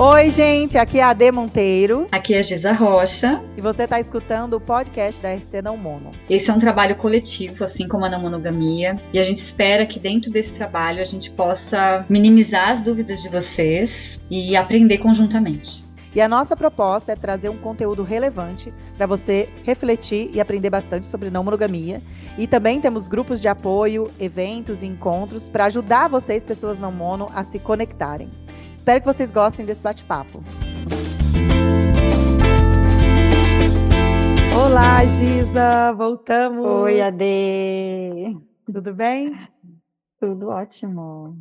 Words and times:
Oi, 0.00 0.30
gente, 0.30 0.78
aqui 0.78 1.00
é 1.00 1.02
a 1.02 1.10
Ade 1.10 1.32
Monteiro. 1.32 2.06
Aqui 2.12 2.32
é 2.32 2.38
a 2.38 2.42
Giza 2.42 2.70
Rocha. 2.70 3.42
E 3.56 3.60
você 3.60 3.82
está 3.82 3.98
escutando 3.98 4.54
o 4.54 4.60
podcast 4.60 5.20
da 5.20 5.34
RC 5.34 5.60
Não 5.60 5.76
Mono. 5.76 6.12
Esse 6.30 6.52
é 6.52 6.54
um 6.54 6.58
trabalho 6.60 6.94
coletivo, 6.94 7.64
assim 7.64 7.88
como 7.88 8.04
a 8.04 8.08
não 8.08 8.22
monogamia. 8.22 8.96
E 9.12 9.18
a 9.18 9.24
gente 9.24 9.38
espera 9.38 9.84
que 9.84 9.98
dentro 9.98 10.30
desse 10.30 10.54
trabalho 10.54 11.00
a 11.00 11.04
gente 11.04 11.32
possa 11.32 12.06
minimizar 12.08 12.68
as 12.68 12.80
dúvidas 12.80 13.20
de 13.20 13.28
vocês 13.28 14.24
e 14.30 14.56
aprender 14.56 14.98
conjuntamente. 14.98 15.84
E 16.14 16.20
a 16.20 16.28
nossa 16.28 16.54
proposta 16.54 17.10
é 17.10 17.16
trazer 17.16 17.48
um 17.48 17.58
conteúdo 17.58 18.04
relevante 18.04 18.72
para 18.96 19.04
você 19.04 19.48
refletir 19.64 20.30
e 20.32 20.40
aprender 20.40 20.70
bastante 20.70 21.08
sobre 21.08 21.28
não 21.28 21.42
monogamia. 21.42 22.00
E 22.38 22.46
também 22.46 22.80
temos 22.80 23.08
grupos 23.08 23.40
de 23.40 23.48
apoio, 23.48 24.12
eventos 24.20 24.84
e 24.84 24.86
encontros 24.86 25.48
para 25.48 25.64
ajudar 25.64 26.06
vocês, 26.06 26.44
pessoas 26.44 26.78
não 26.78 26.92
mono, 26.92 27.28
a 27.34 27.42
se 27.42 27.58
conectarem. 27.58 28.30
Espero 28.88 29.02
que 29.02 29.06
vocês 29.06 29.30
gostem 29.30 29.66
desse 29.66 29.82
bate-papo. 29.82 30.42
Olá, 34.58 35.04
Giza, 35.04 35.92
voltamos. 35.92 36.64
Oi, 36.64 36.98
Ade. 37.02 38.40
Tudo 38.64 38.94
bem? 38.94 39.38
Tudo 40.18 40.48
ótimo. 40.48 41.36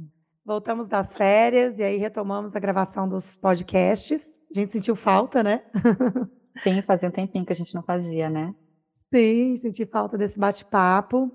Voltamos 0.45 0.89
das 0.89 1.15
férias 1.15 1.79
e 1.79 1.83
aí 1.83 1.95
retomamos 1.95 2.53
a 2.53 2.59
gravação 2.59 3.07
dos 3.07 3.37
podcasts. 3.37 4.45
A 4.53 4.59
gente 4.59 4.73
sentiu 4.73 4.97
falta, 4.97 5.41
né? 5.41 5.63
Sim, 6.61 6.81
fazia 6.81 7.07
um 7.07 7.13
tempinho 7.13 7.45
que 7.45 7.53
a 7.53 7.55
gente 7.55 7.73
não 7.73 7.81
fazia, 7.81 8.29
né? 8.29 8.53
Sim, 8.91 9.55
senti 9.55 9.85
falta 9.85 10.17
desse 10.17 10.37
bate-papo. 10.37 11.31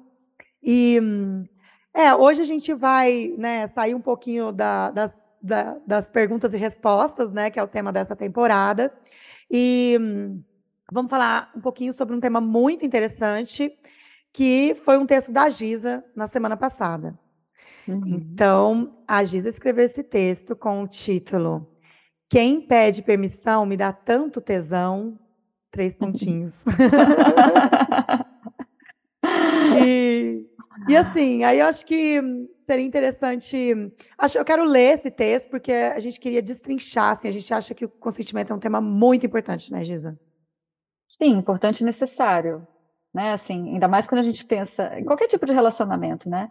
E 0.62 1.00
é, 1.94 2.14
hoje 2.14 2.40
a 2.40 2.44
gente 2.44 2.72
vai 2.72 3.34
né, 3.36 3.68
sair 3.68 3.94
um 3.94 4.00
pouquinho 4.00 4.52
da, 4.52 4.90
das 4.90 5.32
da, 5.42 5.76
das 5.86 6.08
perguntas 6.08 6.54
e 6.54 6.56
respostas, 6.56 7.32
né, 7.32 7.50
que 7.50 7.58
é 7.58 7.62
o 7.62 7.68
tema 7.68 7.92
dessa 7.92 8.14
temporada. 8.14 8.92
E 9.50 9.98
hum, 10.00 10.40
vamos 10.90 11.10
falar 11.10 11.50
um 11.56 11.60
pouquinho 11.60 11.92
sobre 11.92 12.14
um 12.14 12.20
tema 12.20 12.40
muito 12.40 12.86
interessante, 12.86 13.72
que 14.32 14.76
foi 14.84 14.96
um 14.96 15.04
texto 15.04 15.32
da 15.32 15.48
Giza 15.50 16.04
na 16.14 16.26
semana 16.26 16.56
passada. 16.56 17.18
Uhum. 17.88 18.02
Então, 18.06 18.96
a 19.08 19.24
Giza 19.24 19.48
escreveu 19.48 19.84
esse 19.84 20.04
texto 20.04 20.54
com 20.54 20.84
o 20.84 20.88
título 20.88 21.68
Quem 22.28 22.60
pede 22.60 23.02
permissão 23.02 23.66
me 23.66 23.76
dá 23.76 23.92
tanto 23.92 24.40
tesão. 24.40 25.18
Três 25.72 25.96
pontinhos. 25.96 26.54
e, 29.82 30.46
e 30.88 30.96
assim, 30.96 31.44
aí 31.44 31.58
eu 31.58 31.66
acho 31.66 31.84
que 31.86 32.20
seria 32.62 32.84
interessante. 32.84 33.74
Acho, 34.16 34.38
eu 34.38 34.44
quero 34.44 34.64
ler 34.64 34.94
esse 34.94 35.10
texto 35.10 35.50
porque 35.50 35.72
a 35.72 36.00
gente 36.00 36.18
queria 36.18 36.42
destrinchar. 36.42 37.12
Assim, 37.12 37.28
a 37.28 37.32
gente 37.32 37.52
acha 37.52 37.74
que 37.74 37.84
o 37.84 37.88
consentimento 37.88 38.52
é 38.52 38.56
um 38.56 38.60
tema 38.60 38.80
muito 38.80 39.26
importante, 39.26 39.72
né, 39.72 39.84
Giza? 39.84 40.18
Sim, 41.06 41.36
importante 41.36 41.80
e 41.80 41.84
necessário, 41.84 42.66
né? 43.12 43.32
Assim, 43.32 43.74
ainda 43.74 43.86
mais 43.86 44.06
quando 44.06 44.20
a 44.20 44.24
gente 44.24 44.44
pensa 44.44 44.98
em 44.98 45.04
qualquer 45.04 45.26
tipo 45.26 45.44
de 45.44 45.52
relacionamento, 45.52 46.28
né? 46.28 46.50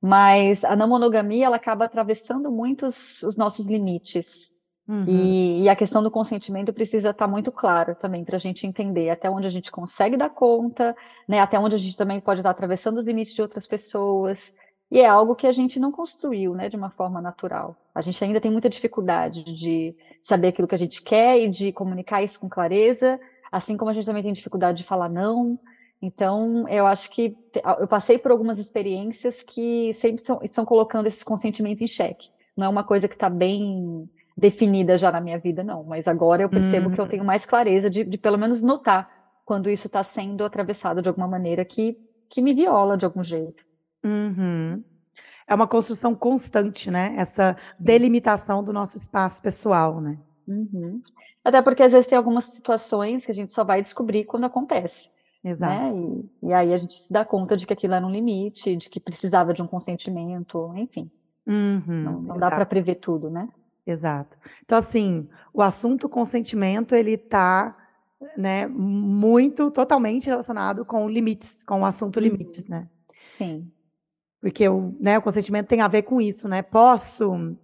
Mas 0.00 0.64
a 0.64 0.76
não 0.76 0.88
monogamia 0.88 1.46
ela 1.46 1.56
acaba 1.56 1.86
atravessando 1.86 2.50
muitos 2.52 3.22
os 3.22 3.36
nossos 3.36 3.66
limites. 3.66 4.53
Uhum. 4.86 5.04
E, 5.08 5.62
e, 5.62 5.68
a 5.68 5.74
questão 5.74 6.02
do 6.02 6.10
consentimento 6.10 6.70
precisa 6.70 7.10
estar 7.10 7.26
muito 7.26 7.50
clara 7.50 7.94
também 7.94 8.22
para 8.22 8.36
a 8.36 8.38
gente 8.38 8.66
entender 8.66 9.08
até 9.08 9.30
onde 9.30 9.46
a 9.46 9.50
gente 9.50 9.72
consegue 9.72 10.14
dar 10.14 10.28
conta, 10.28 10.94
né? 11.26 11.40
Até 11.40 11.58
onde 11.58 11.74
a 11.74 11.78
gente 11.78 11.96
também 11.96 12.20
pode 12.20 12.40
estar 12.40 12.50
atravessando 12.50 12.98
os 12.98 13.06
limites 13.06 13.32
de 13.32 13.40
outras 13.40 13.66
pessoas. 13.66 14.54
E 14.90 15.00
é 15.00 15.06
algo 15.06 15.34
que 15.34 15.46
a 15.46 15.52
gente 15.52 15.80
não 15.80 15.90
construiu, 15.90 16.54
né, 16.54 16.68
de 16.68 16.76
uma 16.76 16.90
forma 16.90 17.20
natural. 17.20 17.74
A 17.94 18.00
gente 18.00 18.22
ainda 18.22 18.40
tem 18.40 18.50
muita 18.50 18.68
dificuldade 18.68 19.42
de 19.42 19.96
saber 20.20 20.48
aquilo 20.48 20.68
que 20.68 20.74
a 20.74 20.78
gente 20.78 21.02
quer 21.02 21.40
e 21.40 21.48
de 21.48 21.72
comunicar 21.72 22.22
isso 22.22 22.38
com 22.38 22.48
clareza, 22.48 23.18
assim 23.50 23.76
como 23.76 23.90
a 23.90 23.94
gente 23.94 24.06
também 24.06 24.22
tem 24.22 24.32
dificuldade 24.32 24.78
de 24.78 24.84
falar 24.84 25.08
não. 25.08 25.58
Então, 26.00 26.68
eu 26.68 26.86
acho 26.86 27.10
que 27.10 27.34
eu 27.78 27.88
passei 27.88 28.18
por 28.18 28.30
algumas 28.30 28.58
experiências 28.58 29.42
que 29.42 29.92
sempre 29.94 30.20
estão, 30.20 30.38
estão 30.42 30.64
colocando 30.64 31.06
esse 31.06 31.24
consentimento 31.24 31.82
em 31.82 31.86
xeque. 31.86 32.28
Não 32.54 32.66
é 32.66 32.68
uma 32.68 32.84
coisa 32.84 33.08
que 33.08 33.14
está 33.14 33.30
bem 33.30 34.08
definida 34.36 34.98
já 34.98 35.12
na 35.12 35.20
minha 35.20 35.38
vida, 35.38 35.62
não. 35.62 35.84
Mas 35.84 36.08
agora 36.08 36.42
eu 36.42 36.48
percebo 36.48 36.90
que 36.90 37.00
eu 37.00 37.04
uhum. 37.04 37.10
tenho 37.10 37.24
mais 37.24 37.46
clareza 37.46 37.88
de, 37.88 38.04
de 38.04 38.18
pelo 38.18 38.38
menos 38.38 38.62
notar 38.62 39.08
quando 39.44 39.70
isso 39.70 39.86
está 39.86 40.02
sendo 40.02 40.44
atravessado 40.44 41.02
de 41.02 41.08
alguma 41.08 41.28
maneira 41.28 41.64
que, 41.64 41.98
que 42.28 42.42
me 42.42 42.54
viola 42.54 42.96
de 42.96 43.04
algum 43.04 43.22
jeito. 43.22 43.64
Uhum. 44.04 44.82
É 45.46 45.54
uma 45.54 45.66
construção 45.66 46.14
constante, 46.14 46.90
né? 46.90 47.14
Essa 47.16 47.56
delimitação 47.78 48.64
do 48.64 48.72
nosso 48.72 48.96
espaço 48.96 49.42
pessoal, 49.42 50.00
né? 50.00 50.18
Uhum. 50.48 51.00
Até 51.44 51.60
porque 51.60 51.82
às 51.82 51.92
vezes 51.92 52.06
tem 52.06 52.16
algumas 52.16 52.46
situações 52.46 53.26
que 53.26 53.30
a 53.30 53.34
gente 53.34 53.52
só 53.52 53.62
vai 53.62 53.82
descobrir 53.82 54.24
quando 54.24 54.44
acontece. 54.44 55.10
Né? 55.42 55.50
Exato. 55.50 55.94
Né? 55.94 56.28
E, 56.42 56.48
e, 56.48 56.52
aí 56.54 56.72
a 56.72 56.76
gente 56.76 56.94
se 56.94 57.12
dá 57.12 57.24
conta 57.24 57.56
de 57.56 57.66
que 57.66 57.72
aquilo 57.72 57.94
era 57.94 58.06
um 58.06 58.10
limite, 58.10 58.76
de 58.76 58.88
que 58.88 58.98
precisava 58.98 59.52
de 59.52 59.62
um 59.62 59.66
consentimento, 59.66 60.72
enfim. 60.76 61.10
Uhum, 61.46 61.82
não, 61.86 62.20
não 62.22 62.36
dá 62.38 62.48
para 62.48 62.64
prever 62.64 62.94
tudo, 62.94 63.28
né? 63.28 63.46
Exato. 63.86 64.36
Então, 64.64 64.78
assim, 64.78 65.28
o 65.52 65.60
assunto 65.60 66.08
consentimento, 66.08 66.94
ele 66.94 67.12
está 67.12 67.76
né, 68.36 68.66
muito, 68.66 69.70
totalmente 69.70 70.26
relacionado 70.26 70.84
com 70.84 71.08
limites, 71.08 71.64
com 71.64 71.82
o 71.82 71.84
assunto 71.84 72.16
uhum. 72.16 72.22
limites, 72.22 72.68
né? 72.68 72.88
Sim. 73.20 73.70
Porque 74.40 74.68
o, 74.68 74.94
né, 75.00 75.18
o 75.18 75.22
consentimento 75.22 75.68
tem 75.68 75.80
a 75.80 75.88
ver 75.88 76.02
com 76.02 76.20
isso, 76.20 76.48
né? 76.48 76.62
Posso 76.62 77.56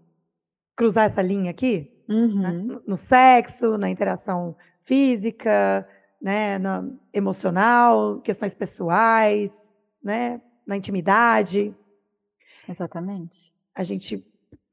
cruzar 0.76 1.06
essa 1.06 1.22
linha 1.22 1.50
aqui? 1.50 1.91
Né? 2.09 2.14
Uhum. 2.14 2.41
Né? 2.41 2.53
No, 2.53 2.82
no 2.88 2.97
sexo, 2.97 3.78
na 3.78 3.88
interação 3.88 4.56
física, 4.82 5.86
né, 6.20 6.59
na 6.59 6.84
emocional, 7.12 8.20
questões 8.20 8.54
pessoais, 8.54 9.76
né, 10.03 10.41
na 10.66 10.76
intimidade. 10.76 11.75
Exatamente. 12.69 13.54
A 13.75 13.82
gente, 13.82 14.26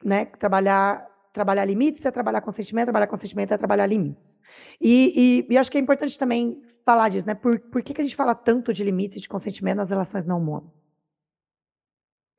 né, 0.04 0.26
trabalhar 0.26 1.08
trabalhar 1.38 1.66
limites 1.66 2.04
é 2.04 2.10
trabalhar 2.10 2.42
consentimento, 2.42 2.86
trabalhar 2.86 3.08
consentimento 3.08 3.54
é 3.54 3.58
trabalhar 3.58 3.86
limites. 3.86 4.40
E, 4.82 5.46
e, 5.48 5.54
e 5.54 5.58
acho 5.58 5.70
que 5.70 5.78
é 5.78 5.82
importante 5.82 6.18
também 6.18 6.60
falar 6.84 7.10
disso, 7.10 7.28
né? 7.28 7.36
Por, 7.36 7.60
por 7.60 7.84
que, 7.84 7.94
que 7.94 8.02
a 8.02 8.04
gente 8.04 8.16
fala 8.16 8.34
tanto 8.34 8.74
de 8.74 8.84
limites 8.84 9.18
e 9.18 9.22
de 9.22 9.30
consentimento 9.30 9.78
nas 9.78 9.92
relações 9.92 10.26
não 10.26 10.40
mono? 10.40 10.74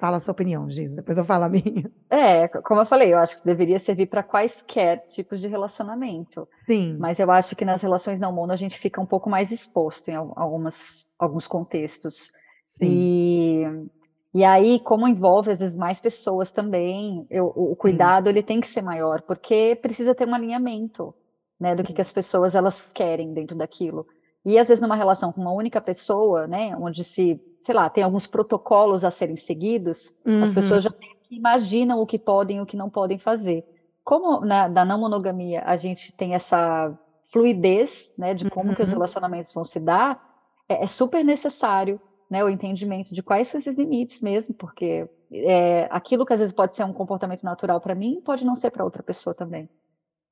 Fala 0.01 0.17
a 0.17 0.21
sua 0.21 0.33
opinião, 0.33 0.71
Giz, 0.71 0.95
depois 0.95 1.19
eu 1.19 1.25
falo 1.25 1.45
a 1.45 1.49
minha. 1.49 1.91
É, 2.09 2.47
como 2.49 2.81
eu 2.81 2.87
falei, 2.87 3.13
eu 3.13 3.19
acho 3.19 3.39
que 3.39 3.45
deveria 3.45 3.79
servir 3.79 4.07
para 4.07 4.23
quaisquer 4.23 5.05
tipos 5.07 5.41
de 5.41 5.49
relacionamento. 5.49 6.49
Sim. 6.67 6.97
Mas 6.99 7.19
eu 7.19 7.31
acho 7.31 7.57
que 7.57 7.65
nas 7.65 7.83
relações 7.83 8.21
não 8.21 8.33
mono 8.33 8.53
a 8.53 8.57
gente 8.57 8.79
fica 8.79 9.01
um 9.01 9.07
pouco 9.07 9.29
mais 9.29 9.51
exposto 9.51 10.09
em 10.09 10.15
algumas, 10.15 11.05
alguns 11.19 11.49
contextos. 11.49 12.33
Sim. 12.65 12.87
E, 12.87 13.65
e 14.35 14.45
aí, 14.45 14.79
como 14.81 15.09
envolve 15.09 15.51
às 15.51 15.61
vezes 15.61 15.77
mais 15.77 16.01
pessoas 16.01 16.53
também, 16.53 17.27
eu, 17.31 17.53
o 17.57 17.71
Sim. 17.71 17.77
cuidado 17.77 18.29
ele 18.29 18.43
tem 18.43 18.61
que 18.61 18.67
ser 18.67 18.83
maior, 18.83 19.23
porque 19.23 19.79
precisa 19.81 20.15
ter 20.15 20.29
um 20.29 20.35
alinhamento, 20.35 21.15
né, 21.59 21.75
do 21.75 21.83
que, 21.83 21.93
que 21.93 22.01
as 22.01 22.13
pessoas 22.13 22.55
elas 22.55 22.93
querem 22.93 23.33
dentro 23.33 23.57
daquilo. 23.57 24.07
E 24.45 24.59
às 24.59 24.69
vezes 24.69 24.81
numa 24.81 24.95
relação 24.95 25.33
com 25.33 25.41
uma 25.41 25.53
única 25.53 25.81
pessoa, 25.81 26.47
né, 26.47 26.77
onde 26.77 27.03
se, 27.05 27.41
sei 27.61 27.75
lá, 27.75 27.89
tem 27.89 28.05
alguns 28.05 28.27
protocolos 28.27 29.05
a 29.05 29.11
serem 29.11 29.37
seguidos, 29.37 30.15
uhum. 30.25 30.43
as 30.43 30.53
pessoas 30.53 30.85
já 30.85 30.91
imaginam 31.31 32.01
o 32.01 32.07
que 32.07 32.19
podem 32.19 32.59
e 32.59 32.61
o 32.61 32.67
que 32.67 32.77
não 32.77 32.89
podem 32.89 33.19
fazer. 33.19 33.65
Como 34.05 34.41
na 34.41 34.69
da 34.69 34.85
não 34.85 35.01
monogamia 35.01 35.63
a 35.67 35.77
gente 35.77 36.13
tem 36.13 36.35
essa 36.35 36.97
fluidez, 37.27 38.13
né, 38.17 38.35
de 38.35 38.49
como 38.49 38.71
uhum. 38.71 38.75
que 38.75 38.83
os 38.83 38.91
uhum. 38.91 38.97
relacionamentos 38.97 39.53
vão 39.53 39.65
se 39.65 39.81
dar, 39.81 40.23
é, 40.69 40.85
é, 40.85 40.87
super 40.87 41.25
necessário, 41.25 42.01
né, 42.29 42.45
o 42.45 42.49
entendimento 42.49 43.15
de 43.15 43.23
quais 43.23 43.49
são 43.49 43.59
esses 43.59 43.77
limites 43.77 44.21
mesmo, 44.21 44.55
porque 44.55 45.09
é, 45.33 45.89
aquilo 45.91 46.27
que 46.27 46.33
às 46.33 46.41
vezes 46.41 46.55
pode 46.55 46.75
ser 46.75 46.85
um 46.85 46.93
comportamento 46.93 47.43
natural 47.43 47.81
para 47.81 47.95
mim 47.95 48.21
pode 48.25 48.45
não 48.45 48.55
ser 48.55 48.71
para 48.71 48.85
outra 48.85 49.03
pessoa 49.03 49.35
também. 49.35 49.69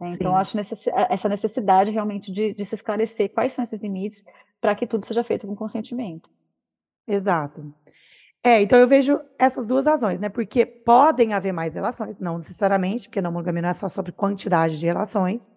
Né? 0.00 0.12
Então, 0.12 0.32
eu 0.32 0.36
acho 0.36 0.56
necess... 0.56 0.86
essa 1.08 1.28
necessidade 1.28 1.90
realmente 1.90 2.30
de, 2.30 2.52
de, 2.52 2.64
se 2.64 2.74
esclarecer 2.74 3.32
quais 3.32 3.52
são 3.52 3.62
esses 3.62 3.80
limites 3.80 4.24
para 4.60 4.74
que 4.74 4.86
tudo 4.86 5.06
seja 5.06 5.24
feito 5.24 5.46
com 5.46 5.56
consentimento. 5.56 6.28
Exato. 7.06 7.72
É, 8.46 8.62
então 8.62 8.78
eu 8.78 8.86
vejo 8.86 9.18
essas 9.36 9.66
duas 9.66 9.86
razões, 9.86 10.20
né? 10.20 10.28
Porque 10.28 10.64
podem 10.64 11.34
haver 11.34 11.50
mais 11.50 11.74
relações, 11.74 12.20
não 12.20 12.36
necessariamente, 12.36 13.08
porque 13.08 13.20
não 13.20 13.32
monogamia 13.32 13.60
não 13.60 13.70
é 13.70 13.74
só 13.74 13.88
sobre 13.88 14.12
quantidade 14.12 14.78
de 14.78 14.86
relações, 14.86 15.50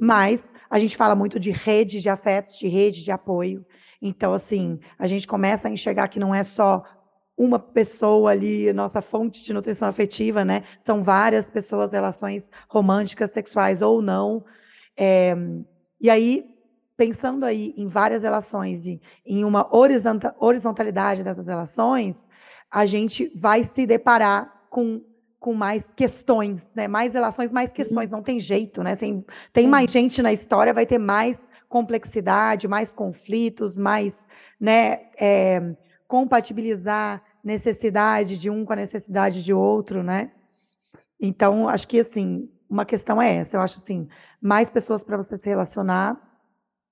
mas 0.00 0.52
a 0.70 0.78
gente 0.78 0.96
fala 0.96 1.16
muito 1.16 1.40
de 1.40 1.50
rede 1.50 2.00
de 2.00 2.08
afetos, 2.08 2.56
de 2.56 2.68
rede 2.68 3.02
de 3.02 3.10
apoio. 3.10 3.66
Então, 4.00 4.32
assim, 4.32 4.78
a 4.96 5.08
gente 5.08 5.26
começa 5.26 5.66
a 5.66 5.70
enxergar 5.72 6.06
que 6.06 6.20
não 6.20 6.32
é 6.32 6.44
só 6.44 6.84
uma 7.36 7.58
pessoa 7.58 8.30
ali, 8.30 8.72
nossa 8.72 9.00
fonte 9.00 9.44
de 9.44 9.52
nutrição 9.52 9.88
afetiva, 9.88 10.44
né? 10.44 10.62
São 10.80 11.02
várias 11.02 11.50
pessoas, 11.50 11.90
relações 11.90 12.52
românticas, 12.68 13.32
sexuais 13.32 13.82
ou 13.82 14.00
não. 14.00 14.44
É, 14.96 15.34
e 16.00 16.08
aí, 16.08 16.44
pensando 16.98 17.46
aí 17.46 17.72
em 17.76 17.86
várias 17.86 18.24
relações 18.24 18.84
e 18.84 19.00
em 19.24 19.44
uma 19.44 19.68
horizontalidade 19.72 21.22
dessas 21.22 21.46
relações, 21.46 22.26
a 22.68 22.84
gente 22.84 23.32
vai 23.36 23.62
se 23.64 23.86
deparar 23.86 24.66
com 24.68 25.00
com 25.40 25.54
mais 25.54 25.94
questões, 25.94 26.74
né? 26.74 26.88
Mais 26.88 27.14
relações, 27.14 27.52
mais 27.52 27.72
questões, 27.72 28.10
não 28.10 28.24
tem 28.24 28.40
jeito, 28.40 28.82
né? 28.82 28.90
Assim, 28.90 29.24
tem 29.52 29.68
mais 29.68 29.88
gente 29.88 30.20
na 30.20 30.32
história, 30.32 30.74
vai 30.74 30.84
ter 30.84 30.98
mais 30.98 31.48
complexidade, 31.68 32.66
mais 32.66 32.92
conflitos, 32.92 33.78
mais, 33.78 34.26
né, 34.58 35.02
é, 35.16 35.76
compatibilizar 36.08 37.22
necessidade 37.44 38.36
de 38.36 38.50
um 38.50 38.64
com 38.64 38.72
a 38.72 38.76
necessidade 38.76 39.44
de 39.44 39.54
outro, 39.54 40.02
né? 40.02 40.32
Então, 41.20 41.68
acho 41.68 41.86
que 41.86 42.00
assim, 42.00 42.50
uma 42.68 42.84
questão 42.84 43.22
é 43.22 43.36
essa. 43.36 43.56
Eu 43.56 43.60
acho 43.60 43.76
assim, 43.76 44.08
mais 44.42 44.70
pessoas 44.70 45.04
para 45.04 45.16
você 45.16 45.36
se 45.36 45.48
relacionar 45.48 46.27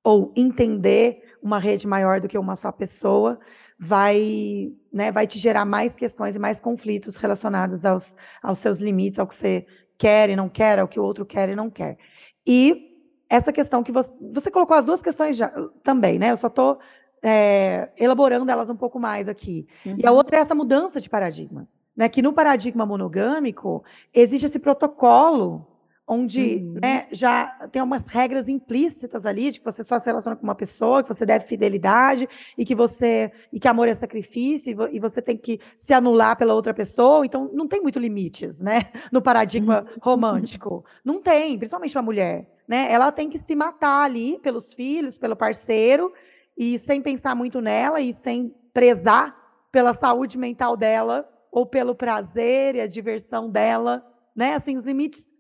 ou 0.07 0.33
entender 0.37 1.21
uma 1.43 1.59
rede 1.59 1.85
maior 1.85 2.21
do 2.21 2.29
que 2.29 2.39
uma 2.39 2.55
só 2.55 2.71
pessoa 2.71 3.41
vai, 3.77 4.73
né, 4.93 5.11
vai 5.11 5.27
te 5.27 5.37
gerar 5.37 5.65
mais 5.65 5.97
questões 5.97 6.37
e 6.37 6.39
mais 6.39 6.61
conflitos 6.61 7.17
relacionados 7.17 7.85
aos, 7.85 8.15
aos 8.41 8.61
seus 8.61 8.79
limites, 8.79 9.19
ao 9.19 9.27
que 9.27 9.35
você 9.35 9.67
quer 9.99 10.31
e 10.31 10.37
não 10.37 10.49
quer, 10.49 10.79
ao 10.79 10.87
que 10.87 11.01
o 11.01 11.03
outro 11.03 11.27
quer 11.27 11.49
e 11.49 11.57
não 11.57 11.69
quer. 11.69 11.99
E 12.47 12.95
essa 13.29 13.53
questão 13.53 13.83
que 13.83 13.91
você, 13.91 14.15
você 14.33 14.49
colocou 14.49 14.77
as 14.77 14.87
duas 14.87 15.03
questões 15.03 15.37
já, 15.37 15.53
também, 15.83 16.21
né? 16.21 16.31
Eu 16.31 16.37
só 16.37 16.47
estou 16.47 16.79
é, 17.21 17.89
elaborando 17.99 18.49
elas 18.49 18.71
um 18.71 18.77
pouco 18.77 19.01
mais 19.01 19.27
aqui. 19.27 19.67
Uhum. 19.85 19.97
E 19.99 20.07
a 20.07 20.13
uhum. 20.13 20.19
outra 20.19 20.37
é 20.37 20.41
essa 20.41 20.55
mudança 20.55 21.01
de 21.01 21.11
paradigma. 21.11 21.67
Né, 21.97 22.11
que 22.11 22.21
no 22.21 22.33
paradigma 22.33 22.85
monogâmico 22.85 23.83
existe 24.13 24.45
esse 24.45 24.59
protocolo 24.59 25.67
onde 26.07 26.57
uhum. 26.57 26.79
né, 26.81 27.09
já 27.11 27.47
tem 27.73 27.83
umas 27.83 28.07
regras 28.07 28.49
implícitas 28.49 29.27
ali 29.27 29.51
de 29.51 29.59
que 29.59 29.65
você 29.65 29.83
só 29.83 29.99
se 29.99 30.07
relaciona 30.07 30.37
com 30.37 30.45
uma 30.45 30.55
pessoa, 30.55 31.03
que 31.03 31.09
você 31.09 31.27
deve 31.27 31.47
fidelidade 31.47 32.29
e 32.57 32.65
que 32.65 32.75
você 32.75 33.33
e 33.53 33.59
que 33.59 33.67
amor 33.67 33.89
é 33.89 33.95
sacrifício 33.95 34.89
e, 34.93 35.01
você 35.01 35.21
tem 35.21 35.37
que 35.37 35.59
se 35.79 35.93
anular 35.93 36.37
pela 36.37 36.55
outra 36.55 36.73
pessoa. 36.73 37.27
Então 37.27 37.51
não 37.53 37.67
tem 37.67 37.81
muito 37.81 37.99
limites, 37.99 38.61
né, 38.61 38.93
no 39.11 39.21
paradigma 39.21 39.81
uhum. 39.81 39.97
romântico. 40.01 40.85
Não 41.05 41.21
tem, 41.21 41.59
principalmente 41.59 41.93
para 41.93 42.01
a 42.01 42.05
mulher, 42.05 42.51
né? 42.69 42.87
Ela 42.91 43.11
tem 43.11 43.29
que 43.29 43.39
se 43.39 43.57
matar 43.57 44.05
ali 44.05 44.39
pelos 44.39 44.73
filhos, 44.73 45.19
pelo 45.19 45.35
parceiro 45.35 46.13
e 46.57 46.79
sem 46.79 47.03
pensar 47.03 47.35
muito 47.35 47.61
nela 47.61 48.01
e 48.01 48.13
sem 48.13 48.55
prezar 48.73 49.37
pela 49.73 49.93
saúde 49.93 50.39
mental 50.39 50.77
dela 50.77 51.29
ou 51.51 51.67
pelo 51.67 51.95
prazer 51.95 52.77
e 52.77 52.81
a 52.81 52.87
diversão 52.87 53.51
dela, 53.51 54.07
né? 54.35 54.55
Assim, 54.55 54.77
os 54.77 54.87
limites 54.87 55.36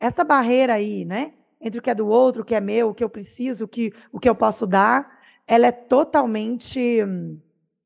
essa 0.00 0.24
barreira 0.24 0.74
aí, 0.74 1.04
né? 1.04 1.32
Entre 1.60 1.78
o 1.78 1.82
que 1.82 1.90
é 1.90 1.94
do 1.94 2.06
outro, 2.06 2.42
o 2.42 2.44
que 2.44 2.54
é 2.54 2.60
meu, 2.60 2.90
o 2.90 2.94
que 2.94 3.02
eu 3.02 3.08
preciso, 3.08 3.64
o 3.64 3.68
que, 3.68 3.92
o 4.12 4.20
que 4.20 4.28
eu 4.28 4.34
posso 4.34 4.66
dar, 4.66 5.10
ela 5.46 5.66
é 5.66 5.72
totalmente. 5.72 7.00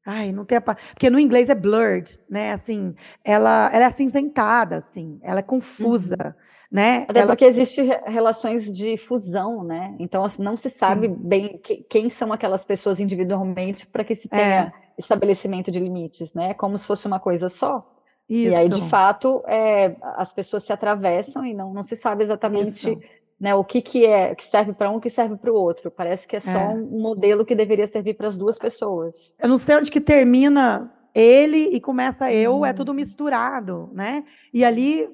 Ai, 0.04 0.32
não 0.32 0.44
tem 0.44 0.58
a. 0.58 0.60
Porque 0.60 1.10
no 1.10 1.18
inglês 1.18 1.48
é 1.48 1.54
blurred, 1.54 2.18
né? 2.28 2.52
Assim, 2.52 2.94
ela, 3.24 3.70
ela 3.72 3.84
é 3.84 3.86
acinzentada, 3.86 4.76
assim, 4.76 5.20
ela 5.22 5.40
é 5.40 5.42
confusa. 5.42 6.16
Uhum. 6.20 6.48
Né? 6.70 7.06
Até 7.08 7.20
ela... 7.20 7.28
porque 7.28 7.46
existe 7.46 7.82
relações 8.04 8.76
de 8.76 8.98
fusão, 8.98 9.64
né? 9.64 9.96
Então, 9.98 10.22
assim, 10.24 10.42
não 10.42 10.54
se 10.54 10.68
sabe 10.68 11.08
Sim. 11.08 11.16
bem 11.18 11.58
que, 11.58 11.78
quem 11.88 12.10
são 12.10 12.30
aquelas 12.30 12.62
pessoas 12.62 13.00
individualmente 13.00 13.86
para 13.86 14.04
que 14.04 14.14
se 14.14 14.28
tenha 14.28 14.64
é. 14.66 14.72
estabelecimento 14.98 15.70
de 15.70 15.80
limites, 15.80 16.34
né? 16.34 16.52
Como 16.52 16.76
se 16.76 16.86
fosse 16.86 17.06
uma 17.06 17.18
coisa 17.18 17.48
só. 17.48 17.97
Isso. 18.28 18.52
E 18.52 18.54
aí, 18.54 18.68
de 18.68 18.82
fato, 18.88 19.42
é, 19.46 19.96
as 20.16 20.32
pessoas 20.32 20.64
se 20.64 20.72
atravessam 20.72 21.46
e 21.46 21.54
não, 21.54 21.72
não 21.72 21.82
se 21.82 21.96
sabe 21.96 22.22
exatamente 22.22 22.98
né, 23.40 23.54
o 23.54 23.64
que, 23.64 23.80
que 23.80 24.04
é 24.04 24.34
que 24.34 24.44
serve 24.44 24.72
para 24.72 24.90
um 24.90 24.94
e 24.94 24.96
o 24.98 25.00
que 25.00 25.08
serve 25.08 25.36
para 25.36 25.50
o 25.50 25.54
outro. 25.54 25.90
Parece 25.90 26.28
que 26.28 26.36
é 26.36 26.40
só 26.40 26.50
é. 26.50 26.68
um 26.68 27.00
modelo 27.00 27.44
que 27.44 27.54
deveria 27.54 27.86
servir 27.86 28.14
para 28.14 28.28
as 28.28 28.36
duas 28.36 28.58
pessoas. 28.58 29.34
Eu 29.38 29.48
não 29.48 29.56
sei 29.56 29.76
onde 29.76 29.90
que 29.90 30.00
termina 30.00 30.92
ele 31.14 31.68
e 31.68 31.80
começa 31.80 32.30
eu, 32.32 32.58
hum. 32.58 32.66
é 32.66 32.72
tudo 32.72 32.92
misturado, 32.92 33.88
né? 33.92 34.24
E 34.52 34.62
ali 34.64 35.08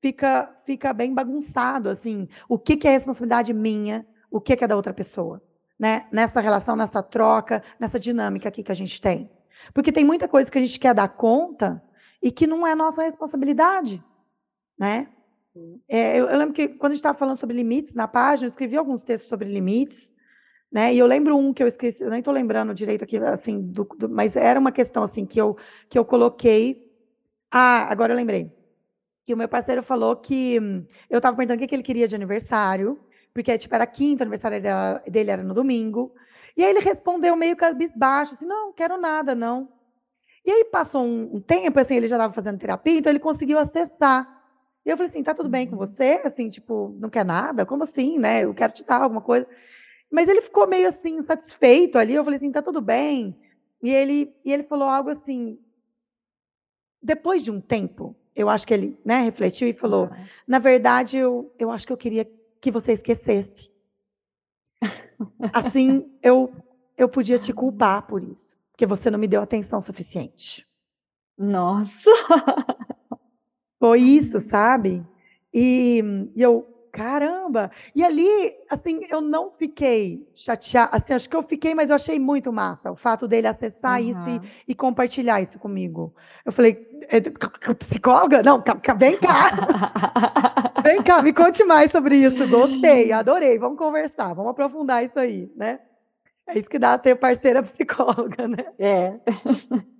fica, 0.00 0.54
fica 0.64 0.92
bem 0.92 1.12
bagunçado, 1.12 1.88
assim, 1.88 2.28
o 2.48 2.58
que, 2.58 2.76
que 2.76 2.86
é 2.86 2.92
responsabilidade 2.92 3.52
minha, 3.52 4.06
o 4.30 4.40
que, 4.40 4.54
que 4.54 4.62
é 4.62 4.68
da 4.68 4.76
outra 4.76 4.92
pessoa, 4.92 5.42
né? 5.78 6.06
Nessa 6.12 6.40
relação, 6.40 6.76
nessa 6.76 7.02
troca, 7.02 7.62
nessa 7.80 7.98
dinâmica 7.98 8.48
aqui 8.48 8.62
que 8.62 8.72
a 8.72 8.76
gente 8.76 9.00
tem. 9.00 9.28
Porque 9.72 9.90
tem 9.90 10.04
muita 10.04 10.28
coisa 10.28 10.50
que 10.50 10.58
a 10.58 10.60
gente 10.60 10.78
quer 10.78 10.94
dar 10.94 11.08
conta 11.08 11.82
e 12.24 12.32
que 12.32 12.46
não 12.46 12.66
é 12.66 12.74
nossa 12.74 13.02
responsabilidade, 13.02 14.02
né? 14.78 15.08
É, 15.86 16.18
eu, 16.18 16.26
eu, 16.26 16.38
lembro 16.38 16.54
que 16.54 16.68
quando 16.68 16.92
a 16.92 16.94
gente 16.94 17.00
estava 17.00 17.16
falando 17.16 17.36
sobre 17.36 17.54
limites 17.54 17.94
na 17.94 18.08
página, 18.08 18.46
eu 18.46 18.48
escrevi 18.48 18.78
alguns 18.78 19.04
textos 19.04 19.28
sobre 19.28 19.46
limites, 19.46 20.14
né? 20.72 20.94
E 20.94 20.98
eu 20.98 21.06
lembro 21.06 21.36
um 21.36 21.52
que 21.52 21.62
eu 21.62 21.66
esqueci, 21.66 22.02
eu 22.02 22.08
nem 22.08 22.20
estou 22.20 22.32
lembrando 22.32 22.72
direito 22.72 23.04
aqui, 23.04 23.18
assim, 23.18 23.60
do, 23.60 23.84
do, 23.84 24.08
mas 24.08 24.36
era 24.36 24.58
uma 24.58 24.72
questão 24.72 25.02
assim 25.02 25.26
que 25.26 25.38
eu 25.38 25.54
que 25.86 25.98
eu 25.98 26.04
coloquei. 26.04 26.90
Ah, 27.52 27.92
agora 27.92 28.14
eu 28.14 28.16
lembrei 28.16 28.50
que 29.22 29.34
o 29.34 29.36
meu 29.36 29.48
parceiro 29.48 29.82
falou 29.82 30.16
que 30.16 30.56
eu 31.10 31.18
estava 31.18 31.36
perguntando 31.36 31.62
o 31.62 31.68
que, 31.68 31.74
ele 31.74 31.82
queria 31.82 32.08
de 32.08 32.16
aniversário, 32.16 32.98
porque 33.34 33.56
tipo 33.58 33.74
era 33.74 33.86
quinto 33.86 34.22
aniversário 34.22 34.62
dele, 34.62 35.10
dele 35.10 35.30
era 35.30 35.42
no 35.42 35.52
domingo. 35.52 36.14
E 36.56 36.64
aí 36.64 36.70
ele 36.70 36.80
respondeu 36.80 37.36
meio 37.36 37.54
cabisbaixo, 37.54 38.32
assim, 38.32 38.46
não, 38.46 38.72
quero 38.72 38.98
nada, 38.98 39.34
não. 39.34 39.73
E 40.44 40.50
aí 40.50 40.64
passou 40.66 41.04
um, 41.04 41.36
um 41.36 41.40
tempo, 41.40 41.80
assim, 41.80 41.96
ele 41.96 42.06
já 42.06 42.16
estava 42.16 42.32
fazendo 42.34 42.58
terapia, 42.58 42.98
então 42.98 43.10
ele 43.10 43.18
conseguiu 43.18 43.58
acessar. 43.58 44.30
E 44.84 44.90
eu 44.90 44.96
falei 44.96 45.08
assim, 45.08 45.22
tá 45.22 45.32
tudo 45.32 45.48
bem 45.48 45.66
com 45.66 45.72
uhum. 45.72 45.78
você? 45.78 46.20
Assim, 46.22 46.50
tipo, 46.50 46.94
não 47.00 47.08
quer 47.08 47.24
nada? 47.24 47.64
Como 47.64 47.84
assim, 47.84 48.18
né? 48.18 48.44
Eu 48.44 48.52
quero 48.52 48.72
te 48.74 48.84
dar 48.84 49.00
alguma 49.00 49.22
coisa. 49.22 49.46
Mas 50.10 50.28
ele 50.28 50.42
ficou 50.42 50.66
meio 50.66 50.86
assim, 50.86 51.22
satisfeito 51.22 51.96
ali. 51.96 52.14
Eu 52.14 52.22
falei 52.22 52.36
assim, 52.36 52.52
tá 52.52 52.60
tudo 52.60 52.82
bem. 52.82 53.34
E 53.82 53.90
ele, 53.90 54.34
e 54.44 54.52
ele 54.52 54.62
falou 54.62 54.88
algo 54.88 55.08
assim. 55.08 55.58
Depois 57.02 57.42
de 57.42 57.50
um 57.50 57.60
tempo, 57.60 58.14
eu 58.36 58.50
acho 58.50 58.66
que 58.66 58.74
ele 58.74 58.98
né, 59.04 59.22
refletiu 59.22 59.66
e 59.66 59.72
falou: 59.72 60.10
na 60.46 60.58
verdade, 60.58 61.16
eu, 61.16 61.54
eu 61.58 61.70
acho 61.70 61.86
que 61.86 61.92
eu 61.92 61.96
queria 61.96 62.30
que 62.60 62.70
você 62.70 62.92
esquecesse. 62.92 63.70
Assim, 65.52 66.10
eu, 66.22 66.52
eu 66.96 67.08
podia 67.08 67.38
te 67.38 67.52
culpar 67.52 68.06
por 68.06 68.22
isso 68.22 68.56
porque 68.74 68.86
você 68.86 69.08
não 69.08 69.20
me 69.20 69.28
deu 69.28 69.40
atenção 69.40 69.80
suficiente. 69.80 70.66
Nossa! 71.38 72.10
Foi 73.78 74.00
isso, 74.00 74.40
sabe? 74.40 75.06
E, 75.52 76.02
e, 76.34 76.42
eu, 76.42 76.66
caramba! 76.90 77.70
E 77.94 78.02
ali, 78.02 78.28
assim, 78.68 79.02
eu 79.08 79.20
não 79.20 79.52
fiquei 79.52 80.28
chateada. 80.34 80.96
Assim, 80.96 81.14
acho 81.14 81.30
que 81.30 81.36
eu 81.36 81.42
fiquei, 81.44 81.72
mas 81.72 81.88
eu 81.88 81.94
achei 81.94 82.18
muito 82.18 82.52
massa 82.52 82.90
o 82.90 82.96
fato 82.96 83.28
dele 83.28 83.46
acessar 83.46 84.00
uhum. 84.00 84.10
isso 84.10 84.28
e, 84.28 84.40
e, 84.66 84.74
compartilhar 84.74 85.40
isso 85.40 85.56
comigo. 85.56 86.12
Eu 86.44 86.50
falei, 86.50 86.84
é, 87.08 87.20
psicóloga? 87.74 88.42
Não, 88.42 88.60
vem 88.98 89.16
cá! 89.18 89.52
vem 90.82 91.00
cá, 91.00 91.22
me 91.22 91.32
conte 91.32 91.62
mais 91.62 91.92
sobre 91.92 92.16
isso. 92.16 92.48
Gostei, 92.48 93.12
adorei. 93.12 93.56
Vamos 93.56 93.78
conversar, 93.78 94.34
vamos 94.34 94.50
aprofundar 94.50 95.04
isso 95.04 95.18
aí, 95.20 95.48
né? 95.54 95.78
É 96.46 96.58
isso 96.58 96.68
que 96.68 96.78
dá 96.78 96.94
a 96.94 96.98
ter 96.98 97.14
parceira 97.14 97.62
psicóloga, 97.64 98.46
né? 98.46 98.66
É. 98.78 99.14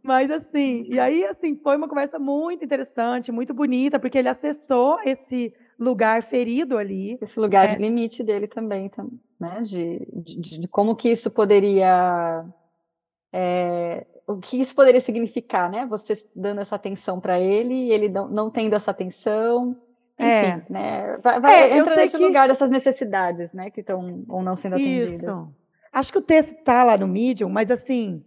Mas 0.02 0.30
assim, 0.30 0.84
e 0.88 0.98
aí 0.98 1.24
assim, 1.24 1.56
foi 1.56 1.76
uma 1.76 1.88
conversa 1.88 2.18
muito 2.18 2.64
interessante, 2.64 3.32
muito 3.32 3.54
bonita, 3.54 3.98
porque 3.98 4.18
ele 4.18 4.28
acessou 4.28 4.98
esse 5.04 5.54
lugar 5.78 6.22
ferido 6.22 6.76
ali. 6.76 7.18
Esse 7.20 7.40
lugar 7.40 7.64
é. 7.64 7.74
de 7.74 7.82
limite 7.82 8.22
dele 8.22 8.46
também, 8.46 8.90
né? 9.40 9.62
De, 9.62 10.06
de, 10.12 10.60
de 10.60 10.68
como 10.68 10.94
que 10.94 11.08
isso 11.08 11.30
poderia. 11.30 12.44
É, 13.32 14.06
o 14.26 14.36
que 14.36 14.60
isso 14.60 14.74
poderia 14.74 15.00
significar, 15.00 15.70
né? 15.70 15.86
Você 15.86 16.14
dando 16.36 16.60
essa 16.60 16.76
atenção 16.76 17.20
para 17.20 17.40
ele 17.40 17.74
e 17.74 17.92
ele 17.92 18.08
não, 18.08 18.28
não 18.28 18.50
tendo 18.50 18.74
essa 18.74 18.90
atenção. 18.90 19.76
É. 20.16 20.48
Enfim, 20.48 20.62
é. 20.68 20.72
né? 20.72 21.18
Vai, 21.22 21.40
vai 21.40 21.54
é, 21.54 21.76
entra 21.78 21.96
nesse 21.96 22.16
que... 22.16 22.22
lugar 22.22 22.48
dessas 22.48 22.70
necessidades, 22.70 23.52
né? 23.52 23.70
Que 23.70 23.80
estão 23.80 24.24
ou 24.28 24.42
não 24.42 24.54
sendo 24.54 24.74
atendidas. 24.74 25.22
Isso. 25.22 25.63
Acho 25.94 26.10
que 26.10 26.18
o 26.18 26.22
texto 26.22 26.58
está 26.58 26.82
lá 26.82 26.98
no 26.98 27.06
Medium, 27.06 27.48
mas 27.48 27.70
assim. 27.70 28.24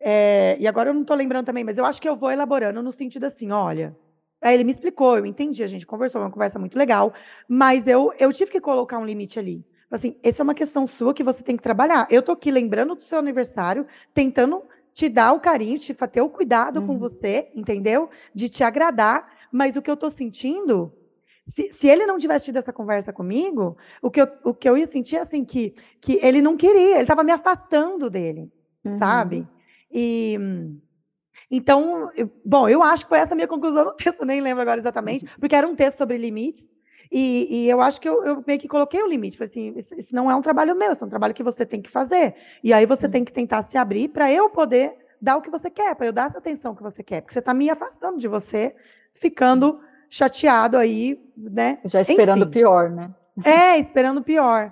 É, 0.00 0.56
e 0.58 0.66
agora 0.66 0.88
eu 0.88 0.94
não 0.94 1.02
estou 1.02 1.14
lembrando 1.14 1.44
também, 1.44 1.62
mas 1.62 1.76
eu 1.76 1.84
acho 1.84 2.00
que 2.00 2.08
eu 2.08 2.16
vou 2.16 2.30
elaborando 2.30 2.82
no 2.82 2.90
sentido 2.90 3.24
assim: 3.24 3.50
olha. 3.52 3.94
Aí 4.40 4.54
ele 4.54 4.64
me 4.64 4.72
explicou, 4.72 5.16
eu 5.16 5.24
entendi, 5.24 5.62
a 5.62 5.68
gente 5.68 5.86
conversou, 5.86 6.20
uma 6.20 6.30
conversa 6.30 6.58
muito 6.58 6.76
legal, 6.76 7.14
mas 7.46 7.86
eu, 7.86 8.12
eu 8.18 8.32
tive 8.32 8.50
que 8.50 8.60
colocar 8.60 8.98
um 8.98 9.06
limite 9.06 9.38
ali. 9.38 9.64
Assim, 9.88 10.16
essa 10.20 10.42
é 10.42 10.44
uma 10.44 10.54
questão 10.54 10.84
sua 10.84 11.14
que 11.14 11.22
você 11.22 11.44
tem 11.44 11.56
que 11.56 11.62
trabalhar. 11.62 12.08
Eu 12.10 12.22
tô 12.22 12.32
aqui 12.32 12.50
lembrando 12.50 12.96
do 12.96 13.04
seu 13.04 13.20
aniversário, 13.20 13.86
tentando 14.12 14.64
te 14.92 15.08
dar 15.08 15.32
o 15.32 15.38
carinho, 15.38 15.78
te 15.78 15.94
ter 15.94 16.22
o 16.22 16.28
cuidado 16.28 16.80
uhum. 16.80 16.86
com 16.88 16.98
você, 16.98 17.50
entendeu? 17.54 18.10
De 18.34 18.48
te 18.48 18.64
agradar, 18.64 19.28
mas 19.52 19.76
o 19.76 19.82
que 19.82 19.90
eu 19.90 19.96
tô 19.96 20.10
sentindo 20.10 20.92
se, 21.46 21.72
se 21.72 21.88
ele 21.88 22.06
não 22.06 22.18
tivesse 22.18 22.46
tido 22.46 22.58
essa 22.58 22.72
conversa 22.72 23.12
comigo, 23.12 23.76
o 24.00 24.10
que 24.10 24.20
eu, 24.20 24.28
o 24.44 24.54
que 24.54 24.68
eu 24.68 24.76
ia 24.76 24.86
sentir 24.86 25.16
é 25.16 25.20
assim, 25.20 25.44
que, 25.44 25.74
que 26.00 26.18
ele 26.22 26.40
não 26.40 26.56
queria, 26.56 26.94
ele 26.94 27.02
estava 27.02 27.24
me 27.24 27.32
afastando 27.32 28.08
dele, 28.08 28.50
uhum. 28.84 28.98
sabe? 28.98 29.46
E. 29.90 30.38
Então, 31.50 32.08
eu, 32.16 32.30
bom, 32.44 32.66
eu 32.66 32.82
acho 32.82 33.04
que 33.04 33.10
foi 33.10 33.18
essa 33.18 33.34
a 33.34 33.36
minha 33.36 33.48
conclusão 33.48 33.84
no 33.84 33.92
texto, 33.96 34.24
nem 34.24 34.40
lembro 34.40 34.62
agora 34.62 34.80
exatamente, 34.80 35.26
porque 35.38 35.54
era 35.54 35.66
um 35.66 35.74
texto 35.74 35.98
sobre 35.98 36.16
limites, 36.16 36.72
e, 37.10 37.46
e 37.50 37.68
eu 37.68 37.82
acho 37.82 38.00
que 38.00 38.08
eu, 38.08 38.24
eu, 38.24 38.42
meio 38.46 38.58
que 38.58 38.66
coloquei 38.66 39.02
o 39.02 39.06
limite. 39.06 39.36
Falei 39.36 39.50
assim: 39.50 39.74
isso, 39.76 39.94
isso, 39.94 40.14
não 40.14 40.30
é 40.30 40.34
um 40.34 40.40
trabalho 40.40 40.74
meu, 40.74 40.92
isso 40.92 41.04
é 41.04 41.06
um 41.06 41.10
trabalho 41.10 41.34
que 41.34 41.42
você 41.42 41.66
tem 41.66 41.82
que 41.82 41.90
fazer. 41.90 42.34
E 42.64 42.72
aí 42.72 42.86
você 42.86 43.04
uhum. 43.04 43.12
tem 43.12 43.24
que 43.24 43.32
tentar 43.32 43.62
se 43.62 43.76
abrir 43.76 44.08
para 44.08 44.32
eu 44.32 44.48
poder 44.48 44.96
dar 45.20 45.36
o 45.36 45.42
que 45.42 45.50
você 45.50 45.68
quer, 45.68 45.94
para 45.94 46.06
eu 46.06 46.12
dar 46.12 46.28
essa 46.28 46.38
atenção 46.38 46.74
que 46.74 46.82
você 46.82 47.02
quer, 47.02 47.20
porque 47.20 47.34
você 47.34 47.40
está 47.40 47.52
me 47.52 47.68
afastando 47.68 48.18
de 48.18 48.26
você, 48.26 48.74
ficando 49.12 49.78
chateado 50.12 50.76
aí, 50.76 51.18
né? 51.34 51.78
Já 51.86 52.02
esperando 52.02 52.42
o 52.42 52.50
pior, 52.50 52.90
né? 52.90 53.10
É, 53.42 53.78
esperando 53.78 54.18
o 54.18 54.22
pior, 54.22 54.70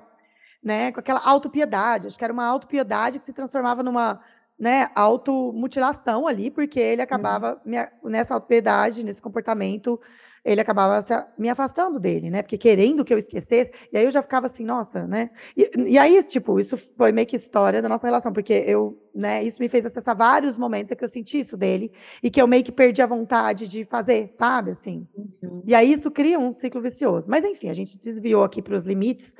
né? 0.63 0.93
Com 0.93 1.01
aquela 1.01 1.21
autopiedade, 1.25 2.07
acho 2.07 2.19
que 2.19 2.25
era 2.25 2.33
uma 2.33 2.45
autopiedade 2.45 3.19
que 3.19 3.25
se 3.25 3.33
transformava 3.33 3.83
numa, 3.83 4.21
né, 4.59 4.91
automutilação 4.95 6.27
ali, 6.27 6.51
porque 6.51 6.79
ele 6.79 7.01
acabava 7.01 7.59
uhum. 7.65 8.11
nessa 8.11 8.35
autopiedade, 8.35 9.03
nesse 9.03 9.23
comportamento, 9.23 9.99
ele 10.45 10.61
acabava 10.61 11.05
me 11.39 11.49
afastando 11.49 12.01
dele, 12.01 12.31
né? 12.31 12.43
Porque 12.43 12.57
querendo 12.57 13.05
que 13.05 13.13
eu 13.13 13.19
esquecesse, 13.19 13.71
e 13.93 13.99
aí 13.99 14.05
eu 14.05 14.11
já 14.11 14.23
ficava 14.23 14.47
assim, 14.47 14.65
nossa, 14.65 15.07
né? 15.07 15.31
E, 15.57 15.71
e, 15.93 15.99
aí, 15.99 16.23
tipo, 16.25 16.59
isso 16.59 16.77
foi 16.77 17.13
meio 17.13 17.27
que 17.27 17.37
história 17.37 17.83
da 17.83 17.89
nossa 17.89 18.07
relação, 18.07 18.33
porque 18.33 18.53
eu, 18.67 18.99
né, 19.15 19.43
isso 19.43 19.61
me 19.61 19.69
fez 19.69 19.85
acessar 19.85 20.17
vários 20.17 20.57
momentos 20.57 20.91
em 20.91 20.97
que 20.97 21.05
eu 21.05 21.09
senti 21.09 21.39
isso 21.39 21.57
dele, 21.57 21.93
e 22.23 22.31
que 22.31 22.41
eu 22.41 22.47
meio 22.47 22.65
que 22.65 22.73
perdi 22.73 23.03
a 23.03 23.07
vontade 23.07 23.69
de 23.69 23.85
fazer, 23.85 24.31
sabe? 24.39 24.71
Assim. 24.71 25.07
Uhum. 25.15 25.63
E 25.67 25.75
aí 25.75 25.93
isso 25.93 26.11
cria 26.11 26.39
um 26.39 26.51
ciclo 26.51 26.81
vicioso. 26.81 27.31
Mas 27.31 27.45
enfim, 27.45 27.69
a 27.69 27.75
gente 27.75 27.99
desviou 27.99 28.43
aqui 28.43 28.63
para 28.63 28.77
os 28.77 28.87
limites, 28.87 29.35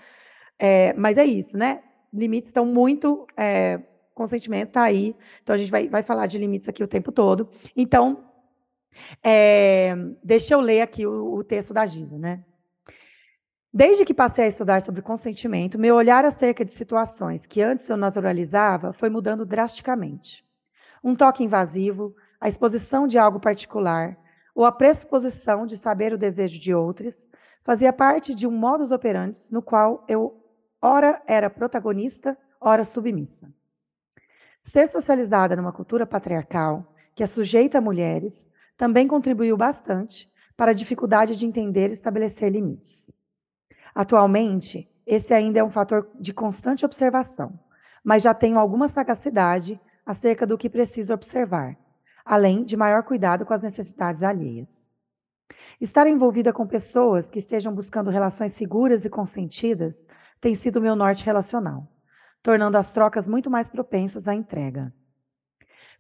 é, 0.59 0.93
mas 0.95 1.17
é 1.17 1.25
isso, 1.25 1.57
né? 1.57 1.81
Limites 2.13 2.49
estão 2.49 2.67
muito. 2.67 3.27
É, 3.37 3.81
consentimento 4.13 4.69
está 4.69 4.83
aí, 4.83 5.17
então 5.43 5.55
a 5.55 5.59
gente 5.59 5.71
vai, 5.71 5.89
vai 5.89 6.03
falar 6.03 6.27
de 6.27 6.37
limites 6.37 6.69
aqui 6.69 6.85
o 6.85 6.89
tempo 6.89 7.11
todo. 7.11 7.49
Então, 7.75 8.30
é, 9.23 9.95
deixa 10.23 10.55
eu 10.55 10.61
ler 10.61 10.83
aqui 10.83 11.07
o, 11.07 11.35
o 11.35 11.45
texto 11.45 11.73
da 11.73 11.87
Giza, 11.87 12.19
né? 12.19 12.45
Desde 13.73 14.05
que 14.05 14.13
passei 14.13 14.47
a 14.47 14.49
estudar 14.49 14.83
sobre 14.83 15.01
consentimento, 15.01 15.79
meu 15.79 15.95
olhar 15.95 16.25
acerca 16.25 16.65
de 16.65 16.73
situações 16.73 17.47
que 17.47 17.63
antes 17.63 17.89
eu 17.89 17.97
naturalizava 17.97 18.93
foi 18.93 19.09
mudando 19.09 19.47
drasticamente. 19.47 20.45
Um 21.05 21.15
toque 21.15 21.45
invasivo, 21.45 22.15
a 22.41 22.49
exposição 22.49 23.07
de 23.07 23.17
algo 23.17 23.39
particular, 23.39 24.19
ou 24.55 24.65
a 24.65 24.73
pressuposição 24.73 25.67
de 25.67 25.77
saber 25.77 26.13
o 26.13 26.19
desejo 26.19 26.59
de 26.59 26.75
outros, 26.75 27.29
fazia 27.63 27.93
parte 27.93 28.35
de 28.35 28.47
um 28.47 28.51
modus 28.51 28.91
operandi 28.91 29.39
no 29.53 29.63
qual 29.63 30.05
eu, 30.09 30.45
ora, 30.83 31.23
era 31.25 31.49
protagonista, 31.49 32.37
ora 32.61 32.85
submissa. 32.85 33.53
Ser 34.63 34.89
socializada 34.89 35.55
numa 35.55 35.73
cultura 35.73 36.05
patriarcal, 36.05 36.93
que 37.15 37.23
é 37.23 37.27
sujeita 37.27 37.79
a 37.79 37.81
mulheres, 37.81 38.51
também 38.81 39.07
contribuiu 39.07 39.59
bastante 39.59 40.27
para 40.57 40.71
a 40.71 40.75
dificuldade 40.75 41.37
de 41.37 41.45
entender 41.45 41.91
e 41.91 41.93
estabelecer 41.93 42.51
limites. 42.51 43.13
Atualmente, 43.95 44.91
esse 45.07 45.35
ainda 45.35 45.59
é 45.59 45.63
um 45.63 45.69
fator 45.69 46.09
de 46.19 46.33
constante 46.33 46.87
observação, 46.87 47.61
mas 48.03 48.23
já 48.23 48.33
tenho 48.33 48.59
alguma 48.59 48.89
sagacidade 48.89 49.79
acerca 50.07 50.47
do 50.47 50.57
que 50.57 50.71
preciso 50.71 51.13
observar, 51.13 51.77
além 52.25 52.65
de 52.65 52.75
maior 52.75 53.03
cuidado 53.03 53.45
com 53.45 53.53
as 53.53 53.63
necessidades 53.63 54.23
alheias. 54.23 54.91
Estar 55.79 56.07
envolvida 56.07 56.51
com 56.51 56.67
pessoas 56.67 57.29
que 57.31 57.39
estejam 57.39 57.75
buscando 57.75 58.09
relações 58.09 58.55
seguras 58.55 59.05
e 59.05 59.11
consentidas 59.11 60.07
tem 60.41 60.55
sido 60.55 60.81
meu 60.81 60.97
norte 60.97 61.27
relacional, 61.27 61.87
tornando 62.43 62.79
as 62.79 62.93
trocas 62.93 63.29
muito 63.29 63.51
mais 63.51 63.69
propensas 63.69 64.27
à 64.27 64.35
entrega. 64.35 64.91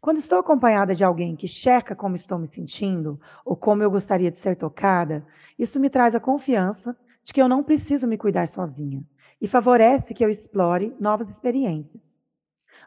Quando 0.00 0.16
estou 0.16 0.38
acompanhada 0.38 0.94
de 0.94 1.04
alguém 1.04 1.36
que 1.36 1.46
checa 1.46 1.94
como 1.94 2.16
estou 2.16 2.38
me 2.38 2.46
sentindo 2.46 3.20
ou 3.44 3.54
como 3.54 3.82
eu 3.82 3.90
gostaria 3.90 4.30
de 4.30 4.38
ser 4.38 4.56
tocada, 4.56 5.26
isso 5.58 5.78
me 5.78 5.90
traz 5.90 6.14
a 6.14 6.20
confiança 6.20 6.96
de 7.22 7.34
que 7.34 7.42
eu 7.42 7.48
não 7.48 7.62
preciso 7.62 8.08
me 8.08 8.16
cuidar 8.16 8.48
sozinha 8.48 9.04
e 9.40 9.46
favorece 9.46 10.14
que 10.14 10.24
eu 10.24 10.30
explore 10.30 10.96
novas 10.98 11.28
experiências. 11.28 12.24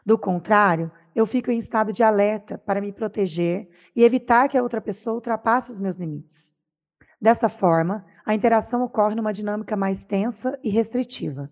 Do 0.04 0.18
contrário, 0.18 0.90
eu 1.14 1.24
fico 1.24 1.52
em 1.52 1.58
estado 1.58 1.92
de 1.92 2.02
alerta 2.02 2.58
para 2.58 2.80
me 2.80 2.92
proteger 2.92 3.68
e 3.94 4.02
evitar 4.02 4.48
que 4.48 4.58
a 4.58 4.62
outra 4.62 4.80
pessoa 4.80 5.14
ultrapasse 5.14 5.70
os 5.70 5.78
meus 5.78 5.98
limites. 5.98 6.56
Dessa 7.20 7.48
forma, 7.48 8.04
a 8.26 8.34
interação 8.34 8.82
ocorre 8.82 9.14
numa 9.14 9.32
dinâmica 9.32 9.76
mais 9.76 10.04
tensa 10.04 10.58
e 10.64 10.68
restritiva. 10.68 11.50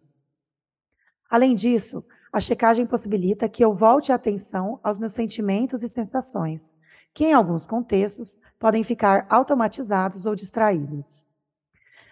Além 1.30 1.54
disso, 1.54 2.04
a 2.32 2.40
checagem 2.40 2.86
possibilita 2.86 3.48
que 3.48 3.62
eu 3.62 3.74
volte 3.74 4.10
a 4.10 4.14
atenção 4.14 4.80
aos 4.82 4.98
meus 4.98 5.12
sentimentos 5.12 5.82
e 5.82 5.88
sensações, 5.88 6.74
que 7.12 7.26
em 7.26 7.32
alguns 7.34 7.66
contextos 7.66 8.40
podem 8.58 8.82
ficar 8.82 9.26
automatizados 9.28 10.24
ou 10.24 10.34
distraídos. 10.34 11.28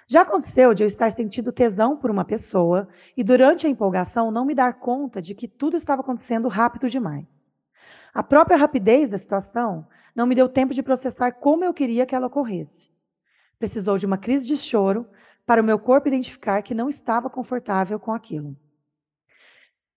Já 0.06 0.22
aconteceu 0.22 0.74
de 0.74 0.82
eu 0.82 0.86
estar 0.86 1.10
sentindo 1.10 1.52
tesão 1.52 1.96
por 1.96 2.10
uma 2.10 2.24
pessoa 2.24 2.88
e 3.16 3.24
durante 3.24 3.66
a 3.66 3.70
empolgação 3.70 4.30
não 4.30 4.44
me 4.44 4.54
dar 4.54 4.74
conta 4.74 5.22
de 5.22 5.34
que 5.34 5.48
tudo 5.48 5.76
estava 5.76 6.02
acontecendo 6.02 6.48
rápido 6.48 6.90
demais. 6.90 7.50
A 8.12 8.22
própria 8.22 8.56
rapidez 8.58 9.08
da 9.08 9.16
situação 9.16 9.86
não 10.14 10.26
me 10.26 10.34
deu 10.34 10.48
tempo 10.48 10.74
de 10.74 10.82
processar 10.82 11.32
como 11.32 11.64
eu 11.64 11.72
queria 11.72 12.04
que 12.04 12.14
ela 12.14 12.26
ocorresse. 12.26 12.90
Precisou 13.58 13.96
de 13.96 14.04
uma 14.04 14.18
crise 14.18 14.46
de 14.46 14.56
choro 14.56 15.06
para 15.46 15.62
o 15.62 15.64
meu 15.64 15.78
corpo 15.78 16.08
identificar 16.08 16.60
que 16.60 16.74
não 16.74 16.90
estava 16.90 17.30
confortável 17.30 17.98
com 17.98 18.12
aquilo. 18.12 18.56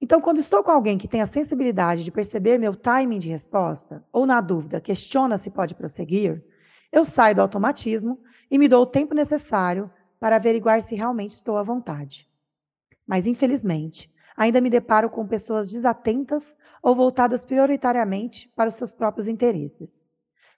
Então, 0.03 0.19
quando 0.19 0.39
estou 0.39 0.61
com 0.61 0.69
alguém 0.69 0.97
que 0.97 1.07
tem 1.07 1.21
a 1.21 1.25
sensibilidade 1.25 2.03
de 2.03 2.11
perceber 2.11 2.57
meu 2.57 2.75
timing 2.75 3.19
de 3.19 3.29
resposta, 3.29 4.03
ou 4.11 4.25
na 4.25 4.41
dúvida, 4.41 4.81
questiona 4.81 5.37
se 5.37 5.49
pode 5.49 5.73
prosseguir, 5.73 6.43
eu 6.91 7.05
saio 7.05 7.35
do 7.35 7.41
automatismo 7.41 8.19
e 8.51 8.57
me 8.57 8.67
dou 8.67 8.83
o 8.83 8.85
tempo 8.85 9.15
necessário 9.15 9.89
para 10.19 10.35
averiguar 10.35 10.81
se 10.81 10.93
realmente 10.93 11.29
estou 11.29 11.55
à 11.55 11.63
vontade. 11.63 12.29
Mas, 13.07 13.25
infelizmente, 13.25 14.13
ainda 14.35 14.59
me 14.59 14.69
deparo 14.69 15.09
com 15.09 15.25
pessoas 15.25 15.71
desatentas 15.71 16.57
ou 16.81 16.93
voltadas 16.93 17.45
prioritariamente 17.45 18.51
para 18.57 18.67
os 18.67 18.75
seus 18.75 18.93
próprios 18.93 19.29
interesses. 19.29 20.11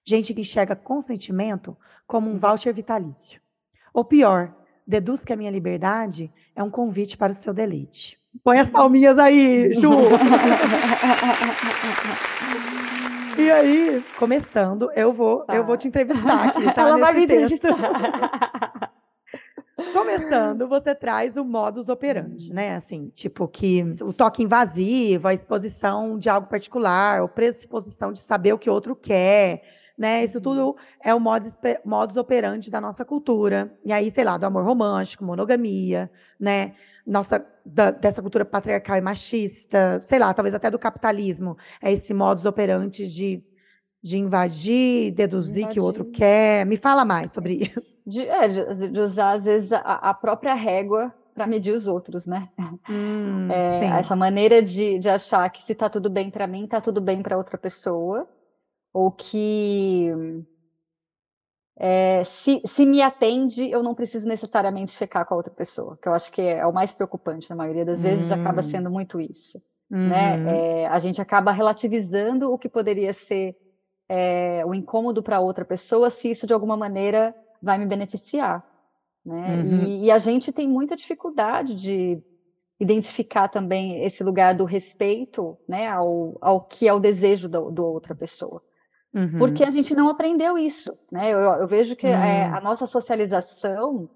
Gente 0.03 0.33
que 0.33 0.41
enxerga 0.41 0.75
consentimento 0.75 1.77
como 2.07 2.31
um 2.31 2.39
voucher 2.39 2.73
vitalício. 2.73 3.39
Ou 3.93 4.03
pior, 4.03 4.55
deduz 4.87 5.23
que 5.23 5.31
a 5.31 5.35
minha 5.37 5.51
liberdade 5.51 6.33
é 6.55 6.63
um 6.63 6.71
convite 6.71 7.15
para 7.15 7.31
o 7.31 7.35
seu 7.35 7.53
deleite. 7.53 8.24
Põe 8.43 8.59
as 8.59 8.69
palminhas 8.69 9.17
aí, 9.17 9.71
Ju. 9.73 9.89
e 13.37 13.51
aí, 13.51 14.03
começando, 14.17 14.91
eu 14.95 15.13
vou, 15.13 15.45
tá. 15.45 15.55
eu 15.55 15.65
vou 15.65 15.77
te 15.77 15.87
entrevistar 15.87 16.49
aqui, 16.49 16.63
tá? 16.73 16.81
Ela 16.89 16.97
vai 16.97 17.13
me 17.13 17.23
entrevistar. 17.23 17.75
Começando, 19.91 20.67
você 20.67 20.95
traz 20.95 21.37
o 21.37 21.43
modus 21.43 21.89
operandi, 21.89 22.53
né? 22.53 22.75
Assim, 22.75 23.09
tipo 23.09 23.47
que 23.47 23.83
o 24.01 24.13
toque 24.13 24.43
invasivo, 24.43 25.27
a 25.27 25.33
exposição 25.33 26.17
de 26.17 26.29
algo 26.29 26.47
particular, 26.47 27.21
a 27.21 27.27
pressuposição 27.27 28.13
de 28.13 28.19
saber 28.19 28.53
o 28.53 28.57
que 28.57 28.69
o 28.69 28.73
outro 28.73 28.95
quer, 28.95 29.63
né? 29.97 30.23
Isso 30.23 30.41
tudo 30.41 30.75
é 31.03 31.13
o 31.13 31.19
modus, 31.19 31.57
modus 31.83 32.17
operandi 32.17 32.71
da 32.71 32.79
nossa 32.79 33.03
cultura. 33.03 33.77
E 33.83 33.91
aí, 33.91 34.09
sei 34.11 34.23
lá, 34.23 34.37
do 34.37 34.45
amor 34.45 34.63
romântico, 34.63 35.23
monogamia, 35.23 36.09
né? 36.39 36.73
Nossa, 37.05 37.45
da, 37.65 37.91
dessa 37.91 38.21
cultura 38.21 38.43
patriarcal 38.43 38.97
e 38.97 39.01
machista, 39.01 40.01
sei 40.03 40.17
lá, 40.19 40.33
talvez 40.33 40.55
até 40.55 40.71
do 40.71 40.79
capitalismo. 40.79 41.57
É 41.81 41.91
esse 41.91 42.13
modus 42.13 42.45
operandi 42.45 43.07
de, 43.07 43.43
de 44.01 44.17
invadir, 44.17 45.11
deduzir 45.11 45.63
invadir. 45.63 45.73
que 45.73 45.79
o 45.79 45.83
outro 45.83 46.05
quer. 46.05 46.65
Me 46.65 46.77
fala 46.77 47.05
mais 47.05 47.31
sobre 47.31 47.53
isso. 47.55 48.01
De, 48.07 48.21
é, 48.21 48.47
de, 48.47 48.87
de 48.89 48.99
usar, 48.99 49.33
às 49.33 49.45
vezes, 49.45 49.71
a, 49.71 49.79
a 49.79 50.13
própria 50.13 50.53
régua 50.53 51.13
para 51.35 51.45
medir 51.45 51.73
os 51.73 51.85
outros, 51.85 52.25
né? 52.25 52.49
Hum, 52.89 53.51
é, 53.51 53.99
essa 53.99 54.15
maneira 54.15 54.63
de, 54.63 54.97
de 54.97 55.09
achar 55.09 55.47
que 55.49 55.61
se 55.61 55.73
está 55.73 55.89
tudo 55.89 56.09
bem 56.09 56.31
para 56.31 56.47
mim, 56.47 56.63
está 56.63 56.79
tudo 56.79 57.01
bem 57.01 57.21
para 57.21 57.37
outra 57.37 57.57
pessoa, 57.57 58.25
ou 58.93 59.11
que 59.11 60.09
é, 61.77 62.23
se, 62.23 62.61
se 62.65 62.85
me 62.85 63.01
atende, 63.01 63.69
eu 63.69 63.83
não 63.83 63.93
preciso 63.93 64.27
necessariamente 64.27 64.91
checar 64.91 65.25
com 65.25 65.33
a 65.33 65.37
outra 65.37 65.53
pessoa, 65.53 65.97
que 66.01 66.07
eu 66.07 66.13
acho 66.13 66.31
que 66.31 66.41
é, 66.41 66.65
o 66.65 66.73
mais 66.73 66.93
preocupante, 66.93 67.49
na 67.49 67.55
maioria 67.55 67.83
das 67.83 68.03
vezes 68.03 68.31
acaba 68.31 68.61
hum. 68.61 68.63
sendo 68.63 68.89
muito 68.89 69.19
isso. 69.19 69.61
Né? 69.89 69.99
Uhum. 69.99 70.43
Né? 70.43 70.57
É, 70.81 70.87
a 70.87 70.99
gente 70.99 71.21
acaba 71.21 71.51
relativizando 71.51 72.51
o 72.51 72.57
que 72.57 72.69
poderia 72.69 73.13
ser 73.13 73.55
é, 74.07 74.63
o 74.65 74.73
incômodo 74.73 75.21
para 75.21 75.39
outra 75.39 75.65
pessoa, 75.65 76.09
se 76.09 76.31
isso 76.31 76.47
de 76.47 76.53
alguma 76.53 76.77
maneira 76.77 77.35
vai 77.61 77.77
me 77.77 77.85
beneficiar. 77.85 78.65
Né? 79.25 79.63
Uhum. 79.63 79.83
E, 79.85 80.05
e, 80.05 80.11
a 80.11 80.17
gente 80.17 80.51
tem 80.51 80.67
muita 80.67 80.95
dificuldade 80.95 81.75
de 81.75 82.21
identificar 82.79 83.47
também 83.47 84.03
esse 84.03 84.23
lugar 84.23 84.53
do 84.53 84.65
respeito 84.65 85.57
né, 85.67 85.87
ao, 85.87 86.37
ao 86.39 86.61
que 86.61 86.87
é 86.87 86.93
o 86.93 86.99
desejo 86.99 87.49
do, 87.49 87.71
do 87.71 87.85
outra 87.85 88.13
pessoa. 88.13 88.61
Uhum. 89.15 89.37
Porque 89.37 89.63
a 89.63 89.71
gente 89.71 89.95
não 89.95 90.09
aprendeu 90.09 90.57
isso, 90.57 90.93
né? 91.09 91.31
Eu, 91.31 91.39
eu 91.39 91.67
vejo 91.67 91.95
que 91.95 92.05
uhum. 92.05 92.13
é, 92.13 92.47
a 92.47 92.59
nossa 92.59 92.85
socialização 92.85 94.09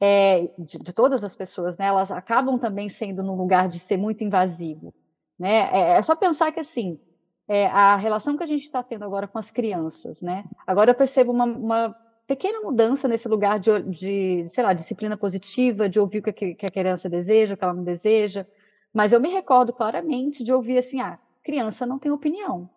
é, 0.00 0.48
de, 0.58 0.78
de, 0.78 0.94
todas 0.94 1.22
as 1.22 1.36
pessoas, 1.36 1.76
né? 1.76 1.86
Elas 1.86 2.10
acabam 2.10 2.58
também 2.58 2.88
sendo 2.88 3.22
num 3.22 3.36
lugar 3.36 3.68
de 3.68 3.78
ser 3.78 3.98
muito 3.98 4.24
invasivo, 4.24 4.94
né? 5.38 5.68
É, 5.72 5.98
é 5.98 6.02
só 6.02 6.16
pensar 6.16 6.50
que 6.52 6.60
assim 6.60 6.98
é, 7.46 7.66
a 7.66 7.96
relação 7.96 8.34
que 8.34 8.42
a 8.42 8.46
gente 8.46 8.62
está 8.62 8.82
tendo 8.82 9.04
agora 9.04 9.28
com 9.28 9.38
as 9.38 9.50
crianças, 9.50 10.22
né? 10.22 10.46
Agora 10.66 10.92
eu 10.92 10.94
percebo 10.94 11.32
uma, 11.32 11.44
uma 11.44 11.96
pequena 12.26 12.60
mudança 12.60 13.06
nesse 13.06 13.28
lugar 13.28 13.58
de, 13.58 13.82
de, 13.82 14.48
sei 14.48 14.64
lá, 14.64 14.72
disciplina 14.72 15.18
positiva, 15.18 15.86
de 15.86 16.00
ouvir 16.00 16.20
o 16.20 16.22
que, 16.22 16.54
que 16.54 16.66
a 16.66 16.70
criança 16.70 17.10
deseja, 17.10 17.52
o 17.52 17.58
que 17.58 17.62
ela 17.62 17.74
não 17.74 17.84
deseja. 17.84 18.46
Mas 18.90 19.12
eu 19.12 19.20
me 19.20 19.28
recordo 19.28 19.70
claramente 19.70 20.42
de 20.42 20.50
ouvir 20.50 20.78
assim, 20.78 20.98
ah, 21.02 21.18
criança 21.44 21.84
não 21.84 21.98
tem 21.98 22.10
opinião 22.10 22.70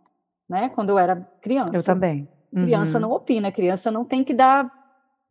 né? 0.49 0.69
Quando 0.69 0.89
eu 0.89 0.97
era 0.99 1.15
criança. 1.41 1.75
Eu 1.77 1.83
também. 1.83 2.27
Uhum. 2.51 2.63
Criança 2.63 2.99
não 2.99 3.11
opina, 3.11 3.51
criança 3.51 3.91
não 3.91 4.03
tem 4.03 4.23
que 4.23 4.33
dar 4.33 4.69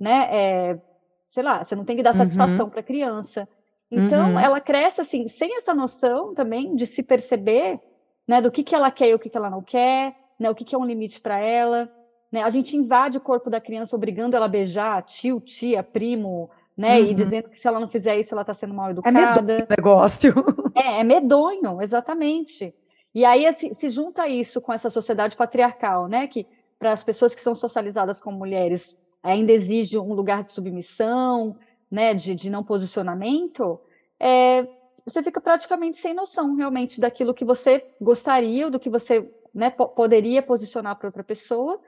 né? 0.01 0.29
É, 0.31 0.79
sei 1.27 1.43
lá, 1.43 1.65
você 1.65 1.75
não 1.75 1.85
tem 1.85 1.97
que 1.97 2.05
dar 2.05 2.13
satisfação 2.13 2.67
Uhum. 2.67 2.71
para 2.71 2.79
a 2.81 2.85
criança. 2.85 3.49
Então, 3.91 4.31
Uhum. 4.35 4.39
ela 4.39 4.61
cresce 4.61 5.01
assim, 5.01 5.27
sem 5.27 5.57
essa 5.57 5.75
noção 5.75 6.35
também 6.35 6.77
de 6.77 6.87
se 6.87 7.03
perceber, 7.03 7.81
né, 8.27 8.41
do 8.41 8.49
que, 8.49 8.63
que 8.63 8.77
ela 8.77 8.93
quer 8.93 9.09
e 9.09 9.15
o 9.15 9.19
que, 9.19 9.29
que 9.29 9.37
ela 9.37 9.51
não 9.51 9.61
quer, 9.61 10.15
né, 10.39 10.49
o 10.49 10.55
que, 10.55 10.65
que 10.65 10.73
é 10.75 10.79
um 10.79 10.85
limite 10.85 11.21
para 11.21 11.39
ela. 11.41 11.91
Né? 12.31 12.43
A 12.45 12.49
gente 12.51 12.77
invade 12.77 13.19
o 13.19 13.21
corpo 13.21 13.51
da 13.51 13.61
criança 13.61 13.97
obrigando 13.97 14.37
ela 14.37 14.47
a 14.47 14.49
beijar 14.49 15.03
tio, 15.03 15.41
tia, 15.41 15.83
primo, 15.83 16.49
né, 16.77 17.01
e 17.01 17.09
Uhum. 17.09 17.15
dizendo 17.15 17.49
que 17.49 17.59
se 17.59 17.67
ela 17.67 17.81
não 17.81 17.89
fizer 17.89 18.17
isso, 18.21 18.33
ela 18.35 18.43
está 18.43 18.55
sendo 18.55 18.73
mal 18.75 18.87
É 18.91 18.93
medonho 19.11 19.19
educada. 19.31 19.67
o 19.69 19.75
negócio. 19.77 20.33
É, 20.77 21.01
é 21.01 21.03
medonho, 21.03 21.83
exatamente. 21.83 22.73
E 23.19 23.25
aí 23.25 23.47
assim, 23.47 23.75
se 23.75 23.91
junta 23.91 24.29
isso 24.29 24.61
com 24.61 24.73
essa 24.73 24.89
sociedade 24.89 25.35
patriarcal, 25.35 26.07
né? 26.07 26.29
Que 26.29 26.47
para 26.79 26.93
as 26.93 27.03
pessoas 27.03 27.35
que 27.35 27.41
são 27.41 27.53
socializadas 27.53 28.21
como 28.21 28.39
mulheres 28.39 28.97
ainda 29.21 29.51
exige 29.51 29.99
um 29.99 30.15
lugar 30.15 30.45
de 30.45 30.51
submissão, 30.53 31.57
né? 31.91 32.15
De, 32.15 32.33
de 32.37 32.49
não 32.49 32.63
posicionamento, 32.63 33.81
é, 34.21 34.65
você 35.05 35.21
fica 35.21 35.41
praticamente 35.41 35.99
sem 35.99 36.15
noção 36.15 36.55
realmente 36.55 37.01
daquilo 37.01 37.35
que 37.35 37.45
você 37.45 37.85
gostaria, 38.01 38.71
do 38.71 38.79
que 38.79 38.89
você 38.89 39.29
né, 39.53 39.69
po- 39.69 39.89
poderia 39.89 40.41
posicionar 40.41 40.95
para 40.95 41.09
outra 41.09 41.25
pessoa. 41.25 41.81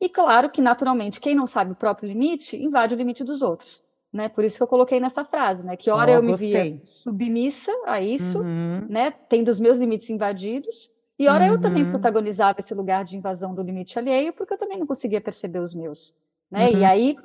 E 0.00 0.08
claro 0.08 0.48
que, 0.48 0.62
naturalmente, 0.62 1.20
quem 1.20 1.34
não 1.34 1.46
sabe 1.46 1.72
o 1.72 1.76
próprio 1.76 2.08
limite, 2.08 2.56
invade 2.56 2.94
o 2.94 2.96
limite 2.96 3.22
dos 3.22 3.42
outros. 3.42 3.84
Né? 4.12 4.28
Por 4.28 4.44
isso 4.44 4.56
que 4.56 4.62
eu 4.62 4.66
coloquei 4.66 4.98
nessa 4.98 5.24
frase, 5.24 5.64
né? 5.64 5.76
Que 5.76 5.90
hora 5.90 6.10
Ó, 6.12 6.14
eu 6.16 6.22
me 6.22 6.34
via 6.34 6.80
submissa 6.84 7.72
a 7.86 8.00
isso, 8.00 8.40
Uhum. 8.40 8.86
né, 8.88 9.10
tendo 9.12 9.48
os 9.48 9.60
meus 9.60 9.78
limites 9.78 10.10
invadidos, 10.10 10.90
e 11.18 11.28
ora 11.28 11.46
eu 11.46 11.58
também 11.60 11.84
Uhum. 11.84 11.90
protagonizava 11.90 12.58
esse 12.60 12.74
lugar 12.74 13.04
de 13.04 13.16
invasão 13.16 13.54
do 13.54 13.62
limite 13.62 13.98
alheio, 13.98 14.32
porque 14.32 14.54
eu 14.54 14.58
também 14.58 14.78
não 14.78 14.86
conseguia 14.86 15.20
perceber 15.20 15.60
os 15.60 15.74
meus, 15.74 16.16
né? 16.50 16.72
E 16.72 16.76
Uhum. 16.78 16.86
aí 16.86 17.16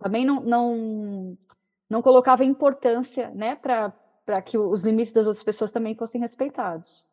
também 0.00 0.24
não, 0.24 0.40
não, 0.40 1.38
não 1.88 2.02
colocava 2.02 2.44
importância, 2.44 3.30
né, 3.30 3.54
para 3.56 3.92
para 4.24 4.40
que 4.40 4.56
os 4.56 4.82
limites 4.82 5.12
das 5.12 5.26
outras 5.26 5.42
pessoas 5.44 5.72
também 5.72 5.96
fossem 5.96 6.20
respeitados. 6.20 7.08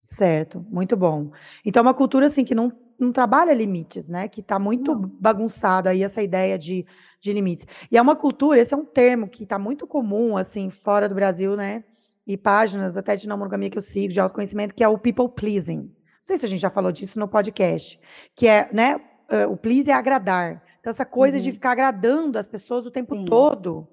Certo, 0.00 0.64
muito 0.68 0.96
bom. 0.96 1.30
Então, 1.64 1.80
é 1.80 1.86
uma 1.86 1.94
cultura 1.94 2.26
assim 2.26 2.44
que 2.44 2.54
não, 2.54 2.72
não 3.02 3.12
trabalha 3.12 3.52
limites, 3.52 4.08
né? 4.08 4.28
Que 4.28 4.40
está 4.40 4.58
muito 4.58 4.94
Não. 4.94 5.10
bagunçada 5.20 5.90
aí 5.90 6.02
essa 6.02 6.22
ideia 6.22 6.58
de, 6.58 6.86
de 7.20 7.32
limites. 7.32 7.66
E 7.90 7.96
é 7.96 8.02
uma 8.02 8.16
cultura, 8.16 8.58
esse 8.60 8.72
é 8.72 8.76
um 8.76 8.84
termo 8.84 9.28
que 9.28 9.42
está 9.44 9.58
muito 9.58 9.86
comum, 9.86 10.36
assim, 10.36 10.70
fora 10.70 11.08
do 11.08 11.14
Brasil, 11.14 11.56
né? 11.56 11.84
E 12.26 12.36
páginas 12.36 12.96
até 12.96 13.16
de 13.16 13.26
não 13.28 13.36
monogamia 13.36 13.68
que 13.70 13.78
eu 13.78 13.82
sigo, 13.82 14.12
de 14.12 14.20
autoconhecimento, 14.20 14.74
que 14.74 14.84
é 14.84 14.88
o 14.88 14.96
people 14.98 15.28
pleasing. 15.28 15.78
Não 15.78 15.90
sei 16.22 16.38
se 16.38 16.46
a 16.46 16.48
gente 16.48 16.60
já 16.60 16.70
falou 16.70 16.92
disso 16.92 17.18
no 17.18 17.26
podcast, 17.26 17.98
que 18.34 18.46
é, 18.46 18.68
né? 18.72 19.00
eh, 19.28 19.46
O 19.46 19.56
please 19.56 19.90
é 19.90 19.94
agradar. 19.94 20.62
Então, 20.80 20.90
essa 20.90 21.04
coisa 21.04 21.40
de 21.40 21.48
Uhum. 21.48 21.54
ficar 21.54 21.72
agradando 21.72 22.38
as 22.38 22.48
pessoas 22.48 22.86
o 22.86 22.90
tempo 22.90 23.16
Sim. 23.16 23.24
todo. 23.24 23.88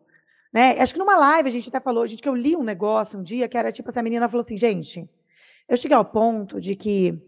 Né? 0.54 0.80
Acho 0.80 0.94
que 0.94 1.00
numa 1.00 1.16
live 1.18 1.48
a 1.48 1.51
gente 1.51 1.70
até 1.70 1.80
falou, 1.80 2.06
gente, 2.08 2.22
que 2.22 2.30
eu 2.30 2.36
li 2.36 2.56
um 2.56 2.63
negócio 2.63 3.20
um 3.20 3.24
dia 3.24 3.48
que 3.48 3.58
era 3.58 3.72
tipo, 3.72 3.89
essa 3.89 4.01
menina 4.01 4.28
falou 4.28 4.42
assim, 4.42 4.58
gente, 4.58 5.08
eu 5.68 5.78
cheguei 5.78 5.96
ao 5.96 6.04
ponto 6.06 6.60
de 6.60 6.75
que 6.75 7.20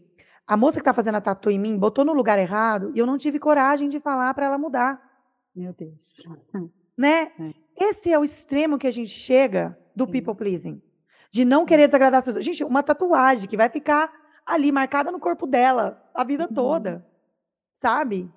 a 0.52 0.58
moça 0.58 0.80
que 0.80 0.84
tá 0.84 0.92
fazendo 0.92 1.16
a 1.16 1.22
tatu 1.22 1.50
em 1.50 1.58
mim 1.58 1.78
botou 1.78 2.04
no 2.04 2.12
lugar 2.12 2.38
errado 2.38 2.92
e 2.94 3.00
eu 3.00 3.06
não 3.06 3.18
tive 3.18 3.40
coragem 3.40 3.88
de 3.88 4.02
falar 4.02 4.34
para 4.34 4.48
ela 4.48 4.58
mudar, 4.58 5.02
Meu 5.56 5.72
Deus. 5.72 6.18
né? 6.98 7.32
É. 7.40 7.54
Esse 7.80 8.12
é 8.12 8.20
o 8.20 8.24
extremo 8.26 8.78
que 8.78 8.86
a 8.86 8.92
gente 8.92 9.10
chega 9.12 9.78
do 9.96 10.06
Sim. 10.06 10.12
people 10.12 10.36
pleasing, 10.36 10.82
de 11.32 11.46
não 11.46 11.66
querer 11.66 11.86
desagradar 11.86 12.18
as 12.18 12.26
pessoas. 12.26 12.44
Gente, 12.44 12.66
uma 12.66 12.84
tatuagem 12.84 13.48
que 13.48 13.56
vai 13.56 13.70
ficar 13.70 14.12
ali 14.46 14.74
marcada 14.74 15.10
no 15.10 15.22
corpo 15.22 15.48
dela 15.48 16.04
a 16.14 16.22
vida 16.26 16.48
Uhum. 16.50 16.54
toda, 16.54 17.08
sabe? 17.72 18.30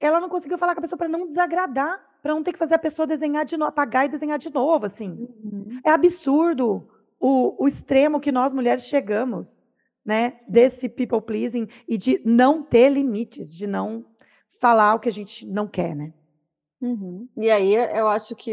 Ela 0.00 0.20
não 0.20 0.30
conseguiu 0.30 0.56
falar 0.56 0.72
com 0.74 0.80
a 0.80 0.82
pessoa 0.82 0.96
para 0.96 1.06
não 1.06 1.26
desagradar, 1.26 2.02
para 2.22 2.32
não 2.32 2.42
ter 2.42 2.54
que 2.54 2.58
fazer 2.58 2.76
a 2.76 2.78
pessoa 2.78 3.06
desenhar 3.06 3.44
de 3.44 3.58
novo, 3.58 3.68
apagar 3.68 4.06
e 4.06 4.08
desenhar 4.08 4.38
de 4.38 4.50
novo, 4.50 4.86
assim. 4.86 5.28
Uhum. 5.44 5.80
É 5.84 5.90
absurdo 5.90 6.88
o, 7.20 7.62
o 7.62 7.68
extremo 7.68 8.20
que 8.20 8.32
nós 8.32 8.54
mulheres 8.54 8.84
chegamos, 8.84 9.66
né? 10.04 10.34
Desse 10.48 10.88
people 10.88 11.20
pleasing 11.20 11.68
e 11.88 11.96
de 11.96 12.20
não 12.24 12.62
ter 12.62 12.88
limites, 12.90 13.56
de 13.56 13.66
não 13.66 14.04
falar 14.60 14.94
o 14.94 15.00
que 15.00 15.08
a 15.08 15.12
gente 15.12 15.46
não 15.46 15.66
quer, 15.66 15.94
né? 15.94 16.12
Uhum. 16.80 17.28
E 17.36 17.50
aí 17.50 17.74
eu 17.74 18.08
acho 18.08 18.34
que 18.34 18.52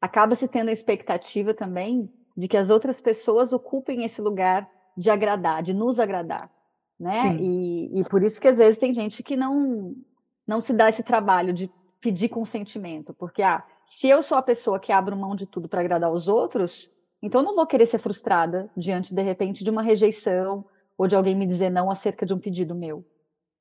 acaba 0.00 0.34
se 0.34 0.48
tendo 0.48 0.68
a 0.68 0.72
expectativa 0.72 1.52
também 1.52 2.08
de 2.36 2.48
que 2.48 2.56
as 2.56 2.70
outras 2.70 3.00
pessoas 3.00 3.52
ocupem 3.52 4.04
esse 4.04 4.22
lugar 4.22 4.68
de 4.96 5.10
agradar, 5.10 5.62
de 5.62 5.74
nos 5.74 5.98
agradar, 5.98 6.50
né? 6.98 7.36
E, 7.38 8.00
e 8.00 8.04
por 8.04 8.22
isso 8.22 8.40
que 8.40 8.48
às 8.48 8.58
vezes 8.58 8.78
tem 8.78 8.94
gente 8.94 9.22
que 9.22 9.36
não 9.36 9.94
não 10.46 10.60
se 10.60 10.72
dá 10.72 10.88
esse 10.88 11.04
trabalho 11.04 11.52
de 11.52 11.70
pedir 12.00 12.28
consentimento, 12.28 13.14
porque 13.14 13.42
ah, 13.42 13.64
se 13.84 14.08
eu 14.08 14.22
sou 14.22 14.38
a 14.38 14.42
pessoa 14.42 14.80
que 14.80 14.90
abro 14.90 15.16
mão 15.16 15.36
de 15.36 15.46
tudo 15.46 15.68
para 15.68 15.80
agradar 15.80 16.10
os 16.12 16.28
outros, 16.28 16.90
então 17.22 17.40
eu 17.40 17.44
não 17.44 17.54
vou 17.54 17.66
querer 17.66 17.86
ser 17.86 17.98
frustrada 17.98 18.70
diante 18.76 19.14
de 19.14 19.22
repente 19.22 19.64
de 19.64 19.70
uma 19.70 19.82
rejeição 19.82 20.64
ou 20.96 21.06
de 21.06 21.16
alguém 21.16 21.34
me 21.34 21.46
dizer 21.46 21.70
não 21.70 21.90
acerca 21.90 22.26
de 22.26 22.34
um 22.34 22.38
pedido 22.38 22.74
meu, 22.74 23.04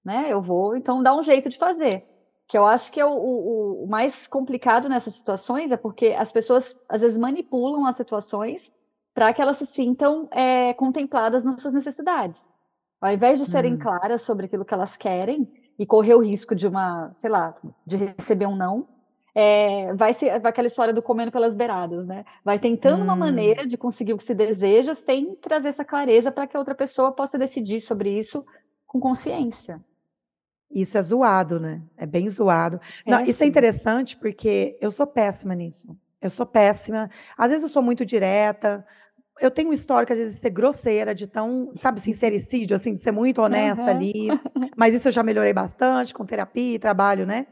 né? 0.04 0.28
Eu 0.30 0.42
vou 0.42 0.76
então 0.76 1.02
dar 1.02 1.16
um 1.16 1.22
jeito 1.22 1.50
de 1.50 1.58
fazer 1.58 2.06
que 2.50 2.58
eu 2.58 2.66
acho 2.66 2.92
que 2.92 3.00
é 3.00 3.06
o, 3.06 3.12
o, 3.12 3.84
o, 3.84 3.88
mais 3.88 4.26
complicado 4.26 4.90
nessas 4.90 5.14
situações 5.14 5.72
é 5.72 5.78
porque 5.78 6.08
as 6.18 6.32
pessoas 6.32 6.82
às 6.90 7.02
vezes 7.02 7.16
manipulam 7.16 7.86
as 7.86 7.96
situações 7.96 8.74
para 9.14 9.32
que 9.32 9.42
elas 9.42 9.58
se 9.58 9.68
sintam 9.68 10.28
é, 10.32 10.74
contempladas 10.74 11.44
nas 11.44 11.62
suas 11.62 11.76
necessidades. 11.76 12.50
Ao 13.00 13.12
invés 13.14 13.40
de 13.40 13.46
serem 13.46 13.76
Hum. 13.76 13.80
claras 13.80 14.24
sobre 14.24 14.48
aquilo 14.48 14.66
que 14.66 14.74
elas 14.74 14.98
querem 14.98 15.48
e 15.78 15.86
correr 15.86 16.16
o 16.16 16.24
risco 16.24 16.56
de 16.56 16.68
uma, 16.68 17.12
sei 17.14 17.30
lá, 17.30 17.56
de 17.86 17.98
receber 17.98 18.48
um 18.48 18.56
não, 18.56 18.88
é, 19.34 19.94
vai 19.94 20.14
ser 20.14 20.40
vai 20.40 20.50
aquela 20.52 20.68
história 20.68 20.94
do 20.94 21.02
comendo 21.02 21.32
pelas 21.32 21.56
beiradas, 21.56 22.06
né? 22.06 22.26
Vai 22.44 22.60
tentando 22.60 23.04
uma 23.04 23.14
Hum. 23.14 23.20
maneira 23.20 23.66
de 23.66 23.78
conseguir 23.78 24.14
o 24.14 24.18
que 24.18 24.24
se 24.24 24.36
deseja 24.36 24.96
sem 24.96 25.36
trazer 25.36 25.70
essa 25.70 25.86
clareza 25.86 26.32
para 26.32 26.48
que 26.48 26.56
a 26.56 26.60
outra 26.60 26.76
pessoa 26.76 27.12
possa 27.12 27.38
decidir 27.38 27.82
sobre 27.82 28.18
isso 28.18 28.46
com 28.86 29.00
consciência. 29.00 29.80
Isso 30.72 30.98
é 30.98 31.02
zoado, 31.02 31.60
né? 31.60 31.82
É 31.98 32.06
bem 32.06 32.30
zoado. 32.30 32.80
Não, 33.06 33.24
isso 33.26 33.44
é 33.44 33.48
interessante 33.48 34.16
porque 34.16 34.78
eu 34.80 34.92
sou 34.92 35.08
péssima 35.08 35.56
nisso. 35.56 35.98
Eu 36.22 36.30
sou 36.30 36.46
péssima. 36.46 37.10
Às 37.38 37.50
vezes 37.50 37.64
eu 37.64 37.70
sou 37.70 37.82
muito 37.82 38.06
direta. 38.06 38.86
Eu 39.40 39.50
tenho 39.50 39.70
um 39.70 39.74
histórico, 39.74 40.12
às 40.12 40.20
vezes, 40.20 40.36
de 40.36 40.42
ser 40.42 40.50
grosseira, 40.50 41.16
de 41.16 41.26
tão, 41.26 41.72
sabe, 41.78 42.00
sincericídio, 42.02 42.76
assim, 42.76 42.92
de 42.92 43.00
ser 43.00 43.12
muito 43.12 43.42
honesta 43.42 43.84
Aham. 43.84 43.90
ali. 43.92 44.28
Mas 44.76 44.94
isso 44.94 45.08
eu 45.08 45.12
já 45.12 45.24
melhorei 45.24 45.54
bastante 45.54 46.14
com 46.14 46.26
terapia 46.26 46.76
e 46.76 46.80
trabalho, 46.80 47.26
né? 47.26 47.48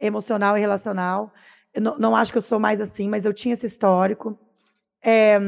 Emocional 0.00 0.56
e 0.56 0.60
relacional. 0.60 1.32
Eu 1.72 1.82
não, 1.82 1.98
não 1.98 2.16
acho 2.16 2.32
que 2.32 2.38
eu 2.38 2.42
sou 2.42 2.58
mais 2.58 2.80
assim, 2.80 3.08
mas 3.08 3.24
eu 3.24 3.32
tinha 3.34 3.54
esse 3.54 3.66
histórico. 3.66 4.38
É, 5.02 5.38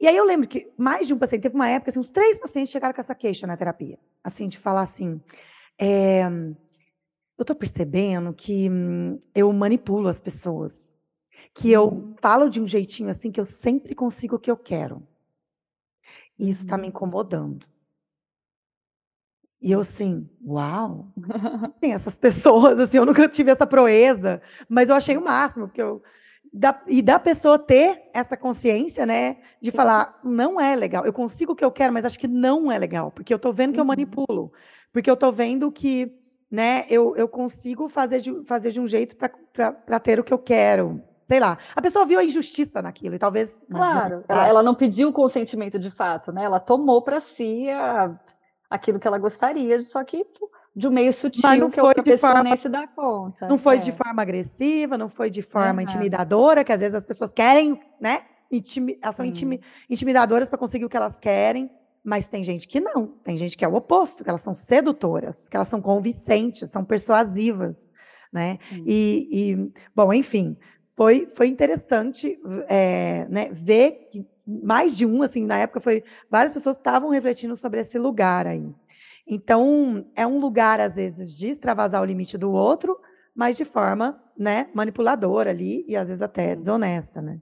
E 0.00 0.06
aí 0.06 0.16
eu 0.16 0.24
lembro 0.24 0.46
que 0.48 0.70
mais 0.76 1.06
de 1.06 1.14
um 1.14 1.18
paciente, 1.18 1.42
teve 1.42 1.54
uma 1.54 1.68
época, 1.68 1.90
assim, 1.90 1.98
uns 1.98 2.10
três 2.10 2.38
pacientes 2.38 2.70
chegaram 2.70 2.94
com 2.94 3.00
essa 3.00 3.14
queixa 3.14 3.46
na 3.46 3.56
terapia. 3.56 3.98
Assim, 4.22 4.48
de 4.48 4.58
falar 4.58 4.82
assim, 4.82 5.20
é, 5.78 6.22
eu 7.38 7.44
tô 7.44 7.54
percebendo 7.54 8.32
que 8.32 8.68
hum, 8.70 9.18
eu 9.34 9.52
manipulo 9.52 10.08
as 10.08 10.20
pessoas. 10.20 10.96
Que 11.54 11.70
eu 11.72 11.84
Uhum. 11.88 12.14
falo 12.20 12.48
de 12.48 12.60
um 12.60 12.66
jeitinho 12.66 13.08
assim 13.10 13.30
que 13.32 13.40
eu 13.40 13.44
sempre 13.44 13.94
consigo 13.94 14.36
o 14.36 14.38
que 14.38 14.50
eu 14.50 14.56
quero. 14.56 15.02
E 16.38 16.48
isso 16.48 16.66
tá 16.66 16.76
me 16.76 16.84
Uhum. 16.84 16.88
incomodando. 16.90 17.66
E 19.60 19.72
eu 19.72 19.80
assim, 19.80 20.28
uau, 20.46 21.08
tem 21.80 21.92
essas 21.92 22.16
pessoas, 22.16 22.78
assim, 22.78 22.96
eu 22.98 23.04
nunca 23.06 23.28
tive 23.28 23.50
essa 23.50 23.66
proeza, 23.66 24.40
mas 24.68 24.88
eu 24.88 24.94
achei 24.94 25.16
o 25.16 25.24
máximo, 25.24 25.66
porque 25.66 25.82
eu. 25.82 26.02
Da, 26.50 26.80
e 26.86 27.02
da 27.02 27.18
pessoa 27.18 27.58
ter 27.58 28.08
essa 28.14 28.34
consciência, 28.34 29.04
né, 29.04 29.36
de 29.60 29.70
falar, 29.70 30.18
não 30.24 30.58
é 30.58 30.74
legal, 30.74 31.04
eu 31.04 31.12
consigo 31.12 31.52
o 31.52 31.54
que 31.56 31.62
eu 31.64 31.70
quero, 31.70 31.92
mas 31.92 32.06
acho 32.06 32.18
que 32.18 32.26
não 32.26 32.72
é 32.72 32.78
legal, 32.78 33.10
porque 33.10 33.34
eu 33.34 33.38
tô 33.38 33.52
vendo 33.52 33.74
que 33.74 33.78
eu 33.78 33.82
Uhum. 33.82 33.88
manipulo, 33.88 34.50
porque 34.90 35.10
eu 35.10 35.16
tô 35.16 35.30
vendo 35.30 35.70
que, 35.70 36.10
né, 36.50 36.86
eu, 36.88 37.14
eu 37.16 37.28
consigo 37.28 37.86
fazer 37.86 38.22
de, 38.22 38.42
fazer 38.46 38.70
de 38.70 38.80
um 38.80 38.88
jeito 38.88 39.14
para 39.14 40.00
ter 40.00 40.18
o 40.18 40.24
que 40.24 40.32
eu 40.32 40.38
quero. 40.38 41.02
Sei 41.26 41.38
lá, 41.38 41.58
a 41.76 41.82
pessoa 41.82 42.06
viu 42.06 42.18
a 42.18 42.24
injustiça 42.24 42.80
naquilo, 42.80 43.16
e 43.16 43.18
talvez. 43.18 43.62
Claro, 43.70 43.84
ela, 43.90 44.02
desonestidade. 44.04 44.48
ela 44.48 44.62
não 44.62 44.74
pediu 44.74 45.12
consentimento 45.12 45.78
de 45.78 45.90
fato, 45.90 46.32
né? 46.32 46.44
Ela 46.44 46.58
tomou 46.58 47.02
para 47.02 47.20
si 47.20 47.68
a- 47.68 48.18
aquilo 48.70 48.98
que 48.98 49.06
ela 49.06 49.18
gostaria, 49.18 49.80
só 49.82 50.02
que 50.04 50.26
de 50.76 50.86
um 50.86 50.90
meio 50.90 51.12
sutil 51.12 51.42
não 51.58 51.70
que 51.70 51.80
a 51.80 51.82
outra 51.82 52.02
de 52.02 52.10
pessoa 52.10 52.32
forma- 52.32 52.44
nem 52.44 52.56
se 52.56 52.68
dá 52.68 52.86
conta. 52.86 53.48
Não 53.48 53.58
foi 53.58 53.78
de 53.78 53.90
É. 53.90 53.94
forma 53.94 54.22
agressiva, 54.22 54.96
não 54.98 55.08
foi 55.08 55.28
de 55.30 55.42
forma 55.42 55.70
Aham. 55.72 55.82
intimidadora, 55.82 56.62
que 56.62 56.72
às 56.72 56.80
vezes 56.80 56.94
as 56.94 57.06
pessoas 57.06 57.32
querem, 57.32 57.80
né? 58.00 58.22
intimi- 58.50 58.98
elas 59.02 59.14
são 59.14 59.26
intimi- 59.26 59.60
intimidadoras 59.90 60.48
para 60.48 60.58
conseguir 60.58 60.84
o 60.86 60.88
que 60.88 60.96
elas 60.96 61.20
querem, 61.20 61.70
mas 62.02 62.30
tem 62.30 62.42
gente 62.42 62.66
que 62.66 62.80
não. 62.80 63.08
Tem 63.22 63.36
gente 63.36 63.56
que 63.58 63.62
é 63.64 63.68
o 63.68 63.74
oposto, 63.74 64.24
que 64.24 64.30
elas 64.30 64.40
são 64.40 64.54
sedutoras, 64.54 65.50
que 65.50 65.56
elas 65.56 65.68
são 65.68 65.82
convincentes, 65.82 66.70
são 66.70 66.82
persuasivas, 66.82 67.90
né? 68.32 68.56
Sim. 68.56 68.84
E, 68.86 69.28
e, 69.30 69.72
bom, 69.94 70.12
enfim, 70.14 70.56
foi, 70.98 71.28
foi 71.30 71.46
interessante 71.46 72.40
é, 72.68 73.24
né, 73.30 73.50
ver 73.52 74.08
que 74.10 74.26
mais 74.44 74.96
de 74.96 75.06
um, 75.06 75.22
assim, 75.22 75.46
na 75.46 75.56
época 75.56 75.78
foi 75.78 76.02
várias 76.28 76.52
pessoas 76.52 76.76
estavam 76.76 77.10
refletindo 77.10 77.54
sobre 77.54 77.78
esse 77.78 77.96
lugar 77.96 78.48
aí. 78.48 78.74
Então, 79.24 80.04
é 80.16 80.26
um 80.26 80.40
lugar, 80.40 80.80
às 80.80 80.96
vezes, 80.96 81.38
de 81.38 81.46
extravasar 81.46 82.02
o 82.02 82.04
limite 82.04 82.36
do 82.36 82.50
outro, 82.50 82.98
mas 83.32 83.56
de 83.56 83.64
forma, 83.64 84.20
né, 84.36 84.70
manipuladora 84.74 85.50
ali 85.50 85.84
e 85.86 85.94
às 85.94 86.08
vezes 86.08 86.20
até 86.20 86.56
desonesta, 86.56 87.22
né? 87.22 87.40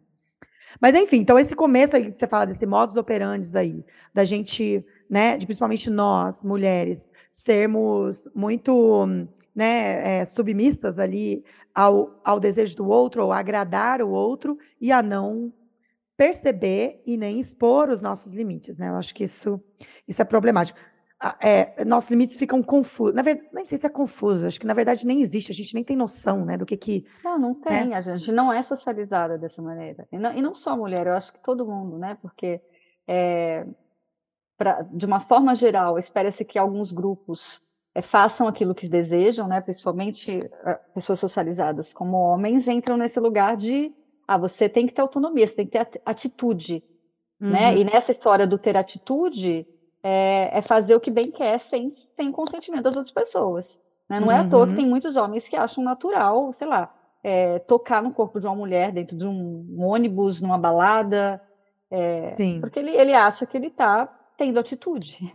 Mas 0.78 0.94
enfim, 0.94 1.20
então 1.20 1.38
esse 1.38 1.56
começo 1.56 1.96
aí 1.96 2.12
que 2.12 2.18
você 2.18 2.26
fala 2.26 2.44
desse 2.44 2.66
modus 2.66 2.98
operandi 2.98 3.56
aí, 3.56 3.82
da 4.12 4.26
gente, 4.26 4.84
né, 5.08 5.38
de 5.38 5.46
principalmente 5.46 5.88
nós, 5.88 6.44
mulheres, 6.44 7.10
sermos 7.32 8.28
muito, 8.34 9.06
né, 9.54 10.18
é, 10.18 10.26
submissas 10.26 10.98
ali 10.98 11.42
ao, 11.76 12.18
ao 12.24 12.40
desejo 12.40 12.74
do 12.74 12.88
outro, 12.88 13.22
ou 13.22 13.30
agradar 13.30 14.00
o 14.00 14.08
outro 14.08 14.58
e 14.80 14.90
a 14.90 15.02
não 15.02 15.52
perceber 16.16 17.02
e 17.04 17.18
nem 17.18 17.38
expor 17.38 17.90
os 17.90 18.00
nossos 18.00 18.32
limites, 18.32 18.78
né? 18.78 18.88
Eu 18.88 18.96
acho 18.96 19.14
que 19.14 19.24
isso, 19.24 19.62
isso 20.08 20.22
é 20.22 20.24
problemático. 20.24 20.78
É, 21.38 21.84
nossos 21.84 22.10
limites 22.10 22.38
ficam 22.38 22.62
confusos. 22.62 23.14
Na 23.14 23.20
verdade, 23.20 23.48
nem 23.52 23.66
sei 23.66 23.76
se 23.76 23.86
é 23.86 23.90
confuso, 23.90 24.46
acho 24.46 24.58
que 24.58 24.66
na 24.66 24.72
verdade 24.72 25.06
nem 25.06 25.20
existe, 25.20 25.52
a 25.52 25.54
gente 25.54 25.74
nem 25.74 25.84
tem 25.84 25.96
noção, 25.96 26.46
né, 26.46 26.56
do 26.56 26.64
que 26.64 26.78
que... 26.78 27.06
Não, 27.22 27.38
não 27.38 27.50
né? 27.50 27.60
tem, 27.62 27.88
né? 27.88 27.96
a 27.96 28.00
gente 28.00 28.32
não 28.32 28.50
é 28.50 28.62
socializada 28.62 29.36
dessa 29.36 29.60
maneira. 29.60 30.08
E 30.10 30.18
não, 30.18 30.32
e 30.32 30.40
não 30.40 30.54
só 30.54 30.70
a 30.70 30.76
mulher, 30.76 31.06
eu 31.06 31.12
acho 31.12 31.30
que 31.30 31.42
todo 31.42 31.66
mundo, 31.66 31.98
né, 31.98 32.16
porque 32.22 32.62
é, 33.06 33.66
pra, 34.56 34.80
de 34.80 35.04
uma 35.04 35.20
forma 35.20 35.54
geral, 35.54 35.98
espera-se 35.98 36.42
que 36.42 36.58
alguns 36.58 36.90
grupos 36.90 37.62
é, 37.96 38.02
façam 38.02 38.46
aquilo 38.46 38.74
que 38.74 38.86
desejam, 38.86 39.48
né, 39.48 39.58
principalmente 39.58 40.40
uh, 40.40 40.92
pessoas 40.94 41.18
socializadas 41.18 41.94
como 41.94 42.18
homens, 42.18 42.68
entram 42.68 42.98
nesse 42.98 43.18
lugar 43.18 43.56
de 43.56 43.90
ah, 44.28 44.36
você 44.36 44.68
tem 44.68 44.86
que 44.86 44.92
ter 44.92 45.00
autonomia, 45.00 45.46
você 45.46 45.56
tem 45.56 45.66
que 45.66 45.82
ter 45.82 46.02
atitude, 46.04 46.84
né? 47.40 47.46
uhum. 47.46 47.52
né? 47.52 47.78
E 47.78 47.84
nessa 47.84 48.10
história 48.10 48.46
do 48.46 48.58
ter 48.58 48.76
atitude 48.76 49.66
é, 50.02 50.58
é, 50.58 50.60
fazer 50.60 50.94
o 50.94 51.00
que 51.00 51.10
bem 51.10 51.30
quer 51.30 51.58
sem, 51.58 51.90
sem 51.90 52.30
consentimento 52.30 52.82
das 52.82 52.96
outras 52.96 53.12
pessoas. 53.12 53.80
Né? 54.10 54.20
Não 54.20 54.26
uhum. 54.26 54.32
é 54.32 54.38
à 54.40 54.48
toa 54.48 54.66
que 54.66 54.72
uhum. 54.72 54.76
tem 54.76 54.86
muitos 54.86 55.16
homens 55.16 55.48
que 55.48 55.56
acham 55.56 55.82
natural, 55.82 56.52
sei 56.52 56.66
lá, 56.66 56.94
é, 57.24 57.60
tocar 57.60 58.02
no 58.02 58.12
corpo 58.12 58.38
de 58.38 58.46
uma 58.46 58.54
mulher 58.54 58.92
dentro 58.92 59.16
de 59.16 59.26
um, 59.26 59.66
um 59.70 59.86
ônibus, 59.86 60.42
numa 60.42 60.58
balada, 60.58 61.40
é, 61.90 62.24
Sim. 62.24 62.60
porque 62.60 62.78
ele, 62.78 62.90
ele 62.90 63.14
acha 63.14 63.46
que 63.46 63.56
ele 63.56 63.68
está 63.68 64.06
tendo 64.36 64.60
atitude. 64.60 65.32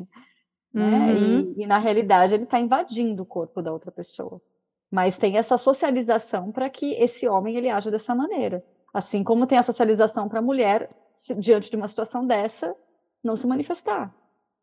Né? 0.73 0.83
Uhum. 0.83 1.53
E, 1.57 1.63
e, 1.63 1.67
na 1.67 1.77
realidade 1.77 2.33
ele 2.33 2.43
está 2.43 2.59
invadindo 2.59 3.23
o 3.23 3.25
corpo 3.25 3.61
da 3.61 3.71
outra 3.71 3.91
pessoa. 3.91 4.41
Mas 4.89 5.17
tem 5.17 5.37
essa 5.37 5.57
socialização 5.57 6.51
para 6.51 6.69
que 6.69 6.93
esse 6.93 7.27
homem 7.27 7.55
ele 7.55 7.69
aja 7.69 7.91
dessa 7.91 8.15
maneira. 8.15 8.63
Assim 8.93 9.23
como 9.23 9.47
tem 9.47 9.57
a 9.57 9.63
socialização 9.63 10.27
para 10.27 10.39
a 10.39 10.41
mulher, 10.41 10.89
se, 11.15 11.35
diante 11.35 11.69
de 11.69 11.75
uma 11.75 11.87
situação 11.87 12.25
dessa, 12.25 12.75
não 13.23 13.35
se 13.35 13.47
manifestar. 13.47 14.13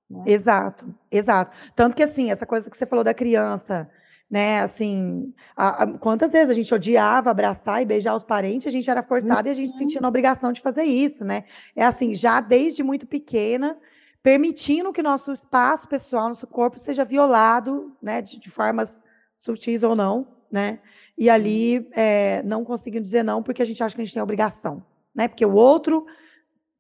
Né? 0.08 0.24
Exato, 0.26 0.94
exato. 1.10 1.56
Tanto 1.74 1.96
que, 1.96 2.02
assim, 2.02 2.30
essa 2.30 2.46
coisa 2.46 2.70
que 2.70 2.76
você 2.76 2.86
falou 2.86 3.04
da 3.04 3.14
criança, 3.14 3.88
né, 4.30 4.60
assim, 4.60 5.32
a, 5.56 5.82
a, 5.82 5.98
quantas 5.98 6.32
vezes 6.32 6.50
a 6.50 6.54
gente 6.54 6.74
odiava 6.74 7.30
abraçar 7.30 7.82
e 7.82 7.86
beijar 7.86 8.14
os 8.14 8.24
parentes, 8.24 8.66
a 8.66 8.70
gente 8.70 8.90
era 8.90 9.02
forçada 9.02 9.42
uhum. 9.42 9.48
e 9.48 9.50
a 9.50 9.54
gente 9.54 9.72
sentia 9.72 10.00
na 10.00 10.08
obrigação 10.08 10.52
de 10.52 10.60
fazer 10.60 10.84
isso, 10.84 11.24
né? 11.24 11.44
É 11.74 11.84
assim, 11.84 12.14
já 12.14 12.40
desde 12.40 12.82
muito 12.82 13.06
pequena, 13.06 13.76
permitindo 14.22 14.92
que 14.92 15.02
nosso 15.02 15.32
espaço 15.32 15.88
pessoal, 15.88 16.28
nosso 16.28 16.46
corpo 16.46 16.78
seja 16.78 17.04
violado, 17.04 17.96
né, 18.02 18.20
de, 18.20 18.38
de 18.38 18.50
formas 18.50 19.02
sutis 19.36 19.82
ou 19.82 19.94
não, 19.94 20.26
né? 20.50 20.80
E 21.16 21.28
ali 21.30 21.88
é, 21.92 22.42
não 22.42 22.64
conseguindo 22.64 23.02
dizer 23.02 23.22
não 23.22 23.42
porque 23.42 23.62
a 23.62 23.64
gente 23.64 23.82
acha 23.82 23.94
que 23.94 24.00
a 24.00 24.04
gente 24.04 24.14
tem 24.14 24.22
obrigação, 24.22 24.84
né? 25.14 25.28
Porque 25.28 25.44
o 25.44 25.52
outro 25.52 26.06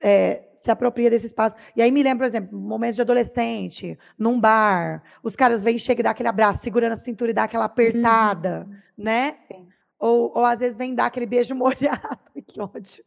é, 0.00 0.48
se 0.54 0.70
apropria 0.70 1.10
desse 1.10 1.26
espaço. 1.26 1.56
E 1.76 1.82
aí 1.82 1.90
me 1.90 2.02
lembra, 2.02 2.26
por 2.26 2.30
exemplo, 2.30 2.58
momentos 2.58 2.96
de 2.96 3.02
adolescente, 3.02 3.98
num 4.18 4.40
bar, 4.40 5.02
os 5.22 5.36
caras 5.36 5.62
vêm, 5.62 5.78
chegam 5.78 6.00
e 6.00 6.04
dá 6.04 6.10
aquele 6.10 6.28
abraço, 6.28 6.62
segurando 6.62 6.92
a 6.92 6.98
cintura 6.98 7.30
e 7.30 7.34
dá 7.34 7.44
aquela 7.44 7.64
apertada, 7.64 8.66
uhum. 8.68 8.76
né? 8.96 9.34
Sim. 9.34 9.68
Ou, 9.98 10.32
ou 10.34 10.44
às 10.44 10.60
vezes 10.60 10.76
vem 10.76 10.94
dar 10.94 11.06
aquele 11.06 11.26
beijo 11.26 11.54
molhado, 11.56 12.18
que 12.46 12.60
ódio. 12.60 13.04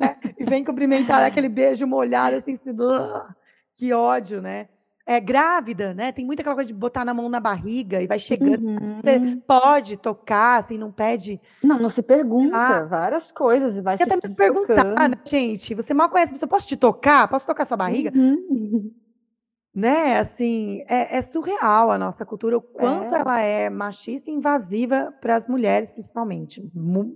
É, 0.00 0.16
e 0.38 0.44
vem 0.44 0.64
cumprimentar 0.64 1.22
aquele 1.22 1.48
beijo 1.48 1.86
molhado, 1.86 2.36
assim, 2.36 2.54
assim 2.54 2.76
que 3.74 3.92
ódio, 3.92 4.42
né? 4.42 4.68
é, 5.08 5.18
grávida, 5.18 5.94
né? 5.94 6.12
Tem 6.12 6.22
muita 6.22 6.42
aquela 6.42 6.54
coisa 6.54 6.68
de 6.68 6.74
botar 6.74 7.02
na 7.02 7.14
mão 7.14 7.30
na 7.30 7.40
barriga 7.40 8.02
e 8.02 8.06
vai 8.06 8.18
chegando. 8.18 8.62
Uhum. 8.62 9.00
Você 9.02 9.40
pode 9.46 9.96
tocar, 9.96 10.58
assim, 10.58 10.76
não 10.76 10.92
pede. 10.92 11.40
Não, 11.64 11.78
não 11.78 11.88
se 11.88 12.02
pergunta 12.02 12.54
ah. 12.54 12.84
várias 12.84 13.32
coisas 13.32 13.78
e 13.78 13.80
vai 13.80 13.96
se 13.96 14.02
até 14.02 14.16
me 14.16 14.36
perguntar, 14.36 15.08
né, 15.08 15.16
gente? 15.26 15.74
Você 15.74 15.94
mal 15.94 16.10
conhece, 16.10 16.36
você 16.36 16.46
posso 16.46 16.68
te 16.68 16.76
tocar? 16.76 17.26
Posso 17.26 17.46
tocar 17.46 17.64
sua 17.64 17.78
barriga? 17.78 18.12
Uhum. 18.14 18.92
Né, 19.74 20.18
assim, 20.18 20.84
é, 20.88 21.16
é, 21.16 21.22
surreal 21.22 21.90
a 21.90 21.98
nossa 21.98 22.26
cultura, 22.26 22.58
o 22.58 22.60
quanto 22.60 23.14
é. 23.14 23.20
ela 23.20 23.40
é 23.40 23.70
machista 23.70 24.28
e 24.28 24.34
invasiva 24.34 25.14
para 25.20 25.36
as 25.36 25.48
mulheres, 25.48 25.92
principalmente, 25.92 26.68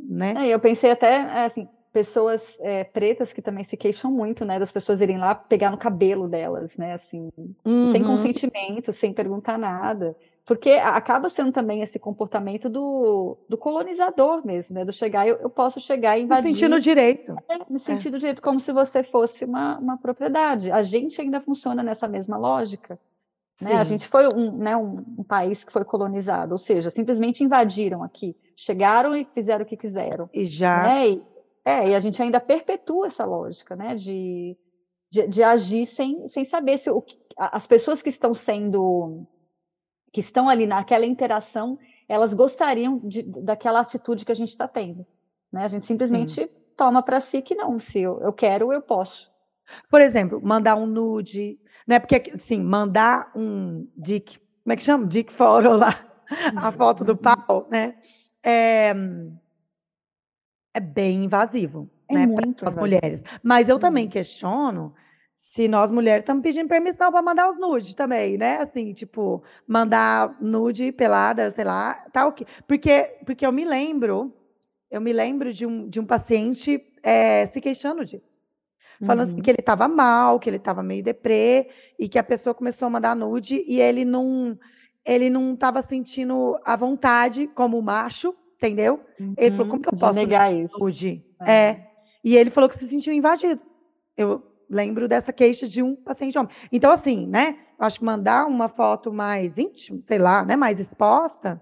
né? 0.09 0.35
É, 0.37 0.49
eu 0.49 0.61
pensei 0.61 0.93
até, 0.93 1.45
assim, 1.45 1.69
pessoas 1.93 2.59
é, 2.61 2.85
pretas 2.85 3.33
que 3.33 3.43
também 3.43 3.65
se 3.65 3.77
queixam 3.77 4.11
muito, 4.11 4.45
né, 4.45 4.59
das 4.59 4.73
pessoas 4.73 5.01
irem 5.01 5.19
lá 5.19 5.35
pegar 5.35 5.71
no 5.71 5.77
cabelo 5.77 6.27
delas, 6.27 6.77
né, 6.77 6.95
assim, 6.95 7.31
uhum. 7.65 7.93
sem 7.93 8.03
consentimento, 8.03 8.93
sem 8.93 9.13
perguntar 9.13 9.59
nada, 9.59 10.17
porque 10.45 10.71
acaba 10.71 11.29
sendo 11.29 11.53
também 11.53 11.83
esse 11.83 11.99
comportamento 11.99 12.69
do, 12.69 13.37
do 13.49 13.59
colonizador 13.59 14.45
mesmo, 14.45 14.75
né, 14.75 14.85
do 14.85 14.93
chegar, 14.93 15.29
eu, 15.29 15.37
eu 15.37 15.51
posso 15.51 15.81
chegar 15.81 16.19
e 16.19 16.23
invadir... 16.23 16.45
Se 16.45 16.49
sentindo 16.49 16.81
direito. 16.81 17.37
É, 17.49 17.59
me 17.71 17.79
sentindo 17.79 18.17
é. 18.17 18.19
direito, 18.19 18.43
como 18.43 18.59
se 18.59 18.73
você 18.73 19.05
fosse 19.05 19.45
uma, 19.45 19.79
uma 19.79 19.99
propriedade. 19.99 20.73
A 20.73 20.83
gente 20.83 21.21
ainda 21.21 21.41
funciona 21.41 21.83
nessa 21.83 22.09
mesma 22.09 22.37
lógica. 22.37 22.99
Né? 23.61 23.75
A 23.77 23.85
gente 23.85 24.09
foi 24.09 24.27
um, 24.27 24.51
né, 24.51 24.77
um, 24.77 25.05
um, 25.19 25.23
país 25.23 25.63
que 25.63 25.73
foi 25.73 25.85
colonizado, 25.85 26.53
ou 26.53 26.59
seja, 26.59 26.91
simplesmente 26.91 27.45
invadiram 27.45 28.03
aqui, 28.03 28.35
chegaram 28.57 29.15
e 29.15 29.25
fizeram 29.25 29.63
o 29.63 29.67
que 29.67 29.77
quiseram. 29.77 30.29
E 30.33 30.45
já 30.45 30.83
né? 30.83 31.11
e, 31.11 31.23
é, 31.65 31.91
e 31.91 31.95
a 31.95 32.01
gente 32.01 32.21
ainda 32.21 32.41
perpetua 32.41 33.07
essa 33.07 33.25
lógica, 33.25 33.77
né, 33.77 33.95
de, 33.95 34.57
de, 35.11 35.27
de 35.29 35.43
agir 35.43 35.87
sem, 35.87 36.27
sem 36.27 36.45
saber 36.45 36.79
se 36.79 36.91
o, 36.91 37.05
as 37.37 37.67
pessoas 37.67 38.03
que 38.03 38.09
estão 38.09 38.35
sendo, 38.35 39.27
que 40.13 40.21
estão 40.21 40.49
ali 40.49 40.67
naquela 40.67 41.07
interação, 41.07 41.79
elas 42.09 42.35
gostariam 42.35 43.01
de, 43.05 43.23
daquela 43.23 43.81
atitude 43.81 44.25
que 44.25 44.33
a 44.33 44.37
gente 44.37 44.51
está 44.51 44.67
tendo, 44.67 45.07
né? 45.53 45.65
A 45.65 45.69
gente 45.69 45.87
simplesmente 45.87 46.35
Sim. 46.35 46.49
toma 46.77 47.03
para 47.03 47.21
si 47.21 47.41
que 47.41 47.55
não, 47.55 47.79
se 47.79 48.01
eu, 48.01 48.21
eu 48.21 48.33
quero, 48.33 48.73
eu 48.73 48.83
posso. 48.83 49.31
Por 49.89 50.01
exemplo, 50.01 50.41
mandar 50.43 50.77
um 50.77 50.87
nude, 50.87 51.59
né? 51.87 51.99
Porque, 51.99 52.33
assim, 52.35 52.61
mandar 52.61 53.31
um 53.35 53.89
dick, 53.97 54.39
como 54.63 54.73
é 54.73 54.77
que 54.77 54.83
chama? 54.83 55.07
Dick 55.07 55.33
photo 55.33 55.69
lá, 55.71 55.95
a 56.57 56.73
foto 56.73 57.05
do 57.05 57.13
uhum. 57.13 57.19
pau, 57.19 57.69
né? 57.71 57.97
É, 58.43 58.93
é 60.75 60.81
bem 60.81 61.25
invasivo, 61.25 61.89
é 62.09 62.15
né, 62.15 62.27
para 62.57 62.69
as 62.69 62.77
mulheres. 62.77 63.23
Mas 63.43 63.69
eu 63.69 63.79
também 63.79 64.09
questiono 64.09 64.95
se 65.37 65.67
nós 65.67 65.91
mulheres 65.91 66.23
estamos 66.23 66.43
pedindo 66.43 66.69
permissão 66.69 67.11
para 67.11 67.21
mandar 67.21 67.51
os 67.51 67.59
nudes 67.59 67.95
também, 67.95 68.39
né? 68.39 68.59
Assim, 68.59 68.93
tipo, 68.93 69.43
mandar 69.67 70.37
nude 70.41 70.93
pelada, 70.93 71.51
sei 71.51 71.65
lá, 71.65 71.95
tal 72.13 72.31
tá 72.31 72.33
que. 72.33 72.47
Porque, 72.67 73.17
porque 73.27 73.45
eu 73.45 73.51
me 73.51 73.65
lembro, 73.65 74.33
eu 74.91 75.01
me 75.01 75.13
lembro 75.13 75.53
de 75.53 75.67
um, 75.67 75.89
de 75.89 75.99
um 75.99 76.07
paciente 76.07 76.81
é, 77.03 77.45
se 77.47 77.61
queixando 77.61 78.05
disso. 78.05 78.39
Falando 79.05 79.23
assim, 79.23 79.33
uhum. 79.33 79.39
assim, 79.39 79.43
que 79.43 79.51
ele 79.51 79.59
estava 79.59 79.89
mal, 79.89 80.39
que 80.39 80.49
ele 80.49 80.59
estava 80.59 80.81
meio 80.81 81.03
deprê, 81.03 81.69
e 81.99 82.09
que 82.09 82.21
a 82.21 82.23
pessoa 82.23 82.55
começou 82.55 82.87
a 82.87 82.91
mandar 82.91 83.17
nude 83.17 83.65
e 83.67 83.81
ele 83.81 84.05
não 84.05 84.57
ele 85.05 85.29
não 85.29 85.55
estava 85.55 85.83
sentindo 85.83 86.57
a 86.65 86.77
vontade 86.77 87.49
como 87.49 87.83
macho 87.83 88.33
entendeu? 88.63 89.01
Uhum, 89.19 89.35
ele 89.37 89.51
falou, 89.57 89.71
como 89.71 89.83
que 89.83 89.89
eu 89.89 89.99
posso 89.99 90.15
negar 90.15 90.53
isso? 90.53 90.77
É. 91.41 91.53
é. 91.53 91.91
E 92.25 92.37
ele 92.37 92.51
falou 92.51 92.71
que 92.71 92.79
se 92.79 92.87
sentiu 92.87 93.13
invadido. 93.13 93.61
Eu 94.17 94.43
lembro 94.71 95.09
dessa 95.09 95.33
queixa 95.33 95.67
de 95.67 95.83
um 95.83 95.97
paciente 95.97 96.39
homem. 96.39 96.53
Então, 96.71 96.91
assim, 96.93 97.27
né? 97.27 97.59
Acho 97.79 97.99
que 97.99 98.05
mandar 98.05 98.47
uma 98.47 98.69
foto 98.69 99.13
mais 99.13 99.59
íntima, 99.59 100.01
sei 100.05 100.19
lá, 100.19 100.45
né? 100.45 100.55
Mais 100.55 100.79
exposta, 100.79 101.61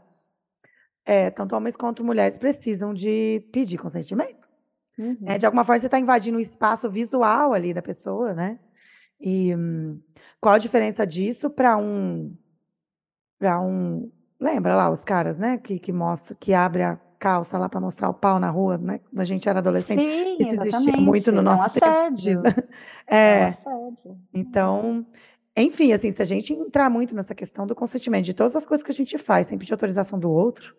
é, 1.04 1.30
tanto 1.30 1.56
homens 1.56 1.76
quanto 1.76 2.04
mulheres 2.04 2.36
precisam 2.36 2.92
de 2.92 3.42
pedir 3.50 3.78
consentimento. 3.78 4.46
Uhum. 4.98 5.16
É, 5.24 5.38
de 5.38 5.46
alguma 5.46 5.64
forma, 5.64 5.78
você 5.78 5.86
está 5.86 5.98
invadindo 5.98 6.36
o 6.36 6.42
espaço 6.42 6.90
visual 6.90 7.54
ali 7.54 7.72
da 7.72 7.80
pessoa, 7.80 8.34
né? 8.34 8.58
E 9.18 9.54
hum, 9.54 9.98
qual 10.40 10.54
a 10.54 10.58
diferença 10.58 11.06
disso 11.06 11.48
para 11.48 11.76
um 11.76 12.36
para 13.38 13.58
um 13.60 14.12
Lembra 14.40 14.74
lá 14.74 14.90
os 14.90 15.04
caras, 15.04 15.38
né? 15.38 15.58
Que, 15.58 15.78
que 15.78 15.92
mostra, 15.92 16.34
que 16.34 16.54
abre 16.54 16.82
a 16.82 16.98
calça 17.18 17.58
lá 17.58 17.68
para 17.68 17.78
mostrar 17.78 18.08
o 18.08 18.14
pau 18.14 18.40
na 18.40 18.48
rua, 18.48 18.78
né? 18.78 18.98
Quando 18.98 19.20
a 19.20 19.24
gente 19.24 19.46
era 19.46 19.58
adolescente. 19.58 20.00
Sim, 20.00 20.36
Isso 20.40 20.54
existia 20.54 20.96
muito 20.96 21.30
no 21.30 21.42
nosso 21.42 21.78
é 21.78 21.86
um 21.86 21.92
assédio. 21.92 22.42
tempo. 22.42 22.68
É. 23.06 23.40
é 23.40 23.44
um 23.44 23.48
assédio. 23.48 24.18
Então, 24.32 25.06
enfim, 25.54 25.92
assim, 25.92 26.10
se 26.10 26.22
a 26.22 26.24
gente 26.24 26.54
entrar 26.54 26.88
muito 26.88 27.14
nessa 27.14 27.34
questão 27.34 27.66
do 27.66 27.74
consentimento, 27.74 28.24
de 28.24 28.34
todas 28.34 28.56
as 28.56 28.64
coisas 28.64 28.82
que 28.82 28.90
a 28.90 28.94
gente 28.94 29.18
faz 29.18 29.48
sem 29.48 29.58
pedir 29.58 29.72
autorização 29.72 30.18
do 30.18 30.30
outro, 30.30 30.74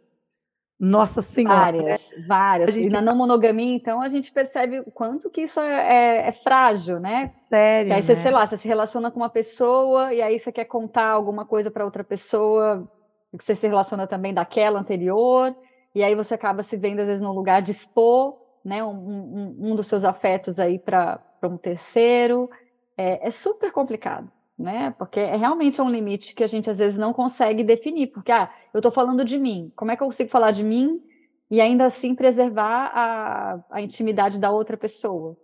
nossa 0.80 1.22
senhora. 1.22 1.72
Né? 1.72 1.84
Várias, 1.84 2.12
né? 2.12 2.26
várias. 2.28 2.74
Gente... 2.74 2.88
E 2.88 2.90
na 2.90 3.02
não 3.02 3.16
monogamia, 3.16 3.76
então, 3.76 4.02
a 4.02 4.10
gente 4.10 4.32
percebe 4.32 4.80
o 4.80 4.90
quanto 4.90 5.30
que 5.30 5.42
isso 5.42 5.60
é, 5.60 6.24
é, 6.24 6.28
é 6.30 6.32
frágil, 6.32 7.00
né? 7.00 7.28
Sério. 7.28 7.92
E 7.92 7.94
aí 7.94 8.02
você, 8.02 8.16
né? 8.16 8.22
sei 8.22 8.32
lá, 8.32 8.44
você 8.44 8.58
se 8.58 8.68
relaciona 8.68 9.12
com 9.12 9.20
uma 9.20 9.30
pessoa 9.30 10.12
e 10.12 10.20
aí 10.24 10.40
você 10.40 10.52
quer 10.52 10.66
contar 10.66 11.10
alguma 11.10 11.46
coisa 11.46 11.70
para 11.70 11.86
outra 11.86 12.04
pessoa 12.04 12.90
que 13.38 13.44
você 13.44 13.56
se 13.56 13.68
relaciona 13.68 14.06
também 14.06 14.34
daquela 14.34 14.80
anterior, 14.80 15.56
e 15.94 16.04
aí 16.04 16.16
você 16.16 16.34
acaba 16.34 16.64
se 16.64 16.78
vendo 16.78 17.00
às 17.00 17.08
vezes 17.08 17.22
num 17.22 17.32
lugar 17.32 17.62
de 17.62 17.72
expor, 17.72 18.38
né, 18.64 18.84
um, 18.84 18.90
um, 18.90 19.72
um 19.72 19.76
dos 19.76 19.88
seus 19.88 20.04
afetos 20.04 20.60
aí 20.60 20.78
para 20.78 21.20
um 21.44 21.58
terceiro. 21.58 22.50
É, 22.98 23.28
é, 23.28 23.32
super 23.32 23.72
complicado, 23.72 24.30
né? 24.58 24.94
Porque 24.98 25.20
é 25.20 25.36
realmente 25.36 25.82
um 25.82 25.90
limite 25.90 26.36
que 26.36 26.44
a 26.44 26.48
gente 26.48 26.70
às 26.70 26.78
vezes 26.78 27.00
não 27.00 27.14
consegue 27.14 27.64
definir, 27.64 28.08
porque 28.08 28.32
ah, 28.32 28.52
eu 28.74 28.80
estou 28.80 28.92
falando 28.92 29.24
de 29.24 29.40
mim, 29.40 29.72
como 29.76 29.92
é 29.92 29.98
que 29.98 30.04
eu 30.04 30.08
consigo 30.08 30.30
falar 30.30 30.52
de 30.52 30.64
mim 30.64 31.02
e 31.50 31.60
ainda 31.60 31.86
assim 31.86 32.14
preservar 32.14 32.92
a, 32.94 33.64
a 33.72 33.82
intimidade 33.82 34.40
da 34.40 34.52
outra 34.52 34.78
pessoa? 34.78 35.36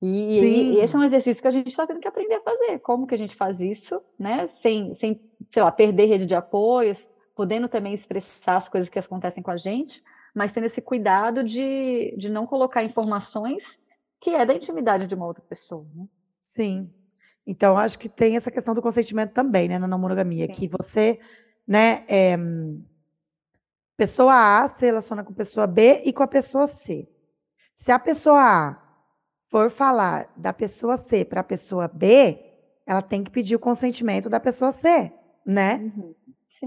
E, 0.00 0.06
e, 0.06 0.72
e, 0.74 0.78
esse 0.78 0.94
é 0.94 0.98
um 0.98 1.02
exercício 1.02 1.42
que 1.42 1.48
a 1.48 1.52
gente 1.52 1.66
está 1.66 1.86
tendo 1.86 1.98
que 1.98 2.06
aprender 2.06 2.34
a 2.34 2.40
fazer. 2.40 2.78
Como 2.78 3.06
que 3.06 3.14
a 3.14 3.18
gente 3.18 3.34
faz 3.34 3.60
isso, 3.60 4.00
né? 4.18 4.46
Sem, 4.46 4.94
sem, 4.94 5.20
sei 5.50 5.62
lá, 5.62 5.70
perder 5.72 6.06
rede 6.06 6.26
de 6.26 6.34
apoios, 6.34 7.10
podendo 7.34 7.68
também 7.68 7.94
expressar 7.94 8.56
as 8.56 8.68
coisas 8.68 8.88
que 8.88 8.98
acontecem 8.98 9.42
com 9.42 9.50
a 9.50 9.56
gente, 9.56 10.02
mas 10.34 10.52
tendo 10.52 10.66
esse 10.66 10.82
cuidado 10.82 11.42
de, 11.42 12.14
de 12.16 12.28
não 12.28 12.46
colocar 12.46 12.82
informações 12.82 13.78
que 14.20 14.30
é 14.30 14.44
da 14.44 14.54
intimidade 14.54 15.06
de 15.06 15.14
uma 15.14 15.26
outra 15.26 15.42
pessoa. 15.42 15.86
Né? 15.94 16.06
Sim. 16.40 16.92
Então, 17.46 17.78
acho 17.78 17.98
que 17.98 18.08
tem 18.08 18.36
essa 18.36 18.50
questão 18.50 18.74
do 18.74 18.82
consentimento 18.82 19.32
também, 19.32 19.68
né, 19.68 19.78
na 19.78 19.86
não 19.86 19.98
monogamia, 19.98 20.46
Sim. 20.46 20.52
que 20.52 20.68
você, 20.68 21.18
né, 21.66 22.04
é, 22.06 22.36
pessoa 23.96 24.62
A 24.62 24.68
se 24.68 24.84
relaciona 24.84 25.24
com 25.24 25.32
pessoa 25.32 25.66
B 25.66 26.02
e 26.04 26.12
com 26.12 26.22
a 26.22 26.28
pessoa 26.28 26.66
C. 26.66 27.08
Se 27.74 27.90
a 27.90 27.98
pessoa 27.98 28.40
A 28.40 28.88
for 29.48 29.70
falar 29.70 30.30
da 30.36 30.52
pessoa 30.52 30.96
C 30.96 31.24
para 31.24 31.40
a 31.40 31.44
pessoa 31.44 31.88
B, 31.88 32.38
ela 32.86 33.00
tem 33.00 33.24
que 33.24 33.30
pedir 33.30 33.56
o 33.56 33.60
consentimento 33.60 34.28
da 34.28 34.38
pessoa 34.38 34.72
C, 34.72 35.12
né? 35.48 35.90
Uhum. 35.96 36.14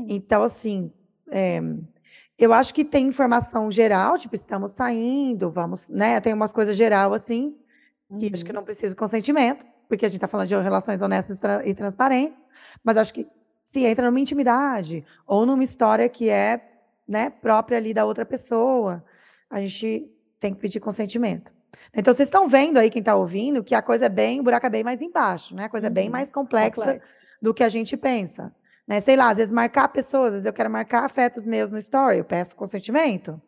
Então, 0.10 0.42
assim, 0.42 0.92
é, 1.30 1.62
eu 2.38 2.52
acho 2.52 2.74
que 2.74 2.84
tem 2.84 3.08
informação 3.08 3.72
geral, 3.72 4.18
tipo, 4.18 4.34
estamos 4.34 4.72
saindo, 4.72 5.52
vamos, 5.52 5.88
né? 5.88 6.20
Tem 6.20 6.34
umas 6.34 6.52
coisas 6.52 6.76
geral, 6.76 7.14
assim, 7.14 7.56
que 8.20 8.26
uhum. 8.26 8.32
acho 8.34 8.44
que 8.44 8.50
uhum. 8.50 8.56
não 8.56 8.64
precisa 8.64 8.96
de 8.96 8.96
consentimento, 8.96 9.64
porque 9.88 10.04
a 10.04 10.10
gente 10.10 10.18
está 10.18 10.28
falando 10.28 10.48
de 10.48 10.56
relações 10.56 11.00
honestas 11.04 11.40
e 11.64 11.76
transparentes, 11.76 12.42
mas 12.84 12.98
acho 12.98 13.14
que 13.14 13.28
se 13.64 13.86
entra 13.86 14.08
numa 14.10 14.20
intimidade 14.20 15.06
ou 15.28 15.46
numa 15.46 15.64
história 15.64 16.10
que 16.10 16.28
é 16.28 16.68
né, 17.08 17.30
própria 17.30 17.78
ali 17.78 17.94
da 17.94 18.04
outra 18.04 18.26
pessoa, 18.26 19.06
a 19.48 19.62
gente 19.62 20.12
tem 20.40 20.56
que 20.56 20.60
pedir 20.60 20.80
consentimento. 20.80 21.54
Então, 21.94 22.14
vocês 22.14 22.28
estão 22.28 22.48
vendo 22.48 22.78
aí, 22.78 22.90
quem 22.90 23.02
está 23.02 23.16
ouvindo, 23.16 23.64
que 23.64 23.76
a 23.76 23.82
coisa 23.82 24.08
é 24.08 24.10
bem, 24.10 24.40
o 24.40 24.44
buraco 24.44 24.66
é 24.66 24.70
bem 24.70 24.84
mais 24.84 25.02
embaixo, 25.02 25.54
né? 25.56 25.66
A 25.66 25.70
coisa 25.70 25.88
é 25.88 25.90
bem 25.90 26.06
uhum. 26.06 26.14
mais 26.14 26.32
complexa 26.32 26.82
Complexo. 26.82 27.14
do 27.40 27.54
que 27.54 27.64
a 27.64 27.70
gente 27.70 27.96
pensa. 27.96 28.52
Né? 28.92 29.00
Sei 29.00 29.16
lá, 29.16 29.30
às 29.30 29.38
vezes 29.38 29.54
marcar 29.54 29.88
pessoas, 29.88 30.26
às 30.26 30.32
vezes 30.34 30.46
eu 30.46 30.52
quero 30.52 30.70
marcar 30.70 31.06
afetos 31.06 31.46
meus 31.46 31.72
no 31.72 31.78
story, 31.78 32.18
eu 32.18 32.26
peço 32.26 32.54
consentimento. 32.58 33.42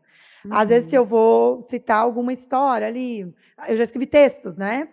Uhum. 0.46 0.54
Às 0.54 0.70
vezes, 0.70 0.90
se 0.90 0.96
eu 0.96 1.06
vou 1.06 1.62
citar 1.62 1.98
alguma 1.98 2.32
história 2.32 2.88
ali, 2.88 3.30
eu 3.68 3.76
já 3.76 3.84
escrevi 3.84 4.06
textos, 4.06 4.58
né? 4.58 4.88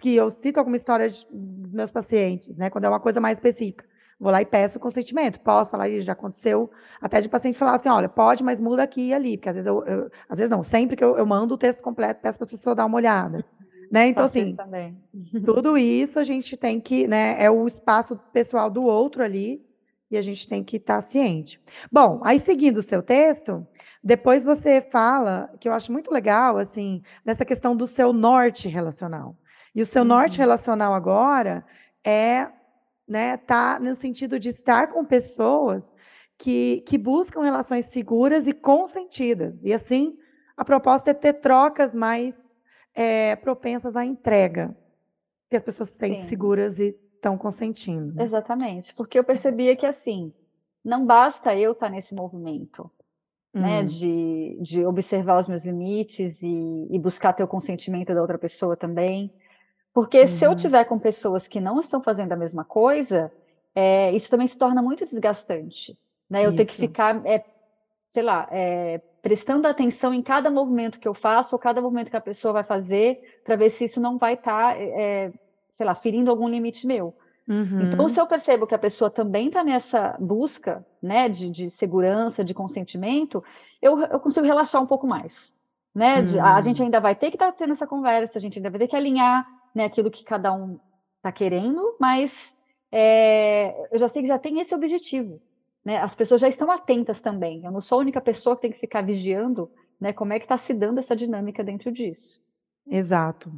Que 0.00 0.16
eu 0.16 0.28
cito 0.28 0.58
alguma 0.58 0.74
história 0.74 1.08
de, 1.08 1.24
dos 1.30 1.72
meus 1.72 1.92
pacientes, 1.92 2.58
né? 2.58 2.68
Quando 2.68 2.82
é 2.82 2.88
uma 2.88 2.98
coisa 2.98 3.20
mais 3.20 3.38
específica. 3.38 3.84
Vou 4.18 4.32
lá 4.32 4.42
e 4.42 4.44
peço 4.44 4.80
consentimento. 4.80 5.38
Posso 5.38 5.70
falar, 5.70 5.88
isso 5.88 6.04
já 6.04 6.14
aconteceu, 6.14 6.68
até 7.00 7.20
de 7.20 7.28
paciente 7.28 7.56
falar 7.56 7.76
assim: 7.76 7.88
olha, 7.88 8.08
pode, 8.08 8.42
mas 8.42 8.60
muda 8.60 8.82
aqui 8.82 9.10
e 9.10 9.14
ali. 9.14 9.36
Porque 9.36 9.50
às 9.50 9.54
vezes 9.54 9.68
eu, 9.68 9.84
eu 9.84 10.10
às 10.28 10.38
vezes 10.38 10.50
não, 10.50 10.64
sempre 10.64 10.96
que 10.96 11.04
eu, 11.04 11.16
eu 11.16 11.24
mando 11.24 11.54
o 11.54 11.58
texto 11.58 11.80
completo, 11.80 12.20
peço 12.20 12.38
para 12.40 12.46
a 12.46 12.50
pessoa 12.50 12.74
dar 12.74 12.86
uma 12.86 12.96
olhada. 12.96 13.44
Né? 13.88 14.08
Então, 14.08 14.24
Faço 14.24 14.38
assim, 14.38 14.56
tudo 15.44 15.78
isso 15.78 16.18
a 16.18 16.24
gente 16.24 16.56
tem 16.56 16.80
que, 16.80 17.06
né? 17.06 17.36
É 17.38 17.48
o 17.48 17.64
espaço 17.68 18.18
pessoal 18.32 18.68
do 18.68 18.82
outro 18.82 19.22
ali, 19.22 19.62
e 20.12 20.16
a 20.16 20.22
gente 20.22 20.46
tem 20.46 20.62
que 20.62 20.76
estar 20.76 20.96
tá 20.96 21.00
ciente. 21.00 21.58
Bom, 21.90 22.20
aí 22.22 22.38
seguindo 22.38 22.76
o 22.76 22.82
seu 22.82 23.02
texto, 23.02 23.66
depois 24.04 24.44
você 24.44 24.82
fala, 24.82 25.50
que 25.58 25.66
eu 25.66 25.72
acho 25.72 25.90
muito 25.90 26.12
legal, 26.12 26.58
assim, 26.58 27.02
dessa 27.24 27.46
questão 27.46 27.74
do 27.74 27.86
seu 27.86 28.12
norte 28.12 28.68
relacional. 28.68 29.36
E 29.74 29.80
o 29.80 29.86
seu 29.86 30.02
uhum. 30.02 30.08
norte 30.08 30.38
relacional 30.38 30.92
agora 30.92 31.64
é 32.04 32.46
né, 33.08 33.38
tá 33.38 33.80
no 33.80 33.94
sentido 33.94 34.38
de 34.38 34.50
estar 34.50 34.88
com 34.88 35.04
pessoas 35.04 35.94
que, 36.36 36.82
que 36.86 36.98
buscam 36.98 37.42
relações 37.42 37.86
seguras 37.86 38.46
e 38.46 38.52
consentidas. 38.52 39.64
E 39.64 39.72
assim, 39.72 40.18
a 40.56 40.64
proposta 40.64 41.10
é 41.10 41.14
ter 41.14 41.34
trocas 41.34 41.94
mais 41.94 42.60
é, 42.94 43.34
propensas 43.36 43.96
à 43.96 44.04
entrega, 44.04 44.76
que 45.48 45.56
as 45.56 45.62
pessoas 45.62 45.88
se 45.88 45.96
sentem 45.96 46.18
Sim. 46.18 46.28
seguras 46.28 46.78
e 46.78 46.94
estão 47.22 47.38
consentindo. 47.38 48.20
Exatamente, 48.20 48.92
porque 48.94 49.16
eu 49.16 49.24
percebia 49.24 49.76
que 49.76 49.86
assim, 49.86 50.32
não 50.84 51.06
basta 51.06 51.54
eu 51.54 51.70
estar 51.70 51.88
nesse 51.88 52.14
movimento, 52.14 52.90
né, 53.54 53.80
hum. 53.80 53.84
de, 53.84 54.58
de 54.60 54.84
observar 54.84 55.38
os 55.38 55.46
meus 55.46 55.64
limites 55.64 56.42
e, 56.42 56.88
e 56.90 56.98
buscar 56.98 57.32
ter 57.32 57.44
o 57.44 57.48
consentimento 57.48 58.12
da 58.12 58.20
outra 58.20 58.38
pessoa 58.38 58.76
também. 58.76 59.32
Porque 59.94 60.22
uhum. 60.22 60.26
se 60.26 60.44
eu 60.44 60.50
uhum. 60.50 60.56
tiver 60.56 60.84
com 60.84 60.98
pessoas 60.98 61.46
que 61.46 61.60
não 61.60 61.78
estão 61.78 62.02
fazendo 62.02 62.32
a 62.32 62.36
mesma 62.36 62.64
coisa, 62.64 63.30
é, 63.74 64.10
isso 64.12 64.30
também 64.30 64.46
se 64.46 64.58
torna 64.58 64.82
muito 64.82 65.04
desgastante. 65.04 65.96
Né? 66.28 66.40
Eu 66.40 66.48
isso. 66.48 66.56
tenho 66.56 66.68
que 66.68 66.74
ficar, 66.74 67.26
é, 67.26 67.44
sei 68.08 68.22
lá, 68.22 68.48
é, 68.50 69.02
prestando 69.20 69.68
atenção 69.68 70.14
em 70.14 70.22
cada 70.22 70.50
movimento 70.50 70.98
que 70.98 71.06
eu 71.06 71.14
faço, 71.14 71.54
ou 71.54 71.58
cada 71.58 71.80
movimento 71.80 72.10
que 72.10 72.16
a 72.16 72.22
pessoa 72.22 72.54
vai 72.54 72.64
fazer, 72.64 73.42
para 73.44 73.54
ver 73.54 73.68
se 73.68 73.84
isso 73.84 74.00
não 74.00 74.16
vai 74.16 74.32
estar, 74.32 74.74
tá, 74.74 74.80
é, 74.80 75.30
sei 75.72 75.86
lá, 75.86 75.94
ferindo 75.94 76.30
algum 76.30 76.46
limite 76.46 76.86
meu. 76.86 77.16
Uhum. 77.48 77.80
Então, 77.80 78.08
se 78.08 78.20
eu 78.20 78.26
percebo 78.26 78.66
que 78.66 78.74
a 78.74 78.78
pessoa 78.78 79.10
também 79.10 79.48
está 79.48 79.64
nessa 79.64 80.16
busca 80.20 80.86
né, 81.02 81.28
de, 81.30 81.50
de, 81.50 81.70
segurança, 81.70 82.44
de 82.44 82.52
consentimento, 82.54 83.42
eu, 83.80 83.98
eu 84.02 84.20
consigo 84.20 84.46
relaxar 84.46 84.80
um 84.82 84.86
pouco 84.86 85.06
mais. 85.06 85.54
Né? 85.94 86.22
De, 86.22 86.38
a 86.38 86.60
gente 86.60 86.80
hum. 86.80 86.84
ainda 86.84 87.00
vai 87.00 87.14
ter 87.14 87.30
que 87.30 87.36
estar 87.36 87.46
tá 87.46 87.52
tendo 87.52 87.72
essa 87.72 87.86
conversa, 87.86 88.38
a 88.38 88.40
gente 88.40 88.58
ainda 88.58 88.70
vai 88.70 88.78
ter 88.78 88.86
que 88.86 88.96
alinhar 88.96 89.46
né, 89.74 89.84
aquilo 89.84 90.10
que 90.10 90.24
cada 90.24 90.52
um 90.52 90.78
está 91.16 91.32
querendo, 91.32 91.96
mas 91.98 92.54
é, 92.90 93.88
eu 93.90 93.98
já 93.98 94.08
sei 94.08 94.22
que 94.22 94.28
já 94.28 94.38
tem 94.38 94.60
esse 94.60 94.74
objetivo. 94.74 95.40
Né? 95.84 95.96
As 95.98 96.14
pessoas 96.14 96.40
já 96.40 96.48
estão 96.48 96.70
atentas 96.70 97.20
também. 97.20 97.64
Eu 97.64 97.72
não 97.72 97.80
sou 97.80 97.98
a 97.98 98.02
única 98.02 98.20
pessoa 98.20 98.56
que 98.56 98.62
tem 98.62 98.72
que 98.72 98.78
ficar 98.78 99.02
vigiando 99.02 99.70
né, 99.98 100.12
como 100.12 100.34
é 100.34 100.38
que 100.38 100.44
está 100.44 100.58
se 100.58 100.74
dando 100.74 100.98
essa 100.98 101.16
dinâmica 101.16 101.64
dentro 101.64 101.90
disso. 101.90 102.42
Exato. 102.86 103.52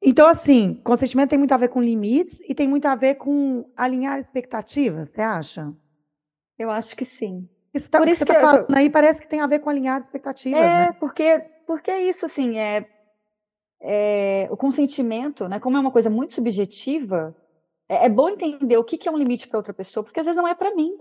Então, 0.00 0.28
assim, 0.28 0.74
consentimento 0.84 1.30
tem 1.30 1.38
muito 1.38 1.52
a 1.52 1.56
ver 1.56 1.68
com 1.68 1.82
limites 1.82 2.40
e 2.48 2.54
tem 2.54 2.68
muito 2.68 2.86
a 2.86 2.94
ver 2.94 3.16
com 3.16 3.68
alinhar 3.76 4.18
expectativas, 4.18 5.10
você 5.10 5.20
acha? 5.20 5.72
Eu 6.58 6.70
acho 6.70 6.96
que 6.96 7.04
sim. 7.04 7.48
Isso 7.74 7.90
tá, 7.90 7.98
Por 7.98 8.08
isso 8.08 8.24
que, 8.24 8.32
tá 8.32 8.40
falando 8.40 8.74
aí 8.74 8.88
parece 8.88 9.20
que 9.20 9.28
tem 9.28 9.40
a 9.40 9.46
ver 9.46 9.58
com 9.58 9.70
alinhar 9.70 10.00
expectativas, 10.00 10.60
é, 10.60 10.86
né? 10.86 10.92
porque, 10.98 11.38
porque 11.66 11.90
é 11.90 12.02
isso, 12.02 12.26
assim, 12.26 12.58
é, 12.58 12.88
é, 13.80 14.48
o 14.50 14.56
consentimento, 14.56 15.48
né, 15.48 15.60
como 15.60 15.76
é 15.76 15.80
uma 15.80 15.90
coisa 15.90 16.08
muito 16.08 16.32
subjetiva, 16.32 17.36
é, 17.88 18.06
é 18.06 18.08
bom 18.08 18.28
entender 18.28 18.76
o 18.76 18.84
que, 18.84 18.96
que 18.96 19.08
é 19.08 19.12
um 19.12 19.18
limite 19.18 19.48
para 19.48 19.58
outra 19.58 19.74
pessoa, 19.74 20.04
porque 20.04 20.20
às 20.20 20.26
vezes 20.26 20.40
não 20.40 20.48
é 20.48 20.54
para 20.54 20.74
mim, 20.74 20.96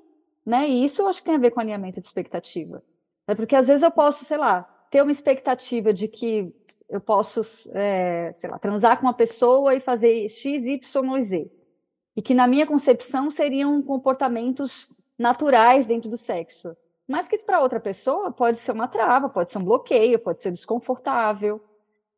né? 0.45 0.67
E 0.67 0.86
isso 0.86 1.01
eu 1.01 1.07
acho 1.07 1.19
que 1.19 1.25
tem 1.25 1.36
a 1.36 1.39
ver 1.39 1.51
com 1.51 1.60
alinhamento 1.60 1.99
de 1.99 2.05
expectativa. 2.05 2.81
É 3.27 3.36
porque 3.36 3.55
às 3.55 3.67
vezes 3.67 3.83
eu 3.83 3.91
posso, 3.91 4.23
sei 4.23 4.38
lá, 4.38 4.63
ter 4.89 5.01
uma 5.01 5.12
expectativa 5.12 5.91
de 5.91 6.07
que 6.07 6.53
eu 6.89 7.02
posso, 7.02 7.41
é, 7.73 8.32
sei 8.34 8.50
lá, 8.50 8.58
transar 8.58 8.97
com 8.97 9.06
uma 9.06 9.13
pessoa 9.13 9.76
e 9.76 9.80
fazer 9.80 10.30
X, 10.30 10.65
Y 10.65 11.21
Z. 11.21 11.52
E 12.15 12.21
que 12.21 12.34
na 12.34 12.47
minha 12.47 12.65
concepção 12.65 13.30
seriam 13.30 13.82
comportamentos 13.82 14.91
naturais 15.17 15.86
dentro 15.86 16.10
do 16.10 16.17
sexo. 16.17 16.76
Mas 17.08 17.28
que 17.28 17.38
para 17.38 17.62
outra 17.62 17.80
pessoa 17.80 18.32
pode 18.32 18.58
ser 18.58 18.71
uma 18.71 18.88
trava, 18.88 19.30
pode 19.30 19.52
ser 19.52 19.58
um 19.60 19.63
bloqueio, 19.63 20.19
pode 20.19 20.41
ser 20.41 20.52
desconfortável. 20.52 21.62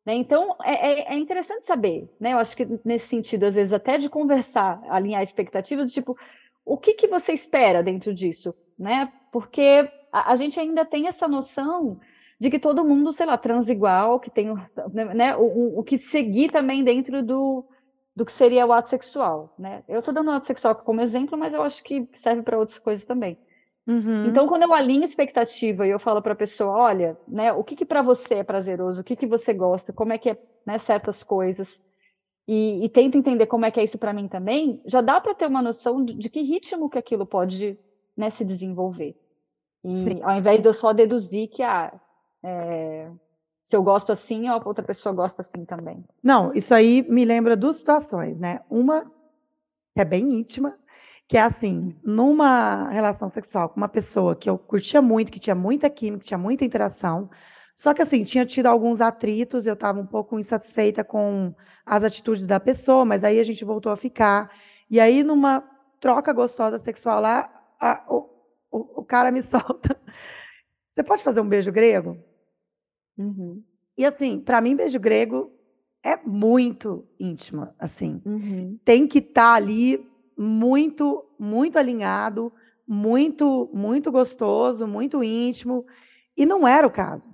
Né? 0.04 0.14
Então, 0.14 0.56
é, 0.64 0.72
é, 0.72 1.14
é, 1.14 1.18
interessante 1.18 1.64
saber, 1.64 2.08
né? 2.18 2.32
Eu 2.32 2.38
acho 2.38 2.56
que 2.56 2.66
nesse 2.84 3.08
sentido, 3.08 3.44
às 3.44 3.54
vezes, 3.54 3.72
até 3.72 3.98
de 3.98 4.08
conversar, 4.08 4.82
alinhar 4.88 5.22
expectativas, 5.22 5.92
tipo, 5.92 6.16
o 6.64 6.76
que, 6.76 6.94
que 6.94 7.06
você 7.06 7.32
espera 7.32 7.82
dentro 7.82 8.12
disso, 8.14 8.54
né? 8.78 9.12
Porque 9.30 9.90
a, 10.10 10.32
a 10.32 10.36
gente 10.36 10.58
ainda 10.58 10.84
tem 10.84 11.06
essa 11.06 11.28
noção 11.28 12.00
de 12.40 12.50
que 12.50 12.58
todo 12.58 12.84
mundo, 12.84 13.12
sei 13.12 13.26
lá, 13.26 13.36
trans 13.36 13.68
igual, 13.68 14.18
que 14.18 14.30
tem 14.30 14.46
né, 15.14 15.36
o, 15.36 15.80
o, 15.80 15.84
que 15.84 15.98
seguir 15.98 16.50
também 16.50 16.82
dentro 16.82 17.22
do, 17.22 17.66
do 18.16 18.24
que 18.24 18.32
seria 18.32 18.66
o 18.66 18.72
ato 18.72 18.88
sexual, 18.88 19.54
né? 19.58 19.84
Eu 19.86 19.98
estou 19.98 20.14
dando 20.14 20.28
o 20.28 20.32
ato 20.32 20.46
sexual 20.46 20.74
como 20.74 21.02
exemplo, 21.02 21.36
mas 21.36 21.52
eu 21.52 21.62
acho 21.62 21.84
que 21.84 22.08
serve 22.14 22.42
para 22.42 22.58
outras 22.58 22.78
coisas 22.78 23.04
também. 23.04 23.38
Uhum. 23.86 24.24
Então, 24.24 24.48
quando 24.48 24.62
eu 24.62 24.72
alinho 24.72 25.04
expectativa 25.04 25.86
e 25.86 25.90
eu 25.90 25.98
falo 25.98 26.22
para 26.22 26.32
a 26.32 26.36
pessoa, 26.36 26.72
olha, 26.72 27.18
né, 27.28 27.52
o 27.52 27.62
que, 27.62 27.76
que 27.76 27.84
para 27.84 28.00
você 28.00 28.36
é 28.36 28.44
prazeroso, 28.44 29.02
o 29.02 29.04
que, 29.04 29.16
que 29.16 29.26
você 29.26 29.52
gosta, 29.52 29.92
como 29.92 30.14
é 30.14 30.18
que 30.18 30.30
é 30.30 30.38
né, 30.64 30.78
certas 30.78 31.22
coisas, 31.22 31.82
e, 32.48 32.82
e, 32.84 32.88
tento 32.88 33.18
entender 33.18 33.46
como 33.46 33.66
é 33.66 33.70
que 33.70 33.78
é 33.78 33.84
isso 33.84 33.98
para 33.98 34.14
mim 34.14 34.28
também, 34.28 34.80
já 34.86 35.02
dá 35.02 35.20
para 35.20 35.34
ter 35.34 35.46
uma 35.46 35.60
noção 35.60 36.02
de, 36.02 36.14
de, 36.14 36.30
que 36.30 36.40
ritmo 36.40 36.88
que 36.88 36.98
aquilo 36.98 37.26
pode 37.26 37.78
né, 38.16 38.30
se 38.30 38.44
desenvolver. 38.44 39.14
E 39.84 39.90
Sim. 39.90 40.22
ao 40.22 40.36
invés 40.36 40.62
de 40.62 40.68
eu 40.68 40.72
só 40.72 40.92
deduzir 40.92 41.48
que 41.48 41.62
ah, 41.62 41.92
é, 42.42 43.10
se 43.62 43.76
eu 43.76 43.82
gosto 43.82 44.12
assim, 44.12 44.48
a 44.48 44.56
outra 44.56 44.84
pessoa 44.84 45.14
gosta 45.14 45.42
assim 45.42 45.64
também. 45.64 46.04
Não, 46.22 46.52
isso 46.52 46.74
aí 46.74 47.04
me 47.08 47.24
lembra 47.24 47.56
duas 47.56 47.76
situações, 47.76 48.40
né? 48.40 48.60
Uma 48.68 49.04
que 49.94 50.00
é 50.00 50.04
bem 50.04 50.32
íntima, 50.34 50.78
Que 51.28 51.36
é 51.36 51.42
assim, 51.42 51.96
numa 52.02 52.88
relação 52.90 53.28
sexual 53.28 53.68
com 53.68 53.76
uma 53.76 53.88
pessoa 53.88 54.34
que 54.34 54.50
eu 54.50 54.58
curtia 54.58 55.00
muito, 55.00 55.30
que 55.30 55.38
tinha 55.38 55.54
muita 55.54 55.88
química, 55.88 56.22
que 56.22 56.26
tinha 56.28 56.38
muita 56.38 56.64
interação, 56.64 57.30
só 57.80 57.94
que 57.94 58.02
assim, 58.02 58.24
tinha 58.24 58.44
tido 58.44 58.66
alguns 58.66 59.00
atritos, 59.00 59.64
eu 59.64 59.72
estava 59.72 59.98
um 59.98 60.04
pouco 60.06 60.38
insatisfeita 60.38 61.02
com 61.02 61.54
as 61.86 62.04
atitudes 62.04 62.46
da 62.46 62.60
pessoa, 62.60 63.06
mas 63.06 63.24
aí 63.24 63.40
a 63.40 63.42
gente 63.42 63.64
voltou 63.64 63.90
a 63.90 63.96
ficar. 63.96 64.50
E 64.90 65.00
aí, 65.00 65.22
numa 65.22 65.64
troca 65.98 66.30
gostosa 66.30 66.78
sexual 66.78 67.22
lá, 67.22 67.50
a, 67.80 68.04
o, 68.06 68.28
o, 68.70 69.00
o, 69.00 69.02
cara 69.02 69.30
me 69.30 69.40
solta. 69.42 69.98
Você 70.86 71.02
pode 71.02 71.22
fazer 71.22 71.40
um 71.40 71.48
beijo 71.48 71.72
grego? 71.72 72.22
Uhum. 73.20 73.62
E 73.96 74.04
assim, 74.04 74.40
para 74.40 74.60
mim, 74.60 74.74
beijo 74.74 74.98
grego 74.98 75.52
é 76.02 76.16
muito 76.16 77.06
íntimo, 77.18 77.68
assim. 77.78 78.22
Uhum. 78.24 78.78
Tem 78.84 79.06
que 79.06 79.18
estar 79.18 79.42
tá 79.42 79.54
ali 79.54 80.08
muito, 80.36 81.24
muito 81.38 81.78
alinhado, 81.78 82.52
muito, 82.88 83.70
muito 83.74 84.10
gostoso, 84.10 84.86
muito 84.86 85.22
íntimo. 85.22 85.86
E 86.36 86.46
não 86.46 86.66
era 86.66 86.86
o 86.86 86.90
caso. 86.90 87.30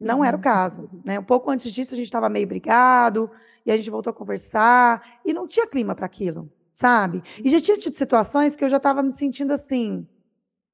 Não 0.00 0.18
uhum. 0.18 0.24
era 0.24 0.36
o 0.36 0.38
uhum. 0.38 0.42
caso. 0.42 0.90
Né? 1.04 1.18
Um 1.20 1.24
pouco 1.24 1.50
antes 1.50 1.72
disso, 1.72 1.94
a 1.94 1.96
gente 1.96 2.06
estava 2.06 2.28
meio 2.28 2.46
brigado, 2.46 3.30
e 3.64 3.70
a 3.70 3.76
gente 3.76 3.88
voltou 3.88 4.10
a 4.10 4.14
conversar, 4.14 5.20
e 5.24 5.32
não 5.32 5.46
tinha 5.46 5.66
clima 5.66 5.94
para 5.94 6.06
aquilo, 6.06 6.50
sabe? 6.70 7.22
E 7.44 7.48
já 7.48 7.60
tinha 7.60 7.78
tido 7.78 7.94
situações 7.94 8.56
que 8.56 8.64
eu 8.64 8.68
já 8.68 8.78
estava 8.78 9.02
me 9.02 9.12
sentindo 9.12 9.52
assim, 9.52 10.04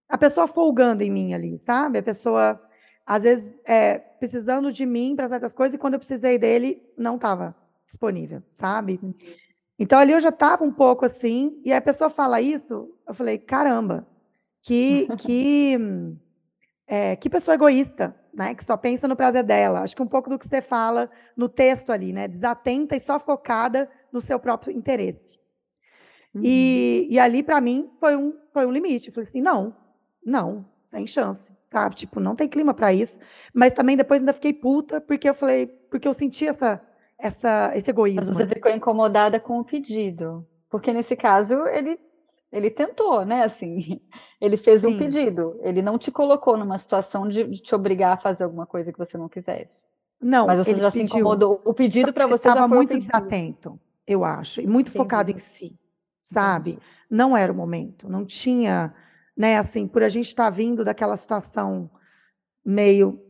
a 0.08 0.16
pessoa 0.16 0.48
folgando 0.48 1.02
em 1.02 1.11
mim 1.11 1.34
ali, 1.34 1.58
sabe? 1.58 1.98
A 1.98 2.02
pessoa, 2.02 2.58
às 3.04 3.24
vezes, 3.24 3.54
é, 3.66 4.07
precisando 4.18 4.72
de 4.72 4.85
mim 4.85 5.14
para 5.14 5.28
certas 5.28 5.54
coisas, 5.54 5.74
e 5.74 5.78
quando 5.78 5.94
eu 5.94 6.00
precisei 6.00 6.38
dele, 6.38 6.83
não 6.96 7.16
estava 7.16 7.54
disponível, 7.87 8.42
sabe? 8.50 9.00
Então 9.78 9.98
ali 9.98 10.12
eu 10.12 10.20
já 10.20 10.28
estava 10.31 10.64
um 10.64 10.72
pouco 10.72 11.04
assim, 11.04 11.61
e 11.64 11.72
a 11.72 11.81
pessoa 11.81 12.11
fala 12.11 12.40
isso, 12.40 12.94
eu 13.07 13.14
falei, 13.14 13.38
caramba, 13.38 14.07
que 14.62 15.09
que 15.18 15.78
é, 16.87 17.16
que 17.16 17.28
pessoa 17.28 17.54
egoísta, 17.54 18.16
né? 18.33 18.54
Que 18.54 18.64
só 18.64 18.76
pensa 18.76 19.07
no 19.07 19.14
prazer 19.14 19.44
dela. 19.44 19.81
Acho 19.81 19.94
que 19.94 20.02
um 20.02 20.07
pouco 20.07 20.31
do 20.31 20.38
que 20.38 20.48
você 20.48 20.62
fala 20.62 21.11
no 21.37 21.48
texto 21.48 21.90
ali, 21.90 22.12
né? 22.12 22.26
Desatenta 22.26 22.96
e 22.96 23.00
só 23.00 23.18
focada 23.18 23.90
no 24.11 24.20
seu 24.20 24.38
próprio 24.38 24.74
interesse. 24.74 25.38
Uhum. 26.35 26.40
E, 26.42 27.07
e 27.11 27.18
ali 27.18 27.42
para 27.42 27.61
mim 27.61 27.90
foi 28.00 28.16
um 28.16 28.33
foi 28.50 28.64
um 28.64 28.72
limite. 28.72 29.09
Eu 29.09 29.14
falei 29.14 29.28
assim, 29.28 29.42
não, 29.42 29.76
não, 30.24 30.64
sem 30.85 31.07
chance, 31.07 31.52
sabe? 31.68 31.94
Tipo, 31.94 32.18
não 32.18 32.35
tem 32.35 32.48
clima 32.48 32.74
para 32.74 32.92
isso. 32.92 33.20
Mas 33.54 33.72
também 33.72 33.96
depois 33.96 34.22
ainda 34.22 34.33
fiquei 34.33 34.52
puta 34.52 35.00
porque 35.00 35.28
eu 35.28 35.35
falei, 35.35 35.66
porque 35.66 36.09
eu 36.09 36.12
senti 36.12 36.48
essa 36.48 36.83
essa, 37.18 37.72
esse 37.74 37.90
egoísmo. 37.90 38.20
Mas 38.24 38.37
você 38.37 38.46
ficou 38.46 38.70
incomodada 38.70 39.40
com 39.40 39.59
o 39.59 39.64
pedido. 39.64 40.46
Porque 40.70 40.92
nesse 40.92 41.16
caso, 41.16 41.66
ele, 41.66 41.98
ele 42.52 42.70
tentou, 42.70 43.24
né? 43.24 43.42
Assim, 43.42 44.00
ele 44.40 44.57
fez 44.57 44.83
Sim. 44.83 44.94
um 44.94 44.98
pedido. 44.98 45.59
Ele 45.62 45.83
não 45.83 45.98
te 45.98 46.12
colocou 46.12 46.57
numa 46.57 46.78
situação 46.78 47.26
de, 47.26 47.44
de, 47.44 47.61
te 47.61 47.74
obrigar 47.74 48.12
a 48.12 48.20
fazer 48.20 48.44
alguma 48.44 48.66
coisa 48.66 48.92
que 48.92 48.98
você 48.98 49.18
não 49.18 49.28
quisesse. 49.28 49.87
Não, 50.20 50.46
mas 50.46 50.59
você 50.59 50.76
já 50.76 50.90
pediu. 50.90 51.09
se 51.09 51.16
incomodou. 51.16 51.61
O 51.64 51.74
pedido 51.74 52.12
para 52.12 52.26
você 52.26 52.48
já 52.48 52.68
foi 52.68 52.76
muito 52.76 52.90
ofensivo. 52.90 53.12
desatento, 53.12 53.81
eu 54.07 54.24
acho, 54.24 54.61
e 54.61 54.66
muito 54.66 54.88
Entendi. 54.88 54.98
focado 54.98 55.31
em 55.31 55.38
si, 55.38 55.76
sabe? 56.20 56.70
Entendi. 56.70 56.87
Não 57.09 57.37
era 57.37 57.52
o 57.52 57.54
momento, 57.54 58.09
não 58.09 58.24
tinha, 58.24 58.92
né? 59.38 59.57
Assim, 59.57 59.87
por 59.87 60.03
a 60.03 60.09
gente 60.09 60.27
estar 60.27 60.44
tá 60.44 60.51
vindo 60.51 60.85
daquela 60.85 61.16
situação 61.16 61.88
meio, 62.64 63.22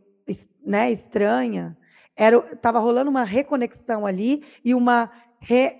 né, 0.65 0.91
estranha, 0.91 1.77
era 2.17 2.37
estava 2.53 2.79
rolando 2.79 3.11
uma 3.11 3.25
reconexão 3.25 4.07
ali 4.07 4.43
e 4.65 4.75
uma 4.75 5.11
re, 5.39 5.77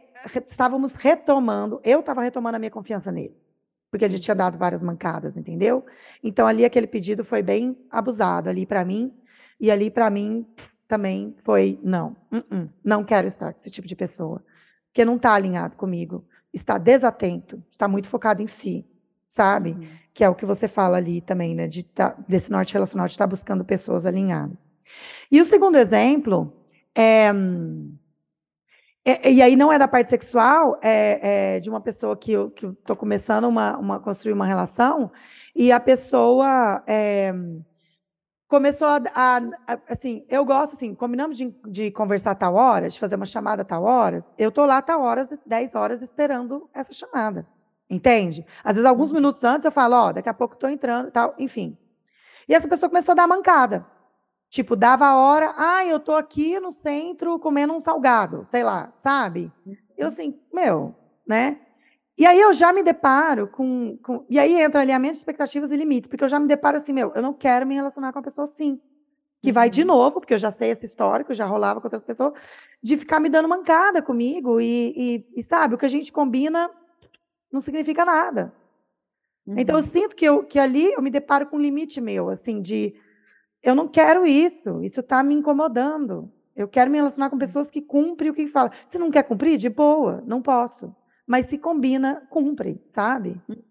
estávamos 0.49 0.95
retomando, 0.95 1.81
eu 1.83 2.01
estava 2.01 2.23
retomando 2.23 2.57
a 2.57 2.59
minha 2.59 2.71
confiança 2.71 3.11
nele, 3.11 3.37
porque 3.91 4.05
a 4.05 4.09
gente 4.09 4.21
tinha 4.21 4.35
dado 4.35 4.59
várias 4.59 4.83
mancadas, 4.83 5.37
entendeu? 5.37 5.85
Então 6.23 6.47
ali 6.47 6.65
aquele 6.65 6.87
pedido 6.87 7.25
foi 7.25 7.43
bem 7.43 7.77
abusado 7.91 8.49
ali 8.49 8.67
para 8.67 8.85
mim 8.85 9.13
e 9.59 9.71
ali 9.71 9.91
para 9.91 10.11
mim 10.11 10.47
também 10.87 11.35
foi 11.39 11.81
não, 11.83 12.17
uh 12.31 12.37
-uh, 12.37 12.69
não 12.85 13.03
quero 13.03 13.27
estar 13.27 13.53
com 13.53 13.59
esse 13.59 13.71
tipo 13.71 13.89
de 13.89 13.97
pessoa, 13.97 14.45
porque 14.87 15.05
não 15.05 15.17
está 15.17 15.33
alinhado 15.33 15.77
comigo, 15.77 16.25
está 16.53 16.79
desatento, 16.79 17.63
está 17.71 17.89
muito 17.89 18.09
focado 18.09 18.41
em 18.41 18.47
si, 18.47 18.87
sabe? 19.39 19.71
Uhum. 19.71 19.89
Que 20.13 20.25
é 20.25 20.29
o 20.29 20.35
que 20.35 20.45
você 20.45 20.67
fala 20.67 20.97
ali 20.97 21.21
também, 21.21 21.55
né? 21.55 21.69
De 21.69 21.85
tá, 21.85 22.17
desse 22.29 22.51
norte 22.51 22.75
relacional 22.75 23.07
de 23.07 23.13
estar 23.13 23.25
tá 23.25 23.31
buscando 23.31 23.65
pessoas 23.65 24.05
alinhadas. 24.05 24.59
E 25.31 25.41
o 25.41 25.45
segundo 25.45 25.77
exemplo 25.77 26.53
é, 26.93 27.31
é, 29.05 29.31
e 29.31 29.41
aí 29.41 29.55
não 29.55 29.73
é 29.73 29.79
da 29.79 29.87
parte 29.87 30.11
sexual, 30.11 30.77
é, 30.83 31.55
é 31.57 31.61
de 31.61 31.71
uma 31.71 31.81
pessoa 31.81 32.17
que 32.17 32.33
eu 32.33 32.53
estou 32.59 32.97
começando 32.97 33.45
uma, 33.45 33.79
uma 33.79 34.01
construir 34.01 34.33
uma 34.33 34.45
relação 34.45 35.13
e 35.55 35.71
a 35.71 35.79
pessoa 35.79 36.83
é, 36.85 37.33
começou 38.49 38.89
a, 38.89 39.01
a, 39.15 39.37
a, 39.69 39.79
assim, 39.89 40.25
eu 40.29 40.45
gosto 40.45 40.75
assim, 40.75 40.97
combinamos 40.97 41.39
de, 41.39 41.55
de 41.69 41.93
conversar 41.93 42.33
a 42.33 42.35
tal 42.35 42.55
hora, 42.57 42.89
de 42.89 42.99
fazer 42.99 43.15
uma 43.15 43.27
chamada 43.27 43.63
a 43.63 43.65
tal 43.65 43.85
horas, 43.85 44.33
eu 44.37 44.51
tô 44.51 44.67
lá 44.67 44.79
a 44.79 44.83
tal 44.83 45.01
horas, 45.03 45.31
10 45.47 45.75
horas 45.77 46.03
esperando 46.03 46.69
essa 46.75 46.93
chamada. 46.93 47.47
Entende? 47.91 48.45
Às 48.63 48.75
vezes, 48.75 48.89
alguns 48.89 49.11
uhum. 49.11 49.17
minutos 49.17 49.43
antes, 49.45 49.65
eu 49.65 49.73
falo, 49.73 49.97
ó, 49.97 50.09
oh, 50.09 50.13
daqui 50.13 50.29
a 50.29 50.35
pouco 50.35 50.55
estou 50.55 50.69
entrando, 50.69 51.11
tal, 51.11 51.35
enfim. 51.39 51.77
E 52.49 52.55
essa 52.55 52.69
pessoa 52.69 52.91
começou 52.91 53.13
a 53.13 53.17
dar 53.17 53.27
mancada. 53.27 53.87
Tipo, 54.51 54.75
dava 54.75 55.07
a 55.07 55.17
hora, 55.17 55.53
ah, 55.57 55.85
eu 55.85 56.01
tô 56.01 56.15
aqui 56.15 56.59
no 56.59 56.73
centro 56.73 57.39
comendo 57.39 57.73
um 57.75 57.81
salgado, 57.81 58.45
sei 58.47 58.63
lá, 58.63 58.93
sabe? 58.97 59.53
Eu 59.97 60.07
uhum. 60.07 60.13
assim, 60.13 60.41
meu, 60.53 60.95
né? 61.27 61.61
E 62.17 62.27
aí 62.27 62.41
eu 62.41 62.53
já 62.53 62.73
me 62.73 62.83
deparo 62.83 63.47
com, 63.47 63.97
com, 64.03 64.25
E 64.29 64.39
aí 64.39 64.61
entra 64.61 64.81
alinhamento 64.81 65.13
de 65.13 65.19
expectativas 65.19 65.71
e 65.71 65.77
limites, 65.77 66.09
porque 66.09 66.25
eu 66.25 66.29
já 66.29 66.41
me 66.41 66.49
deparo 66.49 66.77
assim, 66.77 66.93
meu, 66.93 67.13
eu 67.15 67.23
não 67.23 67.33
quero 67.33 67.67
me 67.67 67.75
relacionar 67.75 68.13
com 68.13 68.19
uma 68.19 68.25
pessoa 68.25 68.45
assim. 68.45 68.81
Que 69.41 69.49
uhum. 69.49 69.55
vai 69.55 69.71
de 69.71 69.83
uhum. 69.83 69.87
novo, 69.87 70.21
porque 70.21 70.35
eu 70.35 70.39
já 70.39 70.51
sei 70.51 70.71
esse 70.71 70.87
histórico, 70.87 71.33
já 71.33 71.47
rolava 71.47 71.81
com 71.81 71.87
outras 71.87 72.03
pessoas, 72.03 72.33
de 72.83 72.97
ficar 72.97 73.21
me 73.21 73.29
dando 73.29 73.49
mancada 73.49 74.03
comigo 74.03 74.61
e, 74.61 74.95
e, 74.97 75.41
e 75.41 75.43
sabe, 75.43 75.75
o 75.75 75.79
que 75.79 75.87
a 75.87 75.91
gente 75.91 76.11
combina 76.11 76.71
não 77.51 77.61
significa 77.61 78.05
nada. 78.05 78.53
Uhum. 79.47 79.55
Então 79.59 79.77
eu 79.77 79.83
uhum. 79.83 79.89
sinto 79.89 80.15
que, 80.15 80.25
eu, 80.25 80.45
que 80.45 80.59
ali 80.59 80.93
eu 80.93 81.03
me 81.03 81.11
deparo 81.11 81.47
com 81.47 81.57
um 81.57 81.61
limite 81.61 82.01
meu, 82.01 82.29
assim, 82.29 82.61
de 82.61 82.95
eu 83.63 83.75
não 83.75 83.89
quero 83.89 84.27
isso, 84.27 84.83
isso 84.83 85.01
está 85.01 85.23
me 85.23 85.35
incomodando. 85.35 86.33
Eu 86.55 86.67
quero 86.67 86.91
me 86.91 86.99
relacionar 86.99 87.31
com 87.31 87.37
hum. 87.37 87.39
pessoas 87.39 87.71
que 87.71 87.81
cumprem 87.81 88.31
o 88.31 88.35
que 88.35 88.49
fala. 88.49 88.73
Se 88.87 88.99
não 88.99 89.13
quer 89.13 89.23
cumprir, 89.23 89.57
de 89.57 89.69
boa, 89.69 90.23
não 90.27 90.43
posso. 90.43 90.95
Mas 91.25 91.47
se 91.47 91.57
combina, 91.57 92.27
cumpre, 92.31 92.83
sabe? 92.87 93.41
Hum. 93.49 93.63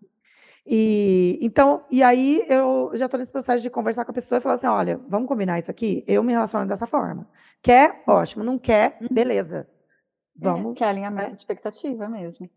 E 0.65 1.39
então, 1.41 1.85
e 1.89 2.03
aí 2.03 2.43
eu 2.47 2.91
já 2.93 3.05
estou 3.05 3.17
nesse 3.17 3.31
processo 3.31 3.63
de 3.63 3.69
conversar 3.69 4.03
com 4.03 4.11
a 4.11 4.13
pessoa 4.13 4.37
e 4.37 4.41
falar 4.41 4.55
assim: 4.55 4.67
olha, 4.67 4.99
vamos 5.07 5.27
combinar 5.27 5.59
isso 5.59 5.71
aqui? 5.71 6.03
Eu 6.05 6.21
me 6.23 6.33
relaciono 6.33 6.67
dessa 6.67 6.85
forma. 6.85 7.27
Quer? 7.61 8.03
Ótimo. 8.07 8.43
Não 8.43 8.57
quer? 8.57 8.97
Beleza. 9.11 9.59
É, 9.59 10.43
vamos. 10.43 10.73
É, 10.73 10.75
que 10.75 10.83
é 10.83 10.87
alinhamento 10.87 11.27
é. 11.27 11.31
de 11.31 11.37
expectativa 11.37 12.07
mesmo. 12.09 12.49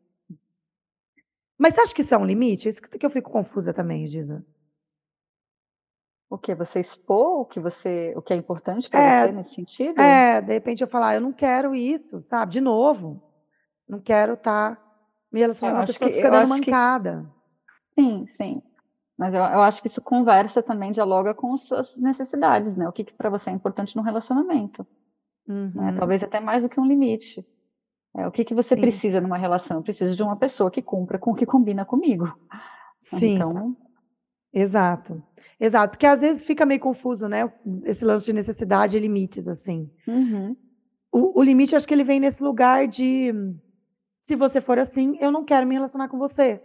Mas 1.60 1.74
você 1.74 1.82
acha 1.82 1.94
que 1.94 2.00
isso 2.00 2.14
é 2.14 2.16
um 2.16 2.24
limite? 2.24 2.70
Isso 2.70 2.80
que 2.80 3.04
eu 3.04 3.10
fico 3.10 3.30
confusa 3.30 3.74
também, 3.74 4.06
Giza. 4.06 4.42
O 6.30 6.38
que? 6.38 6.54
Você 6.54 6.80
expor 6.80 7.42
o 7.42 7.44
que 7.44 7.60
você, 7.60 8.14
o 8.16 8.22
que 8.22 8.32
é 8.32 8.36
importante 8.36 8.88
para 8.88 8.98
é, 8.98 9.26
você 9.26 9.32
nesse 9.32 9.54
sentido? 9.56 10.00
É, 10.00 10.40
de 10.40 10.54
repente 10.54 10.80
eu 10.80 10.88
falar, 10.88 11.08
ah, 11.08 11.14
eu 11.16 11.20
não 11.20 11.34
quero 11.34 11.74
isso, 11.74 12.22
sabe? 12.22 12.52
De 12.52 12.62
novo. 12.62 13.22
Não 13.86 14.00
quero 14.00 14.34
estar 14.34 14.74
tá 14.74 14.82
me 15.30 15.40
relacionando 15.40 15.76
com 15.76 15.80
uma 15.82 15.86
pessoa 15.86 16.08
que, 16.08 16.16
fica 16.16 16.30
dando 16.30 16.48
mancada. 16.48 17.30
Que... 17.94 18.00
Sim, 18.00 18.26
sim. 18.26 18.62
Mas 19.18 19.34
eu, 19.34 19.42
eu, 19.42 19.60
acho 19.60 19.82
que 19.82 19.88
isso 19.88 20.00
conversa 20.00 20.62
também, 20.62 20.92
dialoga 20.92 21.34
com 21.34 21.52
as 21.52 21.64
suas 21.64 22.00
necessidades, 22.00 22.74
né? 22.74 22.88
O 22.88 22.92
que, 22.92 23.04
que 23.04 23.12
para 23.12 23.28
você 23.28 23.50
é 23.50 23.52
importante 23.52 23.94
no 23.96 24.02
relacionamento. 24.02 24.86
Né? 25.46 25.54
Uhum. 25.54 25.72
Né? 25.74 25.96
Talvez 25.98 26.24
até 26.24 26.40
mais 26.40 26.62
do 26.62 26.70
que 26.70 26.80
um 26.80 26.86
limite. 26.86 27.46
É, 28.16 28.26
o 28.26 28.30
que, 28.30 28.44
que 28.44 28.54
você 28.54 28.74
sim. 28.74 28.80
precisa 28.80 29.20
numa 29.20 29.36
relação? 29.36 29.78
Eu 29.78 29.82
preciso 29.82 30.16
de 30.16 30.22
uma 30.22 30.36
pessoa 30.36 30.70
que 30.70 30.82
cumpra 30.82 31.18
com 31.18 31.30
o 31.30 31.34
que 31.34 31.46
combina 31.46 31.84
comigo. 31.84 32.32
Sim. 32.98 33.36
Então, 33.36 33.76
Exato. 34.52 35.22
Exato, 35.58 35.92
porque 35.92 36.06
às 36.06 36.20
vezes 36.22 36.42
fica 36.42 36.66
meio 36.66 36.80
confuso, 36.80 37.28
né? 37.28 37.52
Esse 37.84 38.04
lance 38.04 38.24
de 38.24 38.32
necessidade 38.32 38.96
e 38.96 39.00
limites, 39.00 39.46
assim. 39.46 39.90
Uhum. 40.06 40.56
O, 41.12 41.40
o, 41.40 41.42
limite, 41.42 41.76
acho 41.76 41.86
que 41.86 41.92
ele 41.92 42.04
vem 42.04 42.18
nesse 42.18 42.42
lugar 42.42 42.88
de 42.88 43.32
se 44.18 44.34
você 44.34 44.60
for 44.60 44.78
assim, 44.78 45.18
eu 45.20 45.30
não 45.30 45.44
quero 45.44 45.66
me 45.66 45.74
relacionar 45.74 46.08
com 46.08 46.18
você, 46.18 46.62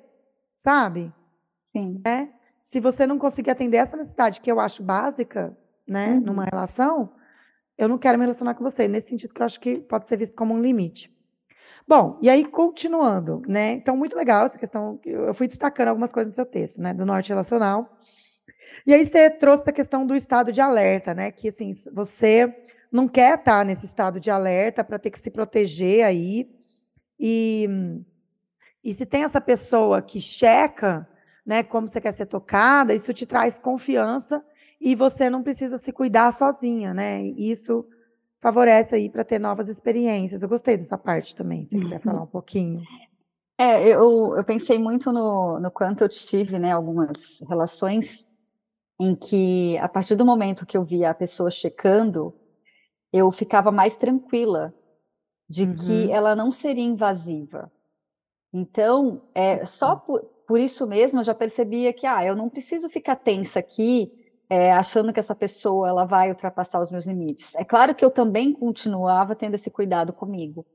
sabe? 0.56 1.14
Sim. 1.62 2.02
É? 2.06 2.30
Se 2.64 2.80
você 2.80 3.06
não 3.06 3.20
conseguir 3.20 3.52
atender 3.52 3.78
essa 3.78 3.98
necessidade 3.98 4.40
que 4.40 4.52
eu 4.52 4.60
acho 4.60 4.82
básica, 4.84 5.56
né, 5.88 6.14
uhum. 6.14 6.22
numa 6.22 6.46
relação, 6.46 7.12
eu 7.78 7.88
não 7.88 7.98
quero 7.98 8.18
me 8.18 8.24
relacionar 8.24 8.56
com 8.56 8.64
você. 8.64 8.88
Nesse 8.88 9.10
sentido 9.10 9.34
que 9.34 9.42
eu 9.42 9.46
acho 9.46 9.60
que 9.60 9.80
pode 9.80 10.08
ser 10.08 10.18
visto 10.18 10.36
como 10.36 10.54
um 10.54 10.62
limite. 10.62 11.15
Bom, 11.88 12.18
e 12.22 12.30
aí 12.30 12.44
continuando, 12.46 13.42
né? 13.48 13.74
Então, 13.74 13.96
muito 13.96 14.16
legal 14.16 14.46
essa 14.46 14.58
questão. 14.58 15.00
Eu 15.06 15.34
fui 15.36 15.48
destacando 15.48 15.90
algumas 15.90 16.12
coisas 16.12 16.34
no 16.34 16.36
seu 16.36 16.46
texto, 16.46 16.82
né? 16.82 16.94
Do 16.94 17.06
norte 17.06 17.30
relacional. 17.30 17.98
E 18.88 18.94
aí 18.94 19.06
você 19.06 19.30
trouxe 19.30 19.70
a 19.70 19.74
questão 19.74 20.06
do 20.06 20.16
estado 20.16 20.52
de 20.52 20.62
alerta, 20.62 21.14
né? 21.14 21.32
Que 21.32 21.50
assim, 21.50 21.72
você 21.94 22.54
não 22.92 23.08
quer 23.08 23.40
estar 23.40 23.66
nesse 23.66 23.86
estado 23.86 24.20
de 24.20 24.32
alerta 24.32 24.84
para 24.84 25.00
ter 25.00 25.12
que 25.12 25.20
se 25.20 25.32
proteger 25.32 26.06
aí. 26.06 26.50
E, 27.20 27.68
E 28.84 28.94
se 28.94 29.06
tem 29.06 29.24
essa 29.24 29.42
pessoa 29.42 30.02
que 30.02 30.22
checa, 30.22 31.08
né, 31.46 31.64
como 31.64 31.88
você 31.88 32.00
quer 32.00 32.12
ser 32.12 32.28
tocada, 32.28 32.94
isso 32.94 33.14
te 33.14 33.26
traz 33.26 33.58
confiança 33.58 34.44
e 34.80 34.96
você 34.96 35.30
não 35.30 35.42
precisa 35.42 35.78
se 35.78 35.92
cuidar 35.92 36.34
sozinha, 36.34 36.94
né? 36.94 37.24
Isso 37.38 37.86
favorece 38.42 38.96
aí 38.96 39.10
para 39.10 39.24
ter 39.24 39.40
novas 39.40 39.68
experiências. 39.68 40.42
Eu 40.42 40.50
gostei 40.50 40.78
dessa 40.78 40.98
parte 40.98 41.36
também, 41.36 41.66
se 41.66 41.80
quiser 41.80 42.02
falar 42.02 42.24
um 42.24 42.28
pouquinho. 42.28 42.82
É, 43.58 43.88
eu, 43.88 44.36
eu 44.36 44.44
pensei 44.44 44.78
muito 44.78 45.12
no, 45.12 45.60
no 45.60 45.72
quanto 45.72 46.04
eu 46.04 46.10
tive, 46.10 46.60
né, 46.60 46.72
algumas 46.72 47.42
relações 47.48 48.28
em 49.00 49.16
que, 49.16 49.78
a 49.78 49.88
partir 49.88 50.16
do 50.16 50.26
momento 50.26 50.66
que 50.66 50.78
eu 50.78 50.84
via 50.84 51.10
a 51.10 51.14
pessoa 51.14 51.50
checando, 51.50 52.34
eu 53.12 53.32
ficava 53.32 53.72
mais 53.72 53.96
tranquila 53.96 54.74
de 55.50 55.64
uhum. 55.64 55.76
que 55.76 56.12
ela 56.12 56.36
não 56.36 56.52
seria 56.52 56.84
invasiva. 56.84 57.72
Então, 58.54 59.22
é, 59.34 59.66
só 59.66 59.96
por, 59.96 60.22
por 60.48 60.60
isso 60.60 60.88
mesmo 60.88 61.20
eu 61.20 61.24
já 61.24 61.36
percebia 61.36 61.94
que, 61.94 62.08
ah, 62.08 62.24
eu 62.26 62.36
não 62.36 62.50
preciso 62.50 62.90
ficar 62.90 63.16
tensa 63.16 63.60
aqui, 63.60 64.25
é, 64.50 64.72
achando 64.72 65.12
que 65.12 65.20
essa 65.20 65.36
pessoa 65.36 65.88
ela 65.88 66.06
vai 66.06 66.30
ultrapassar 66.30 66.82
os 66.82 66.92
meus 66.92 67.06
limites. 67.06 67.56
É 67.56 67.64
claro 67.64 67.96
que 67.96 68.06
eu 68.06 68.12
também 68.12 68.54
continuava 68.54 69.36
tendo 69.36 69.56
esse 69.56 69.72
cuidado 69.72 70.14
comigo, 70.14 70.66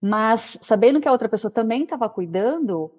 mas 0.00 0.58
sabendo 0.62 1.00
que 1.00 1.08
a 1.08 1.12
outra 1.12 1.28
pessoa 1.28 1.50
também 1.50 1.82
estava 1.82 2.08
cuidando, 2.08 2.92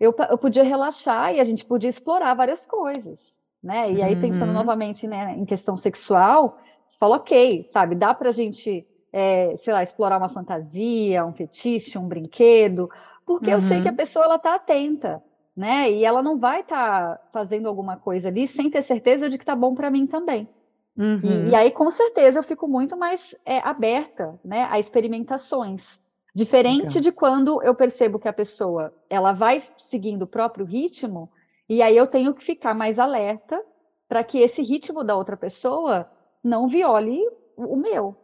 eu, 0.00 0.14
eu 0.30 0.38
podia 0.38 0.62
relaxar 0.62 1.34
e 1.34 1.40
a 1.40 1.44
gente 1.44 1.64
podia 1.64 1.90
explorar 1.90 2.34
várias 2.34 2.66
coisas, 2.66 3.40
né? 3.62 3.92
E 3.92 4.02
aí, 4.02 4.16
pensando 4.16 4.48
uhum. 4.48 4.54
novamente 4.54 5.06
né, 5.06 5.34
em 5.36 5.44
questão 5.44 5.76
sexual, 5.76 6.58
você 6.86 6.96
fala, 6.98 7.16
ok, 7.16 7.64
sabe, 7.64 7.94
dá 7.94 8.14
para 8.14 8.30
a 8.30 8.32
gente, 8.32 8.86
é, 9.12 9.54
sei 9.56 9.72
lá, 9.72 9.82
explorar 9.82 10.18
uma 10.18 10.28
fantasia, 10.28 11.24
um 11.24 11.32
fetiche, 11.32 11.98
um 11.98 12.08
brinquedo, 12.08 12.88
porque 13.26 13.48
uhum. 13.48 13.54
eu 13.54 13.60
sei 13.60 13.82
que 13.82 13.88
a 13.88 13.90
uhum. 13.90 13.96
pessoa 13.96 14.24
ela 14.24 14.36
está 14.36 14.54
atenta, 14.54 15.22
né? 15.58 15.90
E 15.90 16.04
ela 16.04 16.22
não 16.22 16.38
vai 16.38 16.60
estar 16.60 17.16
tá 17.16 17.28
fazendo 17.32 17.66
alguma 17.66 17.96
coisa 17.96 18.28
ali 18.28 18.46
sem 18.46 18.70
ter 18.70 18.80
certeza 18.80 19.28
de 19.28 19.36
que 19.36 19.42
está 19.42 19.56
bom 19.56 19.74
para 19.74 19.90
mim 19.90 20.06
também. 20.06 20.48
Uhum. 20.96 21.20
E, 21.20 21.50
e, 21.50 21.54
aí, 21.56 21.72
com 21.72 21.90
certeza, 21.90 22.38
eu 22.38 22.44
fico 22.44 22.68
muito 22.68 22.96
mais 22.96 23.36
é, 23.44 23.58
aberta, 23.58 24.38
né, 24.44 24.68
a 24.70 24.78
experimentações. 24.78 26.00
Diferente 26.32 27.00
de 27.00 27.10
quando 27.10 27.60
eu 27.64 27.74
percebo 27.74 28.20
que 28.20 28.28
a 28.28 28.32
pessoa 28.32 28.94
ela 29.10 29.32
vai 29.32 29.60
seguindo 29.76 30.22
o 30.22 30.26
próprio 30.28 30.64
ritmo, 30.64 31.28
e 31.68 31.82
aí 31.82 31.96
eu 31.96 32.06
tenho 32.06 32.32
que 32.32 32.44
ficar 32.44 32.72
mais 32.72 33.00
alerta 33.00 33.60
para 34.08 34.22
que 34.22 34.38
esse 34.38 34.62
ritmo 34.62 35.02
da 35.02 35.16
outra 35.16 35.36
pessoa 35.36 36.08
não 36.42 36.68
viole 36.68 37.20
o 37.56 37.74
meu. 37.74 38.16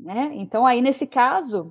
Né? 0.00 0.30
Então, 0.36 0.64
aí, 0.64 0.80
nesse 0.80 1.06
caso, 1.06 1.70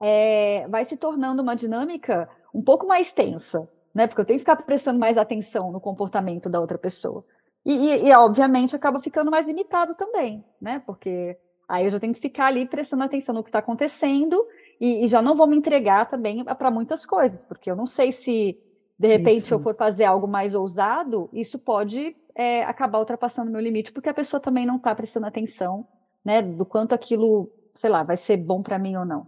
é, 0.00 0.68
vai 0.68 0.84
se 0.84 0.96
tornando 0.96 1.42
uma 1.42 1.56
dinâmica 1.56 2.28
um 2.54 2.62
pouco 2.62 2.86
mais 2.86 3.10
tensa, 3.10 3.68
né? 3.94 4.06
Porque 4.06 4.20
eu 4.20 4.24
tenho 4.24 4.38
que 4.38 4.44
ficar 4.44 4.56
prestando 4.56 4.98
mais 4.98 5.16
atenção 5.16 5.70
no 5.70 5.80
comportamento 5.80 6.48
da 6.48 6.60
outra 6.60 6.76
pessoa. 6.76 7.24
E, 7.64 7.72
e, 7.72 8.08
e, 8.08 8.12
obviamente, 8.12 8.76
acaba 8.76 9.00
ficando 9.00 9.30
mais 9.30 9.46
limitado 9.46 9.94
também, 9.94 10.44
né? 10.60 10.82
Porque 10.84 11.38
aí 11.68 11.84
eu 11.84 11.90
já 11.90 12.00
tenho 12.00 12.12
que 12.12 12.20
ficar 12.20 12.46
ali 12.46 12.66
prestando 12.66 13.04
atenção 13.04 13.34
no 13.34 13.42
que 13.42 13.48
está 13.48 13.60
acontecendo 13.60 14.44
e, 14.80 15.04
e, 15.04 15.08
já 15.08 15.22
não 15.22 15.34
vou 15.34 15.46
me 15.46 15.56
entregar 15.56 16.06
também 16.06 16.44
para 16.44 16.70
muitas 16.70 17.06
coisas, 17.06 17.42
porque 17.44 17.70
eu 17.70 17.76
não 17.76 17.86
sei 17.86 18.12
se, 18.12 18.58
de 18.98 19.08
repente, 19.08 19.44
isso. 19.44 19.54
eu 19.54 19.60
for 19.60 19.74
fazer 19.74 20.04
algo 20.04 20.26
mais 20.26 20.54
ousado, 20.54 21.30
isso 21.32 21.58
pode 21.58 22.14
é, 22.34 22.64
acabar 22.64 22.98
ultrapassando 22.98 23.50
meu 23.50 23.60
limite, 23.60 23.92
porque 23.92 24.08
a 24.08 24.14
pessoa 24.14 24.40
também 24.40 24.66
não 24.66 24.76
está 24.76 24.94
prestando 24.94 25.26
atenção, 25.26 25.86
né, 26.22 26.42
do 26.42 26.66
quanto 26.66 26.94
aquilo, 26.94 27.50
sei 27.74 27.88
lá, 27.88 28.02
vai 28.02 28.16
ser 28.16 28.36
bom 28.36 28.62
para 28.62 28.78
mim 28.78 28.96
ou 28.96 29.04
não. 29.04 29.26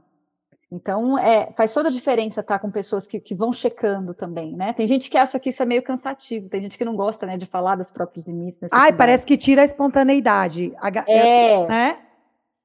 Então, 0.71 1.17
é, 1.17 1.53
faz 1.53 1.73
toda 1.73 1.89
a 1.89 1.93
diferença 1.93 2.41
estar 2.41 2.55
tá, 2.55 2.59
com 2.59 2.71
pessoas 2.71 3.07
que, 3.07 3.21
que, 3.21 3.35
vão 3.35 3.53
checando 3.53 4.13
também, 4.13 4.57
né? 4.57 4.73
Tem 4.73 4.87
gente 4.87 5.09
que 5.09 5.17
acha 5.17 5.39
que 5.39 5.51
isso 5.51 5.63
é 5.63 5.67
meio 5.67 5.83
cansativo, 5.83 6.49
tem 6.49 6.61
gente 6.61 6.77
que 6.77 6.85
não 6.85 6.97
gosta, 6.97 7.25
né, 7.25 7.37
de 7.37 7.47
falar 7.47 7.77
dos 7.77 7.91
próprios 7.91 8.27
limites. 8.27 8.59
Ai, 8.73 8.93
parece 8.93 9.25
que 9.25 9.37
tira 9.37 9.63
a 9.63 9.65
espontaneidade. 9.65 10.75
É, 11.07 11.69
né? 11.69 11.99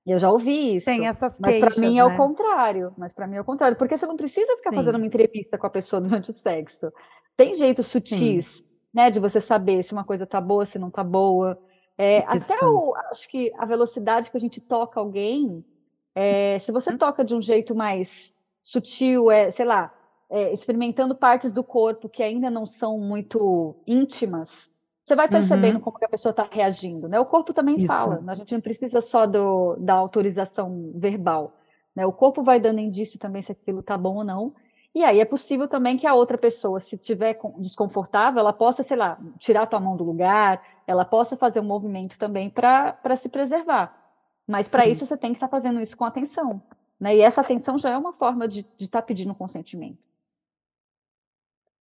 Eu 0.06 0.18
já 0.18 0.32
ouvi 0.32 0.78
isso. 0.78 0.86
Tem 0.86 1.08
essas 1.08 1.40
Mas 1.40 1.60
para 1.60 1.80
mim 1.80 2.00
é 2.00 2.04
o 2.04 2.10
né? 2.10 2.18
contrário. 2.18 2.94
Mas 2.98 3.14
para 3.14 3.28
mim 3.28 3.36
é 3.36 3.42
o 3.42 3.46
contrário. 3.46 3.78
Porque 3.78 3.96
você 3.96 4.06
não 4.06 4.18
precisa 4.18 4.56
ficar 4.58 4.72
Sim. 4.72 4.76
fazendo 4.78 4.96
uma 4.96 5.06
entrevista 5.06 5.58
com 5.58 5.68
a 5.68 5.70
pessoa 5.70 6.02
durante 6.02 6.32
o 6.32 6.34
sexo. 6.34 6.92
Tem 7.38 7.54
jeitos 7.54 7.88
sutis, 7.88 8.46
Sim. 8.48 8.66
né? 8.94 9.12
De 9.12 9.20
você 9.20 9.40
saber 9.40 9.84
se 9.84 9.94
uma 9.94 10.04
coisa 10.04 10.26
tá 10.26 10.42
boa, 10.42 10.66
se 10.66 10.80
não 10.80 10.90
tá 10.90 11.04
boa. 11.04 11.58
É, 11.98 12.20
até 12.28 12.58
o, 12.66 12.96
acho 13.12 13.30
que 13.30 13.54
a 13.58 13.66
velocidade 13.66 14.32
que 14.32 14.38
a 14.38 14.40
gente 14.40 14.60
toca 14.60 15.00
alguém, 15.00 15.64
é, 16.16 16.60
se 16.60 16.72
você 16.72 16.98
toca 16.98 17.24
de 17.24 17.36
um 17.36 17.42
jeito 17.42 17.74
mais 17.74 18.36
sutil, 18.62 19.32
é, 19.32 19.50
sei 19.50 19.66
lá, 19.66 19.94
é, 20.30 20.52
experimentando 20.54 21.16
partes 21.16 21.52
do 21.52 21.64
corpo 21.64 22.10
que 22.10 22.24
ainda 22.24 22.50
não 22.50 22.66
são 22.66 22.98
muito 22.98 23.76
íntimas, 23.86 24.72
você 25.04 25.16
vai 25.16 25.28
percebendo 25.28 25.76
uhum. 25.76 25.82
como 25.82 25.98
a 26.02 26.08
pessoa 26.08 26.32
está 26.32 26.48
reagindo, 26.50 27.10
né? 27.10 27.20
O 27.20 27.26
corpo 27.26 27.54
também 27.54 27.76
Isso. 27.76 27.88
fala, 27.88 28.24
a 28.28 28.34
gente 28.36 28.54
não 28.54 28.62
precisa 28.62 29.02
só 29.02 29.26
do, 29.26 29.76
da 29.78 29.94
autorização 29.94 30.92
verbal, 30.96 31.58
né? 31.96 32.06
O 32.06 32.14
corpo 32.14 32.44
vai 32.44 32.60
dando 32.60 32.80
indício 32.80 33.20
também 33.20 33.42
se 33.42 33.52
aquilo 33.52 33.82
está 33.82 33.98
bom 33.98 34.18
ou 34.18 34.24
não. 34.24 34.54
E 34.94 35.04
aí 35.04 35.20
é 35.20 35.26
possível 35.26 35.68
também 35.68 35.98
que 35.98 36.06
a 36.06 36.14
outra 36.14 36.38
pessoa, 36.38 36.80
se 36.80 36.98
tiver 36.98 37.38
desconfortável, 37.58 38.40
ela 38.40 38.54
possa, 38.54 38.84
sei 38.84 38.98
lá, 38.98 39.18
tirar 39.38 39.64
a 39.64 39.68
tua 39.68 39.80
mão 39.80 39.98
do 39.98 40.04
lugar, 40.04 40.62
ela 40.86 41.04
possa 41.04 41.36
fazer 41.36 41.62
um 41.62 41.66
movimento 41.66 42.20
também 42.20 42.50
para 42.50 43.16
se 43.16 43.30
preservar. 43.30 44.01
Mas 44.52 44.68
para 44.70 44.86
isso 44.86 45.06
você 45.06 45.16
tem 45.16 45.32
que 45.32 45.38
estar 45.38 45.48
tá 45.48 45.52
fazendo 45.52 45.82
isso 45.82 45.96
com 45.96 46.04
atenção. 46.04 46.62
Né? 47.00 47.16
E 47.16 47.22
essa 47.22 47.40
atenção 47.40 47.78
já 47.78 47.90
é 47.90 47.98
uma 47.98 48.12
forma 48.12 48.48
de 48.48 48.68
estar 48.78 49.00
tá 49.00 49.02
pedindo 49.02 49.34
consentimento. 49.34 49.98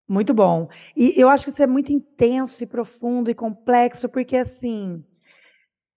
Muito 0.08 0.32
bom. 0.32 0.68
E 0.96 1.20
eu 1.20 1.28
acho 1.28 1.44
que 1.44 1.50
isso 1.50 1.62
é 1.62 1.66
muito 1.66 1.92
intenso 1.92 2.62
e 2.62 2.66
profundo 2.66 3.30
e 3.30 3.34
complexo, 3.34 4.08
porque 4.08 4.36
assim, 4.36 5.04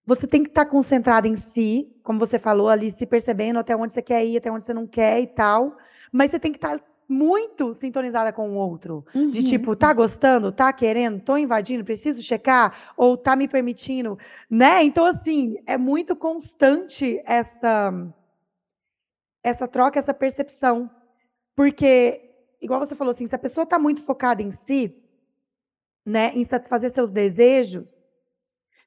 você 0.04 0.26
tem 0.26 0.42
que 0.42 0.50
estar 0.50 0.66
concentrado 0.66 1.26
em 1.26 1.36
si, 1.36 1.92
como 2.02 2.18
você 2.18 2.38
falou 2.38 2.68
ali, 2.68 2.90
se 2.90 3.06
percebendo 3.06 3.58
até 3.58 3.76
onde 3.76 3.92
você 3.92 4.02
quer 4.02 4.24
ir, 4.24 4.36
até 4.36 4.50
onde 4.50 4.64
você 4.64 4.74
não 4.74 4.86
quer 4.86 5.20
e 5.20 5.26
tal. 5.26 5.76
Mas 6.12 6.30
você 6.30 6.38
tem 6.38 6.52
que 6.52 6.58
estar 6.58 6.80
muito 7.08 7.74
sintonizada 7.74 8.32
com 8.32 8.50
o 8.50 8.54
outro. 8.54 9.04
Uhum. 9.14 9.30
De 9.30 9.42
tipo, 9.44 9.76
tá 9.76 9.92
gostando, 9.92 10.50
tá 10.50 10.72
querendo, 10.72 11.20
tô 11.20 11.36
invadindo, 11.36 11.84
preciso 11.84 12.22
checar, 12.22 12.94
ou 12.96 13.16
tá 13.16 13.36
me 13.36 13.46
permitindo, 13.46 14.18
né? 14.48 14.82
Então, 14.82 15.04
assim, 15.04 15.56
é 15.66 15.76
muito 15.76 16.16
constante 16.16 17.20
essa, 17.24 17.92
essa 19.42 19.68
troca, 19.68 19.98
essa 19.98 20.14
percepção. 20.14 20.90
Porque 21.54 22.24
igual 22.60 22.80
você 22.80 22.94
falou 22.94 23.10
assim, 23.10 23.26
se 23.26 23.34
a 23.34 23.38
pessoa 23.38 23.64
está 23.64 23.78
muito 23.78 24.02
focada 24.02 24.42
em 24.42 24.50
si, 24.50 24.96
né, 26.04 26.32
em 26.34 26.44
satisfazer 26.44 26.90
seus 26.90 27.12
desejos, 27.12 28.08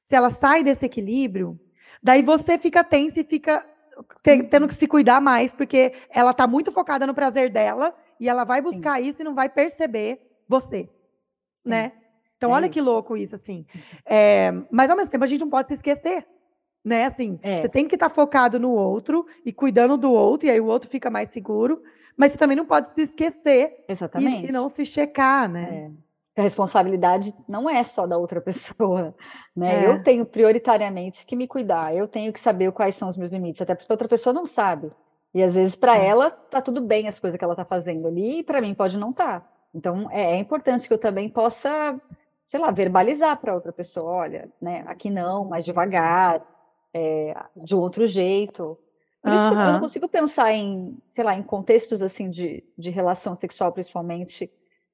se 0.02 0.14
ela 0.14 0.30
sai 0.30 0.62
desse 0.62 0.84
equilíbrio, 0.84 1.58
daí 2.02 2.22
você 2.22 2.58
fica 2.58 2.82
tenso 2.82 3.20
e 3.20 3.24
fica 3.24 3.64
tendo 4.22 4.68
que 4.68 4.74
se 4.74 4.86
cuidar 4.86 5.20
mais, 5.20 5.52
porque 5.52 5.92
ela 6.10 6.30
está 6.30 6.46
muito 6.46 6.70
focada 6.70 7.06
no 7.06 7.14
prazer 7.14 7.50
dela 7.50 7.94
e 8.20 8.28
ela 8.28 8.44
vai 8.44 8.60
buscar 8.60 9.00
Sim. 9.00 9.08
isso 9.08 9.22
e 9.22 9.24
não 9.24 9.34
vai 9.34 9.48
perceber 9.48 10.20
você, 10.48 10.88
Sim. 11.54 11.70
né? 11.70 11.92
Então, 12.36 12.50
é 12.50 12.54
olha 12.54 12.66
isso. 12.66 12.72
que 12.72 12.80
louco 12.80 13.16
isso, 13.16 13.34
assim. 13.34 13.66
É, 14.06 14.52
mas, 14.70 14.90
ao 14.90 14.96
mesmo 14.96 15.10
tempo, 15.10 15.24
a 15.24 15.26
gente 15.26 15.40
não 15.40 15.50
pode 15.50 15.68
se 15.68 15.74
esquecer, 15.74 16.26
né? 16.84 17.04
Assim, 17.04 17.38
é. 17.42 17.60
você 17.60 17.68
tem 17.68 17.86
que 17.86 17.96
estar 17.96 18.08
tá 18.08 18.14
focado 18.14 18.58
no 18.58 18.70
outro 18.70 19.26
e 19.44 19.52
cuidando 19.52 19.96
do 19.96 20.12
outro, 20.12 20.46
e 20.46 20.50
aí 20.50 20.60
o 20.60 20.66
outro 20.66 20.88
fica 20.88 21.10
mais 21.10 21.30
seguro. 21.30 21.82
Mas 22.16 22.32
você 22.32 22.38
também 22.38 22.56
não 22.56 22.66
pode 22.66 22.88
se 22.88 23.02
esquecer 23.02 23.84
Exatamente. 23.88 24.46
E, 24.46 24.48
e 24.48 24.52
não 24.52 24.68
se 24.68 24.84
checar, 24.84 25.48
né? 25.48 25.90
É. 26.36 26.40
A 26.40 26.42
responsabilidade 26.42 27.34
não 27.48 27.68
é 27.68 27.82
só 27.82 28.06
da 28.06 28.16
outra 28.16 28.40
pessoa, 28.42 29.14
né? 29.54 29.84
É. 29.84 29.86
Eu 29.86 30.02
tenho 30.02 30.24
prioritariamente 30.24 31.24
que 31.26 31.36
me 31.36 31.46
cuidar, 31.46 31.94
eu 31.94 32.08
tenho 32.08 32.32
que 32.32 32.40
saber 32.40 32.70
quais 32.72 32.94
são 32.94 33.08
os 33.08 33.16
meus 33.16 33.32
limites, 33.32 33.60
até 33.60 33.74
porque 33.74 33.90
a 33.90 33.94
outra 33.94 34.08
pessoa 34.08 34.32
não 34.32 34.46
sabe. 34.46 34.90
E 35.34 35.42
às 35.42 35.54
vezes 35.54 35.76
para 35.76 35.96
é. 35.98 36.06
ela 36.06 36.30
tá 36.30 36.60
tudo 36.60 36.80
bem 36.80 37.06
as 37.06 37.20
coisas 37.20 37.38
que 37.38 37.44
ela 37.44 37.56
tá 37.56 37.64
fazendo 37.64 38.08
ali, 38.08 38.40
e 38.40 38.42
para 38.42 38.60
mim 38.60 38.74
pode 38.74 38.98
não 38.98 39.10
estar. 39.10 39.40
Tá. 39.40 39.52
Então 39.74 40.10
é, 40.10 40.34
é, 40.34 40.38
importante 40.38 40.88
que 40.88 40.94
eu 40.94 40.98
também 40.98 41.28
possa, 41.28 42.00
sei 42.46 42.60
lá, 42.60 42.70
verbalizar 42.70 43.38
para 43.38 43.54
outra 43.54 43.72
pessoa, 43.72 44.10
olha, 44.10 44.50
né, 44.60 44.84
aqui 44.86 45.10
não, 45.10 45.44
mais 45.44 45.64
devagar, 45.64 46.44
é, 46.92 47.34
de 47.56 47.74
outro 47.74 48.06
jeito. 48.06 48.78
Por 49.22 49.32
isso 49.32 49.48
que 49.48 49.54
eu 49.54 49.72
não 49.72 49.80
consigo 49.80 50.08
pensar 50.08 50.52
em, 50.52 50.96
sei 51.08 51.24
lá, 51.24 51.34
em 51.34 51.42
contextos 51.42 52.00
assim 52.02 52.30
de, 52.30 52.64
de 52.78 52.88
relação 52.88 53.34
sexual, 53.34 53.72
principalmente 53.72 54.50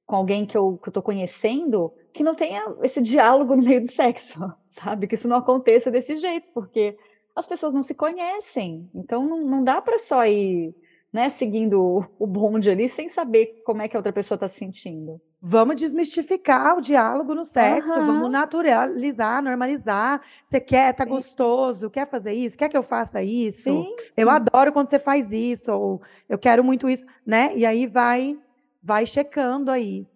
com 0.07 0.17
alguém 0.17 0.45
que 0.45 0.57
eu, 0.57 0.79
que 0.83 0.89
eu 0.89 0.93
tô 0.93 1.03
conhecendo, 1.03 1.93
que 2.13 2.23
não 2.23 2.35
tenha 2.35 2.75
esse 2.83 3.01
diálogo 3.01 3.57
no 3.57 3.63
meio 3.63 3.81
do 3.81 3.91
sexo, 3.91 4.39
sabe? 4.69 5.07
Que 5.07 5.15
isso 5.15 5.29
não 5.29 5.37
aconteça 5.37 5.91
desse 5.91 6.17
jeito, 6.17 6.49
porque 6.53 6.97
as 7.35 7.47
pessoas 7.47 7.75
não 7.75 7.83
se 7.83 7.95
conhecem. 7.95 8.89
Então 8.95 9.27
não, 9.27 9.41
não 9.45 9.65
dá 9.65 9.81
para 9.81 9.99
só 9.99 10.25
ir 10.27 10.75
né, 11.15 11.29
seguindo 11.29 12.05
o 12.19 12.27
bonde 12.27 12.69
ali 12.69 12.89
sem 12.89 13.09
saber 13.09 13.63
como 13.65 13.81
é 13.81 13.87
que 13.87 13.97
a 13.97 14.01
outra 14.01 14.13
pessoa 14.13 14.35
está 14.35 14.49
se 14.49 14.59
sentindo. 14.59 15.21
Vamos 15.41 15.77
desmistificar 15.77 16.77
o 16.77 16.81
diálogo 16.81 17.35
no 17.35 17.45
sexo, 17.45 17.93
uhum. 17.93 18.07
vamos 18.07 18.31
naturalizar, 18.33 19.41
normalizar. 19.41 20.21
Você 20.45 20.59
quer, 20.59 20.93
tá 20.93 21.05
Sim. 21.05 21.11
gostoso, 21.11 21.89
quer 21.89 22.09
fazer 22.09 22.33
isso? 22.33 22.59
Quer 22.59 22.69
que 22.69 22.77
eu 22.77 22.83
faça 22.83 23.23
isso? 23.23 23.63
Sim. 23.63 23.95
Eu 24.17 24.29
adoro 24.29 24.73
quando 24.73 24.89
você 24.89 24.99
faz 24.99 25.31
isso, 25.31 25.71
ou 25.71 26.03
eu 26.29 26.39
quero 26.39 26.65
muito 26.65 26.89
isso, 26.89 27.07
né? 27.25 27.53
E 27.55 27.65
aí 27.65 27.87
vai 27.87 28.37
vai 28.83 29.07
checando 29.07 29.71
aí. 29.71 30.07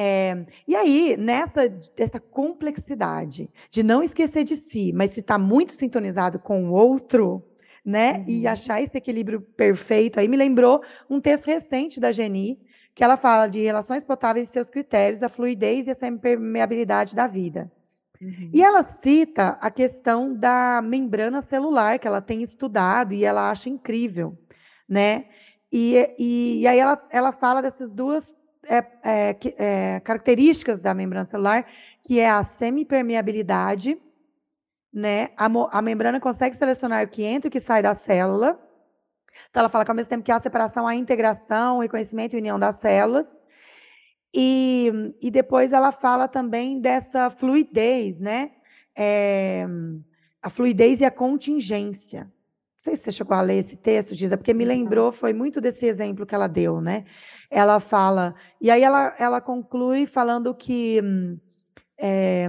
É, 0.00 0.46
e 0.64 0.76
aí, 0.76 1.16
nessa 1.16 1.62
essa 1.96 2.20
complexidade 2.20 3.50
de 3.68 3.82
não 3.82 4.00
esquecer 4.00 4.44
de 4.44 4.54
si, 4.54 4.92
mas 4.92 5.10
se 5.10 5.18
está 5.18 5.36
muito 5.36 5.72
sintonizado 5.72 6.38
com 6.38 6.68
o 6.68 6.72
outro, 6.72 7.44
né? 7.84 8.18
Uhum. 8.18 8.24
E 8.28 8.46
achar 8.46 8.80
esse 8.80 8.96
equilíbrio 8.96 9.40
perfeito, 9.40 10.20
aí 10.20 10.28
me 10.28 10.36
lembrou 10.36 10.80
um 11.10 11.20
texto 11.20 11.46
recente 11.46 11.98
da 11.98 12.12
Geni, 12.12 12.60
que 12.94 13.02
ela 13.02 13.16
fala 13.16 13.48
de 13.48 13.60
relações 13.60 14.04
potáveis 14.04 14.48
e 14.48 14.52
seus 14.52 14.70
critérios, 14.70 15.24
a 15.24 15.28
fluidez 15.28 15.88
e 15.88 16.04
a 16.04 16.08
impermeabilidade 16.08 17.16
da 17.16 17.26
vida. 17.26 17.68
Uhum. 18.22 18.50
E 18.52 18.62
ela 18.62 18.84
cita 18.84 19.58
a 19.60 19.68
questão 19.68 20.32
da 20.32 20.80
membrana 20.80 21.42
celular, 21.42 21.98
que 21.98 22.06
ela 22.06 22.20
tem 22.20 22.40
estudado 22.40 23.14
e 23.14 23.24
ela 23.24 23.50
acha 23.50 23.68
incrível, 23.68 24.38
né? 24.88 25.24
E, 25.72 26.14
e, 26.16 26.60
e 26.60 26.66
aí 26.68 26.78
ela, 26.78 27.04
ela 27.10 27.32
fala 27.32 27.60
dessas 27.60 27.92
duas 27.92 28.36
é, 28.64 28.84
é, 29.04 29.36
é, 29.56 30.00
características 30.00 30.80
da 30.80 30.94
membrana 30.94 31.24
celular, 31.24 31.66
que 32.02 32.18
é 32.18 32.28
a 32.28 32.42
semipermeabilidade, 32.44 33.98
né? 34.92 35.30
A, 35.36 35.46
a, 35.46 35.82
membrana 35.82 36.18
consegue 36.18 36.56
selecionar 36.56 37.04
o 37.04 37.08
que 37.08 37.22
entra 37.22 37.46
e 37.46 37.50
o 37.50 37.52
que 37.52 37.60
sai 37.60 37.82
da 37.82 37.94
célula. 37.94 38.58
Então, 39.50 39.60
ela 39.60 39.68
fala 39.68 39.84
que 39.84 39.90
ao 39.90 39.96
mesmo 39.96 40.10
tempo 40.10 40.24
que 40.24 40.32
há 40.32 40.40
separação, 40.40 40.86
há 40.86 40.94
integração, 40.94 41.78
reconhecimento 41.80 42.34
e 42.34 42.38
união 42.38 42.58
das 42.58 42.76
células. 42.76 43.40
E, 44.34 45.14
e 45.22 45.30
depois 45.30 45.72
ela 45.72 45.92
fala 45.92 46.28
também 46.28 46.80
dessa 46.80 47.30
fluidez, 47.30 48.20
né? 48.20 48.52
É, 48.96 49.66
a 50.42 50.50
fluidez 50.50 51.00
e 51.00 51.04
a 51.04 51.10
contingência. 51.10 52.30
Não 52.78 52.84
sei 52.84 52.96
se 52.96 53.04
você 53.04 53.12
chegou 53.12 53.36
a 53.36 53.40
ler 53.40 53.56
esse 53.56 53.76
texto, 53.76 54.14
Giza, 54.14 54.36
porque 54.36 54.54
me 54.54 54.64
lembrou, 54.64 55.10
foi 55.10 55.32
muito 55.32 55.60
desse 55.60 55.84
exemplo 55.86 56.24
que 56.24 56.34
ela 56.34 56.46
deu, 56.46 56.80
né? 56.80 57.04
ela 57.50 57.80
fala. 57.80 58.34
E 58.60 58.70
aí 58.70 58.82
ela, 58.82 59.14
ela 59.18 59.40
conclui 59.40 60.06
falando 60.06 60.54
que 60.54 61.00
é, 61.98 62.48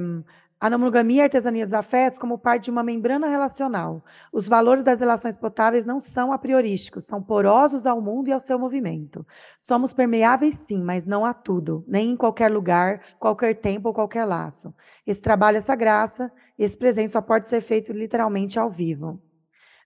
a 0.59 0.69
monogamia 0.71 1.17
e 1.17 1.21
a 1.21 1.23
artesania 1.25 1.63
dos 1.63 1.73
afetos 1.73 2.19
como 2.19 2.37
parte 2.37 2.65
de 2.65 2.71
uma 2.71 2.83
membrana 2.83 3.27
relacional. 3.27 4.03
Os 4.31 4.47
valores 4.47 4.83
das 4.83 4.99
relações 4.99 5.37
potáveis 5.37 5.85
não 5.85 5.99
são 5.99 6.33
a 6.33 6.37
priorísticos, 6.37 7.05
são 7.05 7.21
porosos 7.21 7.85
ao 7.85 8.01
mundo 8.01 8.27
e 8.27 8.33
ao 8.33 8.39
seu 8.39 8.59
movimento. 8.59 9.25
Somos 9.59 9.93
permeáveis, 9.93 10.55
sim, 10.55 10.83
mas 10.83 11.05
não 11.05 11.25
a 11.25 11.33
tudo, 11.33 11.83
nem 11.87 12.11
em 12.11 12.17
qualquer 12.17 12.51
lugar, 12.51 13.01
qualquer 13.17 13.55
tempo 13.55 13.87
ou 13.87 13.93
qualquer 13.93 14.25
laço. 14.25 14.73
Esse 15.07 15.21
trabalho, 15.21 15.57
essa 15.57 15.75
graça, 15.75 16.31
esse 16.57 16.77
presente 16.77 17.11
só 17.11 17.21
pode 17.21 17.47
ser 17.47 17.61
feito 17.61 17.93
literalmente 17.93 18.59
ao 18.59 18.69
vivo. 18.69 19.21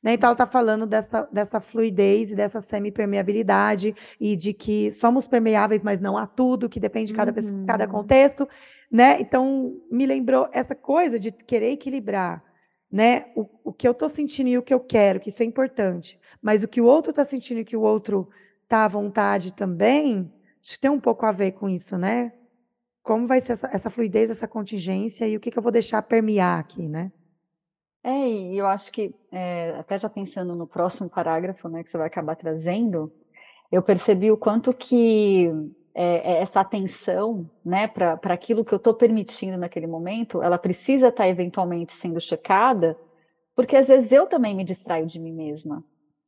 Né? 0.03 0.13
Então, 0.13 0.27
ela 0.27 0.33
está 0.33 0.45
falando 0.45 0.85
dessa, 0.85 1.27
dessa 1.31 1.61
fluidez 1.61 2.31
e 2.31 2.35
dessa 2.35 2.59
semi-permeabilidade 2.59 3.95
e 4.19 4.35
de 4.35 4.53
que 4.53 4.91
somos 4.91 5.27
permeáveis, 5.27 5.81
mas 5.81 6.01
não 6.01 6.17
a 6.17 6.27
tudo, 6.27 6.67
que 6.67 6.79
depende 6.79 7.11
de 7.11 7.13
cada 7.13 7.31
uhum. 7.31 7.35
pessoa, 7.35 7.63
cada 7.65 7.87
contexto. 7.87 8.47
Né? 8.91 9.21
Então, 9.21 9.79
me 9.89 10.05
lembrou 10.05 10.49
essa 10.51 10.75
coisa 10.75 11.17
de 11.17 11.31
querer 11.31 11.71
equilibrar 11.71 12.43
né? 12.91 13.27
o, 13.33 13.47
o 13.63 13.73
que 13.73 13.87
eu 13.87 13.93
estou 13.93 14.09
sentindo 14.09 14.49
e 14.49 14.57
o 14.57 14.61
que 14.61 14.73
eu 14.73 14.79
quero, 14.79 15.21
que 15.21 15.29
isso 15.29 15.41
é 15.41 15.45
importante. 15.45 16.19
Mas 16.41 16.63
o 16.63 16.67
que 16.67 16.81
o 16.81 16.85
outro 16.85 17.11
está 17.11 17.23
sentindo 17.23 17.61
e 17.61 17.65
que 17.65 17.77
o 17.77 17.81
outro 17.81 18.29
está 18.63 18.83
à 18.83 18.87
vontade 18.89 19.53
também, 19.53 20.29
acho 20.61 20.73
que 20.73 20.79
tem 20.79 20.91
um 20.91 20.99
pouco 20.99 21.25
a 21.25 21.31
ver 21.31 21.53
com 21.53 21.69
isso, 21.69 21.97
né? 21.97 22.33
Como 23.01 23.27
vai 23.27 23.39
ser 23.39 23.53
essa, 23.53 23.69
essa 23.71 23.89
fluidez, 23.89 24.29
essa 24.29 24.47
contingência 24.47 25.27
e 25.27 25.37
o 25.37 25.39
que, 25.39 25.51
que 25.51 25.57
eu 25.57 25.63
vou 25.63 25.71
deixar 25.71 26.01
permear 26.01 26.59
aqui, 26.59 26.87
né? 26.87 27.11
É, 28.03 28.27
e 28.27 28.57
eu 28.57 28.67
acho 28.67 28.91
que, 28.91 29.15
é, 29.31 29.75
até 29.79 29.97
já 29.97 30.09
pensando 30.09 30.55
no 30.55 30.67
próximo 30.67 31.09
parágrafo, 31.09 31.69
né, 31.69 31.81
que 31.83 31.89
você 31.89 31.97
vai 31.97 32.07
acabar 32.07 32.35
trazendo, 32.35 33.11
eu 33.71 33.81
percebi 33.81 34.29
o 34.29 34.37
quanto 34.37 34.73
que 34.73 35.49
é, 35.95 36.41
essa 36.41 36.59
atenção, 36.59 37.49
né, 37.63 37.87
para 37.87 38.19
aquilo 38.25 38.65
que 38.65 38.73
eu 38.73 38.77
estou 38.77 38.93
permitindo 38.93 39.57
naquele 39.57 39.87
momento, 39.87 40.41
ela 40.41 40.57
precisa 40.57 41.07
estar 41.07 41.23
tá 41.23 41.29
eventualmente 41.29 41.93
sendo 41.93 42.19
checada, 42.19 42.97
porque 43.55 43.77
às 43.77 43.87
vezes 43.87 44.11
eu 44.11 44.27
também 44.27 44.53
me 44.53 44.65
distraio 44.65 45.05
de 45.05 45.19
mim 45.19 45.31
mesma, 45.31 45.83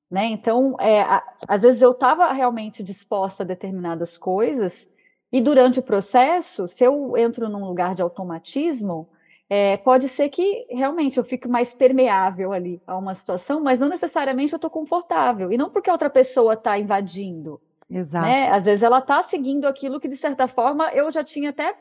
né? 0.09 0.25
Então, 0.27 0.75
é, 0.79 1.01
a, 1.01 1.23
às 1.47 1.63
vezes 1.63 1.81
eu 1.81 1.91
estava 1.91 2.31
realmente 2.31 2.83
disposta 2.83 3.43
a 3.43 3.45
determinadas 3.45 4.17
coisas 4.17 4.87
e 5.31 5.41
durante 5.41 5.79
o 5.79 5.83
processo, 5.83 6.67
se 6.67 6.83
eu 6.83 7.17
entro 7.17 7.49
num 7.49 7.65
lugar 7.65 7.95
de 7.95 8.01
automatismo, 8.01 9.09
é, 9.55 9.77
pode 9.77 10.09
ser 10.09 10.27
que 10.27 10.67
realmente 10.69 11.17
eu 11.17 11.23
fique 11.23 11.47
mais 11.47 11.73
permeável 11.73 12.51
ali 12.51 12.81
a 12.85 12.97
uma 12.97 13.13
situação, 13.13 13.61
mas 13.61 13.79
não 13.79 13.87
necessariamente 13.87 14.51
eu 14.51 14.57
estou 14.57 14.69
confortável. 14.69 15.51
E 15.51 15.57
não 15.57 15.69
porque 15.69 15.89
a 15.89 15.93
outra 15.93 16.09
pessoa 16.09 16.55
está 16.55 16.77
invadindo. 16.77 17.61
Exato. 17.89 18.25
Né? 18.25 18.49
Às 18.49 18.65
vezes 18.65 18.83
ela 18.83 18.99
está 18.99 19.23
seguindo 19.23 19.65
aquilo 19.65 19.99
que, 19.99 20.09
de 20.09 20.17
certa 20.17 20.45
forma, 20.45 20.89
eu 20.91 21.09
já 21.09 21.23
tinha 21.23 21.51
até 21.51 21.73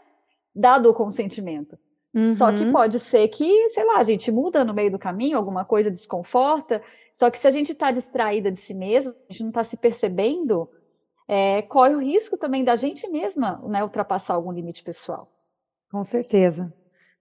dado 0.54 0.88
o 0.88 0.94
consentimento. 0.94 1.76
Uhum. 2.14 2.30
Só 2.30 2.52
que 2.52 2.62
uhum. 2.62 2.70
pode 2.70 3.00
ser 3.00 3.26
que, 3.26 3.68
sei 3.70 3.84
lá, 3.84 3.98
a 3.98 4.04
gente 4.04 4.30
muda 4.30 4.64
no 4.64 4.72
meio 4.72 4.92
do 4.92 4.98
caminho, 4.98 5.36
alguma 5.36 5.64
coisa 5.64 5.90
desconforta. 5.90 6.80
Só 7.12 7.28
que 7.28 7.38
se 7.38 7.48
a 7.48 7.50
gente 7.50 7.72
está 7.72 7.90
distraída 7.90 8.52
de 8.52 8.60
si 8.60 8.72
mesmo, 8.72 9.12
a 9.28 9.32
gente 9.32 9.42
não 9.42 9.50
está 9.50 9.64
se 9.64 9.76
percebendo, 9.76 10.70
é, 11.26 11.62
corre 11.62 11.96
o 11.96 12.00
risco 12.00 12.36
também 12.36 12.62
da 12.62 12.76
gente 12.76 13.08
mesma 13.08 13.60
né, 13.66 13.82
ultrapassar 13.82 14.34
algum 14.34 14.52
limite 14.52 14.84
pessoal. 14.84 15.28
Com 15.90 16.04
certeza. 16.04 16.72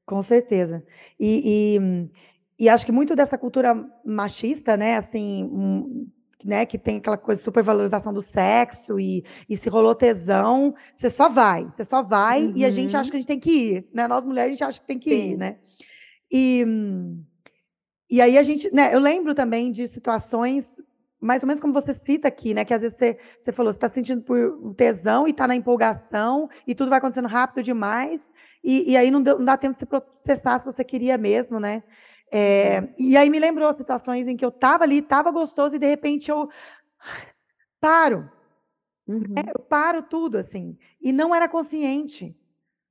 Com 0.05 0.21
certeza. 0.21 0.83
E, 1.19 1.77
e, 1.79 2.65
e, 2.65 2.69
acho 2.69 2.85
que 2.85 2.91
muito 2.91 3.15
dessa 3.15 3.37
cultura 3.37 3.73
machista, 4.05 4.75
né, 4.75 4.97
assim, 4.97 5.43
um, 5.45 6.07
né, 6.43 6.65
que 6.65 6.77
tem 6.77 6.97
aquela 6.97 7.17
coisa 7.17 7.39
de 7.39 7.45
supervalorização 7.45 8.11
do 8.11 8.21
sexo 8.21 8.99
e, 8.99 9.23
e 9.49 9.55
se 9.55 9.69
rolou 9.69 9.95
tesão, 9.95 10.75
você 10.93 11.09
só 11.09 11.29
vai, 11.29 11.65
você 11.71 11.85
só 11.85 12.03
vai 12.03 12.45
uhum. 12.45 12.53
e 12.55 12.65
a 12.65 12.69
gente 12.69 12.95
acha 12.97 13.07
uhum. 13.07 13.11
que 13.11 13.17
a 13.17 13.19
gente 13.19 13.27
tem 13.27 13.39
que 13.39 13.51
ir, 13.51 13.87
né? 13.93 14.07
Nós 14.07 14.25
mulheres 14.25 14.49
a 14.49 14.53
gente 14.53 14.63
acha 14.63 14.79
que 14.79 14.87
tem 14.87 14.99
que 14.99 15.09
Sim. 15.09 15.31
ir, 15.31 15.37
né? 15.37 15.57
E, 16.31 16.65
e 18.09 18.21
aí 18.21 18.37
a 18.37 18.43
gente, 18.43 18.73
né, 18.73 18.93
eu 18.93 18.99
lembro 18.99 19.33
também 19.33 19.71
de 19.71 19.87
situações 19.87 20.83
mais 21.23 21.41
ou 21.41 21.47
menos 21.47 21.61
como 21.61 21.73
você 21.73 21.93
cita 21.93 22.27
aqui, 22.27 22.53
né? 22.53 22.65
Que 22.65 22.73
às 22.73 22.81
vezes 22.81 22.97
você, 22.97 23.17
você 23.39 23.51
falou, 23.53 23.71
você 23.71 23.77
está 23.77 23.87
sentindo 23.87 24.21
por 24.21 24.75
tesão 24.75 25.25
e 25.25 25.31
está 25.31 25.47
na 25.47 25.55
empolgação 25.55 26.49
e 26.67 26.75
tudo 26.75 26.89
vai 26.89 26.99
acontecendo 26.99 27.29
rápido 27.29 27.63
demais. 27.63 28.29
E, 28.63 28.91
e 28.91 28.97
aí 28.97 29.11
não, 29.11 29.21
deu, 29.21 29.37
não, 29.37 29.45
dá 29.45 29.57
tempo 29.57 29.73
de 29.73 29.79
se 29.79 29.85
processar 29.85 30.59
se 30.59 30.65
você 30.65 30.83
queria 30.83 31.17
mesmo, 31.17 31.59
né? 31.59 31.83
É, 32.31 32.79
uhum. 32.79 32.93
e 32.97 33.17
aí 33.17 33.29
me 33.29 33.37
lembrou 33.39 33.71
situações 33.73 34.27
em 34.27 34.35
que 34.35 34.43
eu 34.43 34.49
estava 34.49 34.83
ali, 34.83 34.99
estava 34.99 35.29
gostoso, 35.31 35.75
e 35.75 35.79
de 35.79 35.85
repente 35.85 36.31
eu 36.31 36.49
paro. 37.79 38.29
Uhum. 39.05 39.19
Né? 39.29 39.43
Eu 39.53 39.59
paro 39.59 40.01
tudo, 40.01 40.37
assim. 40.37 40.77
E 41.01 41.11
não 41.11 41.35
era 41.35 41.47
consciente. 41.47 42.35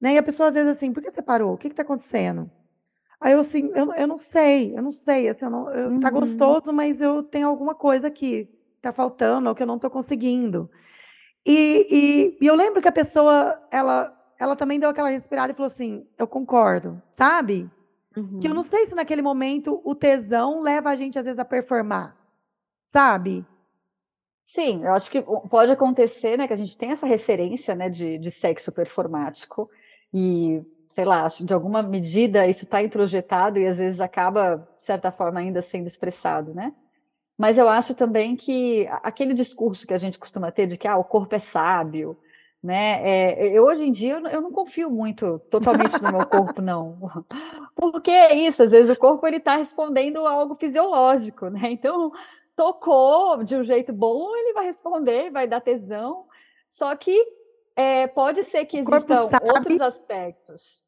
Né? 0.00 0.14
E 0.14 0.18
a 0.18 0.22
pessoa 0.22 0.48
às 0.48 0.54
vezes 0.54 0.70
assim, 0.70 0.92
por 0.92 1.02
que 1.02 1.10
você 1.10 1.22
parou? 1.22 1.54
O 1.54 1.58
que 1.58 1.68
está 1.68 1.82
acontecendo? 1.82 2.50
Aí 3.20 3.32
eu 3.32 3.40
assim, 3.40 3.70
eu, 3.74 3.92
eu 3.94 4.06
não 4.06 4.18
sei, 4.18 4.76
eu 4.76 4.82
não 4.82 4.90
sei, 4.90 5.28
assim, 5.28 5.44
eu 5.44 5.50
não, 5.50 5.70
eu, 5.70 5.88
tá 5.88 5.90
uhum. 5.90 6.00
tá 6.00 6.10
gostoso, 6.10 6.72
mas 6.72 7.00
eu 7.00 7.22
tenho 7.22 7.48
alguma 7.48 7.74
coisa 7.74 8.10
que 8.10 8.48
tá 8.82 8.92
faltando, 8.92 9.48
ou 9.48 9.54
que 9.54 9.62
eu 9.62 9.66
não 9.66 9.76
estou 9.76 9.90
conseguindo. 9.90 10.68
E, 11.46 11.86
e, 11.90 12.44
e, 12.44 12.46
eu 12.46 12.54
lembro 12.54 12.82
que 12.82 12.88
a 12.88 12.92
pessoa, 12.92 13.60
ela 13.70 14.12
ela 14.43 14.57
também 14.57 14.80
deu 14.80 14.90
aquela 14.90 15.09
respirada 15.09 15.53
e 15.53 15.55
falou 15.55 15.68
assim: 15.68 16.05
Eu 16.18 16.26
concordo, 16.26 17.01
sabe? 17.11 17.70
Uhum. 18.16 18.40
Que 18.40 18.49
eu 18.49 18.55
não 18.55 18.64
sei 18.64 18.86
se 18.86 18.95
naquele 18.95 19.22
momento 19.22 19.80
o 19.84 19.95
tesão 19.95 20.61
leva 20.61 20.90
a 20.90 20.97
gente, 20.97 21.16
às 21.16 21.24
vezes, 21.24 21.38
a 21.38 21.45
performar, 21.45 22.16
sabe? 22.84 23.47
Sim, 24.43 24.82
eu 24.82 24.93
acho 24.95 25.09
que 25.09 25.22
pode 25.49 25.70
acontecer, 25.70 26.36
né, 26.36 26.49
que 26.49 26.53
a 26.53 26.57
gente 26.57 26.76
tem 26.76 26.90
essa 26.90 27.07
referência, 27.07 27.76
né, 27.76 27.88
de, 27.88 28.18
de 28.18 28.30
sexo 28.32 28.72
performático 28.72 29.70
e, 30.12 30.61
sei 30.88 31.05
lá, 31.05 31.28
de 31.28 31.55
alguma 31.55 31.80
medida 31.80 32.47
isso 32.49 32.64
está 32.64 32.82
introjetado 32.82 33.61
e 33.61 33.66
às 33.66 33.78
vezes 33.78 34.01
acaba, 34.01 34.68
de 34.74 34.82
certa 34.82 35.12
forma, 35.12 35.38
ainda 35.38 35.62
sendo 35.62 35.86
expressado, 35.86 36.53
né? 36.53 36.74
Mas 37.38 37.57
eu 37.57 37.68
acho 37.68 37.95
também 37.95 38.34
que 38.34 38.88
aquele 39.03 39.32
discurso 39.32 39.86
que 39.86 39.95
a 39.95 39.99
gente 39.99 40.18
costuma 40.18 40.51
ter 40.51 40.66
de 40.66 40.76
que 40.76 40.88
ah, 40.88 40.99
o 40.99 41.05
corpo 41.05 41.34
é 41.34 41.38
sábio, 41.38 42.18
né? 42.62 43.00
É, 43.02 43.58
eu, 43.58 43.64
hoje 43.64 43.84
em 43.84 43.90
dia 43.90 44.14
eu, 44.14 44.26
eu 44.28 44.40
não 44.40 44.52
confio 44.52 44.88
muito 44.88 45.40
totalmente 45.50 46.00
no 46.00 46.12
meu 46.12 46.26
corpo, 46.26 46.60
não. 46.62 46.98
Porque 47.74 48.10
é 48.10 48.34
isso, 48.34 48.62
às 48.62 48.70
vezes 48.70 48.90
o 48.90 48.98
corpo 48.98 49.26
ele 49.26 49.38
está 49.38 49.56
respondendo 49.56 50.24
a 50.26 50.30
algo 50.30 50.54
fisiológico, 50.54 51.48
né? 51.48 51.70
Então, 51.72 52.12
tocou 52.54 53.42
de 53.42 53.56
um 53.56 53.64
jeito 53.64 53.92
bom, 53.92 54.36
ele 54.36 54.52
vai 54.52 54.66
responder, 54.66 55.30
vai 55.30 55.48
dar 55.48 55.60
tesão. 55.60 56.26
Só 56.68 56.94
que 56.94 57.26
é, 57.74 58.06
pode 58.06 58.44
ser 58.44 58.64
que 58.66 58.78
existam 58.78 59.28
outros 59.42 59.80
aspectos. 59.80 60.84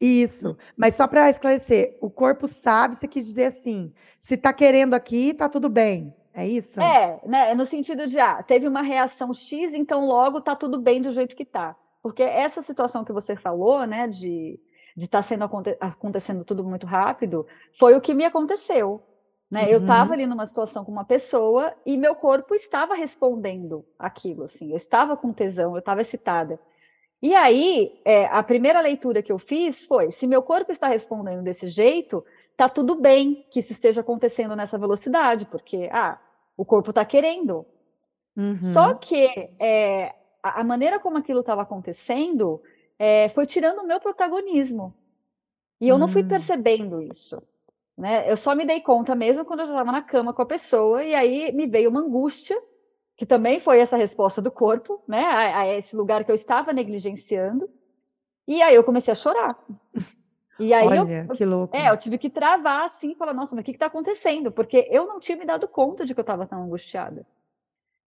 Isso, 0.00 0.56
mas 0.76 0.96
só 0.96 1.06
para 1.06 1.30
esclarecer, 1.30 1.96
o 2.00 2.10
corpo 2.10 2.48
sabe, 2.48 2.96
você 2.96 3.06
quis 3.06 3.24
dizer 3.24 3.44
assim, 3.44 3.92
se 4.20 4.34
está 4.34 4.52
querendo 4.52 4.94
aqui, 4.94 5.30
está 5.30 5.48
tudo 5.48 5.68
bem. 5.68 6.12
É 6.34 6.46
isso? 6.46 6.80
É, 6.80 7.20
né, 7.26 7.54
no 7.54 7.66
sentido 7.66 8.06
de, 8.06 8.18
ah, 8.18 8.42
teve 8.42 8.66
uma 8.66 8.82
reação 8.82 9.34
X, 9.34 9.74
então 9.74 10.06
logo 10.06 10.40
tá 10.40 10.56
tudo 10.56 10.80
bem 10.80 11.02
do 11.02 11.10
jeito 11.10 11.36
que 11.36 11.44
tá. 11.44 11.76
Porque 12.02 12.22
essa 12.22 12.62
situação 12.62 13.04
que 13.04 13.12
você 13.12 13.36
falou, 13.36 13.86
né, 13.86 14.08
de 14.08 14.58
de 14.96 15.06
estar 15.06 15.18
tá 15.18 15.22
sendo 15.22 15.44
acontecendo 15.80 16.44
tudo 16.44 16.64
muito 16.64 16.86
rápido, 16.86 17.46
foi 17.72 17.96
o 17.96 18.00
que 18.00 18.14
me 18.14 18.24
aconteceu, 18.24 19.02
Né? 19.50 19.64
Uhum. 19.64 19.68
Eu 19.68 19.80
estava 19.80 20.14
ali 20.14 20.26
numa 20.26 20.46
situação 20.46 20.82
com 20.82 20.90
uma 20.90 21.04
pessoa 21.04 21.74
e 21.84 21.98
meu 21.98 22.14
corpo 22.14 22.54
estava 22.54 22.94
respondendo 22.94 23.84
aquilo, 23.98 24.44
assim. 24.44 24.70
Eu 24.70 24.76
estava 24.76 25.14
com 25.14 25.30
tesão, 25.30 25.72
eu 25.72 25.80
estava 25.80 26.00
excitada. 26.00 26.58
E 27.20 27.34
aí, 27.34 28.00
é, 28.02 28.24
a 28.26 28.42
primeira 28.42 28.80
leitura 28.80 29.22
que 29.22 29.30
eu 29.30 29.38
fiz 29.38 29.84
foi: 29.84 30.10
se 30.10 30.26
meu 30.26 30.42
corpo 30.42 30.72
está 30.72 30.88
respondendo 30.88 31.42
desse 31.42 31.68
jeito, 31.68 32.24
tá 32.56 32.68
tudo 32.68 32.94
bem 32.94 33.46
que 33.50 33.60
isso 33.60 33.72
esteja 33.72 34.00
acontecendo 34.00 34.56
nessa 34.56 34.78
velocidade, 34.78 35.46
porque 35.46 35.88
ah, 35.92 36.18
o 36.56 36.64
corpo 36.64 36.90
está 36.90 37.04
querendo. 37.04 37.66
Uhum. 38.36 38.60
Só 38.60 38.94
que 38.94 39.26
é, 39.58 40.14
a, 40.42 40.64
maneira 40.64 40.98
como 40.98 41.18
aquilo 41.18 41.40
estava 41.40 41.62
acontecendo 41.62 42.62
é, 42.98 43.28
foi 43.28 43.46
tirando 43.46 43.80
o 43.80 43.86
meu 43.86 44.00
protagonismo. 44.00 44.94
E 45.80 45.88
eu 45.88 45.94
uhum. 45.94 46.00
não 46.00 46.08
fui 46.08 46.22
hum. 46.22 46.28
percebendo 46.28 47.02
isso. 47.02 47.42
Né? 47.96 48.30
Eu 48.30 48.36
só 48.36 48.54
me 48.54 48.64
dei 48.64 48.80
conta 48.80 49.14
mesmo 49.14 49.44
quando 49.44 49.60
eu 49.60 49.66
já 49.66 49.74
estava 49.74 49.92
na 49.92 50.02
cama 50.02 50.32
com 50.32 50.42
a 50.42 50.46
pessoa, 50.46 51.04
e 51.04 51.14
aí 51.14 51.52
me 51.52 51.66
veio 51.66 51.90
uma 51.90 52.00
angústia 52.00 52.60
que 53.16 53.26
também 53.26 53.60
foi 53.60 53.78
essa 53.78 53.96
resposta 53.96 54.40
do 54.40 54.50
corpo, 54.50 55.02
né, 55.06 55.22
a, 55.24 55.58
a, 55.60 55.66
esse 55.68 55.94
lugar 55.94 56.24
que 56.24 56.30
eu 56.30 56.34
estava 56.34 56.72
negligenciando. 56.72 57.68
E 58.48 58.60
aí 58.62 58.74
eu 58.74 58.82
comecei 58.82 59.12
a 59.12 59.14
chorar. 59.14 59.56
E 60.58 60.72
aí 60.72 60.86
Olha, 60.86 61.26
eu, 61.28 61.34
que 61.34 61.44
louco. 61.44 61.76
É, 61.76 61.90
eu 61.90 61.96
tive 61.96 62.18
que 62.18 62.28
travar 62.28 62.84
assim, 62.84 63.14
falar, 63.14 63.32
nossa, 63.32 63.54
mas 63.54 63.62
o 63.62 63.64
que 63.64 63.70
está 63.72 63.86
acontecendo? 63.86 64.52
Porque 64.52 64.86
eu 64.90 65.06
não 65.06 65.18
tinha 65.18 65.36
me 65.36 65.44
dado 65.44 65.66
conta 65.66 66.04
de 66.04 66.14
que 66.14 66.20
eu 66.20 66.22
estava 66.22 66.46
tão 66.46 66.62
angustiada. 66.62 67.26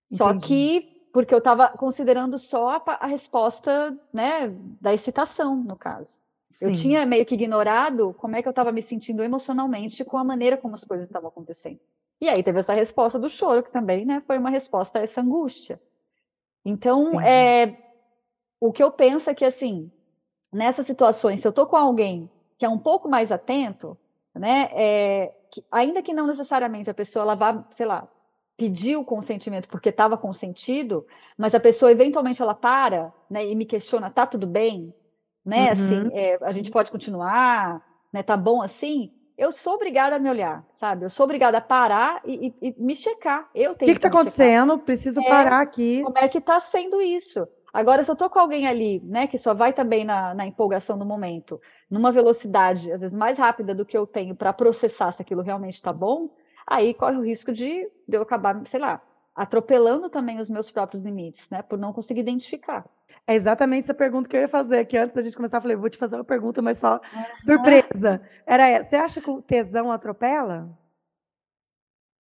Entendi. 0.06 0.18
Só 0.18 0.38
que 0.38 0.96
porque 1.12 1.34
eu 1.34 1.38
estava 1.38 1.70
considerando 1.70 2.38
só 2.38 2.72
a, 2.72 2.84
a, 3.00 3.08
resposta, 3.08 3.98
né, 4.12 4.54
da 4.82 4.94
excitação, 4.94 5.56
no 5.56 5.78
caso. 5.78 6.20
Sim. 6.50 6.68
Eu 6.68 6.74
tinha 6.74 7.06
meio 7.06 7.26
que 7.26 7.36
ignorado 7.36 8.14
como 8.16 8.36
é 8.36 8.42
que 8.42 8.48
eu 8.50 8.52
estava 8.52 8.70
me 8.70 8.82
sentindo 8.82 9.24
emocionalmente 9.24 10.04
com 10.04 10.18
a 10.18 10.26
maneira 10.26 10.58
como 10.58 10.76
as 10.76 10.84
coisas 10.84 11.08
estavam 11.08 11.30
acontecendo. 11.30 11.80
E 12.20 12.28
aí 12.28 12.44
teve 12.44 12.60
essa 12.60 12.74
resposta 12.74 13.18
do 13.18 13.30
choro, 13.30 13.64
que 13.64 13.72
também 13.72 14.06
né, 14.06 14.22
foi 14.28 14.38
uma 14.38 14.50
resposta 14.50 15.00
a 15.00 15.04
essa 15.04 15.22
angústia. 15.22 15.82
Então, 16.66 17.22
é, 17.22 17.78
o 18.60 18.74
que 18.74 18.84
eu 18.84 18.92
penso 18.92 19.30
é 19.30 19.34
que, 19.34 19.46
assim, 19.46 19.90
nessas 20.52 20.86
situações, 20.86 21.40
se 21.40 21.48
eu 21.48 21.52
estou 21.52 21.66
com 21.66 21.78
alguém 21.78 22.30
que 22.58 22.66
é 22.66 22.70
um 22.70 22.78
pouco 22.78 23.10
mais 23.10 23.32
atento, 23.32 23.98
né, 24.34 24.70
é, 24.72 25.34
que, 25.52 25.64
ainda 25.72 26.02
que 26.02 26.14
não 26.14 26.28
necessariamente 26.28 26.90
a 26.90 26.94
pessoa 26.94 27.24
ela 27.24 27.36
vá, 27.36 27.66
sei 27.72 27.86
lá, 27.86 28.08
pedir 28.58 28.96
o 28.96 29.04
consentimento 29.04 29.68
porque 29.68 29.90
estava 29.90 30.18
consentido, 30.18 31.06
mas 31.38 31.54
a 31.54 31.60
pessoa 31.60 31.92
eventualmente 31.92 32.42
ela 32.42 32.54
para 32.54 33.14
né, 33.30 33.46
e 33.46 33.56
me 33.56 33.66
questiona, 33.66 34.10
tá 34.10 34.26
tudo 34.26 34.48
bem? 34.48 34.94
Né, 35.46 35.66
uhum. 35.66 35.72
assim, 35.72 36.10
é, 36.14 36.40
a 36.42 36.52
gente 36.52 36.72
pode 36.72 36.90
continuar, 36.92 37.86
né, 38.12 38.24
tá 38.24 38.36
bom 38.36 38.62
assim? 38.62 39.12
eu 39.38 39.52
sou 39.52 39.74
obrigada 39.74 40.16
a 40.16 40.20
me 40.20 40.30
olhar, 40.30 40.66
sabe? 40.72 41.06
Eu 41.06 41.10
sou 41.10 41.26
obrigada 41.26 41.58
a 41.58 41.62
parar 41.62 42.22
e, 42.26 42.54
e, 42.62 42.70
e 42.70 42.76
me 42.78 42.96
checar. 42.96 43.50
Eu 43.54 43.76
tenho 43.76 43.92
O 43.92 43.94
que 43.94 44.00
está 44.00 44.08
acontecendo? 44.08 44.72
Checar. 44.72 44.86
Preciso 44.86 45.22
é, 45.22 45.28
parar 45.28 45.60
aqui. 45.60 46.02
Como 46.04 46.18
é 46.18 46.28
que 46.28 46.38
está 46.38 46.60
sendo 46.60 47.02
isso? 47.02 47.46
Agora, 47.76 48.02
se 48.04 48.10
eu 48.10 48.14
estou 48.14 48.30
com 48.30 48.40
alguém 48.40 48.66
ali, 48.66 49.02
né, 49.04 49.28
que 49.28 49.38
só 49.38 49.54
vai 49.54 49.74
também 49.74 50.06
na, 50.06 50.34
na, 50.34 50.48
empolgação 50.48 50.98
do 50.98 51.06
momento, 51.06 51.60
numa 51.92 52.10
velocidade, 52.10 52.90
às 52.90 53.02
vezes, 53.02 53.14
mais 53.14 53.38
rápida 53.38 53.76
do 53.76 53.86
que 53.86 53.98
eu 53.98 54.08
tenho 54.08 54.34
para 54.34 54.54
processar 54.54 55.12
se 55.12 55.22
aquilo 55.22 55.42
realmente 55.42 55.74
está 55.74 55.92
bom, 55.92 56.34
aí 56.66 56.94
corre 56.94 57.18
o 57.18 57.22
risco 57.22 57.52
de, 57.52 57.92
de 58.08 58.16
eu 58.16 58.22
acabar, 58.22 58.66
sei 58.66 58.80
lá, 58.80 59.02
atropelando 59.36 60.10
também 60.10 60.40
os 60.40 60.50
meus 60.50 60.72
próprios 60.72 61.04
limites, 61.04 61.50
né, 61.50 61.62
por 61.64 61.78
não 61.78 61.92
conseguir 61.92 62.22
identificar. 62.22 62.86
É 63.28 63.36
exatamente 63.36 63.84
essa 63.84 63.94
pergunta 63.94 64.30
que 64.30 64.38
eu 64.38 64.42
ia 64.42 64.48
fazer, 64.48 64.86
que 64.86 64.98
antes 64.98 65.14
da 65.14 65.22
gente 65.22 65.36
começar, 65.36 65.58
eu 65.58 65.62
falei, 65.62 65.76
vou 65.76 65.90
te 65.90 65.98
fazer 65.98 66.16
uma 66.16 66.24
pergunta, 66.24 66.62
mas 66.62 66.78
só 66.78 67.02
surpresa. 67.44 68.22
Era 68.46 68.70
essa. 68.70 68.90
Você 68.90 68.96
acha 68.96 69.20
que 69.20 69.30
o 69.30 69.42
tesão 69.42 69.92
atropela? 69.92 70.70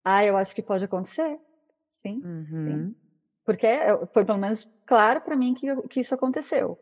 Ah, 0.04 0.26
eu 0.26 0.36
acho 0.36 0.54
que 0.54 0.62
pode 0.62 0.84
acontecer. 0.84 1.40
Sim, 1.88 2.22
uhum. 2.26 2.58
sim. 2.58 2.96
Porque 3.46 3.68
é, 3.68 4.06
foi 4.08 4.26
pelo 4.26 4.40
menos 4.40 4.68
claro 4.86 5.22
para 5.22 5.36
mim 5.36 5.54
que, 5.54 5.68
que 5.88 6.00
isso 6.00 6.16
aconteceu. 6.16 6.80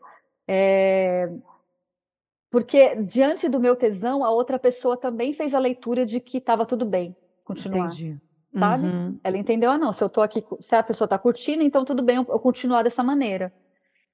É... 0.48 1.30
Porque 2.50 2.96
diante 2.96 3.50
do 3.50 3.60
meu 3.60 3.76
tesão, 3.76 4.24
a 4.24 4.32
outra 4.32 4.58
pessoa 4.58 4.96
também 4.96 5.34
fez 5.34 5.54
a 5.54 5.60
leitura 5.60 6.06
de 6.06 6.20
que 6.20 6.38
estava 6.38 6.66
tudo 6.66 6.86
bem 6.86 7.16
continuar. 7.44 7.88
Entendi. 7.88 8.20
Sabe? 8.50 8.86
Uhum. 8.86 9.20
Ela 9.24 9.38
entendeu, 9.38 9.72
ah, 9.72 9.78
não, 9.78 9.92
se 9.92 10.04
eu 10.04 10.10
tô 10.10 10.22
aqui, 10.22 10.46
se 10.60 10.76
a 10.76 10.84
pessoa 10.84 11.08
está 11.08 11.18
curtindo, 11.18 11.64
então 11.64 11.84
tudo 11.84 12.04
bem 12.04 12.18
eu, 12.18 12.26
eu 12.30 12.40
continuar 12.40 12.84
dessa 12.84 13.04
maneira. 13.04 13.52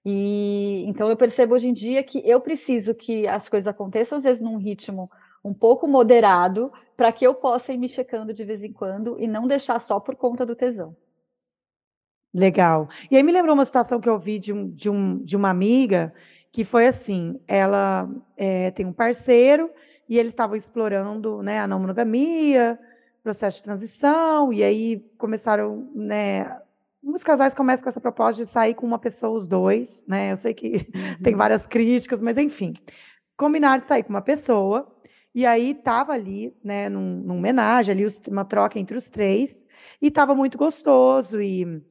E 0.05 0.85
então 0.87 1.09
eu 1.09 1.17
percebo 1.17 1.53
hoje 1.53 1.67
em 1.67 1.73
dia 1.73 2.01
que 2.01 2.19
eu 2.27 2.39
preciso 2.39 2.95
que 2.95 3.27
as 3.27 3.49
coisas 3.49 3.67
aconteçam, 3.67 4.17
às 4.17 4.23
vezes, 4.23 4.41
num 4.41 4.55
ritmo 4.55 5.11
um 5.43 5.53
pouco 5.53 5.87
moderado, 5.87 6.71
para 6.95 7.11
que 7.11 7.25
eu 7.25 7.33
possa 7.33 7.73
ir 7.73 7.77
me 7.77 7.89
checando 7.89 8.33
de 8.33 8.43
vez 8.45 8.63
em 8.63 8.71
quando 8.71 9.19
e 9.19 9.27
não 9.27 9.47
deixar 9.47 9.79
só 9.79 9.99
por 9.99 10.15
conta 10.15 10.45
do 10.45 10.55
tesão. 10.55 10.95
Legal. 12.33 12.89
E 13.09 13.17
aí 13.17 13.23
me 13.23 13.31
lembrou 13.31 13.55
uma 13.55 13.65
situação 13.65 13.99
que 13.99 14.07
eu 14.07 14.19
vi 14.19 14.39
de, 14.39 14.53
um, 14.53 14.69
de, 14.69 14.89
um, 14.89 15.17
de 15.17 15.35
uma 15.35 15.49
amiga 15.49 16.13
que 16.51 16.63
foi 16.63 16.87
assim: 16.87 17.39
ela 17.47 18.09
é, 18.37 18.71
tem 18.71 18.85
um 18.85 18.93
parceiro 18.93 19.69
e 20.07 20.17
eles 20.17 20.31
estavam 20.31 20.55
explorando 20.55 21.41
né, 21.41 21.59
a 21.59 21.67
não 21.67 21.79
monogamia, 21.79 22.79
processo 23.23 23.57
de 23.57 23.63
transição, 23.63 24.51
e 24.51 24.63
aí 24.63 25.05
começaram 25.17 25.89
né, 25.93 26.45
Muitos 27.01 27.23
casais 27.23 27.53
começam 27.53 27.83
com 27.83 27.89
essa 27.89 28.01
proposta 28.01 28.43
de 28.43 28.49
sair 28.49 28.73
com 28.73 28.85
uma 28.85 28.99
pessoa, 28.99 29.37
os 29.37 29.47
dois, 29.47 30.03
né? 30.05 30.31
Eu 30.31 30.35
sei 30.35 30.53
que 30.53 30.85
uhum. 30.93 31.23
tem 31.23 31.35
várias 31.35 31.65
críticas, 31.65 32.21
mas 32.21 32.37
enfim. 32.37 32.73
Combinar 33.37 33.79
de 33.79 33.85
sair 33.85 34.03
com 34.03 34.09
uma 34.09 34.21
pessoa, 34.21 34.85
e 35.33 35.45
aí 35.45 35.73
tava 35.73 36.11
ali, 36.11 36.53
né, 36.61 36.89
num, 36.89 37.21
num 37.21 37.37
homenagem, 37.37 37.93
ali 37.93 38.05
uma 38.27 38.43
troca 38.43 38.77
entre 38.77 38.97
os 38.97 39.09
três, 39.09 39.65
e 40.01 40.11
tava 40.11 40.35
muito 40.35 40.57
gostoso, 40.57 41.41
e, 41.41 41.81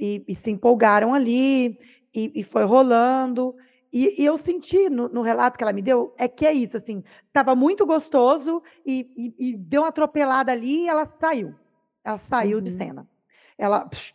e, 0.00 0.24
e 0.26 0.34
se 0.34 0.50
empolgaram 0.50 1.12
ali, 1.12 1.78
e, 2.14 2.32
e 2.34 2.42
foi 2.42 2.64
rolando. 2.64 3.54
E, 3.92 4.22
e, 4.22 4.24
eu 4.24 4.38
senti 4.38 4.88
no, 4.88 5.08
no, 5.08 5.20
relato 5.20 5.58
que 5.58 5.64
ela 5.64 5.72
me 5.72 5.82
deu, 5.82 6.14
é 6.16 6.28
que 6.28 6.46
é 6.46 6.52
isso, 6.52 6.76
assim, 6.76 7.02
tava 7.32 7.54
muito 7.54 7.84
gostoso 7.84 8.62
e, 8.86 9.10
e, 9.16 9.50
e 9.50 9.56
deu 9.56 9.82
uma 9.82 9.88
atropelada 9.88 10.52
ali 10.52 10.84
e 10.84 10.88
ela 10.88 11.04
saiu. 11.06 11.54
Ela 12.04 12.18
saiu 12.18 12.58
uhum. 12.58 12.64
de 12.64 12.70
cena. 12.70 13.08
Ela 13.58 13.86
psh, 13.86 14.14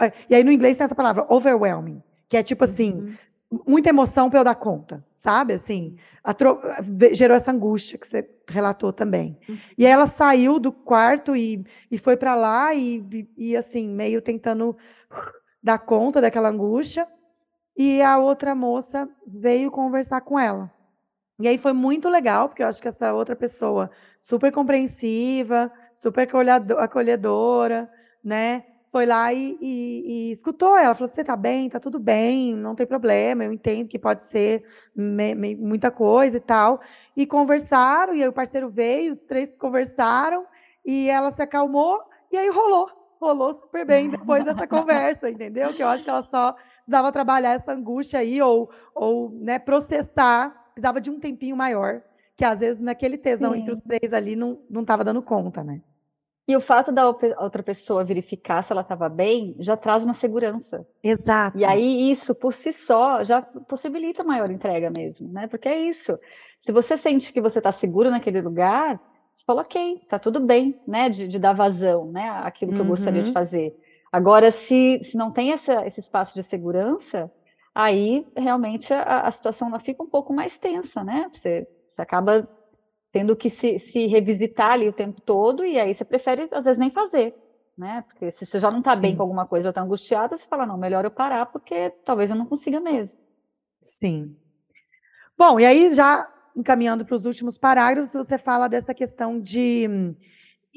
é, 0.00 0.12
e 0.30 0.34
aí 0.34 0.44
no 0.44 0.52
inglês 0.52 0.76
tem 0.76 0.84
essa 0.84 0.94
palavra 0.94 1.26
overwhelming, 1.28 2.02
que 2.28 2.36
é 2.36 2.42
tipo 2.42 2.64
assim, 2.64 3.16
uhum. 3.50 3.60
muita 3.66 3.90
emoção 3.90 4.30
para 4.30 4.40
eu 4.40 4.44
dar 4.44 4.54
conta, 4.54 5.04
sabe? 5.26 5.54
Assim, 5.54 5.96
tro... 6.38 6.60
gerou 7.12 7.36
essa 7.36 7.50
angústia 7.50 7.98
que 7.98 8.06
você 8.06 8.28
relatou 8.48 8.92
também. 8.92 9.36
Uhum. 9.48 9.58
E 9.76 9.84
aí 9.84 9.90
ela 9.90 10.06
saiu 10.06 10.60
do 10.60 10.70
quarto 10.70 11.34
e, 11.34 11.64
e 11.90 11.98
foi 11.98 12.16
para 12.16 12.36
lá 12.36 12.72
e, 12.72 13.04
e, 13.12 13.28
e, 13.36 13.56
assim, 13.56 13.88
meio 13.88 14.22
tentando 14.22 14.76
dar 15.60 15.78
conta 15.78 16.20
daquela 16.20 16.48
angústia. 16.48 17.08
E 17.76 18.00
a 18.00 18.18
outra 18.18 18.54
moça 18.54 19.08
veio 19.26 19.68
conversar 19.70 20.20
com 20.20 20.38
ela. 20.38 20.70
E 21.40 21.48
aí 21.48 21.58
foi 21.58 21.72
muito 21.72 22.08
legal, 22.08 22.48
porque 22.48 22.62
eu 22.62 22.68
acho 22.68 22.80
que 22.80 22.88
essa 22.88 23.12
outra 23.12 23.34
pessoa, 23.34 23.90
super 24.20 24.52
compreensiva, 24.52 25.70
super 25.94 26.28
acolhedora, 26.78 27.90
né? 28.22 28.64
Foi 28.96 29.04
lá 29.04 29.30
e, 29.30 29.58
e, 29.60 30.30
e, 30.30 30.32
escutou 30.32 30.74
ela. 30.74 30.94
Falou: 30.94 31.06
você 31.06 31.22
tá 31.22 31.36
bem, 31.36 31.68
tá 31.68 31.78
tudo 31.78 31.98
bem, 31.98 32.56
não 32.56 32.74
tem 32.74 32.86
problema, 32.86 33.44
eu 33.44 33.52
entendo 33.52 33.88
que 33.88 33.98
pode 33.98 34.22
ser 34.22 34.64
me, 34.94 35.34
me, 35.34 35.54
muita 35.54 35.90
coisa 35.90 36.38
e 36.38 36.40
tal. 36.40 36.80
E 37.14 37.26
conversaram, 37.26 38.14
e 38.14 38.22
aí 38.22 38.28
o 38.28 38.32
parceiro 38.32 38.70
veio, 38.70 39.12
os 39.12 39.22
três 39.22 39.54
conversaram, 39.54 40.46
e 40.82 41.10
ela 41.10 41.30
se 41.30 41.42
acalmou, 41.42 42.00
e 42.32 42.38
aí 42.38 42.48
rolou. 42.48 42.88
Rolou 43.20 43.52
super 43.52 43.84
bem 43.84 44.08
depois 44.08 44.42
dessa 44.46 44.64
conversa, 44.68 45.28
entendeu? 45.28 45.74
Que 45.74 45.82
eu 45.82 45.88
acho 45.88 46.02
que 46.02 46.08
ela 46.08 46.22
só 46.22 46.54
precisava 46.78 47.12
trabalhar 47.12 47.52
essa 47.52 47.74
angústia 47.74 48.20
aí, 48.20 48.40
ou, 48.40 48.70
ou 48.94 49.30
né, 49.30 49.58
processar, 49.58 50.70
precisava 50.72 51.02
de 51.02 51.10
um 51.10 51.20
tempinho 51.20 51.54
maior, 51.54 52.00
que 52.34 52.46
às 52.46 52.60
vezes 52.60 52.80
naquele 52.80 53.18
tesão 53.18 53.52
Sim. 53.52 53.58
entre 53.58 53.72
os 53.72 53.80
três 53.80 54.14
ali 54.14 54.34
não 54.36 54.58
estava 54.80 55.04
dando 55.04 55.20
conta, 55.20 55.62
né? 55.62 55.82
E 56.48 56.56
o 56.56 56.60
fato 56.60 56.92
da 56.92 57.08
outra 57.08 57.62
pessoa 57.62 58.04
verificar 58.04 58.62
se 58.62 58.72
ela 58.72 58.82
estava 58.82 59.08
bem 59.08 59.56
já 59.58 59.76
traz 59.76 60.04
uma 60.04 60.14
segurança. 60.14 60.86
Exato. 61.02 61.58
E 61.58 61.64
aí 61.64 62.10
isso 62.10 62.36
por 62.36 62.54
si 62.54 62.72
só 62.72 63.24
já 63.24 63.42
possibilita 63.42 64.22
maior 64.22 64.48
entrega 64.50 64.88
mesmo, 64.88 65.32
né? 65.32 65.48
Porque 65.48 65.68
é 65.68 65.80
isso. 65.80 66.16
Se 66.58 66.70
você 66.70 66.96
sente 66.96 67.32
que 67.32 67.40
você 67.40 67.58
está 67.58 67.72
seguro 67.72 68.10
naquele 68.10 68.40
lugar, 68.40 69.00
você 69.32 69.44
fala, 69.44 69.62
ok, 69.62 70.00
tá 70.08 70.20
tudo 70.20 70.38
bem, 70.38 70.80
né? 70.86 71.08
De, 71.08 71.26
de 71.26 71.38
dar 71.38 71.52
vazão, 71.52 72.12
né? 72.12 72.28
Aquilo 72.44 72.70
que 72.70 72.78
uhum. 72.78 72.84
eu 72.84 72.90
gostaria 72.90 73.22
de 73.22 73.28
uhum. 73.28 73.34
fazer. 73.34 73.76
Agora, 74.12 74.50
se, 74.52 75.00
se 75.02 75.16
não 75.16 75.32
tem 75.32 75.50
essa, 75.50 75.84
esse 75.84 75.98
espaço 75.98 76.32
de 76.34 76.44
segurança, 76.44 77.30
aí 77.74 78.24
realmente 78.36 78.94
a, 78.94 79.22
a 79.22 79.30
situação 79.32 79.68
fica 79.80 80.00
um 80.02 80.08
pouco 80.08 80.32
mais 80.32 80.56
tensa, 80.58 81.02
né? 81.02 81.28
Você, 81.32 81.66
você 81.90 82.02
acaba 82.02 82.48
tendo 83.12 83.36
que 83.36 83.48
se, 83.48 83.78
se 83.78 84.06
revisitar 84.06 84.72
ali 84.72 84.88
o 84.88 84.92
tempo 84.92 85.20
todo, 85.20 85.64
e 85.64 85.78
aí 85.78 85.92
você 85.92 86.04
prefere, 86.04 86.48
às 86.52 86.64
vezes, 86.64 86.78
nem 86.78 86.90
fazer, 86.90 87.34
né? 87.76 88.04
Porque 88.06 88.30
se 88.30 88.44
você 88.44 88.60
já 88.60 88.70
não 88.70 88.80
está 88.80 88.94
bem 88.94 89.16
com 89.16 89.22
alguma 89.22 89.46
coisa, 89.46 89.64
já 89.64 89.70
está 89.70 89.82
angustiada, 89.82 90.36
você 90.36 90.46
fala, 90.46 90.66
não, 90.66 90.76
melhor 90.76 91.04
eu 91.04 91.10
parar, 91.10 91.46
porque 91.46 91.90
talvez 92.04 92.30
eu 92.30 92.36
não 92.36 92.46
consiga 92.46 92.80
mesmo. 92.80 93.18
Sim. 93.80 94.36
Bom, 95.36 95.60
e 95.60 95.66
aí 95.66 95.94
já 95.94 96.30
encaminhando 96.54 97.04
para 97.04 97.14
os 97.14 97.26
últimos 97.26 97.58
parágrafos, 97.58 98.12
você 98.12 98.38
fala 98.38 98.68
dessa 98.68 98.94
questão 98.94 99.40
de 99.40 100.16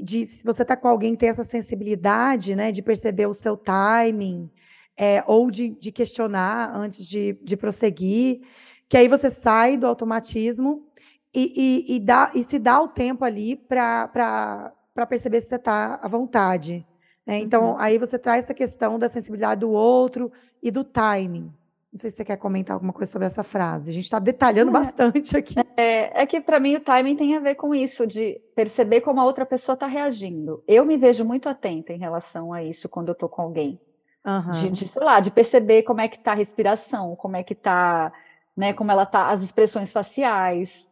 de 0.01 0.25
se 0.25 0.43
você 0.43 0.61
está 0.61 0.75
com 0.75 0.87
alguém 0.87 1.15
ter 1.15 1.27
essa 1.27 1.43
sensibilidade, 1.43 2.55
né, 2.55 2.71
de 2.71 2.81
perceber 2.81 3.27
o 3.27 3.33
seu 3.33 3.57
timing, 3.57 4.49
é, 4.97 5.23
ou 5.27 5.49
de, 5.49 5.69
de, 5.69 5.91
questionar 5.91 6.75
antes 6.75 7.05
de, 7.05 7.37
de, 7.41 7.55
prosseguir, 7.55 8.41
que 8.87 8.97
aí 8.97 9.07
você 9.07 9.29
sai 9.31 9.77
do 9.77 9.87
automatismo 9.87 10.88
e, 11.33 11.85
e, 11.89 11.95
e, 11.95 11.99
dá, 11.99 12.31
e 12.33 12.43
se 12.43 12.57
dá 12.57 12.81
o 12.81 12.87
tempo 12.87 13.23
ali 13.23 13.55
para 13.55 14.73
perceber 15.07 15.41
se 15.41 15.49
você 15.49 15.55
está 15.55 15.99
à 16.01 16.07
vontade. 16.07 16.85
Né? 17.25 17.39
Então, 17.39 17.71
uhum. 17.71 17.75
aí 17.77 17.97
você 17.97 18.17
traz 18.17 18.45
essa 18.45 18.53
questão 18.53 18.97
da 18.97 19.07
sensibilidade 19.07 19.61
do 19.61 19.69
outro 19.69 20.31
e 20.63 20.71
do 20.71 20.83
timing. 20.83 21.53
Não 21.91 21.99
sei 21.99 22.11
se 22.11 22.17
você 22.17 22.25
quer 22.25 22.37
comentar 22.37 22.75
alguma 22.75 22.93
coisa 22.93 23.11
sobre 23.11 23.25
essa 23.25 23.43
frase. 23.43 23.89
A 23.89 23.93
gente 23.93 24.03
está 24.03 24.19
detalhando 24.19 24.69
é. 24.69 24.73
bastante 24.73 25.35
aqui. 25.35 25.55
É, 25.77 26.23
é 26.23 26.25
que 26.25 26.41
para 26.41 26.59
mim 26.59 26.75
o 26.75 26.81
timing 26.81 27.15
tem 27.15 27.37
a 27.37 27.39
ver 27.39 27.55
com 27.55 27.73
isso, 27.73 28.05
de 28.05 28.41
perceber 28.53 28.99
como 28.99 29.21
a 29.21 29.23
outra 29.23 29.45
pessoa 29.45 29.75
está 29.75 29.87
reagindo. 29.87 30.61
Eu 30.67 30.85
me 30.85 30.97
vejo 30.97 31.23
muito 31.23 31.47
atenta 31.47 31.93
em 31.93 31.97
relação 31.97 32.51
a 32.51 32.61
isso 32.61 32.89
quando 32.89 33.07
eu 33.07 33.13
estou 33.13 33.29
com 33.29 33.41
alguém. 33.41 33.79
Uhum. 34.25 34.51
De, 34.51 34.69
de, 34.71 34.87
sei 34.87 35.01
lá, 35.01 35.21
de 35.21 35.31
perceber 35.31 35.83
como 35.83 36.01
é 36.01 36.09
que 36.09 36.17
está 36.17 36.33
a 36.33 36.35
respiração, 36.35 37.15
como 37.15 37.37
é 37.37 37.43
que 37.43 37.53
está, 37.53 38.11
né, 38.57 38.73
como 38.73 38.91
ela 38.91 39.05
tá, 39.05 39.29
as 39.29 39.41
expressões 39.41 39.93
faciais, 39.93 40.88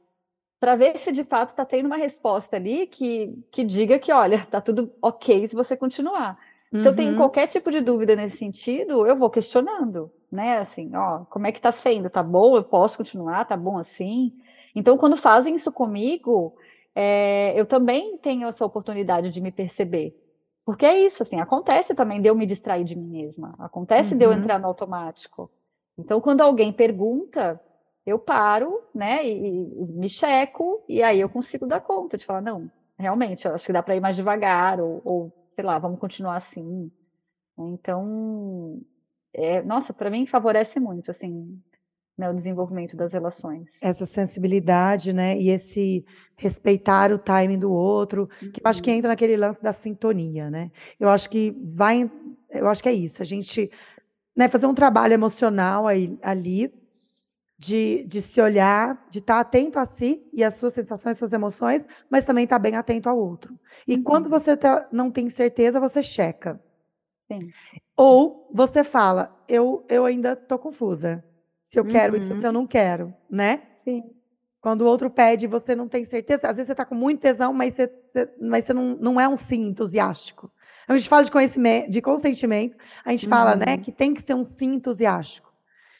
para 0.59 0.75
ver 0.75 0.97
se 0.97 1.11
de 1.11 1.23
fato 1.23 1.49
está 1.49 1.65
tendo 1.65 1.85
uma 1.85 1.97
resposta 1.97 2.55
ali 2.55 2.87
que, 2.87 3.33
que 3.51 3.63
diga 3.63 3.99
que, 3.99 4.11
olha, 4.11 4.45
tá 4.49 4.59
tudo 4.59 4.91
ok 5.01 5.47
se 5.47 5.55
você 5.55 5.77
continuar. 5.77 6.37
Uhum. 6.73 6.79
Se 6.79 6.87
eu 6.87 6.95
tenho 6.95 7.11
uhum. 7.11 7.17
qualquer 7.17 7.47
tipo 7.47 7.71
de 7.71 7.81
dúvida 7.81 8.15
nesse 8.15 8.37
sentido, 8.37 9.05
eu 9.05 9.15
vou 9.15 9.29
questionando 9.29 10.11
né? 10.31 10.57
Assim, 10.57 10.93
ó, 10.95 11.25
como 11.25 11.47
é 11.47 11.51
que 11.51 11.61
tá 11.61 11.71
sendo? 11.71 12.09
Tá 12.09 12.21
bom? 12.21 12.55
Eu 12.55 12.63
posso 12.63 12.97
continuar? 12.97 13.45
Tá 13.45 13.55
bom 13.55 13.77
assim? 13.77 14.33
Então, 14.75 14.97
quando 14.97 15.17
fazem 15.17 15.55
isso 15.55 15.71
comigo, 15.71 16.55
é, 16.93 17.59
eu 17.59 17.65
também 17.65 18.17
tenho 18.17 18.47
essa 18.47 18.65
oportunidade 18.65 19.31
de 19.31 19.41
me 19.41 19.51
perceber. 19.51 20.15
Porque 20.65 20.85
é 20.85 20.99
isso, 21.05 21.23
assim, 21.23 21.39
acontece 21.39 21.95
também 21.95 22.21
de 22.21 22.27
eu 22.27 22.35
me 22.35 22.45
distrair 22.45 22.83
de 22.83 22.95
mim 22.95 23.09
mesma, 23.09 23.55
acontece 23.57 24.13
uhum. 24.13 24.17
de 24.17 24.25
eu 24.25 24.31
uhum. 24.31 24.37
entrar 24.37 24.59
no 24.59 24.67
automático. 24.67 25.49
Então, 25.97 26.19
quando 26.19 26.41
alguém 26.41 26.71
pergunta, 26.71 27.59
eu 28.07 28.17
paro, 28.17 28.81
né, 28.95 29.27
e, 29.27 29.83
e, 29.83 29.85
me 29.91 30.07
checo, 30.07 30.81
e 30.87 31.03
aí 31.03 31.19
eu 31.19 31.27
consigo 31.27 31.67
dar 31.67 31.81
conta 31.81 32.15
de 32.15 32.25
falar, 32.25 32.41
não, 32.41 32.71
realmente, 32.97 33.45
acho 33.45 33.65
que 33.65 33.73
dá 33.73 33.83
para 33.83 33.97
ir 33.97 33.99
mais 33.99 34.15
devagar, 34.15 34.79
ou, 34.79 35.01
ou, 35.03 35.33
sei 35.49 35.65
lá, 35.65 35.77
vamos 35.77 35.99
continuar 35.99 36.37
assim. 36.37 36.89
Então, 37.59 38.81
é, 39.33 39.61
nossa, 39.61 39.93
para 39.93 40.09
mim 40.09 40.25
favorece 40.25 40.79
muito, 40.79 41.11
assim, 41.11 41.61
né, 42.17 42.29
o 42.29 42.33
desenvolvimento 42.33 42.95
das 42.95 43.11
relações. 43.11 43.77
Essa 43.83 44.05
sensibilidade, 44.05 45.11
né, 45.11 45.37
e 45.37 45.49
esse 45.49 46.05
respeitar 46.37 47.11
o 47.11 47.19
timing 47.19 47.59
do 47.59 47.73
outro, 47.73 48.29
uhum. 48.41 48.51
que 48.53 48.61
eu 48.63 48.69
acho 48.69 48.81
que 48.81 48.89
uhum. 48.89 48.95
entra 48.95 49.09
naquele 49.09 49.35
lance 49.35 49.61
da 49.61 49.73
sintonia, 49.73 50.49
né? 50.49 50.71
Eu 50.97 51.09
acho 51.09 51.29
que 51.29 51.53
vai, 51.61 52.09
eu 52.51 52.69
acho 52.69 52.81
que 52.81 52.87
é 52.87 52.93
isso, 52.93 53.21
a 53.21 53.25
gente, 53.25 53.69
né, 54.33 54.47
fazer 54.47 54.65
um 54.65 54.73
trabalho 54.73 55.13
emocional 55.13 55.85
aí, 55.85 56.17
ali, 56.21 56.73
de, 57.57 58.03
de 58.03 58.21
se 58.21 58.39
olhar, 58.39 59.03
de 59.09 59.19
estar 59.19 59.39
atento 59.39 59.79
a 59.79 59.85
si 59.85 60.27
e 60.31 60.43
às 60.43 60.55
suas 60.55 60.73
sensações, 60.73 61.17
suas 61.17 61.33
emoções, 61.33 61.87
mas 62.09 62.25
também 62.25 62.43
estar 62.43 62.59
bem 62.59 62.75
atento 62.75 63.09
ao 63.09 63.17
outro. 63.17 63.57
E 63.87 63.95
uhum. 63.95 64.03
quando 64.03 64.29
você 64.29 64.55
tá, 64.55 64.87
não 64.91 65.09
tem 65.09 65.29
certeza, 65.29 65.79
você 65.79 66.03
checa. 66.03 66.61
Sim. 67.17 67.51
Ou 67.95 68.49
você 68.53 68.83
fala, 68.83 69.35
eu, 69.47 69.83
eu 69.89 70.05
ainda 70.05 70.35
tô 70.35 70.59
confusa. 70.59 71.23
Se 71.63 71.79
eu 71.79 71.83
uhum. 71.83 71.89
quero 71.89 72.15
isso, 72.15 72.33
se 72.33 72.45
eu 72.45 72.51
não 72.51 72.67
quero, 72.67 73.13
né? 73.29 73.63
Sim. 73.71 74.03
Quando 74.61 74.81
o 74.81 74.85
outro 74.85 75.09
pede 75.09 75.45
e 75.45 75.49
você 75.49 75.75
não 75.75 75.87
tem 75.87 76.05
certeza, 76.05 76.47
às 76.47 76.57
vezes 76.57 76.67
você 76.67 76.73
está 76.73 76.85
com 76.85 76.95
muito 76.95 77.21
tesão, 77.21 77.53
mas 77.53 77.75
você, 77.75 77.91
você, 78.05 78.29
mas 78.39 78.65
você 78.65 78.73
não, 78.73 78.95
não 78.99 79.19
é 79.19 79.27
um 79.27 79.35
sim 79.35 79.67
entusiástico. 79.67 80.51
A 80.87 80.95
gente 80.95 81.09
fala 81.09 81.23
de 81.23 81.31
conhecimento, 81.31 81.89
de 81.89 82.01
consentimento, 82.01 82.77
a 83.03 83.11
gente 83.11 83.25
uhum. 83.25 83.29
fala, 83.29 83.55
né, 83.55 83.75
uhum. 83.75 83.81
que 83.81 83.91
tem 83.91 84.13
que 84.13 84.21
ser 84.21 84.35
um 84.35 84.43
sim 84.43 84.75
entusiástico. 84.75 85.51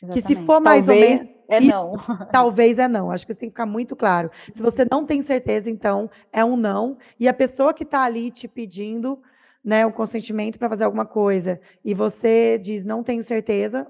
Exatamente. 0.02 0.28
Que 0.28 0.36
se 0.36 0.46
for 0.46 0.62
mais 0.62 0.86
talvez 0.86 1.20
ou 1.20 1.26
menos. 1.26 1.37
É 1.48 1.60
não. 1.60 1.94
talvez 2.32 2.78
é 2.78 2.88
não. 2.88 3.10
Acho 3.10 3.26
que 3.26 3.32
isso 3.32 3.40
tem 3.40 3.50
que 3.50 3.54
ficar 3.54 3.66
muito 3.66 3.96
claro. 3.96 4.30
Se 4.54 4.62
você 4.62 4.86
não 4.90 5.06
tem 5.06 5.22
certeza, 5.22 5.70
então 5.70 6.10
é 6.32 6.44
um 6.44 6.58
não. 6.58 6.98
E 7.20 7.28
a 7.28 7.34
pessoa 7.34 7.74
que 7.74 7.84
está 7.84 8.04
ali 8.04 8.32
te 8.32 8.48
pedindo 8.48 9.22
né, 9.64 9.86
o 9.86 9.92
consentimento 9.92 10.58
para 10.58 10.70
fazer 10.70 10.86
alguma 10.86 11.06
coisa 11.06 11.60
e 11.84 11.94
você 11.94 12.58
diz 12.58 12.86
não 12.86 13.04
tenho 13.04 13.24
certeza, 13.24 13.86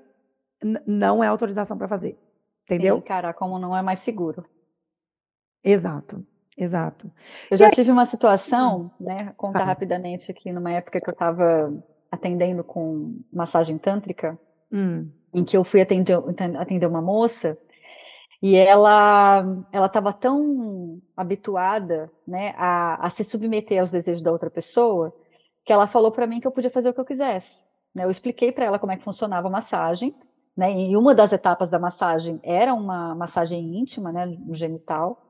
não 0.86 1.24
é 1.24 1.28
autorização 1.28 1.78
para 1.78 1.88
fazer. 1.88 2.18
Entendeu? 2.66 2.96
Sim, 2.96 3.02
cara, 3.02 3.34
como 3.34 3.60
não 3.60 3.78
é 3.78 3.82
mais 3.82 4.00
seguro. 4.00 4.44
Exato, 5.64 6.26
exato. 6.58 7.12
Eu 7.50 7.56
e 7.56 7.58
já 7.58 7.68
aí... 7.68 7.72
tive 7.72 7.92
uma 7.92 8.06
situação, 8.06 8.92
hum. 9.00 9.06
né, 9.06 9.34
contar 9.38 9.62
ah. 9.62 9.66
rapidamente 9.66 10.32
aqui, 10.32 10.52
numa 10.52 10.72
época 10.72 11.00
que 11.00 11.10
eu 11.10 11.14
estava 11.14 11.74
atendendo 12.12 12.64
com 12.64 13.20
massagem 13.32 13.78
tântrica, 13.78 14.38
hum. 14.72 15.10
Em 15.34 15.44
que 15.44 15.56
eu 15.58 15.64
fui 15.64 15.82
atender, 15.82 16.18
atender 16.58 16.86
uma 16.86 17.02
moça 17.02 17.58
e 18.42 18.56
ela 18.56 19.44
ela 19.72 19.88
estava 19.88 20.14
tão 20.14 21.02
habituada, 21.16 22.12
né, 22.28 22.54
a, 22.58 23.06
a 23.06 23.10
se 23.10 23.24
submeter 23.24 23.80
aos 23.80 23.92
desejos 23.92 24.22
da 24.22 24.32
outra 24.32 24.50
pessoa 24.50 25.14
que 25.66 25.74
ela 25.74 25.88
falou 25.88 26.12
para 26.12 26.28
mim 26.28 26.40
que 26.40 26.48
eu 26.48 26.52
podia 26.52 26.70
fazer 26.72 26.90
o 26.90 26.94
que 26.94 27.00
eu 27.00 27.06
quisesse. 27.06 27.66
Né? 27.94 28.06
Eu 28.06 28.12
expliquei 28.12 28.52
para 28.52 28.66
ela 28.66 28.80
como 28.80 28.94
é 28.94 28.98
que 28.98 29.04
funcionava 29.04 29.48
a 29.48 29.52
massagem, 29.52 30.16
né? 30.56 30.72
E 30.72 30.96
uma 30.96 31.14
das 31.14 31.34
etapas 31.34 31.70
da 31.70 31.78
massagem 31.78 32.40
era 32.42 32.74
uma 32.74 33.14
massagem 33.16 33.78
íntima, 33.78 34.12
né, 34.12 34.26
no 34.26 34.56
genital. 34.56 35.22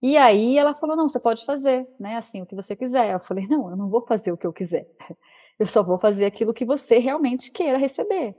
E 0.00 0.16
aí 0.16 0.58
ela 0.58 0.74
falou: 0.74 0.96
"Não, 0.96 1.08
você 1.08 1.18
pode 1.20 1.44
fazer, 1.44 1.88
né, 1.98 2.16
assim, 2.16 2.42
o 2.42 2.46
que 2.46 2.54
você 2.54 2.76
quiser". 2.76 3.12
Eu 3.12 3.20
falei: 3.20 3.46
"Não, 3.48 3.70
eu 3.70 3.76
não 3.76 3.88
vou 3.88 4.02
fazer 4.02 4.32
o 4.32 4.36
que 4.36 4.46
eu 4.46 4.52
quiser. 4.52 4.86
Eu 5.58 5.66
só 5.66 5.82
vou 5.82 5.98
fazer 5.98 6.24
aquilo 6.24 6.54
que 6.54 6.64
você 6.64 6.98
realmente 6.98 7.50
queira 7.50 7.78
receber". 7.78 8.34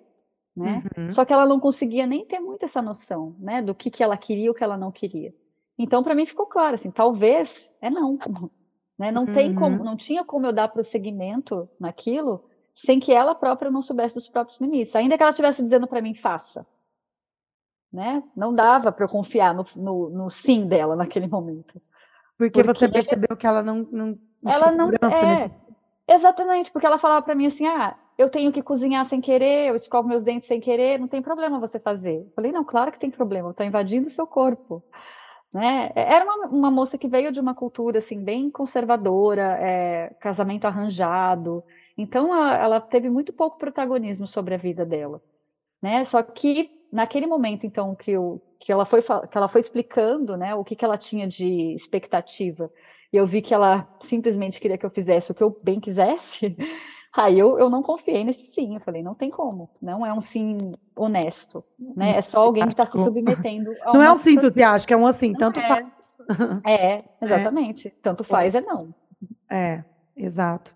Né? 0.56 0.84
Uhum. 0.98 1.10
Só 1.10 1.26
que 1.26 1.34
ela 1.34 1.46
não 1.46 1.60
conseguia 1.60 2.06
nem 2.06 2.26
ter 2.26 2.40
muito 2.40 2.64
essa 2.64 2.82
noção, 2.82 3.36
né, 3.40 3.62
do 3.62 3.74
que 3.74 3.90
que 3.90 4.04
ela 4.04 4.16
queria 4.16 4.46
e 4.46 4.50
o 4.50 4.54
que 4.54 4.64
ela 4.64 4.78
não 4.78 4.92
queria. 4.92 5.34
Então 5.78 6.04
para 6.04 6.14
mim 6.14 6.26
ficou 6.26 6.46
claro 6.46 6.76
assim, 6.76 6.92
talvez 6.92 7.76
é 7.82 7.90
não. 7.90 8.18
Né? 8.96 9.12
Não, 9.12 9.24
uhum. 9.24 9.32
tem 9.32 9.56
como, 9.56 9.78
uhum. 9.78 9.84
não 9.84 9.98
tinha 9.98 10.24
como 10.24 10.46
eu 10.46 10.54
dar 10.54 10.68
prosseguimento 10.68 11.68
naquilo 11.80 12.46
sem 12.74 13.00
que 13.00 13.14
ela 13.14 13.36
própria 13.36 13.70
não 13.70 13.82
soubesse 13.82 14.16
dos 14.16 14.28
próprios 14.28 14.60
limites, 14.60 14.96
ainda 14.96 15.16
que 15.16 15.24
ela 15.24 15.32
estivesse 15.32 15.62
dizendo 15.62 15.88
para 15.88 16.02
mim, 16.02 16.14
faça. 16.14 16.66
Né? 17.92 18.24
Não 18.36 18.54
dava 18.54 18.92
para 18.92 19.06
eu 19.06 19.10
confiar 19.10 19.54
no, 19.54 19.66
no, 19.76 20.10
no, 20.10 20.30
sim 20.30 20.68
dela 20.68 20.96
naquele 20.96 21.28
momento. 21.28 21.80
Porque, 22.38 22.64
porque 22.64 22.64
você 22.64 22.90
percebeu 22.90 23.38
que 23.38 23.46
ela 23.46 23.62
não, 23.62 23.88
não, 23.92 24.20
não 24.42 24.52
ela 24.52 24.72
não 24.72 24.90
é, 24.90 25.42
nesse... 25.42 25.64
Exatamente, 26.08 26.72
porque 26.72 26.88
ela 26.88 26.98
falava 26.98 27.22
para 27.22 27.36
mim 27.36 27.46
assim, 27.46 27.68
ah, 27.68 27.96
eu 28.18 28.30
tenho 28.30 28.52
que 28.52 28.62
cozinhar 28.62 29.06
sem 29.06 29.20
querer, 29.20 29.70
eu 29.70 29.76
escovo 29.76 30.08
meus 30.08 30.24
dentes 30.24 30.48
sem 30.48 30.60
querer, 30.60 31.00
não 31.00 31.08
tem 31.08 31.22
problema 31.22 31.60
você 31.60 31.80
fazer. 31.80 32.18
Eu 32.18 32.32
falei, 32.36 32.52
não, 32.52 32.64
claro 32.64 32.92
que 32.92 33.00
tem 33.00 33.10
problema, 33.10 33.52
estou 33.52 33.66
invadindo 33.66 34.08
o 34.08 34.12
seu 34.12 34.28
corpo. 34.28 34.84
Né? 35.52 35.92
É, 35.96 36.14
era 36.14 36.26
uma, 36.26 36.48
uma, 36.48 36.72
moça 36.72 36.98
que 36.98 37.08
veio 37.08 37.32
de 37.32 37.40
uma 37.40 37.54
cultura 37.54 38.00
assim 38.00 38.24
bem 38.24 38.50
conservadora, 38.50 39.58
é, 39.62 40.10
casamento 40.20 40.66
arranjado. 40.66 41.64
Então 41.96 42.34
ela, 42.34 42.58
ela, 42.58 42.82
teve 42.82 43.08
muito 43.10 43.32
pouco 43.32 43.60
protagonismo 43.60 44.26
sobre 44.26 44.56
a 44.56 44.58
vida 44.58 44.84
dela, 44.84 45.22
né? 45.80 46.04
Só 46.06 46.24
que 46.24 46.72
naquele 46.92 47.28
momento 47.28 47.68
então 47.68 47.94
que, 47.94 48.10
eu, 48.12 48.42
que 48.60 48.72
ela 48.72 48.84
foi 48.84 49.04
que 49.04 49.38
ela 49.38 49.48
foi 49.48 49.62
explicando, 49.62 50.36
né, 50.36 50.56
o 50.56 50.64
que, 50.64 50.76
que 50.76 50.84
ela 50.84 50.98
tinha 50.98 51.28
de 51.28 51.76
expectativa, 51.76 52.72
e 53.12 53.18
eu 53.18 53.28
vi 53.28 53.40
que 53.40 53.54
ela 53.54 53.88
simplesmente 54.02 54.60
queria 54.60 54.78
que 54.78 54.86
eu 54.86 54.90
fizesse 54.90 55.32
o 55.32 55.36
que 55.36 55.44
eu 55.44 55.56
bem 55.62 55.80
quisesse. 55.80 56.58
Aí 57.16 57.38
eu, 57.38 57.60
eu 57.60 57.70
não 57.70 57.84
confiei 57.84 58.24
nesse 58.24 58.48
sim, 58.48 58.74
eu 58.74 58.82
falei, 58.82 59.04
não 59.04 59.14
tem 59.14 59.30
como, 59.30 59.70
não 59.80 60.04
é 60.04 60.12
um 60.12 60.20
sim 60.20 60.74
honesto, 60.96 61.64
né? 61.96 62.18
É 62.18 62.22
só 62.22 62.40
alguém 62.40 62.64
que 62.64 62.74
está 62.74 62.88
se 62.88 62.98
submetendo 63.04 63.72
a 63.84 63.94
Não 63.94 64.02
é 64.02 64.12
um 64.12 64.18
sim 64.18 64.34
entusiástico, 64.34 64.94
é 64.94 64.98
um 64.98 65.06
assim, 65.06 65.32
não 65.32 65.40
tanto 65.40 65.60
é. 65.60 65.68
faz. 65.68 66.18
É, 66.68 67.04
exatamente, 67.22 67.90
é. 67.90 67.92
tanto 68.02 68.24
faz 68.24 68.56
é. 68.56 68.58
é 68.58 68.62
não. 68.62 68.96
É, 69.50 69.84
exato. 70.18 70.76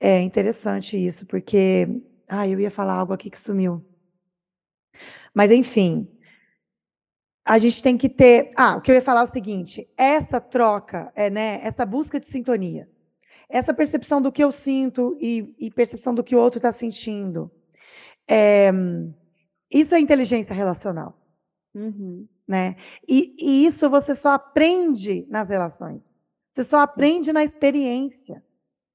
É 0.00 0.20
interessante 0.20 0.96
isso, 0.96 1.26
porque, 1.26 1.88
ah, 2.28 2.46
eu 2.48 2.58
ia 2.58 2.72
falar 2.72 2.94
algo 2.94 3.12
aqui 3.12 3.30
que 3.30 3.38
sumiu. 3.38 3.84
Mas 5.32 5.52
enfim, 5.52 6.08
a 7.44 7.56
gente 7.56 7.80
tem 7.80 7.96
que 7.96 8.08
ter, 8.08 8.50
ah, 8.56 8.76
o 8.76 8.80
que 8.80 8.90
eu 8.90 8.96
ia 8.96 9.02
falar 9.02 9.20
é 9.20 9.24
o 9.24 9.28
seguinte, 9.28 9.88
essa 9.96 10.40
troca, 10.40 11.12
é, 11.14 11.30
né, 11.30 11.60
essa 11.62 11.86
busca 11.86 12.18
de 12.18 12.26
sintonia, 12.26 12.88
essa 13.48 13.72
percepção 13.72 14.20
do 14.20 14.30
que 14.30 14.44
eu 14.44 14.52
sinto 14.52 15.16
e, 15.20 15.54
e 15.58 15.70
percepção 15.70 16.14
do 16.14 16.22
que 16.22 16.36
o 16.36 16.38
outro 16.38 16.58
está 16.58 16.70
sentindo. 16.70 17.50
É, 18.28 18.70
isso 19.70 19.94
é 19.94 20.00
inteligência 20.00 20.54
relacional. 20.54 21.18
Uhum. 21.74 22.28
Né? 22.46 22.76
E, 23.06 23.34
e, 23.38 23.66
isso 23.66 23.88
você 23.88 24.14
só 24.14 24.32
aprende 24.32 25.26
nas 25.28 25.48
relações. 25.48 26.18
Você 26.52 26.64
só 26.64 26.78
Sim. 26.78 26.84
aprende 26.84 27.32
na 27.32 27.42
experiência. 27.42 28.42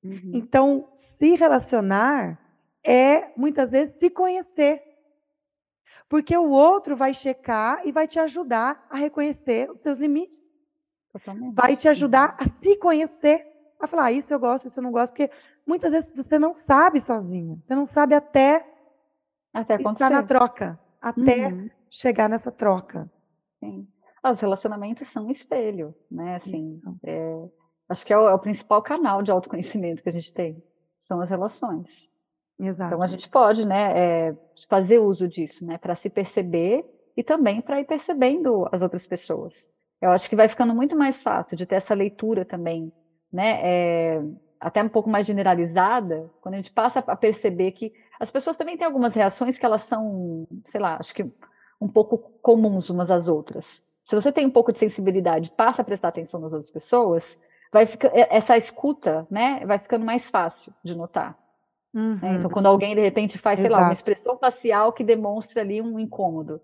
Uhum. 0.03 0.31
Então, 0.33 0.89
se 0.93 1.35
relacionar 1.35 2.39
é, 2.83 3.31
muitas 3.37 3.71
vezes, 3.71 3.95
se 3.95 4.09
conhecer. 4.09 4.81
Porque 6.09 6.35
o 6.35 6.49
outro 6.49 6.95
vai 6.95 7.13
checar 7.13 7.87
e 7.87 7.91
vai 7.91 8.07
te 8.07 8.19
ajudar 8.19 8.85
a 8.89 8.97
reconhecer 8.97 9.71
os 9.71 9.81
seus 9.81 9.97
limites. 9.97 10.59
Totalmente. 11.11 11.55
Vai 11.55 11.75
te 11.75 11.87
ajudar 11.87 12.35
a 12.39 12.47
se 12.47 12.75
conhecer 12.77 13.52
a 13.85 13.87
falar, 13.87 14.05
ah, 14.05 14.11
isso 14.11 14.33
eu 14.33 14.39
gosto, 14.39 14.67
isso 14.67 14.79
eu 14.79 14.83
não 14.83 14.91
gosto, 14.91 15.11
porque 15.11 15.29
muitas 15.65 15.91
vezes 15.91 16.15
você 16.15 16.39
não 16.39 16.53
sabe 16.53 17.01
sozinha, 17.01 17.57
você 17.61 17.75
não 17.75 17.85
sabe 17.85 18.15
até, 18.15 18.65
até 19.53 19.75
estar 19.75 20.09
na 20.09 20.23
troca, 20.23 20.79
até 21.01 21.47
uhum. 21.47 21.69
chegar 21.89 22.29
nessa 22.29 22.51
troca. 22.51 23.11
Sim. 23.59 23.87
Ah, 24.21 24.31
os 24.31 24.39
relacionamentos 24.39 25.07
são 25.07 25.27
um 25.27 25.29
espelho, 25.29 25.93
né? 26.09 26.35
Assim, 26.35 26.79
é, 27.03 27.45
acho 27.89 28.05
que 28.05 28.13
é 28.13 28.17
o, 28.17 28.29
é 28.29 28.33
o, 28.33 28.39
principal 28.39 28.81
canal 28.81 29.21
de 29.21 29.31
autoconhecimento 29.31 30.01
que 30.01 30.09
a 30.09 30.13
gente 30.13 30.33
tem, 30.33 30.63
são 30.97 31.19
as 31.19 31.29
relações. 31.29 32.09
Exato. 32.57 32.93
Então 32.93 33.03
a 33.03 33.07
gente 33.07 33.27
pode, 33.27 33.67
né, 33.67 33.99
é, 34.29 34.37
fazer 34.69 34.99
uso 34.99 35.27
disso, 35.27 35.65
né, 35.65 35.77
para 35.77 35.95
se 35.95 36.09
perceber 36.09 36.85
e 37.17 37.23
também 37.23 37.59
para 37.59 37.81
ir 37.81 37.85
percebendo 37.85 38.67
as 38.71 38.81
outras 38.81 39.05
pessoas. 39.05 39.69
Eu 40.01 40.11
acho 40.11 40.29
que 40.29 40.35
vai 40.35 40.47
ficando 40.47 40.73
muito 40.73 40.95
mais 40.95 41.21
fácil 41.21 41.57
de 41.57 41.65
ter 41.65 41.75
essa 41.75 41.93
leitura 41.93 42.45
também, 42.45 42.91
né, 43.33 43.59
é, 43.63 44.21
até 44.59 44.83
um 44.83 44.87
pouco 44.87 45.09
mais 45.09 45.25
generalizada, 45.25 46.29
quando 46.39 46.53
a 46.53 46.57
gente 46.57 46.71
passa 46.71 47.03
a 47.05 47.15
perceber 47.15 47.71
que 47.71 47.91
as 48.19 48.29
pessoas 48.29 48.55
também 48.55 48.77
têm 48.77 48.85
algumas 48.85 49.15
reações 49.15 49.57
que 49.57 49.65
elas 49.65 49.81
são, 49.81 50.47
sei 50.63 50.79
lá, 50.79 50.97
acho 50.99 51.15
que 51.15 51.25
um 51.81 51.87
pouco 51.87 52.17
comuns 52.41 52.89
umas 52.91 53.09
às 53.09 53.27
outras. 53.27 53.83
Se 54.03 54.15
você 54.15 54.31
tem 54.31 54.45
um 54.45 54.51
pouco 54.51 54.71
de 54.71 54.77
sensibilidade, 54.77 55.51
passa 55.51 55.81
a 55.81 55.85
prestar 55.85 56.09
atenção 56.09 56.39
nas 56.39 56.53
outras 56.53 56.69
pessoas, 56.69 57.41
vai 57.71 57.85
ficar 57.87 58.11
essa 58.13 58.55
escuta, 58.55 59.27
né, 59.29 59.65
vai 59.65 59.79
ficando 59.79 60.05
mais 60.05 60.29
fácil 60.29 60.71
de 60.83 60.95
notar. 60.95 61.37
Uhum. 61.93 62.19
Né? 62.21 62.35
Então, 62.35 62.49
quando 62.49 62.67
alguém 62.67 62.95
de 62.95 63.01
repente 63.01 63.37
faz, 63.37 63.59
Exato. 63.59 63.73
sei 63.73 63.81
lá, 63.81 63.87
uma 63.87 63.93
expressão 63.93 64.37
facial 64.37 64.93
que 64.93 65.03
demonstra 65.03 65.61
ali 65.61 65.81
um 65.81 65.99
incômodo, 65.99 66.61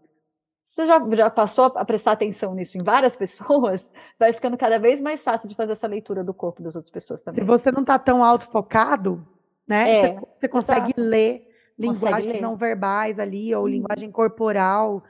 você 0.69 0.85
já, 0.85 1.03
já 1.13 1.29
passou 1.31 1.65
a 1.75 1.83
prestar 1.83 2.11
atenção 2.11 2.53
nisso 2.53 2.77
em 2.77 2.83
várias 2.83 3.17
pessoas, 3.17 3.91
vai 4.19 4.31
ficando 4.31 4.55
cada 4.55 4.77
vez 4.77 5.01
mais 5.01 5.23
fácil 5.23 5.49
de 5.49 5.55
fazer 5.55 5.71
essa 5.71 5.87
leitura 5.87 6.23
do 6.23 6.33
corpo 6.33 6.61
das 6.61 6.75
outras 6.75 6.91
pessoas 6.91 7.21
também. 7.21 7.41
Se 7.41 7.43
você 7.43 7.71
não 7.71 7.81
está 7.81 7.97
tão 7.97 8.23
autofocado, 8.23 9.25
né, 9.67 9.89
é, 9.89 10.01
você, 10.01 10.27
você, 10.33 10.47
consegue 10.47 10.93
exato. 10.95 11.01
ler 11.01 11.47
linguagens 11.77 12.35
ler. 12.35 12.41
não 12.41 12.55
verbais 12.55 13.17
ali, 13.17 13.53
ou 13.55 13.65
hum. 13.65 13.67
linguagem 13.67 14.11
corporal, 14.11 15.03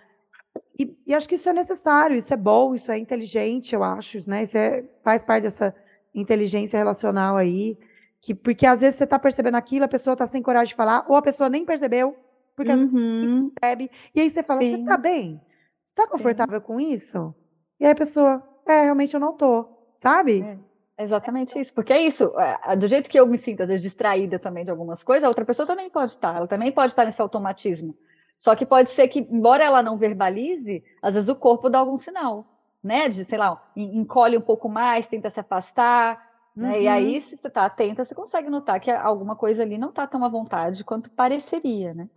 e, 0.77 0.97
e, 1.05 1.13
acho 1.13 1.27
que 1.27 1.35
isso 1.35 1.49
é 1.49 1.53
necessário, 1.53 2.15
isso 2.15 2.33
é 2.33 2.37
bom, 2.37 2.73
isso 2.73 2.89
é 2.89 2.97
inteligente, 2.97 3.75
eu 3.75 3.83
acho, 3.83 4.17
né? 4.29 4.43
Isso 4.43 4.57
é, 4.57 4.85
faz 5.03 5.21
parte 5.21 5.43
dessa 5.43 5.75
inteligência 6.15 6.77
relacional 6.77 7.35
aí. 7.35 7.77
Que, 8.21 8.33
porque 8.33 8.65
às 8.65 8.79
vezes 8.79 8.95
você 8.95 9.03
está 9.03 9.19
percebendo 9.19 9.55
aquilo, 9.55 9.83
a 9.83 9.89
pessoa 9.89 10.13
está 10.13 10.25
sem 10.25 10.41
coragem 10.41 10.69
de 10.69 10.75
falar, 10.75 11.05
ou 11.09 11.17
a 11.17 11.21
pessoa 11.21 11.49
nem 11.49 11.65
percebeu, 11.65 12.15
porque 12.55 12.71
uhum. 12.71 13.49
percebe. 13.49 13.91
E 14.15 14.21
aí 14.21 14.29
você 14.29 14.41
fala, 14.41 14.61
Sim. 14.61 14.71
você 14.71 14.81
está 14.81 14.97
bem? 14.97 15.41
Você 15.89 16.01
está 16.01 16.07
confortável 16.07 16.59
Sim. 16.59 16.65
com 16.65 16.79
isso? 16.79 17.33
E 17.79 17.85
aí 17.85 17.91
a 17.91 17.95
pessoa, 17.95 18.43
é, 18.67 18.83
realmente 18.83 19.13
eu 19.13 19.19
não 19.19 19.33
tô, 19.33 19.65
sabe? 19.95 20.41
É. 20.41 21.03
Exatamente 21.03 21.57
isso, 21.57 21.73
porque 21.73 21.93
é 21.93 22.01
isso, 22.01 22.31
é, 22.37 22.75
do 22.75 22.85
jeito 22.85 23.09
que 23.09 23.17
eu 23.17 23.25
me 23.25 23.37
sinto, 23.37 23.63
às 23.63 23.69
vezes, 23.69 23.81
distraída 23.81 24.37
também 24.37 24.65
de 24.65 24.69
algumas 24.69 25.01
coisas, 25.01 25.23
a 25.23 25.29
outra 25.29 25.45
pessoa 25.45 25.65
também 25.65 25.89
pode 25.89 26.11
estar, 26.11 26.35
ela 26.35 26.47
também 26.47 26.71
pode 26.71 26.91
estar 26.91 27.05
nesse 27.05 27.21
automatismo. 27.21 27.97
Só 28.37 28.55
que 28.55 28.65
pode 28.65 28.89
ser 28.89 29.07
que, 29.07 29.19
embora 29.19 29.63
ela 29.63 29.81
não 29.81 29.97
verbalize, 29.97 30.83
às 31.01 31.15
vezes 31.15 31.29
o 31.29 31.35
corpo 31.35 31.69
dá 31.69 31.79
algum 31.79 31.97
sinal, 31.97 32.45
né? 32.83 33.09
De, 33.09 33.25
sei 33.25 33.37
lá, 33.37 33.61
encolhe 33.75 34.37
um 34.37 34.41
pouco 34.41 34.69
mais, 34.69 35.07
tenta 35.07 35.29
se 35.29 35.39
afastar, 35.39 36.21
uhum. 36.55 36.63
né? 36.63 36.81
E 36.81 36.87
aí, 36.87 37.15
uhum. 37.15 37.21
se 37.21 37.37
você 37.37 37.47
está 37.47 37.65
atenta, 37.65 38.05
você 38.05 38.13
consegue 38.13 38.49
notar 38.49 38.79
que 38.79 38.91
alguma 38.91 39.35
coisa 39.35 39.63
ali 39.63 39.77
não 39.77 39.89
está 39.89 40.05
tão 40.05 40.23
à 40.23 40.29
vontade 40.29 40.83
quanto 40.83 41.09
pareceria, 41.09 41.93
né? 41.93 42.09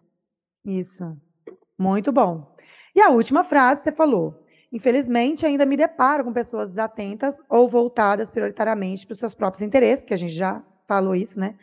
Isso. 0.64 1.16
Muito 1.78 2.12
bom. 2.12 2.51
E 2.94 3.00
a 3.00 3.08
última 3.08 3.42
frase 3.42 3.82
você 3.82 3.92
falou. 3.92 4.44
Infelizmente, 4.72 5.44
ainda 5.44 5.66
me 5.66 5.76
deparo 5.76 6.24
com 6.24 6.32
pessoas 6.32 6.70
desatentas 6.70 7.42
ou 7.48 7.68
voltadas 7.68 8.30
prioritariamente 8.30 9.06
para 9.06 9.12
os 9.12 9.18
seus 9.18 9.34
próprios 9.34 9.62
interesses, 9.62 10.04
que 10.04 10.14
a 10.14 10.16
gente 10.16 10.32
já 10.32 10.62
falou 10.86 11.14
isso, 11.14 11.38
né? 11.38 11.56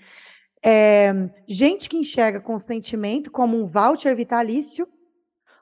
É, 0.63 1.13
gente 1.47 1.89
que 1.89 1.97
enxerga 1.97 2.39
consentimento 2.39 3.31
como 3.31 3.57
um 3.57 3.65
voucher 3.65 4.15
vitalício 4.15 4.87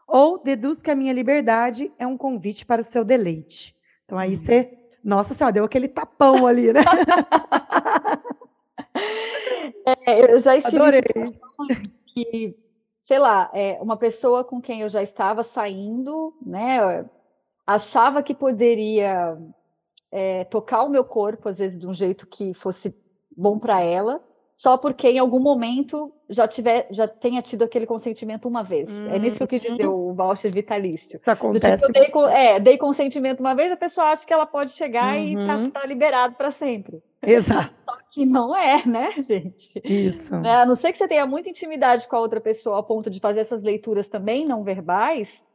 ou 0.07 0.41
deduz 0.41 0.82
que 0.82 0.89
a 0.89 0.95
minha 0.95 1.13
liberdade 1.13 1.91
é 1.99 2.07
um 2.07 2.18
convite 2.18 2.65
para 2.65 2.82
o 2.82 2.86
seu 2.86 3.03
deleite. 3.03 3.76
Então 4.05 4.18
aí 4.18 4.36
você, 4.36 4.74
nossa 5.03 5.34
senhora, 5.34 5.53
deu 5.53 5.65
aquele 5.65 5.88
tapão 5.88 6.47
ali, 6.47 6.74
né? 6.74 6.82
É, 10.05 10.34
eu 10.34 10.39
já 10.39 10.57
estive 10.57 10.82
Adorei. 10.82 11.01
que, 12.07 12.57
sei 13.08 13.20
lá, 13.20 13.49
é, 13.53 13.82
uma 13.82 13.95
pessoa 13.95 14.43
com 14.43 14.60
quem 14.62 14.82
eu 14.82 14.89
já 14.89 15.01
estava 15.01 15.41
saindo, 15.41 16.34
né, 16.45 17.05
achava 17.66 18.22
que 18.22 18.36
poderia 18.36 19.38
é, 20.12 20.43
tocar 20.43 20.84
o 20.84 20.89
meu 20.89 21.05
corpo, 21.05 21.47
às 21.47 21.60
vezes 21.60 21.80
de 21.80 21.88
um 21.88 21.93
jeito 21.93 22.28
que 22.28 22.53
fosse 22.53 22.93
bom 23.32 23.58
para 23.58 23.80
ela, 23.80 24.22
só 24.58 24.76
porque 24.76 25.08
em 25.08 25.20
algum 25.20 25.39
momento 25.39 26.12
já 26.28 26.47
tiver, 26.47 26.88
já 26.89 27.08
tenha 27.08 27.43
tido 27.43 27.64
aquele 27.64 27.86
consentimento 27.86 28.47
uma 28.47 28.64
vez. 28.64 28.89
É 29.05 29.20
nisso 29.20 29.38
que 29.38 29.43
eu 29.43 29.47
quis 29.47 29.62
dizer 29.62 29.86
uhum. 29.86 30.10
o 30.10 30.14
voucher 30.16 30.51
vitalício. 30.51 31.18
Isso 31.18 31.30
acontece. 31.30 31.86
Tipo, 31.93 32.26
dei, 32.26 32.36
é, 32.36 32.60
dei 32.60 32.76
consentimento 32.76 33.39
uma 33.39 33.53
vez, 33.53 33.72
a 33.72 33.78
pessoa 33.78 34.08
acha 34.08 34.26
que 34.26 34.34
ela 34.34 34.47
pode 34.47 34.72
chegar 34.74 35.16
uhum. 35.16 35.24
e 35.24 35.36
tá, 35.45 35.58
uhum. 35.58 35.70
tá 35.70 35.86
liberado 35.86 36.34
para 36.34 36.49
sempre. 36.49 37.03
Exato. 37.22 37.72
Só 37.80 37.95
que 38.10 38.26
não 38.26 38.55
é, 38.55 38.84
né, 38.84 39.14
gente? 39.22 39.80
Isso. 39.86 40.36
Né? 40.36 40.55
A 40.55 40.66
não 40.66 40.74
ser 40.74 40.91
que 40.91 40.97
você 40.97 41.08
tenha 41.08 41.28
muita 41.28 41.51
intimidade 41.51 42.08
com 42.08 42.16
a 42.16 42.20
outra 42.20 42.41
pessoa 42.41 42.78
ao 42.78 42.84
ponto 42.84 43.12
de 43.12 43.20
fazer 43.20 43.41
essas 43.41 43.62
leituras 43.62 44.10
também 44.10 44.43
não 44.43 44.64
verbais, 44.64 45.45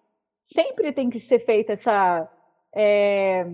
sempre 0.44 0.92
tem 0.92 1.10
que 1.10 1.18
ser 1.18 1.40
feita 1.40 1.72
essa. 1.72 2.30
É, 2.72 3.44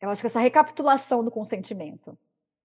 eu 0.00 0.08
acho 0.08 0.20
que 0.20 0.28
essa 0.28 0.38
recapitulação 0.38 1.24
do 1.24 1.32
consentimento 1.32 2.16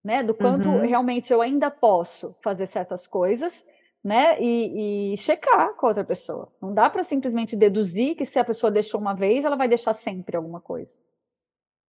né? 0.06 0.22
Do 0.22 0.36
quanto 0.36 0.70
uhum. 0.70 0.86
realmente 0.86 1.34
eu 1.34 1.42
ainda 1.42 1.72
posso 1.72 2.36
fazer 2.44 2.68
certas 2.68 3.08
coisas, 3.08 3.66
né? 4.04 4.40
E, 4.40 5.14
e 5.14 5.18
checar 5.18 5.74
com 5.74 5.88
a 5.88 5.90
outra 5.90 6.04
pessoa. 6.04 6.48
Não 6.62 6.72
dá 6.72 6.88
para 6.92 7.02
simplesmente 7.02 7.56
deduzir 7.56 8.16
que 8.16 8.24
se 8.24 8.38
a 8.38 8.46
pessoa 8.46 8.70
deixou 8.70 9.02
uma 9.02 9.16
vez, 9.16 9.44
ela 9.44 9.56
vai 9.56 9.68
deixar 9.68 9.94
sempre 9.94 10.38
alguma 10.38 10.62
coisa. 10.62 10.96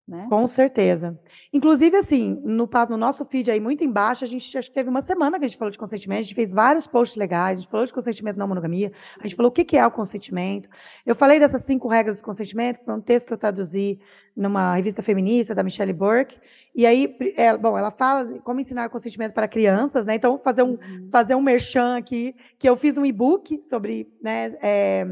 Né? 0.07 0.29
Com 0.31 0.47
certeza. 0.47 1.19
Inclusive, 1.53 1.97
assim, 1.97 2.41
no, 2.45 2.69
no 2.91 2.97
nosso 2.97 3.25
feed 3.25 3.51
aí, 3.51 3.59
muito 3.59 3.83
embaixo, 3.83 4.23
a 4.23 4.27
gente 4.27 4.57
acho 4.57 4.69
que 4.69 4.75
teve 4.75 4.89
uma 4.89 5.03
semana 5.03 5.37
que 5.37 5.45
a 5.45 5.49
gente 5.49 5.59
falou 5.59 5.71
de 5.71 5.79
consentimento, 5.79 6.21
a 6.21 6.23
gente 6.23 6.35
fez 6.35 6.53
vários 6.53 6.87
posts 6.87 7.17
legais, 7.17 7.59
a 7.59 7.63
gente 7.63 7.71
falou 7.71 7.85
de 7.85 7.93
consentimento 7.93 8.37
na 8.37 8.47
monogamia, 8.47 8.93
a 9.19 9.25
gente 9.25 9.35
falou 9.35 9.51
o 9.51 9.53
que, 9.53 9.65
que 9.65 9.77
é 9.77 9.85
o 9.85 9.91
consentimento. 9.91 10.69
Eu 11.05 11.17
falei 11.17 11.41
dessas 11.41 11.65
cinco 11.65 11.89
regras 11.89 12.19
do 12.19 12.25
consentimento, 12.25 12.79
que 12.79 12.85
foi 12.85 12.95
um 12.95 13.01
texto 13.01 13.27
que 13.27 13.33
eu 13.33 13.39
traduzi 13.39 13.99
numa 14.37 14.77
revista 14.77 15.03
feminista 15.03 15.57
da 15.57 15.65
Michelle 15.65 15.93
Burke. 15.93 16.39
E 16.73 16.87
aí, 16.87 17.17
é, 17.37 17.57
bom, 17.57 17.77
ela 17.77 17.91
fala 17.91 18.39
como 18.45 18.61
ensinar 18.61 18.89
consentimento 18.91 19.33
para 19.33 19.49
crianças, 19.49 20.07
né? 20.07 20.15
Então, 20.15 20.39
fazer 20.39 20.63
um, 20.63 20.73
uhum. 20.73 21.09
fazer 21.11 21.35
um 21.35 21.43
merchan 21.43 21.97
aqui, 21.97 22.37
que 22.61 22.69
eu 22.69 22.77
fiz 22.77 22.97
um 22.97 23.05
e-book 23.05 23.61
sobre, 23.65 24.09
né, 24.23 24.57
é, 24.63 25.05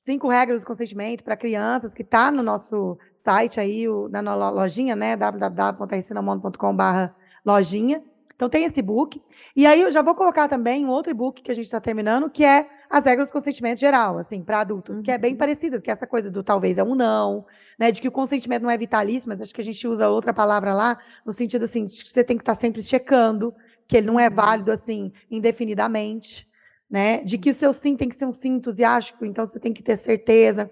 Cinco 0.00 0.28
regras 0.28 0.62
do 0.62 0.66
consentimento 0.66 1.22
para 1.22 1.36
crianças, 1.36 1.92
que 1.92 2.00
está 2.00 2.32
no 2.32 2.42
nosso 2.42 2.96
site 3.14 3.60
aí, 3.60 3.86
o, 3.86 4.08
na 4.08 4.34
lojinha, 4.48 4.96
né? 4.96 5.14
www.rcinamondo.com.br 5.14 7.12
lojinha. 7.44 8.02
Então 8.34 8.48
tem 8.48 8.64
esse 8.64 8.80
book. 8.80 9.22
E 9.54 9.66
aí 9.66 9.82
eu 9.82 9.90
já 9.90 10.00
vou 10.00 10.14
colocar 10.14 10.48
também 10.48 10.86
um 10.86 10.88
outro 10.88 11.10
e-book 11.10 11.42
que 11.42 11.50
a 11.50 11.54
gente 11.54 11.66
está 11.66 11.78
terminando, 11.78 12.30
que 12.30 12.42
é 12.42 12.66
as 12.88 13.04
regras 13.04 13.28
do 13.28 13.32
consentimento 13.32 13.78
geral, 13.78 14.16
assim, 14.16 14.42
para 14.42 14.60
adultos, 14.60 14.96
uhum. 14.96 15.04
que 15.04 15.10
é 15.10 15.18
bem 15.18 15.32
uhum. 15.32 15.38
parecida, 15.38 15.78
que 15.78 15.90
é 15.90 15.92
essa 15.92 16.06
coisa 16.06 16.30
do 16.30 16.42
talvez 16.42 16.78
é 16.78 16.82
um 16.82 16.94
não, 16.94 17.44
né? 17.78 17.92
De 17.92 18.00
que 18.00 18.08
o 18.08 18.12
consentimento 18.12 18.62
não 18.62 18.70
é 18.70 18.78
vitalício, 18.78 19.28
mas 19.28 19.42
acho 19.42 19.54
que 19.54 19.60
a 19.60 19.64
gente 19.64 19.86
usa 19.86 20.08
outra 20.08 20.32
palavra 20.32 20.72
lá, 20.72 20.98
no 21.26 21.32
sentido 21.34 21.66
assim, 21.66 21.84
de 21.84 22.02
que 22.02 22.08
você 22.08 22.24
tem 22.24 22.38
que 22.38 22.42
estar 22.42 22.54
tá 22.54 22.58
sempre 22.58 22.82
checando, 22.82 23.54
que 23.86 23.98
ele 23.98 24.06
não 24.06 24.18
é 24.18 24.28
uhum. 24.28 24.34
válido 24.34 24.72
assim 24.72 25.12
indefinidamente 25.30 26.48
né? 26.90 27.22
De 27.24 27.38
que 27.38 27.50
o 27.50 27.54
seu 27.54 27.72
sim 27.72 27.96
tem 27.96 28.08
que 28.08 28.16
ser 28.16 28.26
um 28.26 28.32
sim 28.32 28.54
entusiástico, 28.54 29.24
então 29.24 29.46
você 29.46 29.60
tem 29.60 29.72
que 29.72 29.82
ter 29.82 29.96
certeza. 29.96 30.70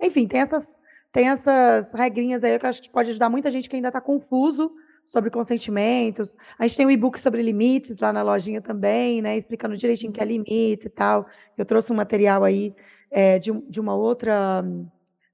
Enfim, 0.00 0.26
tem 0.26 0.40
essas, 0.40 0.78
tem 1.12 1.28
essas 1.28 1.92
regrinhas 1.92 2.42
aí 2.42 2.58
que 2.58 2.64
eu 2.64 2.70
acho 2.70 2.82
que 2.82 2.90
pode 2.90 3.10
ajudar 3.10 3.28
muita 3.28 3.50
gente 3.50 3.68
que 3.68 3.76
ainda 3.76 3.88
está 3.88 4.00
confuso 4.00 4.72
sobre 5.04 5.30
consentimentos. 5.30 6.36
A 6.58 6.66
gente 6.66 6.76
tem 6.76 6.86
um 6.86 6.90
e-book 6.90 7.20
sobre 7.20 7.42
limites 7.42 7.98
lá 7.98 8.12
na 8.12 8.22
lojinha 8.22 8.60
também, 8.60 9.20
né? 9.20 9.36
Explicando 9.36 9.76
direitinho 9.76 10.10
o 10.10 10.14
que 10.14 10.20
é 10.20 10.24
limites 10.24 10.86
e 10.86 10.90
tal. 10.90 11.26
Eu 11.56 11.64
trouxe 11.64 11.92
um 11.92 11.96
material 11.96 12.44
aí 12.44 12.74
é, 13.10 13.38
de, 13.38 13.52
de 13.68 13.80
uma 13.80 13.94
outra 13.94 14.64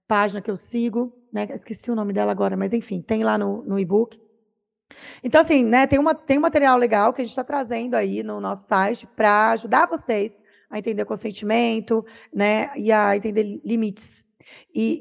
página 0.06 0.40
que 0.40 0.50
eu 0.50 0.56
sigo, 0.56 1.12
né? 1.32 1.48
Esqueci 1.52 1.90
o 1.90 1.94
nome 1.94 2.12
dela 2.12 2.32
agora, 2.32 2.56
mas 2.56 2.72
enfim, 2.72 3.02
tem 3.02 3.24
lá 3.24 3.36
no, 3.36 3.62
no 3.64 3.78
e-book. 3.78 4.20
Então, 5.22 5.40
assim, 5.40 5.64
né, 5.64 5.86
tem, 5.86 5.98
uma, 5.98 6.14
tem 6.14 6.38
um 6.38 6.42
material 6.42 6.76
legal 6.76 7.12
que 7.12 7.20
a 7.20 7.24
gente 7.24 7.30
está 7.30 7.44
trazendo 7.44 7.94
aí 7.94 8.22
no 8.22 8.40
nosso 8.40 8.66
site 8.66 9.06
para 9.06 9.50
ajudar 9.50 9.86
vocês 9.86 10.40
a 10.70 10.78
entender 10.78 11.04
consentimento, 11.04 12.04
né, 12.32 12.70
e 12.76 12.90
a 12.90 13.16
entender 13.16 13.60
limites. 13.64 14.26
E, 14.74 15.00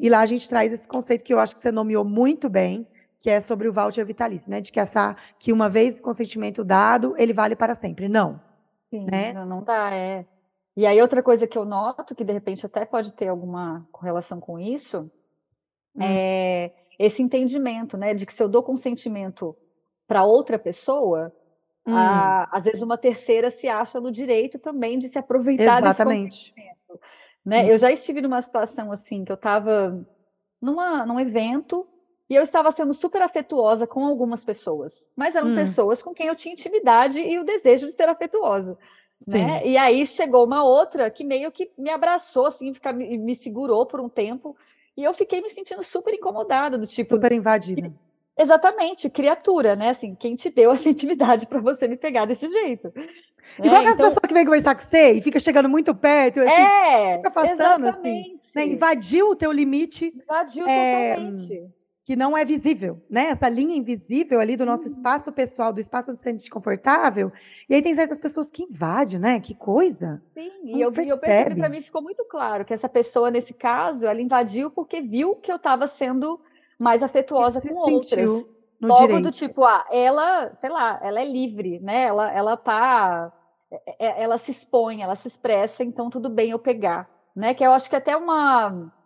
e, 0.00 0.06
e, 0.06 0.08
lá 0.08 0.20
a 0.20 0.26
gente 0.26 0.48
traz 0.48 0.72
esse 0.72 0.88
conceito 0.88 1.22
que 1.22 1.32
eu 1.32 1.38
acho 1.38 1.54
que 1.54 1.60
você 1.60 1.70
nomeou 1.70 2.04
muito 2.04 2.48
bem, 2.48 2.86
que 3.20 3.28
é 3.28 3.40
sobre 3.40 3.68
o 3.68 3.72
voucher 3.72 4.04
vitalício, 4.04 4.50
né, 4.50 4.60
de 4.60 4.72
que 4.72 4.80
essa 4.80 5.14
que 5.38 5.52
uma 5.52 5.68
vez 5.68 6.00
consentimento 6.00 6.64
dado, 6.64 7.14
ele 7.18 7.32
vale 7.32 7.54
para 7.54 7.76
sempre. 7.76 8.08
Não. 8.08 8.40
Sim, 8.88 9.06
né? 9.10 9.32
não, 9.32 9.62
dá, 9.62 9.94
é. 9.94 10.26
E 10.76 10.86
aí 10.86 11.00
outra 11.00 11.22
coisa 11.22 11.46
que 11.46 11.56
eu 11.56 11.64
noto, 11.64 12.14
que 12.14 12.24
de 12.24 12.32
repente 12.32 12.64
até 12.64 12.84
pode 12.84 13.12
ter 13.12 13.28
alguma 13.28 13.86
correlação 13.92 14.40
com 14.40 14.58
isso, 14.58 15.10
hum. 15.94 16.02
é 16.02 16.72
esse 17.00 17.22
entendimento, 17.22 17.96
né, 17.96 18.12
de 18.12 18.26
que 18.26 18.32
se 18.32 18.42
eu 18.42 18.48
dou 18.48 18.62
consentimento 18.62 19.56
para 20.06 20.22
outra 20.22 20.58
pessoa, 20.58 21.32
hum. 21.86 21.96
a, 21.96 22.46
às 22.52 22.64
vezes 22.64 22.82
uma 22.82 22.98
terceira 22.98 23.50
se 23.50 23.68
acha 23.68 23.98
no 23.98 24.12
direito 24.12 24.58
também 24.58 24.98
de 24.98 25.08
se 25.08 25.18
aproveitar 25.18 25.80
Exatamente. 25.80 26.24
desse 26.24 26.50
consentimento. 26.50 27.00
Né? 27.42 27.62
Hum. 27.64 27.66
Eu 27.68 27.78
já 27.78 27.90
estive 27.90 28.20
numa 28.20 28.42
situação 28.42 28.92
assim, 28.92 29.24
que 29.24 29.32
eu 29.32 29.36
estava 29.36 30.06
num 30.60 31.18
evento 31.18 31.88
e 32.28 32.34
eu 32.34 32.42
estava 32.42 32.70
sendo 32.70 32.92
super 32.92 33.22
afetuosa 33.22 33.86
com 33.86 34.04
algumas 34.04 34.44
pessoas, 34.44 35.10
mas 35.16 35.34
eram 35.34 35.48
hum. 35.48 35.54
pessoas 35.54 36.02
com 36.02 36.12
quem 36.12 36.26
eu 36.26 36.36
tinha 36.36 36.52
intimidade 36.52 37.18
e 37.18 37.38
o 37.38 37.44
desejo 37.44 37.86
de 37.86 37.94
ser 37.94 38.10
afetuosa. 38.10 38.76
Né? 39.26 39.66
E 39.66 39.76
aí 39.76 40.06
chegou 40.06 40.44
uma 40.44 40.64
outra 40.64 41.10
que 41.10 41.24
meio 41.24 41.50
que 41.50 41.70
me 41.78 41.90
abraçou, 41.90 42.46
assim, 42.46 42.72
fica, 42.74 42.92
me 42.92 43.34
segurou 43.34 43.86
por 43.86 44.00
um 44.00 44.08
tempo, 44.08 44.56
e 45.00 45.04
eu 45.04 45.14
fiquei 45.14 45.40
me 45.40 45.48
sentindo 45.48 45.82
super 45.82 46.14
incomodada, 46.14 46.76
do 46.76 46.86
tipo. 46.86 47.14
Super 47.14 47.32
invadida. 47.32 47.92
Exatamente, 48.38 49.10
criatura, 49.10 49.74
né? 49.74 49.90
Assim, 49.90 50.14
quem 50.14 50.36
te 50.36 50.50
deu 50.50 50.72
essa 50.72 50.88
intimidade 50.90 51.46
para 51.46 51.60
você 51.60 51.88
me 51.88 51.96
pegar 51.96 52.26
desse 52.26 52.48
jeito? 52.48 52.92
Igual 53.58 53.76
é, 53.76 53.78
aquelas 53.78 53.94
então... 53.94 54.06
pessoas 54.06 54.26
que 54.26 54.34
vem 54.34 54.44
conversar 54.44 54.74
com 54.74 54.82
você 54.82 55.12
e 55.12 55.22
fica 55.22 55.38
chegando 55.40 55.68
muito 55.68 55.94
perto, 55.94 56.40
assim, 56.40 56.50
é, 56.50 57.16
fica 57.16 57.28
afastando, 57.28 57.88
assim. 57.88 58.38
Né? 58.54 58.66
Invadiu 58.66 59.30
o 59.30 59.36
teu 59.36 59.50
limite. 59.50 60.14
Invadiu 60.14 60.68
é, 60.68 61.14
totalmente 61.16 61.79
que 62.10 62.16
não 62.16 62.36
é 62.36 62.44
visível, 62.44 63.00
né? 63.08 63.26
Essa 63.26 63.48
linha 63.48 63.76
invisível 63.76 64.40
ali 64.40 64.56
do 64.56 64.66
nosso 64.66 64.86
uhum. 64.86 64.94
espaço 64.94 65.30
pessoal, 65.30 65.72
do 65.72 65.78
espaço 65.78 66.10
onde 66.10 66.18
se 66.18 66.24
sente 66.24 66.50
confortável. 66.50 67.30
E 67.68 67.74
aí 67.76 67.80
tem 67.80 67.94
certas 67.94 68.18
pessoas 68.18 68.50
que 68.50 68.64
invadem, 68.64 69.20
né? 69.20 69.38
Que 69.38 69.54
coisa. 69.54 70.20
Sim, 70.34 70.50
e 70.64 70.80
eu, 70.80 70.88
eu 70.88 70.92
percebi, 70.92 71.54
para 71.54 71.68
mim 71.68 71.80
ficou 71.80 72.02
muito 72.02 72.24
claro 72.24 72.64
que 72.64 72.74
essa 72.74 72.88
pessoa, 72.88 73.30
nesse 73.30 73.54
caso, 73.54 74.08
ela 74.08 74.20
invadiu 74.20 74.72
porque 74.72 75.00
viu 75.00 75.36
que 75.36 75.52
eu 75.52 75.54
estava 75.54 75.86
sendo 75.86 76.40
mais 76.76 77.04
afetuosa 77.04 77.60
com 77.60 77.76
outras. 77.76 78.28
Logo 78.82 79.06
direito. 79.06 79.22
do 79.22 79.30
tipo, 79.30 79.64
ah, 79.64 79.86
ela, 79.88 80.52
sei 80.52 80.70
lá, 80.70 80.98
ela 81.00 81.20
é 81.20 81.24
livre, 81.24 81.78
né? 81.78 82.06
Ela, 82.06 82.32
ela 82.32 82.56
tá. 82.56 83.32
É, 83.70 84.06
é, 84.06 84.22
ela 84.24 84.36
se 84.36 84.50
expõe, 84.50 85.00
ela 85.00 85.14
se 85.14 85.28
expressa, 85.28 85.84
então 85.84 86.10
tudo 86.10 86.28
bem 86.28 86.50
eu 86.50 86.58
pegar. 86.58 87.08
Né? 87.36 87.54
Que 87.54 87.64
eu 87.64 87.70
acho 87.70 87.88
que 87.88 87.94
até 87.94 88.16
uma 88.16 88.92
é, 88.98 88.99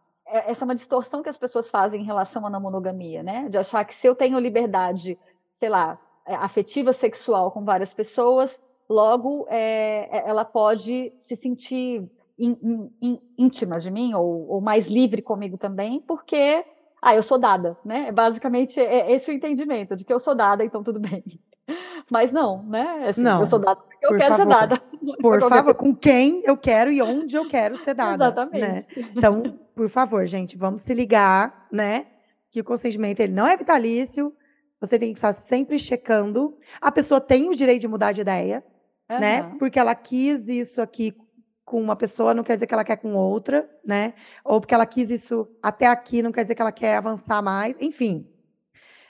essa 0.51 0.64
é 0.64 0.66
uma 0.66 0.74
distorção 0.74 1.22
que 1.22 1.28
as 1.28 1.39
pessoas 1.39 1.70
fazem 1.70 2.03
em 2.03 2.05
relação 2.05 2.47
à 2.47 2.51
não 2.51 2.61
monogamia, 2.61 3.22
né? 3.22 3.49
De 3.49 3.59
achar 3.59 3.85
que 3.85 3.95
se 3.95 4.07
eu 4.07 4.14
tenho 4.14 4.39
liberdade, 4.39 5.18
sei 5.53 5.68
lá, 5.68 5.99
é, 6.26 6.35
afetiva 6.35 6.93
sexual 6.93 7.51
com 7.51 7.64
várias 7.64 7.93
pessoas, 7.95 8.62
logo 8.89 9.47
é, 9.49 10.09
é, 10.11 10.28
ela 10.28 10.45
pode 10.45 11.12
se 11.18 11.37
sentir 11.37 12.09
in, 12.39 12.91
in, 13.01 13.20
íntima 13.39 13.78
de 13.78 13.91
mim 13.91 14.14
ou, 14.14 14.49
ou, 14.49 14.61
mais 14.61 14.87
livre 14.87 15.22
comigo 15.22 15.57
também, 15.57 16.01
porque 16.01 16.64
ah, 17.01 17.14
eu 17.14 17.22
sou 17.22 17.39
dada, 17.39 17.76
né? 17.85 18.11
Basicamente 18.11 18.80
é 18.80 19.12
esse 19.12 19.30
o 19.30 19.35
entendimento 19.35 19.95
de 19.95 20.05
que 20.05 20.12
eu 20.12 20.18
sou 20.18 20.35
dada, 20.35 20.64
então 20.64 20.82
tudo 20.82 20.99
bem. 20.99 21.22
Mas 22.11 22.32
não, 22.32 22.62
né? 22.64 23.07
Assim, 23.09 23.22
não, 23.22 23.41
eu 23.41 23.47
sou 23.47 23.59
dada 23.59 23.80
porque 23.80 24.07
eu 24.07 24.16
quero 24.16 24.35
favor. 24.35 24.37
ser 24.37 24.47
dada. 24.47 24.82
Por 25.20 25.41
favor, 25.41 25.74
com 25.74 25.95
quem 25.95 26.43
eu 26.45 26.57
quero 26.57 26.91
e 26.91 27.01
onde 27.01 27.37
eu 27.37 27.47
quero 27.49 27.76
ser 27.76 27.95
dada. 27.95 28.11
Né? 28.11 28.24
Exatamente. 28.24 29.01
Né? 29.01 29.11
Então, 29.14 29.59
por 29.75 29.89
favor, 29.89 30.27
gente, 30.27 30.57
vamos 30.57 30.83
se 30.83 30.95
ligar, 30.95 31.66
né? 31.70 32.07
Que 32.51 32.61
o 32.61 32.64
consentimento 32.64 33.20
ele 33.20 33.33
não 33.33 33.47
é 33.47 33.57
vitalício. 33.57 34.33
Você 34.81 34.99
tem 34.99 35.12
que 35.12 35.18
estar 35.18 35.33
sempre 35.33 35.79
checando. 35.79 36.57
A 36.81 36.93
pessoa 36.93 37.20
tem 37.20 37.49
o 37.49 37.55
direito 37.55 37.81
de 37.81 37.89
mudar 37.89 38.12
de 38.12 38.20
ideia, 38.20 38.64
uhum. 39.11 39.18
né? 39.18 39.55
Porque 39.59 39.79
ela 39.79 39.95
quis 39.95 40.49
isso 40.49 40.81
aqui 40.81 41.16
com 41.64 41.81
uma 41.81 41.97
pessoa, 41.97 42.35
não 42.35 42.45
quer 42.45 42.55
dizer 42.55 42.66
que 42.66 42.75
ela 42.75 42.85
quer 42.85 42.97
com 42.97 43.14
outra, 43.14 43.68
né? 43.85 44.14
Ou 44.45 44.61
porque 44.61 44.75
ela 44.75 44.87
quis 44.87 45.11
isso 45.11 45.49
até 45.62 45.87
aqui, 45.87 46.22
não 46.22 46.31
quer 46.31 46.43
dizer 46.43 46.55
que 46.55 46.62
ela 46.62 46.72
quer 46.72 46.97
avançar 46.97 47.43
mais. 47.43 47.77
Enfim. 47.81 48.29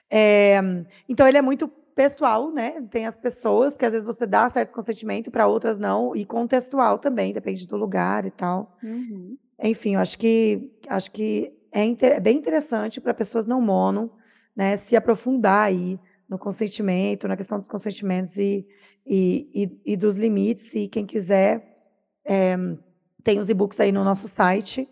É, 0.08 0.60
então, 1.08 1.26
ele 1.26 1.36
é 1.36 1.42
muito 1.42 1.66
pessoal, 1.94 2.50
né? 2.50 2.82
Tem 2.90 3.06
as 3.06 3.18
pessoas 3.18 3.76
que 3.76 3.84
às 3.84 3.92
vezes 3.92 4.04
você 4.04 4.26
dá 4.26 4.48
certo 4.50 4.74
consentimento, 4.74 5.30
para 5.30 5.46
outras 5.46 5.78
não, 5.78 6.14
e 6.14 6.24
contextual 6.24 6.98
também, 6.98 7.32
depende 7.32 7.66
do 7.66 7.76
lugar 7.76 8.24
e 8.24 8.30
tal. 8.30 8.76
Uhum. 8.82 9.36
Enfim, 9.68 9.94
eu 9.94 10.00
acho 10.00 10.18
que 10.18 10.70
acho 10.88 11.10
que 11.10 11.52
é, 11.72 11.84
inter, 11.84 12.12
é 12.12 12.20
bem 12.20 12.36
interessante 12.36 13.00
para 13.00 13.14
pessoas 13.14 13.46
não 13.46 13.60
mono, 13.60 14.12
né, 14.54 14.76
se 14.76 14.94
aprofundar 14.94 15.68
aí 15.68 15.98
no 16.28 16.38
consentimento, 16.38 17.26
na 17.26 17.36
questão 17.36 17.58
dos 17.58 17.68
consentimentos 17.68 18.36
e, 18.36 18.66
e, 19.06 19.48
e, 19.84 19.92
e 19.92 19.96
dos 19.96 20.16
limites. 20.16 20.74
E 20.74 20.86
quem 20.86 21.06
quiser, 21.06 21.78
é, 22.24 22.56
tem 23.22 23.38
os 23.38 23.48
e-books 23.48 23.80
aí 23.80 23.90
no 23.90 24.04
nosso 24.04 24.28
site. 24.28 24.88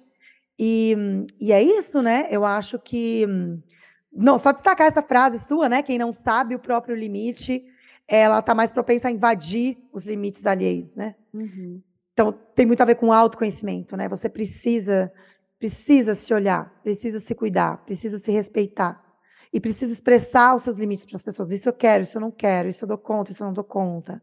E, 0.58 0.96
e 1.38 1.52
é 1.52 1.62
isso, 1.62 2.02
né? 2.02 2.26
Eu 2.30 2.44
acho 2.44 2.78
que 2.78 3.26
não, 4.12 4.38
só 4.38 4.52
destacar 4.52 4.86
essa 4.86 5.02
frase 5.02 5.38
sua, 5.38 5.68
né? 5.68 5.82
Quem 5.82 5.98
não 5.98 6.12
sabe 6.12 6.54
o 6.54 6.58
próprio 6.58 6.96
limite, 6.96 7.64
ela 8.08 8.38
está 8.38 8.54
mais 8.54 8.72
propensa 8.72 9.08
a 9.08 9.10
invadir 9.10 9.78
os 9.92 10.06
limites 10.06 10.46
alheios, 10.46 10.96
né? 10.96 11.14
Uhum. 11.32 11.80
Então, 12.12 12.32
tem 12.54 12.66
muito 12.66 12.80
a 12.82 12.84
ver 12.84 12.96
com 12.96 13.12
autoconhecimento, 13.12 13.96
né? 13.96 14.08
Você 14.08 14.28
precisa, 14.28 15.12
precisa 15.58 16.14
se 16.14 16.32
olhar, 16.34 16.80
precisa 16.82 17.18
se 17.18 17.34
cuidar, 17.34 17.78
precisa 17.84 18.18
se 18.18 18.30
respeitar. 18.30 19.02
E 19.52 19.60
precisa 19.60 19.92
expressar 19.92 20.54
os 20.54 20.62
seus 20.62 20.78
limites 20.78 21.04
para 21.04 21.16
as 21.16 21.22
pessoas. 21.22 21.50
Isso 21.50 21.68
eu 21.68 21.72
quero, 21.72 22.02
isso 22.02 22.16
eu 22.16 22.20
não 22.20 22.30
quero, 22.30 22.68
isso 22.68 22.84
eu 22.84 22.88
dou 22.88 22.98
conta, 22.98 23.32
isso 23.32 23.42
eu 23.42 23.46
não 23.46 23.52
dou 23.52 23.64
conta. 23.64 24.22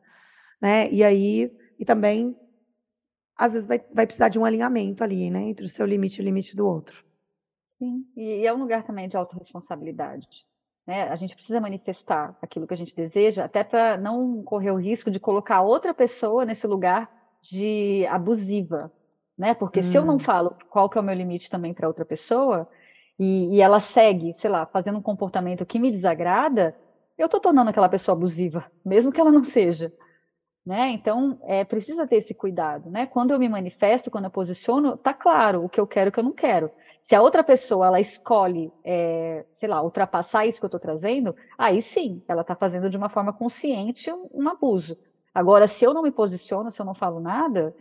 Né? 0.61 0.89
E 0.91 1.03
aí, 1.03 1.51
e 1.79 1.85
também, 1.85 2.35
às 3.35 3.53
vezes, 3.53 3.67
vai, 3.67 3.79
vai 3.93 4.05
precisar 4.05 4.29
de 4.29 4.39
um 4.39 4.45
alinhamento 4.45 5.03
ali, 5.03 5.29
né? 5.29 5.41
Entre 5.43 5.65
o 5.65 5.69
seu 5.69 5.85
limite 5.85 6.19
e 6.19 6.23
o 6.23 6.25
limite 6.25 6.55
do 6.55 6.67
outro. 6.67 7.03
Sim, 7.65 8.05
e, 8.17 8.45
é 8.45 8.53
um 8.53 8.57
lugar 8.57 8.83
também 8.83 9.07
de 9.07 9.15
autorresponsabilidade. 9.15 10.45
Né? 10.85 11.03
A 11.03 11.15
gente 11.15 11.35
precisa 11.35 11.61
manifestar 11.61 12.37
aquilo 12.41 12.67
que 12.67 12.73
a 12.73 12.77
gente 12.77 12.95
deseja, 12.95 13.45
até 13.45 13.63
para 13.63 13.97
não 13.97 14.43
correr 14.43 14.71
o 14.71 14.75
risco 14.75 15.09
de 15.09 15.19
colocar 15.19 15.61
outra 15.61 15.93
pessoa 15.93 16.43
nesse 16.43 16.67
lugar 16.67 17.18
de 17.41 18.05
abusiva, 18.07 18.91
né? 19.37 19.53
Porque 19.53 19.79
hum. 19.79 19.83
se 19.83 19.97
eu 19.97 20.05
não 20.05 20.15
hum. 20.15 20.19
falo 20.19 20.55
qual 20.69 20.89
que 20.89 20.97
é 20.97 21.01
o 21.01 21.03
meu 21.03 21.15
limite 21.15 21.49
também 21.49 21.73
para 21.73 21.87
outra 21.87 22.05
pessoa 22.05 22.67
e, 23.17 23.55
e, 23.55 23.61
ela 23.61 23.79
segue, 23.79 24.33
sei 24.33 24.49
lá, 24.49 24.65
fazendo 24.65 24.97
um 24.97 25.01
comportamento 25.01 25.65
que 25.65 25.79
me 25.79 25.91
desagrada, 25.91 26.75
eu 27.17 27.25
estou 27.25 27.39
tornando 27.39 27.69
aquela 27.69 27.89
pessoa 27.89 28.15
abusiva, 28.15 28.65
mesmo 28.85 29.11
que 29.11 29.19
ela 29.19 29.31
não 29.31 29.43
seja. 29.43 29.91
Né? 30.65 30.89
Então, 30.91 31.39
é, 31.43 31.65
precisa 31.65 32.05
ter 32.05 32.17
esse 32.17 32.33
cuidado, 32.33 32.89
né? 32.91 33.07
Quando 33.07 33.31
eu 33.31 33.39
me 33.39 33.49
manifesto, 33.49 34.11
quando 34.11 34.25
eu 34.25 34.31
posiciono, 34.31 34.95
tá 34.97 35.13
claro 35.13 35.63
o 35.63 35.69
que 35.69 35.79
eu 35.79 35.87
quero 35.87 36.07
e 36.07 36.09
o 36.09 36.11
que 36.11 36.19
eu 36.19 36.23
não 36.23 36.31
quero. 36.31 36.69
Se 37.01 37.15
a 37.15 37.21
outra 37.21 37.43
pessoa 37.43 37.87
ela 37.87 37.99
escolhe, 37.99 38.71
é, 38.83 39.45
sei 39.51 39.69
lá, 39.69 39.81
ultrapassar 39.81 40.45
isso 40.45 40.59
que 40.59 40.65
eu 40.65 40.67
estou 40.67 40.79
trazendo, 40.79 41.35
aí 41.57 41.81
sim, 41.81 42.21
ela 42.27 42.41
está 42.41 42.55
fazendo 42.55 42.89
de 42.89 42.97
uma 42.97 43.09
forma 43.09 43.33
consciente 43.33 44.11
um, 44.11 44.29
um, 44.33 44.49
abuso. 44.49 44.97
Agora, 45.33 45.67
se 45.67 45.85
eu 45.85 45.93
não 45.93 46.01
me 46.01 46.11
posiciono, 46.11 46.71
se 46.71 46.81
eu 46.81 46.85
não 46.85 46.93
falo 46.93 47.19
nada, 47.19 47.75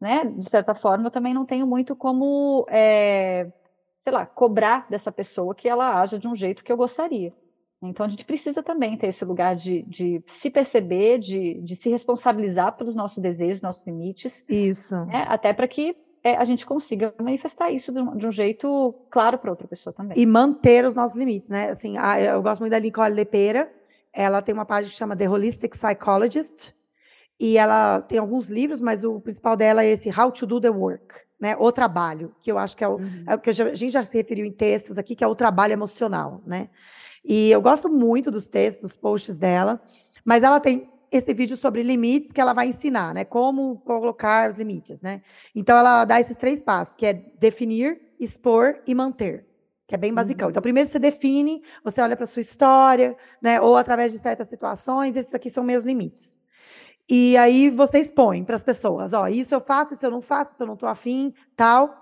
né, 0.00 0.24
de 0.24 0.48
certa 0.48 0.74
forma, 0.74 1.06
eu 1.06 1.10
também 1.10 1.34
não 1.34 1.44
tenho 1.44 1.66
muito 1.66 1.94
como, 1.94 2.66
é, 2.68 3.50
sei 3.98 4.12
lá, 4.12 4.26
cobrar 4.26 4.86
dessa 4.88 5.12
pessoa 5.12 5.54
que 5.54 5.68
ela 5.68 6.00
haja 6.00 6.18
de 6.18 6.26
um 6.26 6.34
jeito 6.34 6.64
que 6.64 6.72
eu 6.72 6.76
gostaria. 6.76 7.32
Então, 7.82 8.06
a 8.06 8.08
gente 8.08 8.24
precisa 8.24 8.62
também 8.62 8.96
ter 8.96 9.08
esse 9.08 9.24
lugar 9.24 9.56
de, 9.56 9.82
de 9.82 10.22
se 10.28 10.48
perceber, 10.48 11.18
de, 11.18 11.54
de 11.62 11.74
se 11.74 11.90
responsabilizar 11.90 12.76
pelos 12.76 12.94
nossos 12.94 13.18
desejos, 13.18 13.60
nossos 13.60 13.84
limites. 13.84 14.44
Isso. 14.48 14.94
Né? 15.06 15.24
Até 15.28 15.52
para 15.52 15.66
que 15.66 15.96
é, 16.22 16.36
a 16.36 16.44
gente 16.44 16.64
consiga 16.64 17.12
manifestar 17.20 17.72
isso 17.72 17.92
de 17.92 18.00
um, 18.00 18.16
de 18.16 18.26
um 18.26 18.30
jeito 18.30 18.94
claro 19.10 19.36
para 19.38 19.50
outra 19.50 19.66
pessoa 19.66 19.92
também. 19.92 20.16
E 20.16 20.24
manter 20.24 20.84
os 20.84 20.94
nossos 20.94 21.18
limites, 21.18 21.50
né? 21.50 21.70
Assim, 21.70 21.98
a, 21.98 22.20
eu 22.20 22.40
gosto 22.40 22.60
muito 22.60 22.70
da 22.70 22.78
Nicole 22.78 23.12
Lepera. 23.12 23.72
Ela 24.12 24.40
tem 24.40 24.54
uma 24.54 24.64
página 24.64 24.90
que 24.90 24.96
chama 24.96 25.16
The 25.16 25.28
Holistic 25.28 25.76
Psychologist. 25.76 26.72
E 27.40 27.58
ela 27.58 28.00
tem 28.02 28.18
alguns 28.18 28.48
livros, 28.48 28.80
mas 28.80 29.02
o 29.02 29.20
principal 29.20 29.56
dela 29.56 29.82
é 29.82 29.88
esse 29.88 30.08
How 30.08 30.30
to 30.30 30.46
Do 30.46 30.60
the 30.60 30.70
Work, 30.70 31.14
né? 31.40 31.56
O 31.58 31.72
trabalho, 31.72 32.34
que 32.40 32.52
eu 32.52 32.58
acho 32.58 32.76
que 32.76 32.84
é 32.84 32.88
o, 32.88 32.96
uhum. 32.96 33.24
é 33.26 33.34
o 33.34 33.38
que 33.38 33.50
a 33.50 33.52
gente 33.52 33.90
já 33.90 34.04
se 34.04 34.16
referiu 34.16 34.44
em 34.44 34.52
textos 34.52 34.96
aqui, 34.98 35.16
que 35.16 35.24
é 35.24 35.26
o 35.26 35.34
trabalho 35.34 35.72
emocional, 35.72 36.40
né? 36.46 36.68
E 37.24 37.50
eu 37.50 37.60
gosto 37.60 37.88
muito 37.88 38.30
dos 38.30 38.48
textos, 38.48 38.90
dos 38.90 38.96
posts 38.96 39.38
dela, 39.38 39.80
mas 40.24 40.42
ela 40.42 40.60
tem 40.60 40.88
esse 41.10 41.34
vídeo 41.34 41.56
sobre 41.56 41.82
limites 41.82 42.32
que 42.32 42.40
ela 42.40 42.52
vai 42.54 42.68
ensinar, 42.68 43.12
né? 43.12 43.24
Como 43.24 43.78
colocar 43.80 44.48
os 44.48 44.56
limites, 44.56 45.02
né? 45.02 45.20
Então 45.54 45.76
ela 45.76 46.04
dá 46.04 46.18
esses 46.18 46.36
três 46.36 46.62
passos, 46.62 46.94
que 46.94 47.04
é 47.04 47.12
definir, 47.12 48.00
expor 48.18 48.80
e 48.86 48.94
manter, 48.94 49.46
que 49.86 49.94
é 49.94 49.98
bem 49.98 50.12
basicão. 50.12 50.46
Uhum. 50.46 50.50
Então 50.50 50.62
primeiro 50.62 50.88
você 50.88 50.98
define, 50.98 51.62
você 51.84 52.00
olha 52.00 52.16
para 52.16 52.26
sua 52.26 52.40
história, 52.40 53.16
né? 53.42 53.60
Ou 53.60 53.76
através 53.76 54.10
de 54.10 54.18
certas 54.18 54.48
situações, 54.48 55.14
esses 55.14 55.34
aqui 55.34 55.50
são 55.50 55.62
meus 55.62 55.84
limites. 55.84 56.40
E 57.08 57.36
aí 57.36 57.70
você 57.70 57.98
expõe 57.98 58.44
para 58.44 58.56
as 58.56 58.64
pessoas, 58.64 59.12
ó, 59.12 59.28
isso 59.28 59.54
eu 59.54 59.60
faço, 59.60 59.94
isso 59.94 60.06
eu 60.06 60.10
não 60.10 60.22
faço, 60.22 60.52
isso 60.52 60.62
eu 60.62 60.66
não 60.66 60.74
estou 60.74 60.88
afim, 60.88 61.34
tal. 61.56 61.98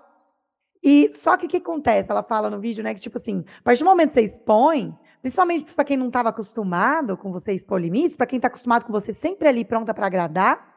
E 0.83 1.11
só 1.13 1.37
que 1.37 1.45
o 1.45 1.49
que 1.49 1.57
acontece? 1.57 2.11
Ela 2.11 2.23
fala 2.23 2.49
no 2.49 2.59
vídeo, 2.59 2.83
né, 2.83 2.93
que 2.93 3.01
tipo 3.01 3.17
assim, 3.17 3.43
a 3.59 3.63
partir 3.63 3.83
do 3.83 3.89
momento 3.89 4.09
que 4.09 4.13
você 4.13 4.21
expõe, 4.21 4.95
Principalmente 5.21 5.71
para 5.73 5.85
quem 5.85 5.97
não 5.97 6.07
estava 6.07 6.29
acostumado 6.29 7.15
com 7.15 7.31
você 7.31 7.53
expor 7.53 7.79
limites, 7.79 8.17
para 8.17 8.25
quem 8.25 8.37
está 8.37 8.47
acostumado 8.47 8.85
com 8.85 8.91
você 8.91 9.13
sempre 9.13 9.47
ali 9.47 9.63
pronta 9.63 9.93
para 9.93 10.07
agradar, 10.07 10.67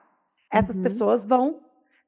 essas 0.51 0.77
uhum. 0.77 0.83
pessoas 0.83 1.27
vão 1.27 1.61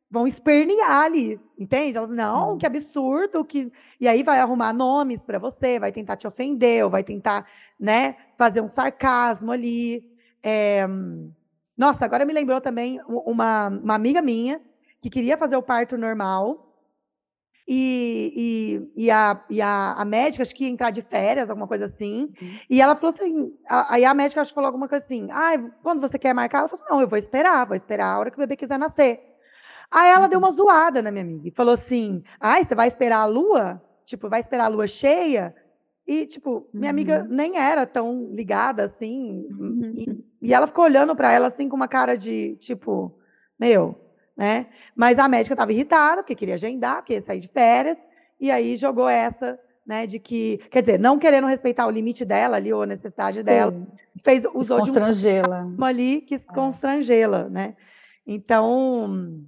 vão 0.08 0.24
espernear 0.24 1.02
ali, 1.02 1.40
entende? 1.58 1.98
Elas 1.98 2.10
não, 2.10 2.56
que 2.56 2.64
absurdo, 2.64 3.44
que 3.44 3.72
e 4.00 4.06
aí 4.06 4.22
vai 4.22 4.38
arrumar 4.38 4.72
nomes 4.72 5.24
para 5.24 5.36
você, 5.36 5.80
vai 5.80 5.90
tentar 5.90 6.16
te 6.16 6.28
ofender, 6.28 6.84
ou 6.84 6.90
vai 6.90 7.02
tentar, 7.02 7.44
né, 7.80 8.14
Fazer 8.38 8.60
um 8.60 8.68
sarcasmo 8.68 9.50
ali. 9.50 10.04
É... 10.42 10.86
Nossa, 11.76 12.04
agora 12.04 12.24
me 12.24 12.32
lembrou 12.32 12.60
também 12.60 13.00
uma, 13.06 13.68
uma 13.68 13.94
amiga 13.94 14.22
minha 14.22 14.60
que 15.00 15.10
queria 15.10 15.36
fazer 15.36 15.56
o 15.56 15.62
parto 15.62 15.98
normal. 15.98 16.62
E, 17.68 18.80
e, 18.96 19.04
e, 19.06 19.10
a, 19.10 19.44
e 19.50 19.60
a, 19.60 19.94
a 19.94 20.04
médica, 20.04 20.42
acho 20.42 20.54
que 20.54 20.64
ia 20.64 20.70
entrar 20.70 20.92
de 20.92 21.02
férias, 21.02 21.50
alguma 21.50 21.66
coisa 21.66 21.86
assim. 21.86 22.32
Uhum. 22.40 22.58
E 22.70 22.80
ela 22.80 22.94
falou 22.94 23.10
assim: 23.10 23.52
a, 23.68 23.94
aí 23.94 24.04
a 24.04 24.14
médica 24.14 24.40
acho 24.40 24.52
que 24.52 24.54
falou 24.54 24.68
alguma 24.68 24.88
coisa 24.88 25.04
assim: 25.04 25.28
ah, 25.32 25.58
quando 25.82 26.00
você 26.00 26.16
quer 26.16 26.32
marcar? 26.32 26.58
Ela 26.60 26.68
falou 26.68 26.82
assim: 26.82 26.94
não, 26.94 27.00
eu 27.00 27.08
vou 27.08 27.18
esperar, 27.18 27.66
vou 27.66 27.76
esperar 27.76 28.14
a 28.14 28.18
hora 28.20 28.30
que 28.30 28.36
o 28.36 28.40
bebê 28.40 28.56
quiser 28.56 28.78
nascer. 28.78 29.20
Aí 29.90 30.10
ela 30.10 30.22
uhum. 30.22 30.28
deu 30.28 30.38
uma 30.38 30.50
zoada 30.52 31.02
na 31.02 31.10
minha 31.10 31.24
amiga 31.24 31.48
e 31.48 31.50
falou 31.50 31.74
assim: 31.74 32.22
ai, 32.40 32.64
você 32.64 32.74
vai 32.74 32.86
esperar 32.86 33.18
a 33.18 33.26
lua? 33.26 33.82
Tipo, 34.04 34.28
vai 34.28 34.40
esperar 34.40 34.66
a 34.66 34.68
lua 34.68 34.86
cheia? 34.86 35.52
E, 36.06 36.24
tipo, 36.24 36.68
minha 36.72 36.86
uhum. 36.86 36.90
amiga 36.90 37.26
nem 37.28 37.58
era 37.58 37.84
tão 37.84 38.28
ligada 38.32 38.84
assim. 38.84 39.46
Uhum. 39.50 39.92
E, 39.96 40.24
e, 40.48 40.54
ela 40.54 40.66
ficou 40.66 40.84
olhando 40.84 41.16
para 41.16 41.32
ela 41.32 41.48
assim 41.48 41.68
com 41.68 41.74
uma 41.74 41.88
cara 41.88 42.16
de, 42.16 42.54
tipo, 42.56 43.12
meu, 43.58 43.98
né? 44.36 44.66
Mas 44.94 45.18
a 45.18 45.26
médica 45.26 45.54
estava 45.54 45.72
irritada, 45.72 46.22
porque 46.22 46.36
queria 46.36 46.54
agendar, 46.54 46.96
porque 46.96 47.14
ia 47.14 47.22
sair 47.22 47.40
de 47.40 47.48
férias, 47.48 47.98
e 48.38 48.50
aí 48.50 48.76
jogou 48.76 49.08
essa, 49.08 49.58
né, 49.84 50.06
de 50.06 50.18
que, 50.18 50.58
quer 50.70 50.80
dizer, 50.80 50.98
não 50.98 51.18
querendo 51.18 51.46
respeitar 51.46 51.86
o 51.86 51.90
limite 51.90 52.24
dela 52.24 52.56
ali, 52.56 52.72
ou 52.72 52.82
a 52.82 52.86
necessidade 52.86 53.38
Sim. 53.38 53.44
dela, 53.44 53.74
fez, 54.22 54.44
usou 54.54 54.82
de 54.82 54.90
um 54.90 55.84
ali, 55.84 56.20
quis 56.20 56.46
é. 56.46 56.52
constrangê-la, 56.52 57.48
né? 57.48 57.74
Então, 58.26 59.40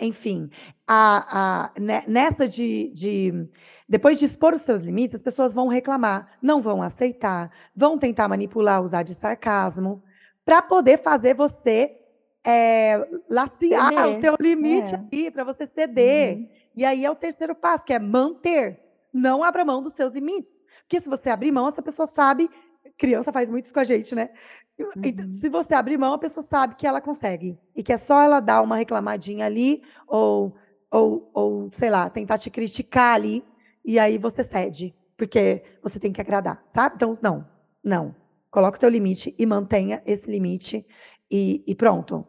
enfim, 0.00 0.50
a, 0.86 1.70
a, 1.70 1.80
nessa 2.06 2.48
de, 2.48 2.90
de, 2.92 3.48
Depois 3.88 4.18
de 4.18 4.24
expor 4.24 4.54
os 4.54 4.62
seus 4.62 4.82
limites, 4.82 5.14
as 5.14 5.22
pessoas 5.22 5.54
vão 5.54 5.68
reclamar, 5.68 6.36
não 6.42 6.60
vão 6.60 6.82
aceitar, 6.82 7.50
vão 7.74 7.98
tentar 7.98 8.28
manipular, 8.28 8.82
usar 8.82 9.02
de 9.02 9.14
sarcasmo, 9.14 10.02
para 10.44 10.60
poder 10.60 10.98
fazer 10.98 11.34
você 11.34 11.96
é, 12.44 13.06
laciar 13.30 13.88
ceder. 13.88 14.18
o 14.18 14.20
teu 14.20 14.36
limite 14.38 14.94
é. 14.94 15.00
aí, 15.12 15.30
para 15.30 15.44
você 15.44 15.66
ceder. 15.66 16.36
Uhum. 16.36 16.48
E 16.76 16.84
aí 16.84 17.04
é 17.04 17.10
o 17.10 17.14
terceiro 17.14 17.54
passo, 17.54 17.84
que 17.84 17.92
é 17.92 17.98
manter. 17.98 18.80
Não 19.12 19.44
abra 19.44 19.64
mão 19.64 19.80
dos 19.80 19.94
seus 19.94 20.12
limites. 20.12 20.64
Porque 20.80 21.00
se 21.00 21.08
você 21.08 21.30
abrir 21.30 21.52
mão, 21.52 21.68
essa 21.68 21.80
pessoa 21.80 22.06
sabe. 22.06 22.50
Criança 22.96 23.32
faz 23.32 23.50
muito 23.50 23.64
isso 23.64 23.74
com 23.74 23.80
a 23.80 23.84
gente, 23.84 24.14
né? 24.14 24.30
Uhum. 24.78 25.30
Se 25.30 25.48
você 25.48 25.74
abrir 25.74 25.98
mão, 25.98 26.14
a 26.14 26.18
pessoa 26.18 26.44
sabe 26.44 26.74
que 26.76 26.86
ela 26.86 27.00
consegue. 27.00 27.58
E 27.74 27.82
que 27.82 27.92
é 27.92 27.98
só 27.98 28.22
ela 28.22 28.40
dar 28.40 28.62
uma 28.62 28.76
reclamadinha 28.76 29.46
ali, 29.46 29.82
ou, 30.06 30.54
ou, 30.90 31.30
ou 31.34 31.70
sei 31.72 31.90
lá, 31.90 32.08
tentar 32.08 32.38
te 32.38 32.50
criticar 32.50 33.14
ali, 33.14 33.44
e 33.84 33.98
aí 33.98 34.18
você 34.18 34.44
cede. 34.44 34.94
Porque 35.16 35.62
você 35.82 35.98
tem 35.98 36.12
que 36.12 36.20
agradar, 36.20 36.64
sabe? 36.68 36.96
Então, 36.96 37.16
não, 37.22 37.46
não. 37.82 38.14
Coloca 38.50 38.76
o 38.76 38.80
teu 38.80 38.88
limite 38.88 39.34
e 39.38 39.46
mantenha 39.46 40.02
esse 40.06 40.30
limite 40.30 40.86
e, 41.30 41.64
e 41.66 41.74
pronto. 41.74 42.26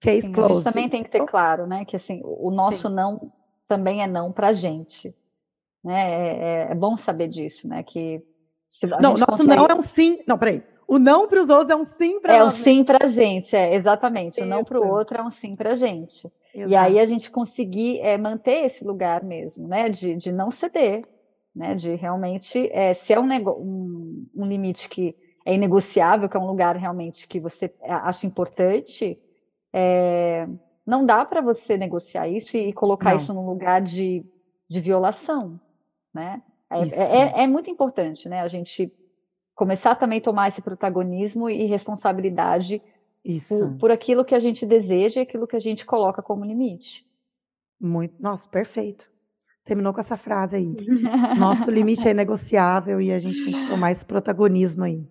Case 0.00 0.22
Sim, 0.22 0.32
closed. 0.32 0.52
A 0.52 0.56
gente 0.56 0.64
também 0.64 0.88
tem 0.88 1.02
que 1.02 1.10
ter 1.10 1.24
claro, 1.24 1.66
né, 1.66 1.84
que 1.84 1.96
assim, 1.96 2.20
o 2.24 2.50
nosso 2.50 2.88
Sim. 2.88 2.94
não 2.94 3.32
também 3.66 4.02
é 4.02 4.06
não 4.06 4.32
para 4.32 4.48
a 4.48 4.52
gente. 4.52 5.14
Né? 5.82 6.10
É, 6.10 6.68
é, 6.68 6.72
é, 6.72 6.74
bom 6.74 6.96
saber 6.96 7.28
disso, 7.28 7.68
né? 7.68 7.82
Que 7.82 8.24
não, 9.00 9.14
nosso 9.14 9.26
consegue... 9.26 9.56
não 9.56 9.66
é 9.66 9.74
um 9.74 9.80
sim. 9.80 10.18
Não, 10.26 10.38
peraí. 10.38 10.62
O 10.88 10.98
não 10.98 11.26
para 11.26 11.42
os 11.42 11.50
outros 11.50 11.70
é 11.70 11.76
um 11.76 11.84
sim 11.84 12.20
para 12.20 12.34
É 12.34 12.44
um 12.44 12.50
sim 12.50 12.84
para 12.84 13.04
a 13.04 13.06
gente, 13.08 13.56
é 13.56 13.74
exatamente. 13.74 14.34
Isso. 14.34 14.44
O 14.44 14.46
não 14.46 14.62
para 14.62 14.80
o 14.80 14.88
outro 14.88 15.18
é 15.18 15.22
um 15.22 15.30
sim 15.30 15.56
para 15.56 15.72
a 15.72 15.74
gente. 15.74 16.30
Exato. 16.54 16.72
E 16.72 16.76
aí 16.76 16.98
a 17.00 17.04
gente 17.04 17.30
conseguir 17.30 17.98
é, 18.00 18.16
manter 18.16 18.64
esse 18.64 18.84
lugar 18.84 19.24
mesmo, 19.24 19.66
né? 19.66 19.88
De, 19.88 20.14
de 20.14 20.30
não 20.30 20.50
ceder, 20.50 21.04
né? 21.54 21.74
De 21.74 21.94
realmente, 21.94 22.70
é, 22.72 22.94
se 22.94 23.12
é 23.12 23.18
um, 23.18 23.26
um, 23.26 24.26
um 24.34 24.46
limite 24.46 24.88
que 24.88 25.16
é 25.44 25.54
inegociável, 25.54 26.28
que 26.28 26.36
é 26.36 26.40
um 26.40 26.46
lugar 26.46 26.76
realmente 26.76 27.26
que 27.26 27.40
você 27.40 27.72
acha 27.82 28.26
importante, 28.26 29.18
é, 29.72 30.48
não 30.86 31.04
dá 31.04 31.24
para 31.24 31.40
você 31.40 31.76
negociar 31.76 32.28
isso 32.28 32.56
e 32.56 32.72
colocar 32.72 33.10
não. 33.10 33.16
isso 33.16 33.34
num 33.34 33.46
lugar 33.46 33.80
de, 33.82 34.24
de 34.68 34.80
violação, 34.80 35.60
né? 36.14 36.42
É, 36.70 36.78
é, 36.78 37.18
é, 37.18 37.42
é, 37.44 37.46
muito 37.46 37.70
importante, 37.70 38.28
né? 38.28 38.40
A 38.40 38.48
gente 38.48 38.92
começar 39.54 39.94
também 39.94 40.18
a 40.18 40.22
tomar 40.22 40.48
esse 40.48 40.60
protagonismo 40.60 41.48
e 41.48 41.64
responsabilidade 41.64 42.82
por, 43.48 43.78
por, 43.78 43.90
aquilo 43.90 44.24
que 44.24 44.34
a 44.34 44.40
gente 44.40 44.66
deseja 44.66 45.20
e 45.20 45.22
aquilo 45.22 45.46
que 45.46 45.56
a 45.56 45.60
gente 45.60 45.86
coloca 45.86 46.22
como 46.22 46.44
limite. 46.44 47.06
Muito, 47.80 48.14
nossa, 48.20 48.48
perfeito. 48.48 49.10
Terminou 49.64 49.92
com 49.92 50.00
essa 50.00 50.16
frase 50.16 50.56
aí. 50.56 50.76
Nosso 51.38 51.70
limite 51.70 52.08
é 52.08 52.14
negociável 52.14 53.00
e 53.00 53.12
a 53.12 53.18
gente 53.18 53.44
tem 53.44 53.52
que 53.52 53.66
tomar 53.68 53.92
esse 53.92 54.04
protagonismo 54.04 54.84
aí. 54.84 55.06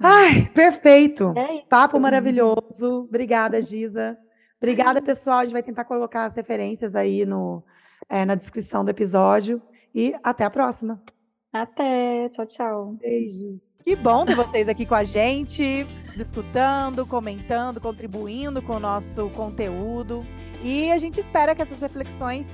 Ai, 0.00 0.50
perfeito. 0.52 1.32
É 1.36 1.62
Papo 1.68 2.00
maravilhoso. 2.00 3.04
Obrigada, 3.08 3.60
Giza. 3.62 4.18
Obrigada, 4.58 5.00
pessoal. 5.02 5.38
A 5.38 5.44
gente 5.44 5.52
vai 5.52 5.62
tentar 5.62 5.84
colocar 5.84 6.24
as 6.24 6.34
referências 6.34 6.96
aí 6.96 7.24
no, 7.24 7.62
é, 8.08 8.24
na 8.24 8.34
descrição 8.34 8.84
do 8.84 8.90
episódio. 8.90 9.62
E 9.94 10.14
até 10.22 10.44
a 10.44 10.50
próxima. 10.50 11.00
Até. 11.52 12.28
Tchau, 12.30 12.46
tchau. 12.46 12.96
Beijos. 13.00 13.60
Que 13.84 13.94
bom 13.94 14.24
ter 14.24 14.34
vocês 14.34 14.66
aqui 14.68 14.86
com 14.86 14.94
a 14.94 15.04
gente, 15.04 15.86
escutando, 16.16 17.06
comentando, 17.06 17.78
contribuindo 17.80 18.62
com 18.62 18.76
o 18.76 18.80
nosso 18.80 19.28
conteúdo. 19.30 20.24
E 20.62 20.90
a 20.90 20.96
gente 20.96 21.20
espera 21.20 21.54
que 21.54 21.60
essas 21.60 21.82
reflexões 21.82 22.48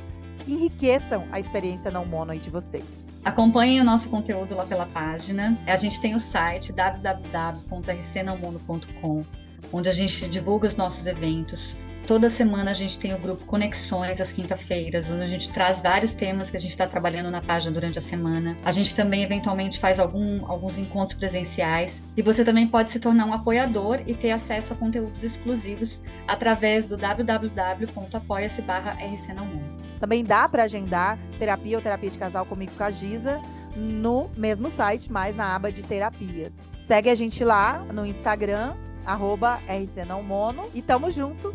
enriqueçam 0.46 1.26
a 1.30 1.38
experiência 1.38 1.88
não 1.90 2.04
mono 2.04 2.32
aí 2.32 2.40
de 2.40 2.50
vocês. 2.50 3.08
Acompanhem 3.24 3.80
o 3.80 3.84
nosso 3.84 4.10
conteúdo 4.10 4.56
lá 4.56 4.66
pela 4.66 4.86
página. 4.86 5.56
A 5.66 5.76
gente 5.76 6.00
tem 6.00 6.16
o 6.16 6.18
site 6.18 6.72
www.rcnalmundo.com, 6.72 9.24
onde 9.72 9.88
a 9.88 9.92
gente 9.92 10.28
divulga 10.28 10.66
os 10.66 10.74
nossos 10.74 11.06
eventos. 11.06 11.76
Toda 12.06 12.28
semana 12.28 12.72
a 12.72 12.74
gente 12.74 12.98
tem 12.98 13.14
o 13.14 13.18
grupo 13.18 13.44
Conexões 13.44 14.20
às 14.20 14.32
quinta-feiras, 14.32 15.10
onde 15.10 15.22
a 15.22 15.26
gente 15.26 15.52
traz 15.52 15.80
vários 15.80 16.12
temas 16.12 16.50
que 16.50 16.56
a 16.56 16.60
gente 16.60 16.70
está 16.70 16.86
trabalhando 16.86 17.30
na 17.30 17.40
página 17.40 17.72
durante 17.72 17.98
a 17.98 18.02
semana. 18.02 18.56
A 18.64 18.72
gente 18.72 18.94
também 18.94 19.22
eventualmente 19.22 19.78
faz 19.78 20.00
algum, 20.00 20.44
alguns 20.46 20.78
encontros 20.78 21.16
presenciais. 21.18 22.04
E 22.16 22.22
você 22.22 22.44
também 22.44 22.66
pode 22.66 22.90
se 22.90 22.98
tornar 22.98 23.26
um 23.26 23.32
apoiador 23.32 24.00
e 24.06 24.14
ter 24.14 24.32
acesso 24.32 24.72
a 24.72 24.76
conteúdos 24.76 25.22
exclusivos 25.22 26.02
através 26.26 26.86
do 26.86 26.96
www.apoia-se 26.96 28.62
também 30.00 30.24
dá 30.24 30.48
para 30.48 30.64
agendar 30.64 31.18
terapia 31.38 31.76
ou 31.76 31.82
terapia 31.82 32.10
de 32.10 32.18
casal 32.18 32.46
comigo 32.46 32.72
com 32.76 32.82
a 32.82 32.90
Giza 32.90 33.38
no 33.76 34.30
mesmo 34.36 34.70
site, 34.70 35.12
mas 35.12 35.36
na 35.36 35.54
aba 35.54 35.70
de 35.70 35.82
terapias. 35.82 36.72
Segue 36.82 37.10
a 37.10 37.14
gente 37.14 37.44
lá 37.44 37.84
no 37.92 38.06
Instagram, 38.06 38.74
arroba 39.04 39.60
e 40.74 40.82
tamo 40.82 41.10
junto. 41.10 41.54